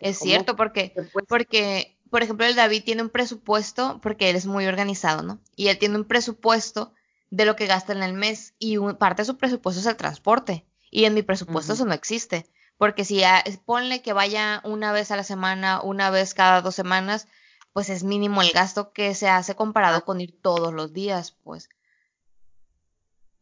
es 0.00 0.18
cierto, 0.18 0.56
porque, 0.56 0.94
porque 1.28 1.96
por 2.12 2.22
ejemplo, 2.22 2.44
el 2.44 2.54
David 2.54 2.84
tiene 2.84 3.00
un 3.00 3.08
presupuesto, 3.08 3.98
porque 4.02 4.28
él 4.28 4.36
es 4.36 4.44
muy 4.44 4.66
organizado, 4.66 5.22
¿no? 5.22 5.40
Y 5.56 5.68
él 5.68 5.78
tiene 5.78 5.96
un 5.96 6.04
presupuesto 6.04 6.92
de 7.30 7.46
lo 7.46 7.56
que 7.56 7.66
gasta 7.66 7.94
en 7.94 8.02
el 8.02 8.12
mes 8.12 8.52
y 8.58 8.76
parte 8.98 9.22
de 9.22 9.26
su 9.26 9.38
presupuesto 9.38 9.80
es 9.80 9.86
el 9.86 9.96
transporte. 9.96 10.66
Y 10.90 11.06
en 11.06 11.14
mi 11.14 11.22
presupuesto 11.22 11.72
eso 11.72 11.86
no 11.86 11.94
existe. 11.94 12.46
Porque 12.76 13.06
si 13.06 13.22
ponle 13.64 14.02
que 14.02 14.12
vaya 14.12 14.60
una 14.64 14.92
vez 14.92 15.10
a 15.10 15.16
la 15.16 15.24
semana, 15.24 15.80
una 15.80 16.10
vez 16.10 16.34
cada 16.34 16.60
dos 16.60 16.74
semanas, 16.74 17.28
pues 17.72 17.88
es 17.88 18.04
mínimo 18.04 18.42
el 18.42 18.50
gasto 18.50 18.92
que 18.92 19.14
se 19.14 19.30
hace 19.30 19.54
comparado 19.54 20.04
con 20.04 20.20
ir 20.20 20.38
todos 20.42 20.74
los 20.74 20.92
días, 20.92 21.38
pues. 21.42 21.70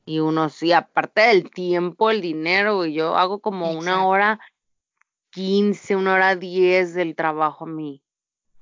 Y 0.04 0.18
uno 0.18 0.48
sí, 0.48 0.72
aparte 0.72 1.20
del 1.22 1.50
tiempo, 1.50 2.10
el 2.10 2.20
dinero, 2.20 2.76
güey, 2.76 2.92
yo 2.94 3.16
hago 3.16 3.40
como 3.40 3.70
una 3.72 4.06
hora 4.06 4.40
quince, 5.30 5.96
una 5.96 6.14
hora 6.14 6.36
diez 6.36 6.94
del 6.94 7.14
trabajo 7.14 7.64
a 7.64 7.68
mi, 7.68 8.02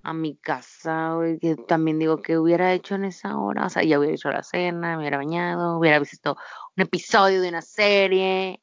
a 0.03 0.13
mi 0.13 0.37
casa, 0.37 1.15
güey, 1.15 1.39
que 1.39 1.57
también 1.57 1.99
digo, 1.99 2.21
¿qué 2.21 2.39
hubiera 2.39 2.75
hecho 2.75 2.95
en 2.95 3.05
esa 3.05 3.39
hora? 3.39 3.67
O 3.67 3.71
sea, 3.71 3.83
ya 3.83 3.99
hubiera 3.99 4.15
hecho 4.15 4.31
la 4.31 4.43
cena, 4.43 4.97
me 4.97 4.99
hubiera 4.99 5.19
bañado, 5.19 5.79
hubiera 5.79 5.99
visto 5.99 6.37
un 6.77 6.83
episodio 6.83 7.41
de 7.41 7.49
una 7.49 7.63
serie. 7.63 8.61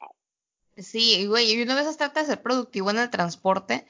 Sí, 0.76 1.26
güey, 1.26 1.52
y 1.52 1.62
una 1.62 1.74
vez 1.74 1.96
trata 1.96 2.20
de 2.20 2.26
ser 2.26 2.42
productivo 2.42 2.90
en 2.90 2.98
el 2.98 3.10
transporte, 3.10 3.86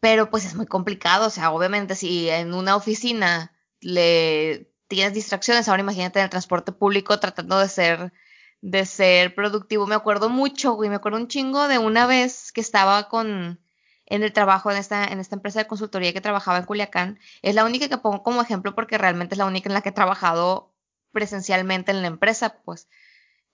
pero 0.00 0.30
pues 0.30 0.44
es 0.44 0.54
muy 0.54 0.66
complicado, 0.66 1.26
o 1.26 1.30
sea, 1.30 1.52
obviamente 1.52 1.94
si 1.94 2.28
en 2.30 2.54
una 2.54 2.76
oficina 2.76 3.52
le 3.80 4.73
tienes 4.88 5.14
distracciones, 5.14 5.68
ahora 5.68 5.82
imagínate 5.82 6.18
en 6.18 6.24
el 6.24 6.30
transporte 6.30 6.72
público 6.72 7.18
tratando 7.20 7.58
de 7.58 7.68
ser 7.68 8.12
de 8.60 8.86
ser 8.86 9.34
productivo. 9.34 9.86
Me 9.86 9.94
acuerdo 9.94 10.30
mucho, 10.30 10.72
güey, 10.72 10.88
me 10.88 10.96
acuerdo 10.96 11.18
un 11.18 11.28
chingo 11.28 11.68
de 11.68 11.78
una 11.78 12.06
vez 12.06 12.50
que 12.50 12.62
estaba 12.62 13.08
con 13.08 13.60
en 14.06 14.22
el 14.22 14.32
trabajo 14.32 14.70
en 14.70 14.78
esta 14.78 15.04
en 15.04 15.20
esta 15.20 15.36
empresa 15.36 15.60
de 15.60 15.66
consultoría 15.66 16.12
que 16.12 16.20
trabajaba 16.20 16.58
en 16.58 16.64
Culiacán. 16.64 17.18
Es 17.42 17.54
la 17.54 17.64
única 17.64 17.88
que 17.88 17.98
pongo 17.98 18.22
como 18.22 18.42
ejemplo 18.42 18.74
porque 18.74 18.98
realmente 18.98 19.34
es 19.34 19.38
la 19.38 19.46
única 19.46 19.68
en 19.68 19.74
la 19.74 19.82
que 19.82 19.90
he 19.90 19.92
trabajado 19.92 20.72
presencialmente 21.12 21.92
en 21.92 22.02
la 22.02 22.08
empresa, 22.08 22.60
pues. 22.64 22.88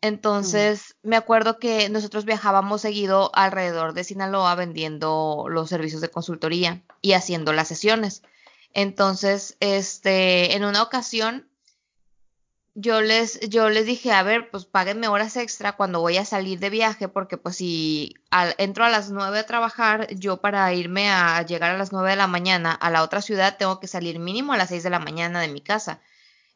Entonces, 0.03 0.97
me 1.03 1.17
acuerdo 1.17 1.59
que 1.59 1.91
nosotros 1.91 2.25
viajábamos 2.25 2.81
seguido 2.81 3.31
alrededor 3.35 3.93
de 3.93 4.05
Sinaloa 4.05 4.55
vendiendo 4.55 5.45
los 5.49 5.69
servicios 5.69 6.01
de 6.01 6.09
consultoría 6.09 6.83
y 7.03 7.13
haciendo 7.13 7.53
las 7.53 7.69
sesiones. 7.69 8.23
Entonces, 8.73 9.57
este, 9.61 10.55
en 10.57 10.65
una 10.65 10.83
ocasión, 10.83 11.49
yo 12.75 13.01
les, 13.01 13.41
yo 13.49 13.69
les 13.69 13.87
dije, 13.87 14.13
a 14.13 14.23
ver, 14.23 14.51
pues 14.51 14.65
páguenme 14.65 15.09
horas 15.09 15.37
extra 15.37 15.73
cuando 15.77 16.01
voy 16.01 16.17
a 16.17 16.25
salir 16.25 16.61
de 16.61 16.71
viaje, 16.71 17.09
porque 17.09 17.37
pues 17.37 17.57
si 17.57 18.15
entro 18.59 18.85
a 18.85 18.91
las 18.91 19.11
nueve 19.11 19.41
a 19.41 19.47
trabajar, 19.47 20.09
yo 20.15 20.41
para 20.41 20.73
irme 20.73 21.11
a 21.11 21.43
llegar 21.43 21.73
a 21.73 21.79
las 21.79 21.93
nueve 21.93 22.11
de 22.11 22.17
la 22.17 22.27
mañana 22.29 22.73
a 22.73 22.91
la 22.91 23.03
otra 23.03 23.23
ciudad 23.23 23.57
tengo 23.59 23.81
que 23.81 23.89
salir 23.89 24.19
mínimo 24.19 24.53
a 24.53 24.57
las 24.57 24.69
seis 24.71 24.83
de 24.83 24.91
la 24.91 25.01
mañana 25.01 25.41
de 25.41 25.49
mi 25.49 25.61
casa. 25.61 26.01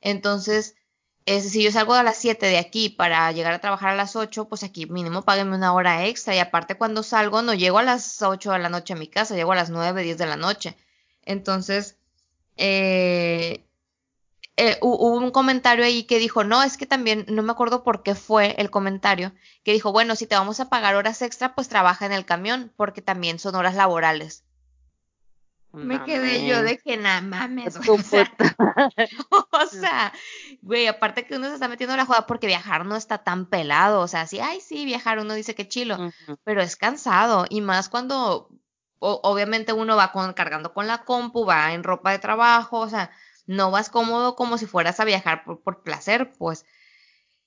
Entonces, 0.01 0.77
es, 1.27 1.51
si 1.51 1.63
yo 1.63 1.73
salgo 1.73 1.95
a 1.95 2.03
las 2.03 2.17
7 2.19 2.47
de 2.47 2.59
aquí 2.59 2.91
para 2.91 3.31
llegar 3.33 3.55
a 3.55 3.59
trabajar 3.61 3.91
a 3.91 3.97
las 3.97 4.15
8, 4.17 4.47
pues 4.49 4.63
aquí 4.63 4.87
mínimo 4.87 5.23
páguenme 5.23 5.57
una 5.57 5.73
hora 5.73 6.07
extra. 6.07 6.35
Y 6.35 6.39
aparte 6.39 6.77
cuando 6.77 7.03
salgo 7.03 7.43
no 7.43 7.55
llego 7.55 7.79
a 7.79 7.83
las 7.83 8.21
8 8.23 8.53
de 8.53 8.59
la 8.59 8.69
noche 8.69 8.93
a 8.93 8.97
mi 8.97 9.09
casa, 9.09 9.35
llego 9.35 9.53
a 9.53 9.57
las 9.57 9.71
9, 9.71 10.03
10 10.03 10.19
de 10.19 10.27
la 10.27 10.37
noche. 10.37 10.77
Entonces, 11.25 11.97
eh, 12.57 13.65
eh, 14.57 14.79
hubo 14.83 15.17
un 15.17 15.31
comentario 15.33 15.85
ahí 15.85 16.05
que 16.05 16.19
dijo, 16.19 16.45
no, 16.45 16.63
es 16.63 16.77
que 16.77 16.87
también, 16.87 17.27
no 17.29 17.43
me 17.43 17.53
acuerdo 17.53 17.83
por 17.83 18.03
qué 18.03 18.15
fue 18.15 18.55
el 18.59 18.71
comentario, 18.71 19.33
que 19.65 19.73
dijo, 19.73 19.91
bueno, 19.91 20.15
si 20.15 20.27
te 20.27 20.37
vamos 20.37 20.61
a 20.61 20.69
pagar 20.69 20.95
horas 20.95 21.23
extra, 21.23 21.55
pues 21.55 21.69
trabaja 21.69 22.07
en 22.07 22.13
el 22.13 22.25
camión, 22.25 22.73
porque 22.77 23.03
también 23.03 23.39
son 23.39 23.57
horas 23.57 23.75
laborales. 23.75 24.45
Me 25.73 26.05
quedé 26.05 26.47
yo 26.47 26.63
de 26.63 26.79
que 26.79 26.97
nada 26.97 27.21
mames. 27.21 27.75
O 27.89 27.99
sea, 27.99 28.33
o 29.51 29.67
sea, 29.67 30.13
güey, 30.63 30.87
aparte 30.87 31.27
que 31.27 31.35
uno 31.35 31.49
se 31.49 31.55
está 31.55 31.67
metiendo 31.67 31.97
la 31.97 32.05
jugada 32.05 32.29
porque 32.29 32.47
viajar 32.47 32.87
no 32.87 32.95
está 32.95 33.19
tan 33.19 33.47
pelado. 33.47 34.01
O 34.01 34.07
sea, 34.07 34.29
sí, 34.29 34.39
ay, 34.39 34.61
sí, 34.61 34.85
viajar 34.85 35.19
uno 35.19 35.35
dice 35.35 35.57
que 35.57 35.67
chilo, 35.67 35.99
pero 36.45 36.63
es 36.63 36.77
cansado. 36.77 37.47
Y 37.51 37.61
más 37.61 37.89
cuando 37.89 38.51
obviamente 39.05 39.73
uno 39.73 39.97
va 39.97 40.13
con, 40.13 40.33
cargando 40.33 40.73
con 40.73 40.87
la 40.87 41.05
compu, 41.05 41.45
va 41.45 41.73
en 41.73 41.85
ropa 41.85 42.11
de 42.11 42.19
trabajo, 42.19 42.81
o 42.81 42.89
sea, 42.89 43.11
no 43.47 43.71
vas 43.71 43.91
cómodo 43.91 44.37
como 44.37 44.59
si 44.59 44.67
fueras 44.67 45.01
a 45.01 45.05
viajar 45.05 45.45
por, 45.45 45.83
placer, 45.83 46.33
pues. 46.39 46.65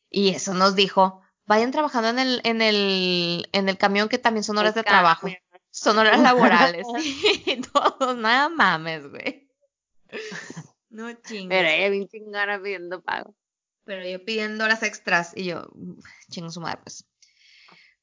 Y 0.09 0.29
eso 0.29 0.53
nos 0.53 0.75
dijo, 0.75 1.21
vayan 1.45 1.71
trabajando 1.71 2.09
en 2.09 2.19
el, 2.19 2.41
en 2.43 2.61
el, 2.61 3.49
en 3.51 3.69
el 3.69 3.77
camión 3.77 4.09
que 4.09 4.19
también 4.19 4.43
son 4.43 4.57
horas 4.57 4.75
de 4.75 4.83
trabajo. 4.83 5.27
Son 5.71 5.97
horas 5.97 6.19
laborales. 6.19 6.85
y 7.45 7.61
todos, 7.73 8.17
nada 8.17 8.49
mames, 8.49 9.09
güey. 9.09 9.49
No 10.89 11.11
chingues. 11.11 11.49
Pero 11.49 11.67
ella 11.67 11.89
bien 11.89 12.07
chingona 12.07 12.59
pidiendo 12.63 13.01
pago. 13.01 13.35
Pero 13.83 14.07
yo 14.07 14.23
pidiendo 14.23 14.63
horas 14.63 14.83
extras 14.83 15.33
y 15.35 15.43
yo, 15.43 15.67
chingo 16.31 16.49
su 16.49 16.61
madre, 16.61 16.79
pues. 16.81 17.05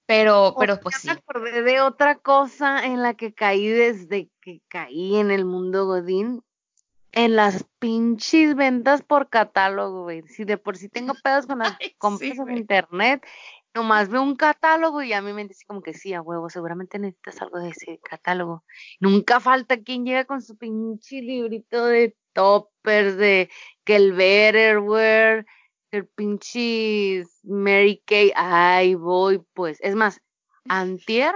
Pero, 0.07 0.55
pero 0.59 0.79
pues 0.81 0.97
sí. 0.97 1.09
Me 1.09 1.15
acordé 1.15 1.63
de 1.63 1.81
otra 1.81 2.17
cosa 2.17 2.85
en 2.85 3.03
la 3.03 3.15
que 3.15 3.33
caí 3.33 3.69
desde 3.69 4.31
que 4.41 4.61
caí 4.69 5.17
en 5.17 5.31
el 5.31 5.45
mundo 5.45 5.87
Godín. 5.87 6.43
En 7.13 7.37
las 7.37 7.65
pinches 7.79 8.57
ventas 8.57 9.03
por 9.03 9.29
catálogo, 9.29 10.03
güey. 10.03 10.23
Si 10.23 10.45
de 10.45 10.59
por 10.59 10.77
sí 10.77 10.89
tengo 10.89 11.15
pedos 11.23 11.47
con 11.47 11.59
las 11.79 11.79
compras 11.99 12.39
en 12.39 12.57
internet, 12.57 13.25
nomás 13.75 14.09
veo 14.09 14.23
un 14.23 14.37
catálogo 14.37 15.03
y 15.03 15.13
a 15.13 15.23
mí 15.23 15.33
me 15.33 15.47
dice 15.47 15.65
como 15.67 15.83
que 15.83 15.95
sí, 15.95 16.13
a 16.13 16.23
huevo, 16.23 16.49
seguramente 16.49 16.99
necesitas 16.99 17.43
algo 17.43 17.59
de 17.59 17.71
ese 17.71 17.99
catálogo. 18.03 18.65
Nunca 19.01 19.41
falta 19.41 19.83
quien 19.83 20.05
llega 20.05 20.25
con 20.25 20.43
su 20.43 20.57
pinche 20.57 21.21
librito 21.21 21.87
de 21.87 22.17
toppers, 22.33 23.17
de 23.17 23.51
que 23.85 23.97
el 23.97 24.13
Betterware, 24.13 25.47
el 25.95 26.07
pinche 26.07 27.25
Mary 27.43 28.03
Kay, 28.05 28.33
ay, 28.35 28.95
voy, 28.95 29.43
pues. 29.55 29.79
Es 29.81 29.95
más, 29.95 30.21
antier, 30.69 31.35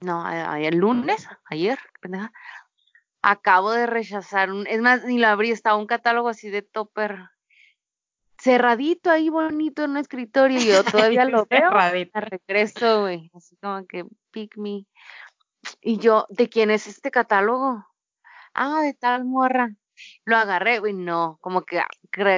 no, 0.00 0.24
ayer 0.24 0.74
lunes, 0.74 1.28
ayer, 1.44 1.78
pendeja, 2.00 2.32
acabo 3.22 3.72
de 3.72 3.86
rechazar 3.86 4.50
un, 4.50 4.66
es 4.66 4.80
más, 4.80 5.04
ni 5.04 5.18
lo 5.18 5.28
abrí, 5.28 5.50
estaba 5.50 5.76
un 5.76 5.86
catálogo 5.86 6.28
así 6.28 6.50
de 6.50 6.62
topper 6.62 7.18
cerradito 8.42 9.08
ahí 9.08 9.28
bonito 9.28 9.84
en 9.84 9.92
un 9.92 9.96
escritorio 9.98 10.58
y 10.58 10.66
yo 10.66 10.82
todavía 11.14 11.24
lo 11.24 11.46
veo. 11.46 11.70
A 11.70 11.90
regreso, 12.20 13.02
güey. 13.02 13.30
Así 13.34 13.56
como 13.56 13.86
que 13.86 14.04
pick 14.30 14.56
me. 14.56 14.86
Y 15.80 15.98
yo, 15.98 16.26
¿de 16.28 16.48
quién 16.48 16.70
es 16.70 16.88
este 16.88 17.10
catálogo? 17.10 17.86
Ah, 18.52 18.80
de 18.82 18.94
tal 18.94 19.24
morra. 19.24 19.74
Lo 20.24 20.36
agarré, 20.36 20.78
güey, 20.78 20.92
no, 20.92 21.38
como 21.40 21.62
que 21.62 21.82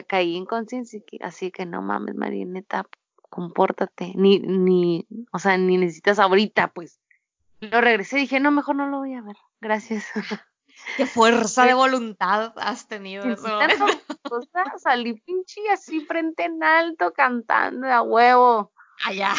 caí 0.06 0.36
en 0.36 0.46
conciencia, 0.46 1.00
así 1.20 1.50
que 1.50 1.66
no 1.66 1.82
mames, 1.82 2.14
Marineta, 2.14 2.86
compórtate, 3.30 4.12
ni, 4.14 4.38
ni, 4.38 5.06
o 5.32 5.38
sea, 5.38 5.56
ni 5.58 5.76
necesitas 5.76 6.18
ahorita, 6.18 6.68
pues. 6.68 7.00
Lo 7.60 7.80
regresé 7.80 8.18
y 8.18 8.22
dije, 8.22 8.40
no, 8.40 8.50
mejor 8.50 8.76
no 8.76 8.88
lo 8.88 8.98
voy 8.98 9.14
a 9.14 9.22
ver, 9.22 9.36
gracias. 9.60 10.06
Qué 10.96 11.06
fuerza 11.06 11.66
de 11.66 11.74
voluntad 11.74 12.52
has 12.56 12.88
tenido 12.88 13.24
eso. 13.24 13.58
salí 14.78 15.14
pinche 15.14 15.60
así 15.70 16.00
frente 16.00 16.44
en 16.44 16.62
alto 16.62 17.12
cantando 17.12 17.86
a 17.86 18.02
huevo. 18.02 18.72
Allá. 19.04 19.34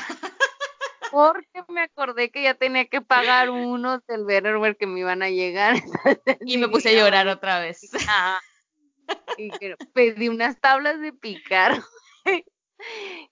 Porque 1.16 1.64
me 1.70 1.80
acordé 1.80 2.30
que 2.30 2.44
ya 2.44 2.56
tenía 2.56 2.88
que 2.88 3.00
pagar 3.00 3.50
unos 3.50 4.06
del 4.06 4.26
Betterware 4.26 4.76
que 4.76 4.86
me 4.86 5.00
iban 5.00 5.24
a 5.24 5.30
llegar. 5.30 5.76
y 6.46 6.58
me 6.58 6.68
puse 6.68 6.90
a 6.90 6.92
llorar 6.92 7.30
otra 7.30 7.62
vez. 7.62 7.80
Y 9.38 9.52
pedí 9.94 10.30
unas 10.30 10.60
tablas 10.60 11.00
de 11.00 11.14
picar 11.14 11.80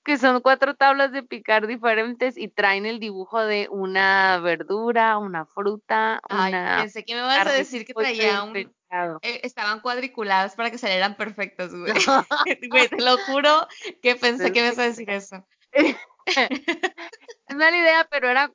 que 0.04 0.18
son 0.18 0.42
cuatro 0.42 0.76
tablas 0.76 1.12
de 1.12 1.24
picar 1.24 1.66
diferentes 1.66 2.38
y 2.38 2.48
traen 2.48 2.86
el 2.86 3.00
dibujo 3.00 3.42
de 3.42 3.68
una 3.72 4.38
verdura, 4.40 5.18
una 5.18 5.48
fruta, 5.48 6.20
Ay, 6.30 6.54
Pensé 6.80 7.04
que 7.04 7.16
me 7.16 7.22
vas 7.22 7.48
a 7.48 7.52
decir 7.52 7.86
que 7.86 7.94
traía 7.96 8.44
un... 8.44 8.56
Eh, 8.56 9.42
estaban 9.42 9.80
cuadriculadas 9.80 10.56
para 10.56 10.70
que 10.70 10.78
salieran 10.78 11.18
perfectas, 11.18 11.74
güey. 11.74 11.92
güey, 12.70 12.88
te 12.88 13.02
lo 13.02 13.18
juro 13.18 13.68
que 14.04 14.16
pensé 14.16 14.52
que 14.52 14.62
me 14.62 14.68
ibas 14.68 14.80
a 14.80 14.84
decir 14.84 15.10
eso. 15.10 15.44
es 17.48 17.56
mala 17.56 17.78
idea, 17.78 18.08
pero 18.10 18.30
era 18.30 18.52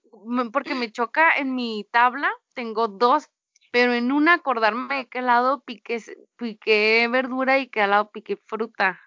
porque 0.53 0.75
me 0.75 0.91
choca 0.91 1.37
en 1.37 1.55
mi 1.55 1.87
tabla, 1.91 2.31
tengo 2.55 2.89
dos, 2.89 3.29
pero 3.71 3.93
en 3.93 4.13
una 4.13 4.35
acordarme 4.35 4.97
de 4.97 5.09
qué 5.09 5.23
lado 5.23 5.63
piqué, 5.63 6.03
piqué 6.37 7.09
verdura 7.11 7.59
y 7.59 7.69
qué 7.69 7.87
lado 7.87 8.11
piqué 8.11 8.37
fruta. 8.37 9.01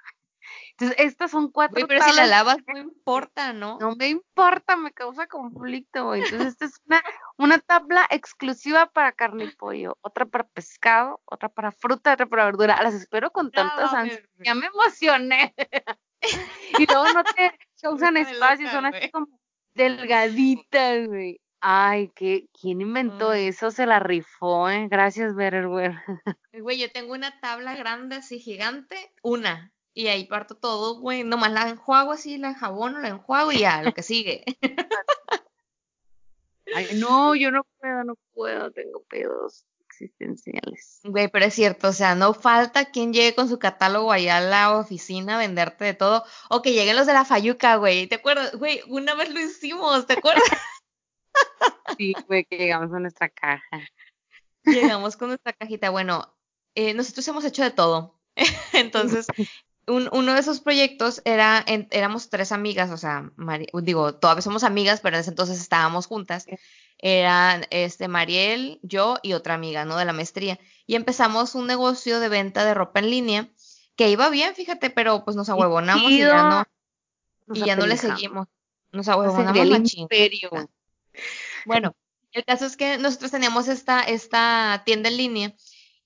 Entonces, 0.72 0.98
estas 1.00 1.32
son 1.32 1.52
cuatro 1.52 1.86
pero 1.88 2.04
si 2.04 2.16
la 2.16 2.26
lavas 2.26 2.58
no 2.68 2.80
importa, 2.80 3.54
¿no? 3.54 3.78
No 3.80 3.96
me 3.96 4.08
importa, 4.08 4.76
me 4.76 4.92
causa 4.92 5.28
conflicto, 5.28 6.16
Entonces, 6.16 6.48
esta 6.48 6.66
es 6.66 6.82
una, 6.86 7.04
una 7.38 7.60
tabla 7.60 8.08
exclusiva 8.10 8.88
para 8.88 9.12
carne 9.12 9.46
y 9.46 9.56
pollo, 9.56 9.98
otra 10.02 10.26
para 10.26 10.46
pescado, 10.46 11.22
otra 11.26 11.50
para 11.50 11.72
fruta, 11.72 12.14
otra 12.14 12.26
para 12.26 12.46
verdura. 12.46 12.82
Las 12.82 12.96
espero 12.96 13.32
con 13.32 13.52
tantas 13.52 13.94
ansias. 13.94 14.24
Ya 14.40 14.56
me 14.56 14.68
emocioné. 14.68 15.54
y 16.80 16.86
luego 16.88 17.14
no 17.14 17.24
te 17.24 17.54
usan 17.90 18.18
espacio, 18.18 18.70
son 18.70 18.86
así 18.86 19.10
como 19.10 19.28
delgaditas, 19.74 21.08
güey. 21.08 21.40
Ay, 21.60 22.12
¿qué, 22.16 22.48
¿quién 22.60 22.82
inventó 22.82 23.34
eso? 23.34 23.70
Se 23.70 23.86
la 23.86 24.00
rifó, 24.00 24.68
¿eh? 24.70 24.88
Gracias, 24.90 25.36
Betterware. 25.36 25.96
Güey, 26.54 26.80
yo 26.80 26.92
tengo 26.92 27.14
una 27.14 27.40
tabla 27.40 27.76
grande 27.76 28.18
así 28.18 28.40
gigante, 28.40 29.14
una, 29.24 29.72
y 29.94 30.08
ahí 30.08 30.26
parto 30.26 30.56
todo, 30.56 31.00
güey. 31.00 31.24
Nomás 31.24 31.52
la 31.52 31.70
enjuago 31.70 32.12
así, 32.12 32.38
la 32.38 32.50
enjabono, 32.50 33.00
la 33.00 33.10
enjuago 33.10 33.52
y 33.52 33.60
ya, 33.60 33.84
lo 33.84 33.94
que 33.94 34.04
sigue. 34.04 34.44
Ay, 36.76 36.88
no, 37.00 37.36
yo 37.36 37.52
no 37.52 37.66
puedo, 37.80 38.04
no 38.04 38.16
puedo, 38.34 38.72
tengo 38.72 39.04
pedos. 39.04 39.66
Existenciales. 39.92 41.02
Güey, 41.04 41.28
pero 41.28 41.46
es 41.46 41.54
cierto, 41.54 41.90
o 41.90 41.94
sea, 41.94 42.16
no 42.16 42.34
falta 42.34 42.92
quien 42.92 43.14
llegue 43.14 43.36
con 43.36 43.50
su 43.50 43.60
catálogo 43.60 44.12
allá 44.12 44.38
a 44.38 44.42
la 44.42 44.78
oficina 44.78 45.36
a 45.36 45.40
venderte 45.40 45.86
de 45.86 45.94
todo, 45.94 46.24
o 46.50 46.62
que 46.62 46.74
lleguen 46.74 46.96
los 46.96 47.08
de 47.08 47.14
la 47.14 47.26
Fayuca, 47.26 47.76
güey, 47.76 48.08
¿te 48.08 48.16
acuerdas? 48.16 48.56
Güey, 48.56 48.82
una 48.88 49.16
vez 49.16 49.30
lo 49.30 49.40
hicimos, 49.40 50.08
¿te 50.08 50.14
acuerdas? 50.14 50.44
sí, 51.98 52.14
güey, 52.28 52.46
que 52.46 52.58
llegamos 52.58 52.94
a 52.94 53.00
nuestra 53.00 53.30
caja. 53.30 53.82
Llegamos 54.64 55.18
con 55.18 55.30
nuestra 55.30 55.54
cajita, 55.54 55.90
bueno, 55.90 56.36
eh, 56.76 56.94
nosotros 56.94 57.28
hemos 57.28 57.46
hecho 57.46 57.64
de 57.64 57.72
todo, 57.72 58.20
entonces... 58.74 59.28
uno 59.88 60.34
de 60.36 60.40
esos 60.40 60.62
proyectos 60.62 61.22
era, 61.26 61.66
éramos 61.90 62.30
tres 62.30 62.52
amigas, 62.52 62.92
o 62.92 62.98
sea, 62.98 63.32
digo, 63.82 64.14
todavía 64.14 64.44
somos 64.44 64.64
amigas, 64.64 65.02
pero 65.02 65.18
en 65.18 65.22
ese 65.22 65.32
entonces 65.32 65.60
estábamos 65.60 66.06
juntas 66.06 66.46
eran 67.02 67.66
este 67.72 68.08
Mariel, 68.08 68.80
yo 68.84 69.18
y 69.24 69.34
otra 69.34 69.56
amiga, 69.56 69.86
¿no? 69.86 69.98
De 69.98 70.06
la 70.06 70.14
maestría. 70.14 70.60
Y 70.86 70.96
empezamos 70.96 71.56
un 71.56 71.68
negocio 71.68 72.20
de 72.20 72.30
venta 72.30 72.64
de 72.64 72.74
ropa 72.74 73.00
en 73.00 73.10
línea 73.10 73.50
que 73.96 74.10
iba 74.10 74.30
bien, 74.30 74.56
fíjate, 74.56 74.90
pero 74.92 75.26
pues 75.26 75.36
nos 75.36 75.50
ahuevonamos 75.50 76.12
y, 76.12 76.20
ya 76.20 76.44
no 76.44 76.66
y 77.54 77.66
ya 77.66 77.76
no 77.76 77.88
le 77.88 77.98
seguimos. 77.98 78.48
Nos 78.92 79.08
ahuevonamos 79.08 79.58
el 79.58 79.92
imperio. 79.96 80.50
Bueno, 81.66 81.96
el 82.32 82.46
caso 82.46 82.66
es 82.66 82.78
que 82.78 82.98
nosotros 82.98 83.32
teníamos 83.32 83.68
esta 83.68 84.02
esta 84.02 84.84
tienda 84.86 85.10
en 85.10 85.18
línea 85.18 85.56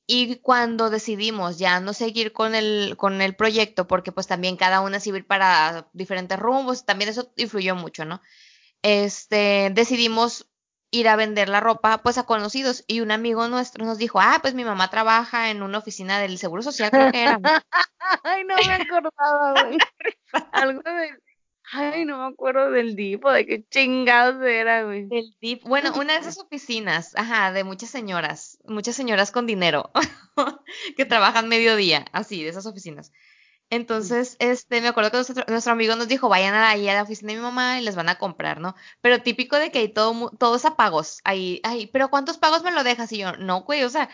y 0.08 0.38
cuando 0.38 0.90
decidimos 0.90 1.58
ya 1.58 1.80
no 1.80 1.94
seguir 1.94 2.32
con 2.32 2.56
el 2.56 2.96
con 2.98 3.22
el 3.22 3.36
proyecto 3.36 3.88
porque 3.88 4.12
pues 4.12 4.28
también 4.28 4.56
cada 4.56 4.82
una 4.82 5.00
se 5.00 5.10
iba 5.10 5.20
para 5.28 5.90
diferentes 5.94 6.40
rumbos, 6.40 6.86
también 6.86 7.10
eso 7.10 7.32
influyó 7.36 7.76
mucho, 7.76 8.06
¿no? 8.06 8.22
Este, 8.82 9.72
decidimos 9.74 10.48
ir 10.96 11.08
a 11.08 11.16
vender 11.16 11.50
la 11.50 11.60
ropa 11.60 12.02
pues 12.02 12.18
a 12.18 12.24
conocidos 12.24 12.84
y 12.88 13.02
un 13.02 13.12
amigo 13.12 13.48
nuestro 13.48 13.86
nos 13.86 13.98
dijo, 13.98 14.20
ah, 14.20 14.40
pues 14.42 14.54
mi 14.54 14.64
mamá 14.64 14.90
trabaja 14.90 15.52
en 15.52 15.62
una 15.62 15.78
oficina 15.78 16.20
del 16.20 16.38
Seguro 16.38 16.62
Social, 16.62 16.92
creo 16.92 17.12
que 17.12 17.24
era. 17.24 17.40
Ay, 18.24 18.44
no 18.46 18.56
me 18.56 18.74
acordaba, 18.74 19.64
güey. 19.64 19.78
Algo 20.52 20.82
de... 20.82 21.10
Ay, 21.72 22.06
no 22.06 22.20
me 22.20 22.34
acuerdo 22.34 22.70
del 22.70 22.96
DIP 22.96 23.26
o 23.26 23.32
de 23.32 23.46
qué 23.46 23.66
chingados 23.68 24.42
era, 24.44 24.84
güey. 24.84 25.08
Del 25.08 25.36
DIP. 25.42 25.64
Bueno, 25.64 25.92
una 25.96 26.14
de 26.14 26.20
esas 26.20 26.38
oficinas, 26.38 27.16
ajá, 27.16 27.52
de 27.52 27.64
muchas 27.64 27.90
señoras, 27.90 28.60
muchas 28.66 28.96
señoras 28.96 29.32
con 29.32 29.48
dinero 29.48 29.90
que 30.96 31.06
trabajan 31.06 31.50
mediodía, 31.50 32.06
así, 32.12 32.44
de 32.44 32.50
esas 32.50 32.68
oficinas. 32.68 33.12
Entonces, 33.76 34.38
este, 34.40 34.82
me 34.82 34.88
acuerdo 34.88 35.12
que 35.12 35.18
nuestro, 35.48 35.72
amigo 35.72 35.96
nos 35.96 36.08
dijo, 36.08 36.30
vayan 36.30 36.54
ahí 36.56 36.88
a 36.88 36.94
la 36.94 37.04
oficina 37.04 37.32
de 37.32 37.40
mi 37.40 37.44
mamá 37.44 37.80
y 37.80 37.84
les 37.84 37.96
van 37.96 38.10
a 38.10 38.18
comprar, 38.18 38.60
¿no? 38.60 38.76
Pero 39.02 39.22
típico 39.22 39.58
de 39.58 39.72
que 39.72 39.80
hay 39.80 39.90
todo, 39.90 40.32
todos 40.38 40.66
a 40.66 40.76
pagos. 40.76 41.20
Ahí, 41.24 41.60
ay, 41.64 41.88
pero 41.88 42.10
¿cuántos 42.10 42.38
pagos 42.38 42.64
me 42.64 42.72
lo 42.72 42.84
dejas? 42.84 43.12
Y 43.12 43.18
yo, 43.20 43.34
no, 43.38 43.64
güey, 43.64 43.84
o 43.84 43.90
sea, 43.90 44.10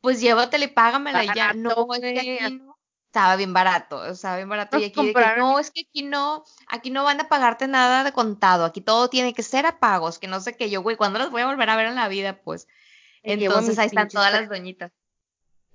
pues 0.00 0.20
llévatele, 0.20 0.68
págamela 0.68 1.24
y 1.24 1.28
ya. 1.34 1.54
No, 1.54 1.86
es 1.94 2.00
que 2.00 2.20
aquí 2.20 2.54
no. 2.54 2.78
Estaba 3.06 3.36
bien 3.36 3.52
barato, 3.52 4.06
estaba 4.06 4.36
bien 4.36 4.48
barato. 4.48 4.78
Y 4.78 4.84
aquí 4.84 5.06
de 5.06 5.12
que, 5.12 5.36
no, 5.36 5.58
es 5.58 5.70
que 5.70 5.82
aquí 5.82 6.02
no, 6.02 6.44
aquí 6.66 6.90
no 6.90 7.04
van 7.04 7.20
a 7.20 7.28
pagarte 7.28 7.68
nada 7.68 8.04
de 8.04 8.12
contado, 8.12 8.64
aquí 8.64 8.80
todo 8.80 9.10
tiene 9.10 9.34
que 9.34 9.42
ser 9.42 9.66
a 9.66 9.78
pagos, 9.78 10.18
que 10.18 10.28
no 10.28 10.40
sé 10.40 10.56
qué 10.56 10.70
yo, 10.70 10.80
güey, 10.80 10.96
¿cuándo 10.96 11.18
las 11.18 11.30
voy 11.30 11.42
a 11.42 11.46
volver 11.46 11.68
a 11.68 11.76
ver 11.76 11.86
en 11.88 11.94
la 11.94 12.08
vida? 12.08 12.40
Pues. 12.42 12.68
Entonces 13.22 13.78
ahí 13.78 13.88
están 13.88 14.08
todas 14.08 14.32
las 14.32 14.48
doñitas. 14.48 14.92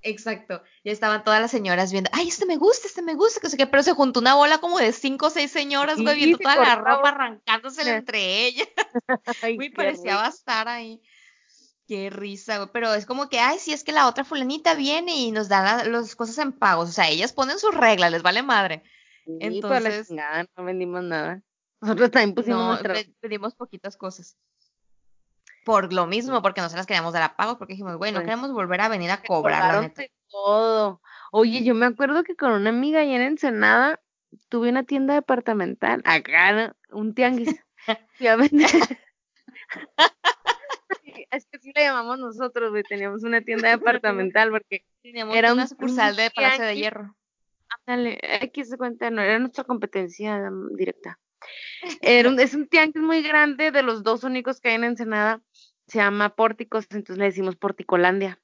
Exacto. 0.02 0.62
Ya 0.84 0.92
estaban 0.92 1.24
todas 1.24 1.42
las 1.42 1.52
señoras 1.52 1.92
viendo, 1.92 2.10
ay, 2.14 2.28
este 2.28 2.46
me 2.46 2.58
gusta, 2.58 2.88
este 2.88 3.02
me 3.02 3.16
gusta, 3.16 3.40
que 3.42 3.50
sé 3.50 3.58
qué, 3.58 3.68
pero 3.68 3.84
se 3.84 3.94
juntó 3.94 4.20
una 4.20 4.36
bola 4.36 4.60
como 4.60 4.78
de 4.80 4.92
cinco 4.94 5.28
o 5.28 5.30
seis 5.30 5.52
señoras, 5.52 6.00
güey, 6.00 6.16
viendo 6.16 6.38
toda 6.38 6.56
la 6.56 6.76
ropa 6.76 7.10
arrancándose 7.10 7.90
entre 7.90 8.48
ellas. 8.48 8.68
Güey, 9.58 9.70
parecía 9.70 10.26
estar 10.28 10.68
ahí. 10.68 11.02
Qué 11.88 12.10
risa, 12.10 12.58
güey. 12.58 12.70
Pero 12.74 12.94
es 12.94 13.06
como 13.06 13.30
que, 13.30 13.40
ay, 13.40 13.60
si 13.60 13.72
es 13.72 13.84
que 13.84 13.92
la 13.92 14.08
otra 14.08 14.24
fulanita 14.24 14.76
viene 14.76 15.16
y 15.16 15.32
nos 15.32 15.48
da 15.48 15.84
las 15.86 16.16
cosas 16.16 16.38
en 16.40 16.52
pagos. 16.52 16.90
O 16.90 16.92
sea, 16.92 17.10
ellas 17.10 17.32
ponen 17.34 17.60
sus 17.60 17.74
reglas, 17.74 18.12
les 18.12 18.24
vale 18.24 18.44
madre. 18.44 18.84
Entonces. 19.26 20.12
Nada, 20.12 20.46
no 20.56 20.64
vendimos 20.64 21.04
nada. 21.04 21.42
Nosotros 21.82 22.12
también 22.12 22.36
pusimos 22.36 22.82
no, 22.84 22.94
pedimos 23.20 23.56
poquitas 23.56 23.96
cosas 23.96 24.36
por 25.68 25.92
lo 25.92 26.08
mismo, 26.08 26.42
porque 26.42 26.62
no 26.62 26.70
se 26.70 26.78
las 26.78 26.86
queríamos 26.86 27.12
dar 27.12 27.24
a 27.24 27.36
pago, 27.36 27.58
porque 27.58 27.74
dijimos, 27.74 27.98
güey, 27.98 28.14
no 28.14 28.22
queremos 28.22 28.54
volver 28.54 28.80
a 28.80 28.88
venir 28.88 29.12
a 29.12 29.22
cobrar, 29.22 29.84
la 29.84 29.92
todo. 30.30 31.02
Oye, 31.34 31.62
yo 31.66 31.76
me 31.76 31.88
acuerdo 31.88 32.24
que 32.24 32.38
con 32.38 32.54
una 32.54 32.70
amiga 32.70 33.02
allá 33.02 33.18
en 33.18 33.22
Ensenada 33.22 34.00
tuve 34.48 34.70
una 34.70 34.84
tienda 34.84 35.14
departamental, 35.14 36.02
acá, 36.06 36.74
un 36.92 37.14
tianguis. 37.14 37.50
es 41.32 41.46
que 41.48 41.60
sí 41.60 41.74
le 41.76 41.84
llamamos 41.84 42.18
nosotros, 42.18 42.72
güey, 42.72 42.84
teníamos 42.84 43.26
una 43.26 43.42
tienda 43.42 43.68
departamental 43.68 44.50
porque 44.52 44.86
teníamos 45.02 45.36
era 45.36 45.52
una 45.52 45.68
sucursal 45.68 46.16
de 46.16 46.32
Palacio 46.32 46.64
de 46.64 46.78
Hierro. 46.78 47.18
Ándale, 47.86 48.22
aquí 48.42 48.64
se 48.64 48.78
cuenta, 48.78 49.12
no 49.12 49.22
era 49.22 49.38
nuestra 49.38 49.66
competencia 49.66 50.50
mm, 50.50 50.78
directa. 50.78 51.20
Un, 52.26 52.40
es 52.40 52.54
un 52.54 52.68
tianguis 52.68 53.04
muy 53.04 53.22
grande 53.22 53.72
de 53.72 53.84
los 53.84 54.04
dos 54.04 54.24
únicos 54.24 54.60
que 54.60 54.70
hay 54.70 54.76
en 54.76 54.84
Ensenada 54.84 55.42
se 55.88 56.00
llama 56.00 56.36
Pórticos, 56.36 56.86
entonces 56.90 57.18
le 57.18 57.26
decimos 57.26 57.56
Porticolandia. 57.56 58.40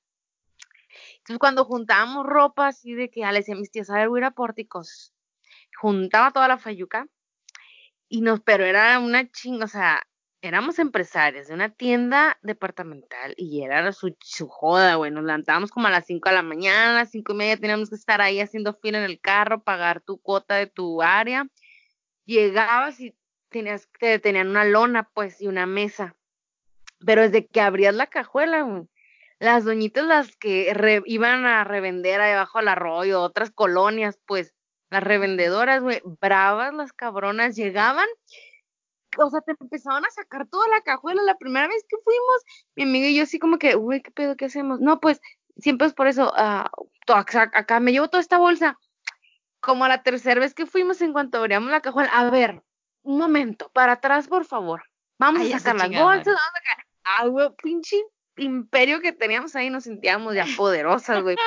Entonces 1.17 1.39
cuando 1.39 1.65
juntábamos 1.65 2.25
ropa 2.25 2.67
así 2.67 2.93
de 2.93 3.09
que, 3.09 3.23
ah, 3.23 3.31
le 3.31 3.39
decía 3.39 3.55
a 3.55 3.57
mis 3.57 3.71
tías, 3.71 3.89
a 3.89 3.95
ver, 3.95 4.09
voy 4.09 4.19
a 4.19 4.21
ir 4.21 4.25
a 4.25 4.31
Pórticos. 4.31 5.13
Juntaba 5.79 6.31
toda 6.31 6.47
la 6.47 6.57
fayuca 6.57 7.07
y 8.07 8.21
nos, 8.21 8.41
pero 8.41 8.63
era 8.63 8.99
una 8.99 9.29
chinga, 9.29 9.65
o 9.65 9.67
sea, 9.67 10.01
éramos 10.41 10.79
empresarios 10.79 11.47
de 11.47 11.53
una 11.53 11.69
tienda 11.69 12.37
departamental 12.41 13.33
y 13.37 13.63
era 13.63 13.91
su, 13.91 14.15
su 14.21 14.47
joda, 14.47 14.95
güey. 14.95 15.11
Nos 15.11 15.23
levantábamos 15.23 15.71
como 15.71 15.87
a 15.87 15.91
las 15.91 16.05
5 16.05 16.29
de 16.29 16.35
la 16.35 16.43
mañana, 16.43 16.91
a 16.91 17.03
las 17.03 17.11
5 17.11 17.33
y 17.33 17.35
media 17.35 17.57
teníamos 17.57 17.89
que 17.89 17.95
estar 17.95 18.21
ahí 18.21 18.39
haciendo 18.39 18.73
fila 18.73 18.99
en 18.99 19.05
el 19.05 19.19
carro, 19.19 19.63
pagar 19.63 20.01
tu 20.01 20.19
cuota 20.19 20.55
de 20.55 20.67
tu 20.67 21.01
área. 21.01 21.47
Llegabas 22.25 22.99
y 22.99 23.15
tenías, 23.49 23.89
te 23.99 24.19
tenían 24.19 24.49
una 24.49 24.65
lona, 24.65 25.09
pues, 25.13 25.41
y 25.41 25.47
una 25.47 25.65
mesa 25.65 26.15
pero 27.05 27.21
desde 27.21 27.47
que 27.47 27.61
abrías 27.61 27.93
la 27.93 28.07
cajuela, 28.07 28.85
las 29.39 29.65
doñitas 29.65 30.05
las 30.05 30.35
que 30.35 30.73
iban 31.05 31.45
a 31.45 31.63
revender 31.63 32.21
ahí 32.21 32.33
abajo 32.33 32.59
al 32.59 32.67
arroyo, 32.67 33.21
otras 33.21 33.51
colonias, 33.51 34.19
pues 34.25 34.53
las 34.89 35.03
revendedoras, 35.03 35.81
güey, 35.81 36.01
bravas 36.21 36.73
las 36.73 36.93
cabronas, 36.93 37.55
llegaban, 37.55 38.07
o 39.17 39.29
sea, 39.29 39.41
te 39.41 39.53
empezaban 39.59 40.05
a 40.05 40.09
sacar 40.11 40.47
toda 40.47 40.67
la 40.67 40.81
cajuela. 40.81 41.21
La 41.23 41.37
primera 41.37 41.67
vez 41.67 41.83
que 41.87 41.97
fuimos, 42.03 42.43
mi 42.75 42.83
amiga 42.83 43.07
y 43.07 43.15
yo 43.15 43.23
así 43.23 43.39
como 43.39 43.57
que, 43.57 43.75
güey, 43.75 44.01
¿qué 44.01 44.11
pedo, 44.11 44.35
qué 44.35 44.45
hacemos? 44.45 44.79
No, 44.79 44.99
pues, 44.99 45.19
siempre 45.57 45.87
es 45.87 45.93
por 45.93 46.07
eso, 46.07 46.31
uh, 46.31 47.13
acá 47.13 47.79
me 47.79 47.91
llevo 47.91 48.07
toda 48.07 48.21
esta 48.21 48.37
bolsa. 48.37 48.77
Como 49.63 49.87
la 49.87 50.03
tercera 50.03 50.41
vez 50.41 50.53
que 50.53 50.65
fuimos, 50.65 51.01
en 51.01 51.13
cuanto 51.13 51.37
abríamos 51.37 51.71
la 51.71 51.79
cajuela, 51.79 52.09
a 52.09 52.29
ver, 52.29 52.61
un 53.01 53.17
momento, 53.17 53.71
para 53.73 53.93
atrás, 53.93 54.27
por 54.27 54.43
favor. 54.43 54.83
Vamos 55.17 55.41
a 55.41 55.59
sacar 55.59 55.75
las 55.77 55.89
bolsas, 55.89 56.35
vamos 56.35 56.39
a 57.05 57.27
güey, 57.27 57.49
pinche 57.61 57.95
imperio 58.35 58.99
que 58.99 59.13
teníamos 59.13 59.55
ahí, 59.55 59.69
nos 59.69 59.85
sentíamos 59.85 60.35
ya 60.35 60.45
poderosas, 60.57 61.23
güey. 61.23 61.37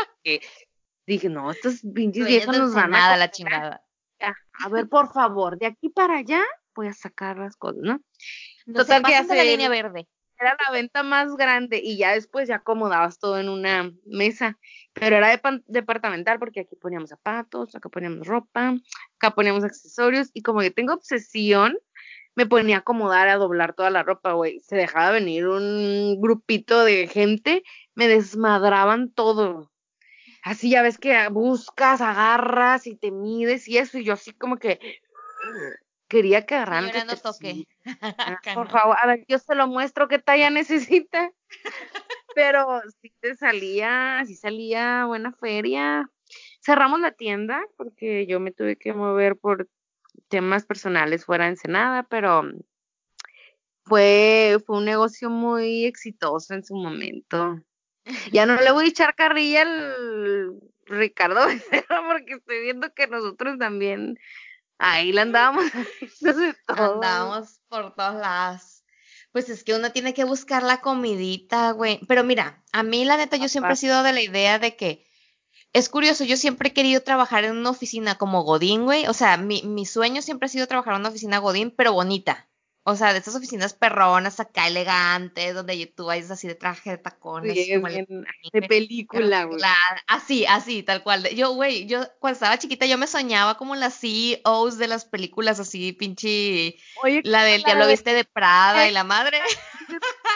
Dije, 1.07 1.29
no, 1.29 1.51
estos 1.51 1.83
pinches 1.95 2.27
viejos 2.27 2.57
nos 2.57 2.75
van 2.75 2.95
a. 2.95 3.19
la 3.19 3.31
chingada. 3.31 3.85
a 4.21 4.69
ver, 4.71 4.89
por 4.89 5.13
favor, 5.13 5.59
de 5.59 5.67
aquí 5.67 5.91
para 5.91 6.17
allá 6.17 6.43
voy 6.75 6.89
a 6.89 6.95
sacar 6.95 7.37
las 7.37 7.55
cosas, 7.57 7.83
¿no? 7.83 8.01
Total, 8.73 9.03
que 9.03 9.15
hace. 9.15 9.37
la 9.37 9.45
línea 9.45 9.69
verde. 9.69 10.09
Era 10.39 10.57
la 10.65 10.73
venta 10.73 11.03
más 11.03 11.35
grande 11.37 11.81
y 11.83 11.97
ya 11.97 12.13
después 12.13 12.49
ya 12.49 12.57
acomodabas 12.57 13.19
todo 13.19 13.39
en 13.39 13.49
una 13.49 13.91
mesa, 14.05 14.59
pero 14.93 15.17
era 15.17 15.29
de 15.29 15.41
departamental 15.67 16.39
porque 16.39 16.61
aquí 16.61 16.77
poníamos 16.77 17.11
zapatos, 17.11 17.75
acá 17.75 17.89
poníamos 17.89 18.27
ropa, 18.27 18.75
acá 19.17 19.35
poníamos 19.35 19.65
accesorios 19.65 20.31
y 20.35 20.43
como 20.43 20.61
que 20.61 20.71
tengo 20.71 20.93
obsesión 20.93 21.79
me 22.37 22.47
ponía 22.47 22.77
a 22.77 22.79
acomodar, 22.81 23.29
a 23.29 23.37
doblar 23.37 23.73
toda 23.73 23.91
la 23.91 24.03
ropa, 24.03 24.33
güey. 24.33 24.61
Se 24.61 24.77
dejaba 24.77 25.11
venir 25.11 25.49
un 25.49 26.21
grupito 26.21 26.85
de 26.85 27.09
gente, 27.09 27.65
me 27.95 28.09
desmadraban 28.09 29.11
todo. 29.11 29.73
Así 30.43 30.71
ya 30.71 30.83
ves 30.83 30.99
que 30.99 31.29
buscas, 31.29 32.03
agarras 32.03 32.87
y 32.87 32.95
te 32.95 33.11
mides 33.11 33.67
y 33.69 33.79
eso, 33.79 33.99
y 33.99 34.05
yo 34.05 34.13
así 34.13 34.33
como 34.33 34.59
que 34.59 34.79
quería 36.09 36.47
que 36.47 36.55
agarraran. 36.55 36.91
No 37.07 37.17
toque. 37.17 37.67
Por 38.55 38.69
favor, 38.69 38.97
a 39.01 39.07
ver, 39.07 39.25
yo 39.29 39.39
se 39.39 39.55
lo 39.55 39.67
muestro 39.67 40.09
qué 40.09 40.19
talla 40.19 40.51
necesita. 40.51 41.31
Pero 42.35 42.83
sí 43.01 43.13
te 43.21 43.35
salía, 43.35 44.23
sí 44.27 44.35
salía 44.35 45.07
buena 45.07 45.33
feria. 45.33 46.11
Cerramos 46.61 47.01
la 47.01 47.13
tienda 47.13 47.63
porque 47.77 48.27
yo 48.27 48.41
me 48.41 48.53
tuve 48.53 48.77
que 48.77 48.93
mover 48.93 49.37
por 49.37 49.69
temas 50.29 50.67
personales 50.67 51.25
fuera 51.25 51.45
de 51.45 51.51
Ensenada, 51.51 52.03
pero 52.03 52.43
fue, 53.85 54.59
fue 54.67 54.79
un 54.79 54.85
negocio 54.85 55.31
muy 55.31 55.85
exitoso 55.85 56.55
en 56.55 56.65
su 56.65 56.75
momento. 56.75 57.61
Ya 58.33 58.47
no 58.47 58.61
le 58.61 58.73
voy 58.73 58.87
a 58.87 58.89
echar 58.89 59.15
carrilla 59.15 59.63
al 59.63 60.61
Ricardo 60.85 61.41
porque 62.09 62.35
estoy 62.35 62.61
viendo 62.61 62.93
que 62.95 63.07
nosotros 63.07 63.59
también 63.59 64.19
ahí 64.79 65.13
la 65.13 65.23
andábamos 65.23 65.65
Andábamos 66.67 67.61
por 67.69 67.95
todos 67.95 68.15
lados. 68.17 68.85
Pues 69.33 69.49
es 69.49 69.65
que 69.65 69.75
uno 69.75 69.93
tiene 69.93 70.15
que 70.15 70.25
buscar 70.25 70.63
la 70.63 70.81
comidita, 70.81 71.73
güey. 71.73 72.01
Pero 72.09 72.25
mira, 72.25 72.65
a 72.73 72.83
mí 72.83 73.05
la 73.05 73.17
neta 73.17 73.37
yo 73.37 73.49
siempre 73.49 73.75
he 73.75 73.77
sido 73.77 74.03
de 74.03 74.13
la 74.13 74.23
idea 74.23 74.59
de 74.59 74.77
que 74.77 75.07
es 75.73 75.91
curioso, 75.91 76.25
yo 76.25 76.39
siempre 76.39 76.71
he 76.71 76.73
querido 76.73 77.03
trabajar 77.03 77.45
en 77.45 77.57
una 77.57 77.71
oficina 77.71 78.15
como 78.17 78.45
Godín, 78.45 78.85
güey. 78.85 79.07
O 79.09 79.13
sea, 79.13 79.37
mi, 79.37 79.63
mi 79.63 79.85
sueño 79.85 80.23
siempre 80.23 80.47
ha 80.47 80.49
sido 80.49 80.67
trabajar 80.67 80.95
en 80.95 81.01
una 81.01 81.11
oficina 81.11 81.39
Godín, 81.39 81.71
pero 81.71 81.93
bonita. 81.93 82.49
O 82.89 82.95
sea, 82.95 83.13
de 83.13 83.19
estas 83.19 83.35
oficinas 83.35 83.75
perronas 83.75 84.39
acá 84.39 84.69
elegantes, 84.69 85.55
donde 85.55 85.87
tú 85.87 86.07
vayas 86.07 86.31
así 86.31 86.47
de 86.47 86.55
traje 86.55 86.91
de 86.91 86.99
tacones. 86.99 87.53
Sí, 87.53 87.75
como 87.75 87.89
de 87.89 88.63
película, 88.69 89.43
güey. 89.43 89.61
Así, 90.07 90.47
así, 90.47 90.85
tal 90.85 91.03
cual. 91.03 91.29
Yo, 91.31 91.53
güey, 91.55 91.87
yo 91.87 92.05
cuando 92.21 92.35
estaba 92.35 92.61
chiquita 92.61 92.87
yo 92.87 92.97
me 92.97 93.09
soñaba 93.09 93.57
como 93.57 93.75
las 93.75 93.99
CEOs 93.99 94.79
de 94.79 94.87
las 94.87 95.05
películas 95.05 95.59
así, 95.59 95.95
pinche. 95.95 96.77
Oye, 97.03 97.23
la 97.25 97.43
del 97.43 97.65
Diablo 97.65 97.89
Viste 97.89 98.15
de 98.15 98.25
Prada 98.25 98.89
y 98.89 98.93
la 98.93 99.03
madre. 99.05 99.41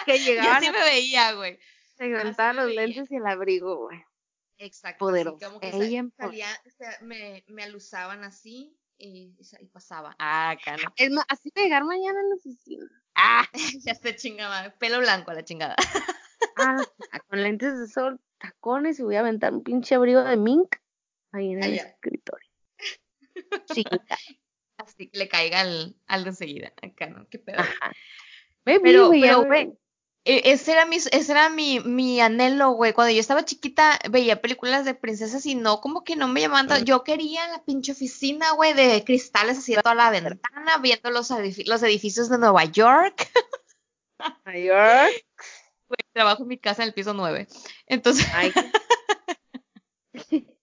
que 0.05 0.19
llegaban. 0.19 0.61
Yo 0.65 0.71
así 0.71 0.77
me 0.77 0.85
veía, 0.85 1.33
güey. 1.35 1.57
Se 1.97 2.09
levantaban 2.09 2.57
los 2.57 2.67
lentes 2.67 3.13
y 3.13 3.15
el 3.15 3.27
abrigo, 3.29 3.77
güey. 3.77 4.05
Exacto. 4.59 5.07
Poderoso. 5.07 5.39
Como 5.39 5.61
que 5.61 5.71
salía, 5.71 6.05
me, 7.03 7.45
me 7.47 7.63
alusaban 7.63 8.25
así 8.25 8.77
y, 9.01 9.35
pasaba. 9.73 10.15
Ah, 10.19 10.51
acá 10.51 10.77
no. 10.77 10.93
Es 10.97 11.11
más, 11.11 11.25
así 11.29 11.51
de 11.55 11.63
llegar 11.63 11.85
mañana 11.85 12.21
en 12.21 12.29
la 12.29 12.35
oficina. 12.37 12.87
Ah, 13.15 13.49
ya 13.85 13.95
se 13.95 14.17
chingaba. 14.17 14.71
Pelo 14.79 15.01
blanco 15.01 15.31
a 15.31 15.35
la 15.35 15.45
chingada. 15.45 15.77
ah, 16.57 16.77
con 17.29 17.43
lentes 17.43 17.79
de 17.79 17.89
sol, 17.89 18.21
tacones 18.39 18.99
y 18.99 19.03
voy 19.03 19.17
a 19.17 19.21
aventar 19.21 19.53
un 19.53 19.63
pinche 19.63 19.95
abrigo 19.95 20.23
de 20.23 20.37
mink 20.37 20.77
ahí 21.33 21.53
en 21.53 21.63
el 21.63 21.75
escritorio. 21.75 22.49
Sí. 23.75 23.85
Así 24.77 25.09
que 25.09 25.19
le 25.19 25.29
caiga 25.29 25.61
al, 25.61 25.97
al 26.07 26.25
de 26.25 26.31
enseguida. 26.31 26.73
Acá 26.83 27.07
no, 27.07 27.27
qué 27.29 27.39
pedo. 27.39 27.59
Pero, 28.65 28.81
pero, 28.83 29.07
güey, 29.09 29.25
e, 29.25 29.73
ese 30.25 30.73
era 30.73 30.85
mi, 30.85 30.97
ese 30.97 31.33
era 31.33 31.49
mi, 31.49 31.81
mi 31.81 32.21
anhelo, 32.21 32.73
güey. 32.73 32.93
Cuando 32.93 33.13
yo 33.13 33.21
estaba 33.21 33.45
chiquita, 33.45 33.99
veía 34.11 34.43
películas 34.43 34.85
de 34.85 34.95
princesas 34.95 35.47
y 35.47 35.55
no, 35.55 35.81
como 35.81 36.05
que 36.05 36.17
no 36.17 36.29
me 36.29 36.43
llamaban. 36.43 36.85
Yo 36.85 37.05
quería 37.05 37.49
la 37.49 37.65
pinche 37.65 37.93
oficina, 37.93 38.53
güey, 38.53 38.75
de 38.75 39.03
cristales 39.05 39.59
así 39.59 39.75
de 39.75 39.83
toda 39.83 39.95
la 39.95 40.11
ventana, 40.11 40.79
viendo 40.83 41.11
los, 41.11 41.31
los 41.31 41.83
edificios 41.83 42.29
de 42.29 42.39
Nueva 42.39 42.65
York. 42.67 43.31
Nueva 44.45 44.59
York. 44.59 45.25
Güey, 45.89 45.99
trabajo 46.13 46.43
en 46.43 46.49
mi 46.49 46.59
casa 46.59 46.83
en 46.83 46.89
el 46.89 46.95
piso 46.95 47.15
9. 47.15 47.49
Entonces. 47.87 48.27
Ay. 48.35 48.53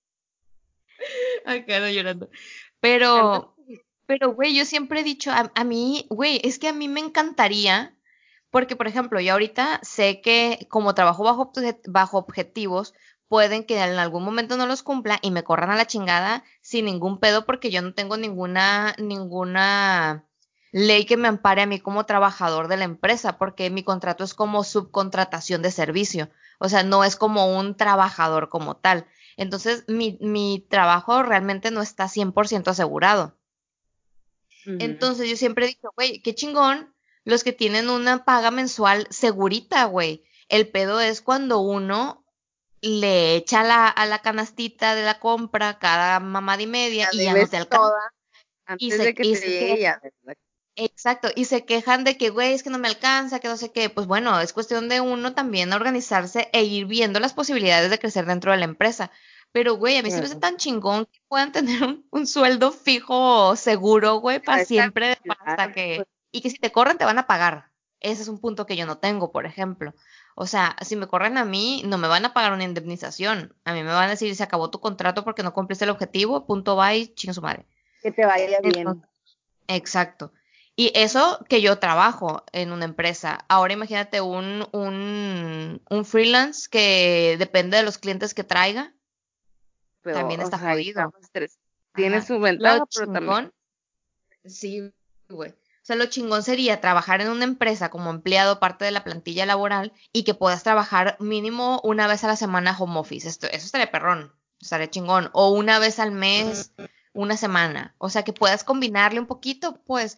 Ay, 1.46 1.66
quedo 1.66 1.90
llorando. 1.90 2.30
Pero, 2.80 3.56
pero, 4.06 4.34
güey, 4.34 4.56
yo 4.56 4.66
siempre 4.66 5.00
he 5.00 5.04
dicho, 5.04 5.32
a, 5.32 5.52
a 5.56 5.64
mí, 5.64 6.06
güey, 6.10 6.40
es 6.44 6.60
que 6.60 6.68
a 6.68 6.74
mí 6.74 6.88
me 6.88 7.00
encantaría 7.00 7.97
porque, 8.58 8.76
por 8.76 8.88
ejemplo, 8.88 9.20
yo 9.20 9.34
ahorita 9.34 9.80
sé 9.84 10.20
que 10.20 10.66
como 10.68 10.96
trabajo 10.96 11.24
bajo, 11.24 11.52
bajo 11.86 12.18
objetivos, 12.18 12.96
pueden 13.28 13.64
que 13.64 13.80
en 13.80 14.00
algún 14.00 14.24
momento 14.24 14.58
no 14.58 14.66
los 14.66 14.82
cumpla 14.82 15.20
y 15.22 15.30
me 15.30 15.44
corran 15.44 15.70
a 15.70 15.76
la 15.76 15.86
chingada 15.86 16.44
sin 16.62 16.86
ningún 16.86 17.20
pedo 17.20 17.46
porque 17.46 17.70
yo 17.70 17.84
no 17.84 17.94
tengo 17.94 18.18
ninguna, 18.18 18.96
ninguna 18.98 20.26
ley 20.72 21.06
que 21.06 21.18
me 21.18 21.28
ampare 21.28 21.62
a 21.62 21.66
mí 21.68 21.80
como 21.80 22.08
trabajador 22.08 22.68
de 22.68 22.78
la 22.78 22.86
empresa, 22.86 23.38
porque 23.38 23.70
mi 23.70 23.84
contrato 23.84 24.24
es 24.24 24.34
como 24.34 24.64
subcontratación 24.64 25.62
de 25.62 25.70
servicio, 25.70 26.32
o 26.58 26.68
sea, 26.68 26.82
no 26.82 27.04
es 27.04 27.16
como 27.16 27.60
un 27.60 27.78
trabajador 27.78 28.50
como 28.50 28.78
tal. 28.78 29.06
Entonces, 29.36 29.84
mi, 29.88 30.18
mi 30.20 30.66
trabajo 30.68 31.22
realmente 31.22 31.70
no 31.70 31.84
está 31.84 32.06
100% 32.06 32.70
asegurado. 32.70 33.38
Entonces, 34.66 35.30
yo 35.30 35.36
siempre 35.36 35.66
he 35.66 35.68
dicho, 35.68 35.92
güey, 35.96 36.24
qué 36.24 36.34
chingón 36.34 36.97
los 37.28 37.44
que 37.44 37.52
tienen 37.52 37.90
una 37.90 38.24
paga 38.24 38.52
mensual 38.52 39.06
segurita, 39.10 39.84
güey. 39.84 40.24
El 40.48 40.70
pedo 40.70 41.02
es 41.02 41.22
cuando 41.22 41.60
uno 41.60 42.24
le 42.80 43.36
echa 43.36 43.64
la, 43.64 43.90
a 43.90 44.06
la 44.06 44.20
canastita 44.20 44.96
de 44.96 45.04
la 45.04 45.20
compra 45.20 45.78
cada 45.78 46.22
mamada 46.22 46.62
y 46.62 46.68
media 46.68 47.10
y 47.12 47.26
ya 47.26 47.34
no 47.34 47.46
te 47.46 47.58
alcanza. 47.58 47.92
y 48.78 48.92
se, 48.92 49.14
que 49.14 49.94
Exacto, 50.78 51.28
y 51.36 51.44
se 51.46 51.66
quejan 51.66 52.06
de 52.06 52.18
que, 52.18 52.30
güey, 52.30 52.54
es 52.54 52.64
que 52.64 52.70
no 52.70 52.80
me 52.80 52.88
alcanza, 52.88 53.42
que 53.42 53.50
no 53.50 53.58
sé 53.58 53.74
qué. 53.74 53.90
Pues 53.90 54.08
bueno, 54.08 54.40
es 54.40 54.54
cuestión 54.54 54.88
de 54.88 55.02
uno 55.02 55.34
también 55.34 55.74
organizarse 55.74 56.50
e 56.54 56.64
ir 56.64 56.86
viendo 56.86 57.20
las 57.20 57.34
posibilidades 57.34 57.90
de 57.90 58.00
crecer 58.00 58.26
dentro 58.26 58.54
de 58.54 58.60
la 58.60 58.66
empresa. 58.66 59.12
Pero, 59.52 59.76
güey, 59.76 59.98
a 59.98 60.02
mí 60.02 60.12
se 60.12 60.20
me 60.20 60.28
hace 60.28 60.38
tan 60.38 60.56
chingón 60.56 61.08
que 61.08 61.20
puedan 61.28 61.52
tener 61.82 62.00
un, 62.10 62.26
sueldo 62.26 62.72
fijo 62.72 63.58
seguro, 63.58 64.22
güey, 64.22 64.40
para 64.40 64.64
siempre, 64.64 65.18
hasta 65.46 65.74
que 65.74 66.06
y 66.32 66.42
que 66.42 66.50
si 66.50 66.58
te 66.58 66.72
corren 66.72 66.98
te 66.98 67.06
van 67.06 67.18
a 67.18 67.28
pagar. 67.28 67.70
Ese 68.00 68.22
es 68.22 68.28
un 68.28 68.40
punto 68.40 68.66
que 68.66 68.76
yo 68.76 68.86
no 68.86 69.00
tengo, 69.00 69.32
por 69.32 69.46
ejemplo. 69.46 69.94
O 70.36 70.46
sea, 70.46 70.76
si 70.82 70.96
me 70.96 71.08
corren 71.08 71.38
a 71.38 71.46
mí, 71.46 71.82
no 71.86 71.98
me 71.98 72.08
van 72.08 72.26
a 72.26 72.34
pagar 72.34 72.54
una 72.54 72.64
indemnización. 72.64 73.56
A 73.66 73.74
mí 73.74 73.82
me 73.82 73.92
van 73.92 74.08
a 74.08 74.12
decir, 74.12 74.36
se 74.36 74.44
acabó 74.44 74.70
tu 74.70 74.80
contrato 74.80 75.24
porque 75.24 75.42
no 75.42 75.54
cumpliste 75.54 75.86
el 75.86 75.90
objetivo, 75.90 76.46
punto 76.46 76.76
bye, 76.76 77.14
ching 77.16 77.34
su 77.34 77.42
madre. 77.42 77.66
Que 78.04 78.12
te 78.12 78.26
vaya 78.26 78.60
bien. 78.62 79.04
exacto. 79.68 80.32
Y 80.76 80.92
eso 80.94 81.44
que 81.50 81.60
yo 81.60 81.80
trabajo 81.80 82.44
en 82.52 82.72
una 82.72 82.86
empresa. 82.86 83.44
Ahora 83.48 83.74
imagínate 83.74 84.22
un, 84.22 84.68
un, 84.74 85.82
un 85.90 86.06
freelance 86.06 86.70
que 86.70 87.36
depende 87.40 87.78
de 87.78 87.84
los 87.84 87.98
clientes 87.98 88.36
que 88.36 88.44
traiga. 88.44 88.94
también 90.04 90.40
está 90.40 90.60
jodido. 90.60 91.12
Tiene 91.96 92.22
su 92.22 92.40
ventaja, 92.40 92.86
pero 92.94 93.12
también. 93.12 93.52
Sí, 94.46 94.94
güey. 95.28 95.56
Sea, 95.88 95.96
lo 95.96 96.08
chingón 96.08 96.44
sería 96.44 96.82
trabajar 96.82 97.22
en 97.22 97.30
una 97.30 97.46
empresa 97.46 97.90
como 97.90 98.10
empleado, 98.10 98.60
parte 98.60 98.84
de 98.84 98.92
la 98.92 99.06
plantilla 99.06 99.46
laboral, 99.46 99.94
y 100.12 100.24
que 100.24 100.34
puedas 100.34 100.62
trabajar 100.62 101.16
mínimo 101.22 101.80
una 101.82 102.08
vez 102.08 102.26
a 102.26 102.28
la 102.28 102.36
semana 102.36 102.76
home 102.78 103.00
office. 103.00 103.26
Esto, 103.26 103.48
eso 103.48 103.68
estaría 103.68 103.90
perrón, 103.90 104.34
estaría 104.60 104.90
chingón. 104.90 105.30
O 105.32 105.52
una 105.52 105.80
vez 105.80 106.00
al 106.00 106.12
mes, 106.12 106.74
una 107.14 107.38
semana. 107.38 107.96
O 108.00 108.10
sea, 108.10 108.24
que 108.24 108.34
puedas 108.34 108.66
combinarle 108.66 109.22
un 109.22 109.28
poquito, 109.28 109.82
pues, 109.86 110.18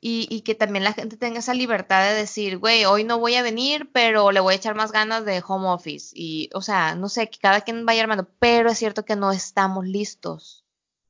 y, 0.00 0.28
y, 0.30 0.40
que 0.40 0.54
también 0.54 0.82
la 0.82 0.94
gente 0.94 1.18
tenga 1.18 1.40
esa 1.40 1.52
libertad 1.52 2.08
de 2.08 2.14
decir, 2.14 2.56
güey, 2.56 2.86
hoy 2.86 3.04
no 3.04 3.18
voy 3.18 3.34
a 3.34 3.42
venir, 3.42 3.90
pero 3.92 4.32
le 4.32 4.40
voy 4.40 4.54
a 4.54 4.56
echar 4.56 4.74
más 4.74 4.92
ganas 4.92 5.26
de 5.26 5.44
home 5.46 5.68
office. 5.68 6.14
Y, 6.14 6.48
o 6.54 6.62
sea, 6.62 6.94
no 6.94 7.10
sé, 7.10 7.28
que 7.28 7.38
cada 7.38 7.60
quien 7.60 7.84
vaya 7.84 8.00
armando, 8.00 8.30
pero 8.38 8.70
es 8.70 8.78
cierto 8.78 9.04
que 9.04 9.16
no 9.16 9.30
estamos 9.30 9.84
listos. 9.84 10.64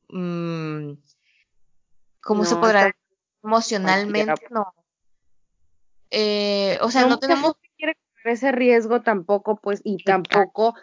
Mm, 0.09 0.95
¿Cómo 2.21 2.45
se 2.45 2.57
podrá 2.57 2.93
emocionalmente 3.43 4.47
no. 4.51 4.75
Eh, 6.11 6.79
o 6.83 6.91
sea, 6.91 7.07
no, 7.07 7.19
tenemos 7.19 7.55
quiere 7.77 7.97
ese 8.25 8.53
riesgo 8.53 9.01
tampoco, 9.01 9.57
pues, 9.57 9.81
y 9.83 10.03
tampoco 10.05 10.75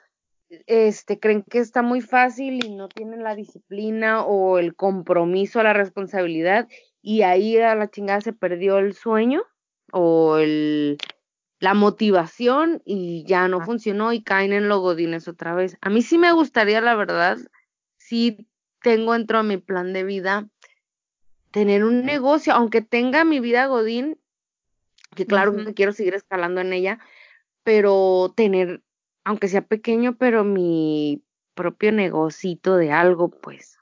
este 0.66 1.20
creen 1.20 1.44
que 1.44 1.60
está 1.60 1.84
muy 1.84 2.02
fácil 2.02 2.66
y 2.66 2.76
no 2.76 2.90
tienen 2.90 3.24
la 3.24 3.36
disciplina 3.36 4.24
o 4.24 4.58
el 4.58 4.76
compromiso, 4.76 5.62
la 5.62 5.74
responsabilidad, 5.74 6.68
y 7.02 7.22
ahí 7.22 7.58
a 7.58 7.76
la 7.76 7.90
chingada 7.90 8.22
se 8.22 8.34
perdió 8.34 8.80
el 8.80 8.94
sueño 8.94 9.44
o 9.92 10.38
el 10.38 10.98
la 11.60 11.74
motivación 11.74 12.82
y 12.86 13.26
ya 13.26 13.48
no 13.50 13.60
funcionó 13.62 14.14
y 14.14 14.24
caen 14.24 14.54
en 14.54 14.70
los 14.70 14.80
godines 14.80 15.28
otra 15.28 15.54
vez. 15.54 15.78
A 15.82 15.90
mí 15.90 16.02
sí 16.02 16.18
me 16.18 16.32
gustaría, 16.32 16.80
la 16.80 16.96
verdad, 16.96 17.38
sí 17.98 18.48
tengo 18.82 19.12
dentro 19.14 19.40
de 19.40 19.44
mi 19.44 19.58
plan 19.58 19.92
de 19.92 20.06
vida 20.06 20.48
tener 21.52 21.84
un 21.84 22.06
negocio, 22.06 22.54
aunque 22.54 22.82
tenga 22.82 23.24
mi 23.24 23.40
vida 23.40 23.66
Godín, 23.68 24.20
que 25.16 25.26
claro 25.26 25.56
que 25.56 25.74
quiero 25.74 25.94
seguir 25.94 26.14
escalando 26.14 26.62
en 26.62 26.74
ella, 26.74 27.00
pero 27.64 28.34
tener, 28.36 28.84
aunque 29.24 29.48
sea 29.48 29.62
pequeño, 29.62 30.16
pero 30.18 30.44
mi 30.44 31.24
propio 31.56 31.92
negocito 31.92 32.78
de 32.78 32.92
algo, 32.92 33.30
pues, 33.30 33.80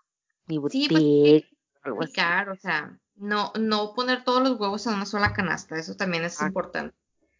mi 0.47 0.57
boutique, 0.57 0.95
sí, 0.95 1.45
pues, 1.83 2.17
algo 2.17 2.53
o 2.53 2.55
sea, 2.55 2.97
no, 3.15 3.51
no 3.59 3.93
poner 3.93 4.23
todos 4.23 4.41
los 4.41 4.59
huevos 4.59 4.87
en 4.87 4.93
una 4.93 5.05
sola 5.05 5.33
canasta, 5.33 5.77
eso 5.77 5.95
también 5.95 6.23
es 6.23 6.41
importante. 6.41 6.95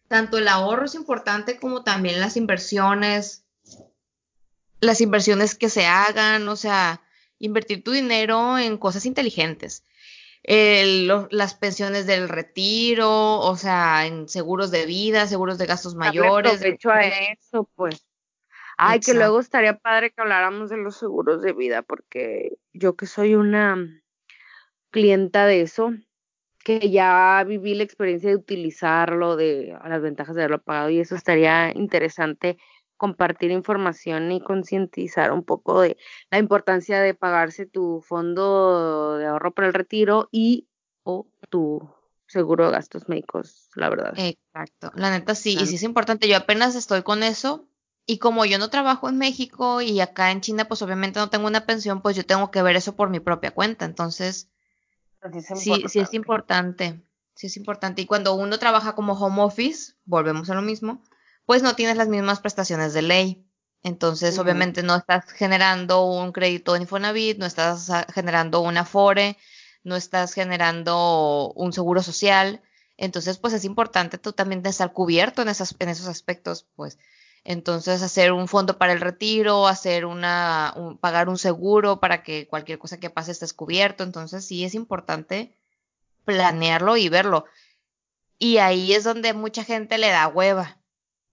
Tanto 0.08 0.38
el 0.38 0.48
ahorro 0.48 0.86
es 0.86 0.94
importante 0.94 1.58
como 1.58 1.82
también 1.82 2.20
las 2.20 2.36
inversiones, 2.36 3.44
las 4.80 5.00
inversiones 5.00 5.54
que 5.54 5.68
se 5.68 5.86
hagan, 5.86 6.48
o 6.48 6.56
sea, 6.56 7.02
invertir 7.38 7.82
tu 7.82 7.92
dinero 7.92 8.58
en 8.58 8.78
cosas 8.78 9.06
inteligentes 9.06 9.84
las 10.44 11.54
pensiones 11.54 12.06
del 12.06 12.28
retiro, 12.28 13.40
o 13.40 13.56
sea, 13.56 14.06
en 14.06 14.28
seguros 14.28 14.70
de 14.70 14.86
vida, 14.86 15.26
seguros 15.26 15.58
de 15.58 15.66
gastos 15.66 15.94
mayores. 15.94 16.60
De 16.60 16.70
hecho 16.70 16.90
a 16.90 17.02
eso, 17.02 17.68
pues. 17.74 18.04
Ay, 18.80 19.00
que 19.00 19.12
luego 19.12 19.40
estaría 19.40 19.76
padre 19.76 20.12
que 20.12 20.20
habláramos 20.20 20.70
de 20.70 20.76
los 20.76 20.96
seguros 20.96 21.42
de 21.42 21.52
vida, 21.52 21.82
porque 21.82 22.58
yo 22.72 22.94
que 22.94 23.06
soy 23.06 23.34
una 23.34 23.76
clienta 24.90 25.46
de 25.46 25.62
eso, 25.62 25.92
que 26.62 26.90
ya 26.90 27.44
viví 27.44 27.74
la 27.74 27.82
experiencia 27.82 28.30
de 28.30 28.36
utilizarlo, 28.36 29.34
de 29.34 29.76
las 29.84 30.00
ventajas 30.00 30.36
de 30.36 30.42
haberlo 30.42 30.62
pagado, 30.62 30.90
y 30.90 31.00
eso 31.00 31.16
estaría 31.16 31.72
interesante 31.72 32.56
compartir 32.98 33.50
información 33.50 34.30
y 34.32 34.42
concientizar 34.42 35.32
un 35.32 35.44
poco 35.44 35.80
de 35.80 35.96
la 36.30 36.38
importancia 36.38 37.00
de 37.00 37.14
pagarse 37.14 37.64
tu 37.64 38.02
fondo 38.02 39.16
de 39.16 39.26
ahorro 39.26 39.54
para 39.54 39.68
el 39.68 39.74
retiro 39.74 40.28
y 40.30 40.68
o 41.04 41.26
tu 41.48 41.88
seguro 42.26 42.66
de 42.66 42.72
gastos 42.72 43.08
médicos, 43.08 43.70
la 43.74 43.88
verdad. 43.88 44.12
Exacto, 44.16 44.92
la 44.94 45.10
neta 45.10 45.34
sí, 45.34 45.56
y 45.58 45.66
sí 45.66 45.76
es 45.76 45.82
importante. 45.82 46.28
Yo 46.28 46.36
apenas 46.36 46.74
estoy 46.74 47.02
con 47.02 47.22
eso 47.22 47.66
y 48.04 48.18
como 48.18 48.44
yo 48.44 48.58
no 48.58 48.68
trabajo 48.68 49.08
en 49.08 49.16
México 49.16 49.80
y 49.80 50.00
acá 50.00 50.30
en 50.30 50.40
China, 50.40 50.66
pues 50.66 50.82
obviamente 50.82 51.20
no 51.20 51.30
tengo 51.30 51.46
una 51.46 51.64
pensión, 51.64 52.02
pues 52.02 52.16
yo 52.16 52.26
tengo 52.26 52.50
que 52.50 52.62
ver 52.62 52.76
eso 52.76 52.96
por 52.96 53.10
mi 53.10 53.20
propia 53.20 53.52
cuenta. 53.52 53.84
Entonces, 53.84 54.50
sí, 55.56 55.84
sí 55.88 56.00
es 56.00 56.14
importante. 56.14 57.02
Sí 57.34 57.46
es 57.46 57.56
importante. 57.56 58.02
Y 58.02 58.06
cuando 58.06 58.34
uno 58.34 58.58
trabaja 58.58 58.94
como 58.94 59.12
home 59.12 59.42
office, 59.42 59.94
volvemos 60.04 60.50
a 60.50 60.54
lo 60.54 60.62
mismo, 60.62 61.02
pues 61.48 61.62
no 61.62 61.74
tienes 61.74 61.96
las 61.96 62.08
mismas 62.08 62.40
prestaciones 62.40 62.92
de 62.92 63.00
ley. 63.00 63.48
Entonces, 63.82 64.38
obviamente 64.38 64.82
no 64.82 64.96
estás 64.96 65.32
generando 65.32 66.04
un 66.04 66.30
crédito 66.30 66.76
en 66.76 66.82
Infonavit, 66.82 67.38
no 67.38 67.46
estás 67.46 67.90
generando 68.12 68.60
un 68.60 68.76
Afore, 68.76 69.38
no 69.82 69.96
estás 69.96 70.34
generando 70.34 71.50
un 71.56 71.72
seguro 71.72 72.02
social. 72.02 72.60
Entonces, 72.98 73.38
pues 73.38 73.54
es 73.54 73.64
importante 73.64 74.18
tú 74.18 74.34
también 74.34 74.60
estar 74.66 74.92
cubierto 74.92 75.40
en, 75.40 75.48
esas, 75.48 75.74
en 75.78 75.88
esos 75.88 76.06
aspectos, 76.06 76.66
pues. 76.76 76.98
Entonces, 77.44 78.02
hacer 78.02 78.32
un 78.32 78.46
fondo 78.46 78.76
para 78.76 78.92
el 78.92 79.00
retiro, 79.00 79.68
hacer 79.68 80.04
una, 80.04 80.74
pagar 81.00 81.30
un 81.30 81.38
seguro 81.38 81.98
para 81.98 82.22
que 82.22 82.46
cualquier 82.46 82.78
cosa 82.78 83.00
que 83.00 83.08
pase 83.08 83.32
estés 83.32 83.54
cubierto. 83.54 84.04
Entonces, 84.04 84.44
sí 84.44 84.66
es 84.66 84.74
importante 84.74 85.56
planearlo 86.26 86.98
y 86.98 87.08
verlo. 87.08 87.46
Y 88.38 88.58
ahí 88.58 88.92
es 88.92 89.02
donde 89.02 89.32
mucha 89.32 89.64
gente 89.64 89.96
le 89.96 90.10
da 90.10 90.28
hueva. 90.28 90.77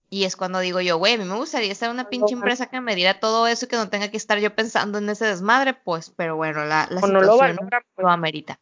Y 0.08 0.24
es 0.24 0.36
cuando 0.36 0.60
digo 0.60 0.80
yo, 0.80 0.98
güey, 0.98 1.14
a 1.14 1.18
mí 1.18 1.24
me 1.24 1.34
gustaría 1.34 1.72
estar 1.72 1.90
una 1.90 2.08
pinche 2.08 2.34
empresa 2.34 2.66
que 2.66 2.80
me 2.80 2.94
diera 2.94 3.18
todo 3.18 3.46
eso 3.48 3.64
y 3.64 3.68
que 3.68 3.76
no 3.76 3.88
tenga 3.88 4.08
que 4.08 4.16
estar 4.16 4.38
yo 4.38 4.54
pensando 4.54 4.98
en 4.98 5.08
ese 5.08 5.26
desmadre, 5.26 5.74
pues, 5.74 6.10
pero 6.10 6.36
bueno, 6.36 6.64
la, 6.64 6.86
la 6.90 7.00
situación 7.00 7.12
lo, 7.12 7.36
valoran, 7.36 7.56
lo 7.56 7.82
pues. 7.94 8.06
amerita. 8.06 8.60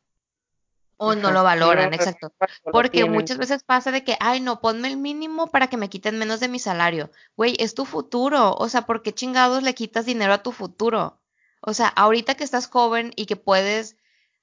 O 0.96 1.14
no 1.14 1.32
lo 1.32 1.42
valoran, 1.42 1.92
exacto. 1.92 2.32
Porque 2.70 3.04
muchas 3.04 3.36
veces 3.36 3.64
pasa 3.64 3.90
de 3.90 4.04
que, 4.04 4.16
ay, 4.20 4.40
no, 4.40 4.60
ponme 4.60 4.88
el 4.88 4.96
mínimo 4.96 5.48
para 5.48 5.66
que 5.66 5.76
me 5.76 5.90
quiten 5.90 6.18
menos 6.18 6.40
de 6.40 6.48
mi 6.48 6.58
salario. 6.58 7.10
Güey, 7.36 7.56
es 7.58 7.74
tu 7.74 7.84
futuro. 7.84 8.54
O 8.54 8.68
sea, 8.68 8.82
¿por 8.82 9.02
qué 9.02 9.12
chingados 9.12 9.62
le 9.62 9.74
quitas 9.74 10.06
dinero 10.06 10.32
a 10.32 10.42
tu 10.42 10.52
futuro? 10.52 11.20
O 11.60 11.74
sea, 11.74 11.88
ahorita 11.88 12.36
que 12.36 12.44
estás 12.44 12.68
joven 12.68 13.12
y 13.16 13.26
que 13.26 13.36
puedes 13.36 13.96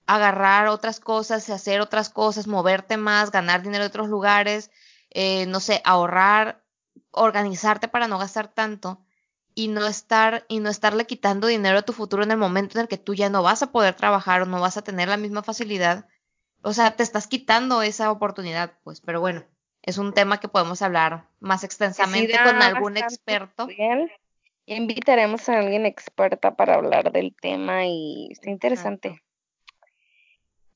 agarrar 0.07 0.67
otras 0.67 0.99
cosas, 0.99 1.49
hacer 1.49 1.79
otras 1.79 2.09
cosas, 2.09 2.47
moverte 2.47 2.97
más, 2.97 3.31
ganar 3.31 3.61
dinero 3.61 3.83
de 3.83 3.87
otros 3.87 4.09
lugares, 4.09 4.71
eh, 5.09 5.45
no 5.45 5.59
sé, 5.59 5.81
ahorrar, 5.85 6.63
organizarte 7.11 7.87
para 7.87 8.07
no 8.07 8.17
gastar 8.17 8.47
tanto 8.47 9.01
y 9.53 9.67
no 9.67 9.85
estar 9.85 10.45
y 10.47 10.59
no 10.59 10.69
estarle 10.69 11.05
quitando 11.05 11.47
dinero 11.47 11.79
a 11.79 11.81
tu 11.81 11.93
futuro 11.93 12.23
en 12.23 12.31
el 12.31 12.37
momento 12.37 12.77
en 12.77 12.83
el 12.83 12.87
que 12.87 12.97
tú 12.97 13.13
ya 13.13 13.29
no 13.29 13.43
vas 13.43 13.63
a 13.63 13.71
poder 13.71 13.95
trabajar 13.95 14.41
o 14.41 14.45
no 14.45 14.61
vas 14.61 14.77
a 14.77 14.83
tener 14.83 15.09
la 15.09 15.17
misma 15.17 15.43
facilidad. 15.43 16.07
O 16.61 16.73
sea, 16.73 16.95
te 16.95 17.03
estás 17.03 17.27
quitando 17.27 17.81
esa 17.81 18.11
oportunidad, 18.11 18.77
pues, 18.83 19.01
pero 19.01 19.19
bueno, 19.19 19.43
es 19.81 19.97
un 19.97 20.13
tema 20.13 20.39
que 20.39 20.47
podemos 20.47 20.81
hablar 20.81 21.27
más 21.39 21.63
extensamente 21.63 22.37
con 22.43 22.61
algún 22.61 22.97
experto. 22.97 23.67
Invitaremos 24.67 25.49
a 25.49 25.59
alguien 25.59 25.85
experta 25.85 26.55
para 26.55 26.75
hablar 26.75 27.11
del 27.11 27.35
tema 27.35 27.85
y 27.85 28.29
está 28.31 28.49
interesante. 28.49 29.21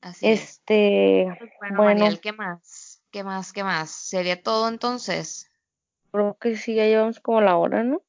Así 0.00 0.26
este, 0.28 1.34
pues 1.38 1.50
bueno, 1.60 1.82
bueno 1.82 2.20
¿qué 2.20 2.32
más? 2.32 3.00
¿Qué 3.10 3.24
más? 3.24 3.52
¿Qué 3.52 3.64
más? 3.64 3.90
¿Sería 3.90 4.42
todo 4.42 4.68
entonces? 4.68 5.50
Creo 6.16 6.38
que 6.40 6.56
sí, 6.56 6.74
ya 6.74 6.86
llevamos 6.86 7.20
como 7.20 7.42
la 7.42 7.58
hora, 7.58 7.82
¿no? 7.82 8.02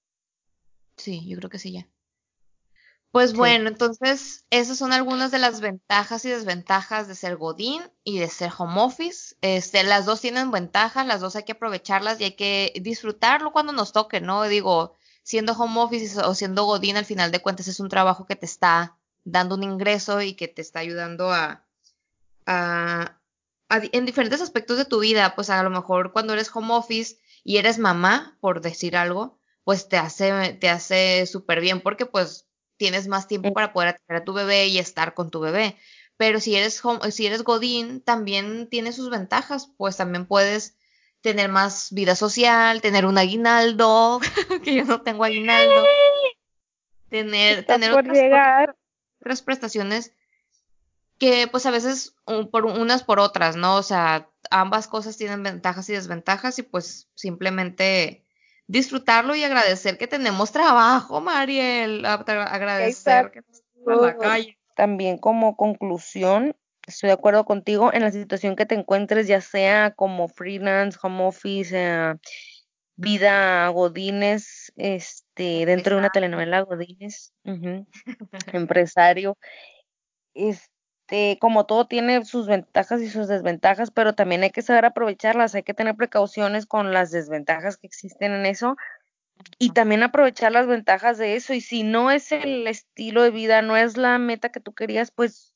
Sí, 0.95 1.27
yo 1.27 1.37
creo 1.39 1.49
que 1.49 1.59
sí 1.59 1.73
ya. 1.73 1.89
Pues 3.11 3.33
bueno, 3.33 3.67
entonces 3.67 4.45
esas 4.49 4.77
son 4.77 4.93
algunas 4.93 5.29
de 5.29 5.39
las 5.39 5.59
ventajas 5.59 6.23
y 6.23 6.29
desventajas 6.29 7.09
de 7.09 7.15
ser 7.15 7.35
Godín 7.35 7.81
y 8.05 8.19
de 8.19 8.29
ser 8.29 8.53
home 8.57 8.79
office. 8.79 9.35
Este, 9.41 9.83
las 9.83 10.05
dos 10.05 10.21
tienen 10.21 10.51
ventajas, 10.51 11.05
las 11.05 11.19
dos 11.19 11.35
hay 11.35 11.43
que 11.43 11.51
aprovecharlas 11.51 12.21
y 12.21 12.23
hay 12.23 12.35
que 12.37 12.71
disfrutarlo 12.79 13.51
cuando 13.51 13.73
nos 13.73 13.91
toque, 13.91 14.21
¿no? 14.21 14.43
Digo, 14.45 14.93
siendo 15.21 15.51
home 15.51 15.81
office 15.81 16.17
o 16.21 16.33
siendo 16.33 16.63
Godín, 16.63 16.95
al 16.95 17.03
final 17.03 17.29
de 17.33 17.41
cuentas 17.41 17.67
es 17.67 17.81
un 17.81 17.89
trabajo 17.89 18.25
que 18.25 18.37
te 18.37 18.45
está 18.45 18.95
dando 19.25 19.55
un 19.55 19.63
ingreso 19.63 20.21
y 20.21 20.33
que 20.33 20.47
te 20.47 20.61
está 20.61 20.79
ayudando 20.79 21.29
a, 21.33 21.65
en 23.69 24.05
diferentes 24.05 24.39
aspectos 24.39 24.77
de 24.77 24.85
tu 24.85 25.01
vida, 25.01 25.35
pues 25.35 25.49
a 25.49 25.61
lo 25.61 25.69
mejor 25.69 26.13
cuando 26.13 26.31
eres 26.31 26.49
home 26.55 26.73
office 26.73 27.17
y 27.47 27.59
eres 27.59 27.79
mamá, 27.79 28.37
por 28.41 28.59
decir 28.59 28.97
algo, 28.97 29.39
pues 29.63 29.87
te 29.87 29.95
hace, 29.95 30.51
te 30.59 30.67
hace 30.67 31.25
súper 31.27 31.61
bien 31.61 31.79
porque 31.79 32.05
pues 32.05 32.45
tienes 32.75 33.07
más 33.07 33.29
tiempo 33.29 33.53
para 33.53 33.71
poder 33.71 33.87
atender 33.87 34.21
a 34.21 34.25
tu 34.25 34.33
bebé 34.33 34.67
y 34.67 34.79
estar 34.79 35.13
con 35.13 35.31
tu 35.31 35.39
bebé. 35.39 35.77
Pero 36.17 36.41
si 36.41 36.57
eres 36.57 36.83
home, 36.83 37.09
si 37.09 37.25
eres 37.25 37.45
Godín, 37.45 38.01
también 38.01 38.67
tiene 38.67 38.91
sus 38.91 39.09
ventajas, 39.09 39.71
pues 39.77 39.95
también 39.95 40.25
puedes 40.25 40.75
tener 41.21 41.49
más 41.49 41.93
vida 41.93 42.17
social, 42.17 42.81
tener 42.81 43.05
un 43.05 43.17
aguinaldo, 43.17 44.19
que 44.65 44.75
yo 44.75 44.83
no 44.83 45.01
tengo 45.03 45.23
aguinaldo, 45.23 45.85
tener, 47.09 47.65
tener 47.65 47.93
otras, 47.93 48.17
otras 49.21 49.41
prestaciones 49.41 50.11
que 51.17 51.47
pues 51.47 51.65
a 51.65 51.71
veces 51.71 52.15
por 52.51 52.65
unas 52.65 53.03
por 53.03 53.19
otras, 53.19 53.55
¿no? 53.55 53.75
O 53.75 53.83
sea, 53.83 54.29
ambas 54.51 54.87
cosas 54.87 55.17
tienen 55.17 55.43
ventajas 55.43 55.89
y 55.89 55.93
desventajas 55.93 56.59
y 56.59 56.63
pues 56.63 57.09
simplemente 57.15 58.23
disfrutarlo 58.67 59.35
y 59.35 59.43
agradecer 59.43 59.97
que 59.97 60.07
tenemos 60.07 60.51
trabajo, 60.51 61.21
Mariel, 61.21 62.05
agradecer 62.05 63.31
que 63.31 63.39
estamos 63.39 63.63
en 63.87 64.01
la 64.01 64.17
calle. 64.17 64.59
También 64.75 65.17
como 65.17 65.55
conclusión, 65.55 66.55
estoy 66.85 67.07
de 67.07 67.13
acuerdo 67.13 67.45
contigo 67.45 67.91
en 67.93 68.01
la 68.01 68.11
situación 68.11 68.55
que 68.55 68.65
te 68.65 68.75
encuentres, 68.75 69.27
ya 69.27 69.41
sea 69.41 69.91
como 69.91 70.27
freelance, 70.27 70.99
home 71.01 71.25
office, 71.25 71.71
eh, 71.73 72.13
vida 72.95 73.67
godines, 73.69 74.71
este, 74.75 75.65
dentro 75.65 75.95
de 75.95 75.99
una 75.99 76.09
telenovela 76.09 76.61
godines, 76.61 77.33
empresario, 78.53 79.37
es 80.33 80.69
este, 81.07 81.39
como 81.39 81.65
todo 81.65 81.87
tiene 81.87 82.25
sus 82.25 82.47
ventajas 82.47 83.01
y 83.01 83.09
sus 83.09 83.29
desventajas, 83.29 83.91
pero 83.91 84.13
también 84.13 84.43
hay 84.43 84.49
que 84.49 84.61
saber 84.61 84.83
aprovecharlas, 84.83 85.55
hay 85.55 85.63
que 85.63 85.73
tener 85.73 85.95
precauciones 85.95 86.65
con 86.65 86.91
las 86.91 87.11
desventajas 87.11 87.77
que 87.77 87.87
existen 87.87 88.33
en 88.33 88.45
eso 88.45 88.75
y 89.57 89.71
también 89.71 90.03
aprovechar 90.03 90.51
las 90.51 90.67
ventajas 90.67 91.17
de 91.17 91.37
eso. 91.37 91.53
Y 91.53 91.61
si 91.61 91.83
no 91.83 92.11
es 92.11 92.33
el 92.33 92.67
estilo 92.67 93.23
de 93.23 93.31
vida, 93.31 93.61
no 93.61 93.77
es 93.77 93.95
la 93.95 94.19
meta 94.19 94.49
que 94.49 94.59
tú 94.59 94.73
querías, 94.73 95.11
pues 95.11 95.55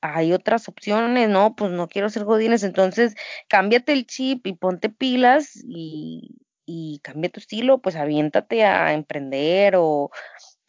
hay 0.00 0.32
otras 0.32 0.68
opciones, 0.68 1.28
¿no? 1.28 1.54
Pues 1.54 1.70
no 1.70 1.88
quiero 1.88 2.08
ser 2.08 2.24
godines, 2.24 2.62
entonces 2.62 3.14
cámbiate 3.48 3.92
el 3.92 4.06
chip 4.06 4.46
y 4.46 4.54
ponte 4.54 4.88
pilas 4.88 5.52
y, 5.66 6.38
y 6.64 7.00
cambia 7.02 7.30
tu 7.30 7.40
estilo, 7.40 7.78
pues 7.82 7.94
aviéntate 7.96 8.64
a 8.64 8.94
emprender 8.94 9.76
o, 9.76 10.10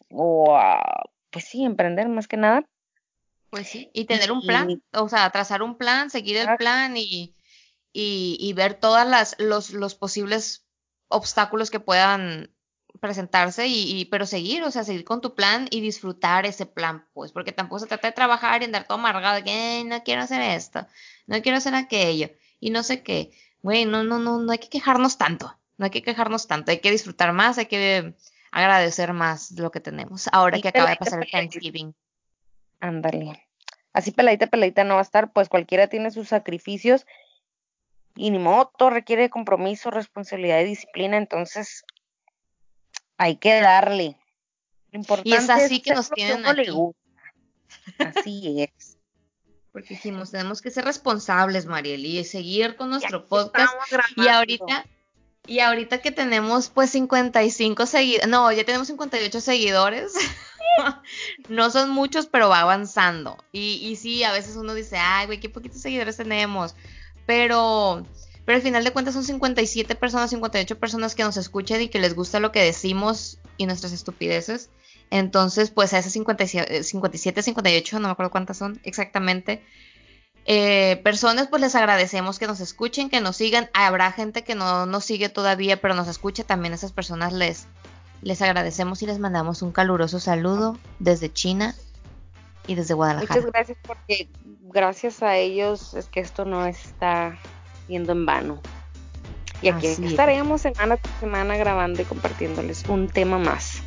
o 0.09 0.57
a, 0.57 1.03
pues 1.31 1.45
sí, 1.45 1.63
emprender 1.63 2.09
más 2.09 2.27
que 2.27 2.37
nada 2.37 2.65
pues 3.49 3.67
sí, 3.67 3.89
y 3.93 4.05
tener 4.05 4.31
un 4.31 4.41
plan, 4.41 4.81
o 4.93 5.09
sea, 5.09 5.29
trazar 5.29 5.61
un 5.61 5.77
plan, 5.77 6.09
seguir 6.09 6.37
el 6.37 6.55
plan 6.57 6.95
y, 6.97 7.35
y, 7.91 8.37
y 8.39 8.53
ver 8.53 8.75
todas 8.75 9.07
las 9.07 9.35
los, 9.39 9.71
los 9.71 9.95
posibles 9.95 10.67
obstáculos 11.07 11.71
que 11.71 11.79
puedan 11.79 12.53
presentarse 12.99 13.67
y, 13.67 13.99
y, 13.99 14.05
pero 14.05 14.25
seguir, 14.25 14.63
o 14.63 14.71
sea, 14.71 14.83
seguir 14.83 15.03
con 15.03 15.21
tu 15.21 15.35
plan 15.35 15.67
y 15.71 15.81
disfrutar 15.81 16.45
ese 16.45 16.65
plan, 16.65 17.07
pues, 17.13 17.31
porque 17.31 17.51
tampoco 17.51 17.79
se 17.79 17.87
trata 17.87 18.07
de 18.07 18.13
trabajar 18.13 18.61
y 18.61 18.65
andar 18.65 18.85
todo 18.85 18.97
amargado, 18.97 19.43
que 19.43 19.83
no 19.85 20.03
quiero 20.03 20.23
hacer 20.23 20.41
esto, 20.41 20.85
no 21.27 21.41
quiero 21.41 21.57
hacer 21.57 21.75
aquello, 21.75 22.29
y 22.59 22.71
no 22.71 22.83
sé 22.83 23.03
qué. 23.03 23.31
Güey, 23.61 23.85
no, 23.85 24.03
no, 24.03 24.19
no, 24.19 24.39
no 24.39 24.51
hay 24.51 24.57
que 24.57 24.69
quejarnos 24.69 25.17
tanto, 25.17 25.59
no 25.77 25.85
hay 25.85 25.91
que 25.91 26.01
quejarnos 26.01 26.47
tanto, 26.47 26.71
hay 26.71 26.79
que 26.79 26.91
disfrutar 26.91 27.33
más, 27.33 27.57
hay 27.57 27.67
que 27.67 28.15
agradecer 28.51 29.13
más 29.13 29.51
lo 29.51 29.71
que 29.71 29.79
tenemos, 29.79 30.27
ahora 30.31 30.59
que 30.59 30.69
acaba 30.69 30.89
de 30.89 30.95
pasar 30.97 31.21
el 31.23 31.31
Thanksgiving. 31.31 31.93
Ándale. 32.79 33.47
Así 33.93 34.11
peladita, 34.11 34.47
peladita 34.47 34.83
no 34.83 34.95
va 34.95 35.01
a 35.01 35.03
estar, 35.03 35.33
pues 35.33 35.49
cualquiera 35.49 35.87
tiene 35.87 36.11
sus 36.11 36.29
sacrificios 36.29 37.05
y 38.15 38.31
ni 38.31 38.39
modo, 38.39 38.71
todo 38.77 38.89
requiere 38.89 39.29
compromiso, 39.29 39.91
responsabilidad 39.91 40.59
y 40.59 40.65
disciplina, 40.65 41.17
entonces 41.17 41.83
hay 43.17 43.37
que 43.37 43.61
darle. 43.61 44.17
y 45.23 45.33
es 45.33 45.49
así 45.49 45.81
que 45.81 45.93
nos 45.93 46.09
tienen 46.09 46.45
aquí. 46.45 46.69
Así 47.99 48.63
es. 48.63 48.97
Porque 49.71 49.93
dijimos, 49.93 50.31
tenemos 50.31 50.61
que 50.61 50.71
ser 50.71 50.85
responsables, 50.85 51.65
Mariel, 51.65 52.05
y 52.05 52.23
seguir 52.23 52.75
con 52.75 52.89
nuestro 52.89 53.27
podcast. 53.27 53.73
Y 54.17 54.27
ahorita, 54.27 54.85
y 55.47 55.59
ahorita 55.59 55.99
que 55.99 56.11
tenemos 56.11 56.69
pues 56.69 56.91
55 56.91 57.85
seguidores, 57.85 58.27
no, 58.27 58.51
ya 58.51 58.63
tenemos 58.63 58.87
58 58.87 59.41
seguidores. 59.41 60.13
no 61.49 61.71
son 61.71 61.89
muchos, 61.89 62.27
pero 62.27 62.49
va 62.49 62.61
avanzando. 62.61 63.37
Y, 63.51 63.79
y 63.83 63.95
sí, 63.95 64.23
a 64.23 64.31
veces 64.31 64.55
uno 64.55 64.73
dice, 64.73 64.97
ay, 64.97 65.25
güey, 65.25 65.39
qué 65.39 65.49
poquitos 65.49 65.81
seguidores 65.81 66.17
tenemos. 66.17 66.75
Pero, 67.25 68.05
pero 68.45 68.55
al 68.55 68.61
final 68.61 68.83
de 68.83 68.91
cuentas 68.91 69.13
son 69.13 69.23
57 69.23 69.95
personas, 69.95 70.29
58 70.31 70.79
personas 70.79 71.15
que 71.15 71.23
nos 71.23 71.37
escuchan 71.37 71.81
y 71.81 71.89
que 71.89 71.99
les 71.99 72.15
gusta 72.15 72.39
lo 72.39 72.51
que 72.51 72.63
decimos 72.63 73.39
y 73.57 73.65
nuestras 73.65 73.91
estupideces. 73.91 74.69
Entonces, 75.11 75.71
pues 75.71 75.93
a 75.93 75.99
esas 75.99 76.13
57, 76.13 76.83
58, 77.43 77.99
no 77.99 78.07
me 78.07 78.11
acuerdo 78.11 78.31
cuántas 78.31 78.57
son 78.57 78.79
exactamente, 78.83 79.63
eh, 80.45 80.99
personas, 81.03 81.47
pues 81.47 81.61
les 81.61 81.75
agradecemos 81.75 82.39
que 82.39 82.47
nos 82.47 82.59
escuchen, 82.59 83.09
que 83.09 83.21
nos 83.21 83.37
sigan. 83.37 83.69
Habrá 83.73 84.11
gente 84.11 84.43
que 84.43 84.55
no 84.55 84.85
nos 84.85 85.05
sigue 85.05 85.29
todavía, 85.29 85.79
pero 85.79 85.93
nos 85.93 86.07
escucha. 86.07 86.43
También 86.43 86.73
a 86.73 86.75
esas 86.75 86.91
personas 86.91 87.33
les, 87.33 87.67
les 88.21 88.41
agradecemos 88.41 89.01
y 89.03 89.05
les 89.05 89.19
mandamos 89.19 89.61
un 89.61 89.71
caluroso 89.71 90.19
saludo 90.19 90.77
desde 90.99 91.31
China 91.31 91.75
y 92.67 92.75
desde 92.75 92.93
Guadalajara. 92.93 93.35
Muchas 93.35 93.51
gracias 93.51 93.77
porque 93.85 94.29
gracias 94.61 95.23
a 95.23 95.35
ellos 95.37 95.93
es 95.93 96.07
que 96.07 96.19
esto 96.19 96.45
no 96.45 96.65
está 96.65 97.37
yendo 97.87 98.13
en 98.13 98.25
vano. 98.25 98.61
Y 99.61 99.67
aquí 99.67 99.87
estaremos 99.87 100.61
semana 100.61 100.95
tras 100.95 101.19
semana 101.19 101.57
grabando 101.57 102.01
y 102.01 102.05
compartiéndoles 102.05 102.85
un 102.87 103.09
tema 103.09 103.37
más. 103.37 103.81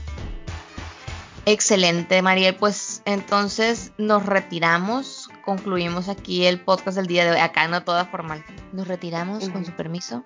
Excelente, 1.47 2.23
Mariel. 2.23 2.55
Pues 2.55 3.03
entonces 3.05 3.93
nos 3.99 4.27
retiramos. 4.27 5.22
Concluimos 5.45 6.09
aquí 6.09 6.47
el 6.47 6.61
podcast 6.61 6.97
del 6.97 7.07
día 7.07 7.25
de 7.25 7.33
hoy. 7.33 7.39
Acá 7.39 7.69
no 7.69 7.83
toda 7.83 8.07
formal. 8.07 8.45
Nos 8.73 8.89
retiramos 8.89 9.49
con 9.49 9.65
su 9.65 9.73
permiso. 9.73 10.25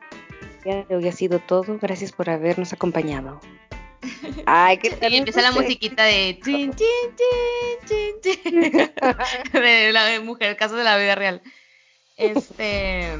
Ya 0.65 0.85
hoy 0.91 1.09
ha 1.09 1.13
sido 1.13 1.39
todo. 1.39 1.79
Gracias 1.81 2.13
por 2.13 2.29
habernos 2.29 2.73
acompañado. 2.73 3.41
Ay, 4.47 4.79
que 4.79 4.97
y 5.01 5.17
empieza 5.17 5.43
la 5.43 5.53
musiquita 5.53 6.05
de 6.05 6.39
de 9.53 9.93
la 9.93 10.21
mujer, 10.21 10.57
caso 10.57 10.77
de 10.77 10.85
la 10.85 10.97
vida 10.97 11.15
real. 11.15 11.43
Este, 12.17 13.11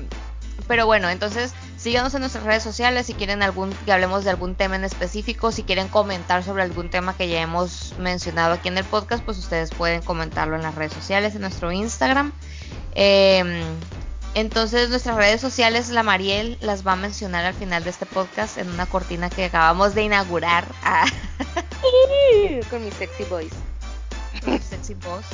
pero 0.67 0.87
bueno, 0.87 1.09
entonces 1.09 1.53
síganos 1.77 2.15
en 2.15 2.21
nuestras 2.21 2.45
redes 2.45 2.63
sociales 2.63 3.07
si 3.07 3.15
quieren 3.15 3.43
algún 3.43 3.73
que 3.85 3.93
hablemos 3.93 4.25
de 4.25 4.31
algún 4.31 4.55
tema 4.55 4.77
en 4.77 4.85
específico, 4.85 5.53
si 5.53 5.63
quieren 5.63 5.89
comentar 5.89 6.43
sobre 6.43 6.63
algún 6.63 6.91
tema 6.91 7.17
que 7.17 7.29
ya 7.29 7.41
hemos 7.41 7.95
mencionado 7.99 8.55
aquí 8.55 8.69
en 8.69 8.79
el 8.79 8.85
podcast, 8.85 9.25
pues 9.25 9.39
ustedes 9.39 9.71
pueden 9.71 10.03
comentarlo 10.03 10.57
en 10.57 10.63
las 10.63 10.75
redes 10.75 10.93
sociales, 10.93 11.35
en 11.35 11.43
nuestro 11.43 11.71
Instagram. 11.73 12.33
Em, 12.95 13.63
entonces 14.35 14.91
nuestras 14.91 15.17
redes 15.17 15.41
sociales, 15.41 15.89
la 15.91 16.03
Mariel 16.03 16.59
las 16.61 16.87
va 16.87 16.93
a 16.93 16.97
mencionar 16.97 17.45
al 17.45 17.55
final 17.55 17.85
de 17.85 17.91
este 17.91 18.07
podcast 18.07 18.59
en 18.59 18.69
una 18.69 18.87
cortina 18.87 19.31
que 19.31 19.45
acabamos 19.45 19.95
de 19.95 20.03
inaugurar. 20.03 20.67
Con 22.71 22.85
mi 22.85 22.91
sexy 22.91 23.25
voice. 23.25 23.57
Con 24.45 24.55
mi 24.55 24.61
sexy 24.61 24.95
voice. 24.95 25.29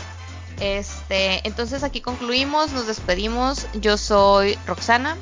Este, 0.60 1.46
entonces 1.46 1.82
aquí 1.82 2.00
concluimos, 2.00 2.72
nos 2.72 2.86
despedimos. 2.86 3.66
Yo 3.74 3.96
soy 3.96 4.58
Roxana. 4.66 5.16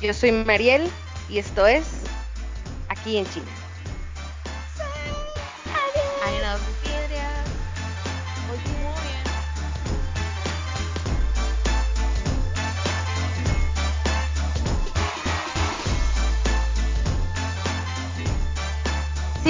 Yo 0.00 0.14
soy 0.14 0.32
Mariel 0.32 0.88
y 1.28 1.38
esto 1.38 1.66
es 1.66 1.84
aquí 2.88 3.18
en 3.18 3.30
China. 3.30 3.50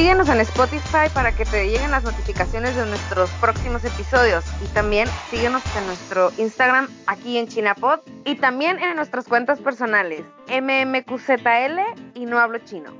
Síguenos 0.00 0.30
en 0.30 0.40
Spotify 0.40 1.10
para 1.12 1.32
que 1.32 1.44
te 1.44 1.68
lleguen 1.68 1.90
las 1.90 2.04
notificaciones 2.04 2.74
de 2.74 2.86
nuestros 2.86 3.28
próximos 3.32 3.84
episodios 3.84 4.46
y 4.64 4.68
también 4.68 5.06
síguenos 5.28 5.62
en 5.76 5.84
nuestro 5.84 6.32
Instagram 6.38 6.88
aquí 7.06 7.36
en 7.36 7.46
Chinapod 7.46 8.00
y 8.24 8.36
también 8.36 8.78
en 8.78 8.96
nuestras 8.96 9.26
cuentas 9.26 9.60
personales 9.60 10.22
MMQZL 10.48 11.80
y 12.14 12.24
No 12.24 12.38
Hablo 12.38 12.60
Chino. 12.60 12.94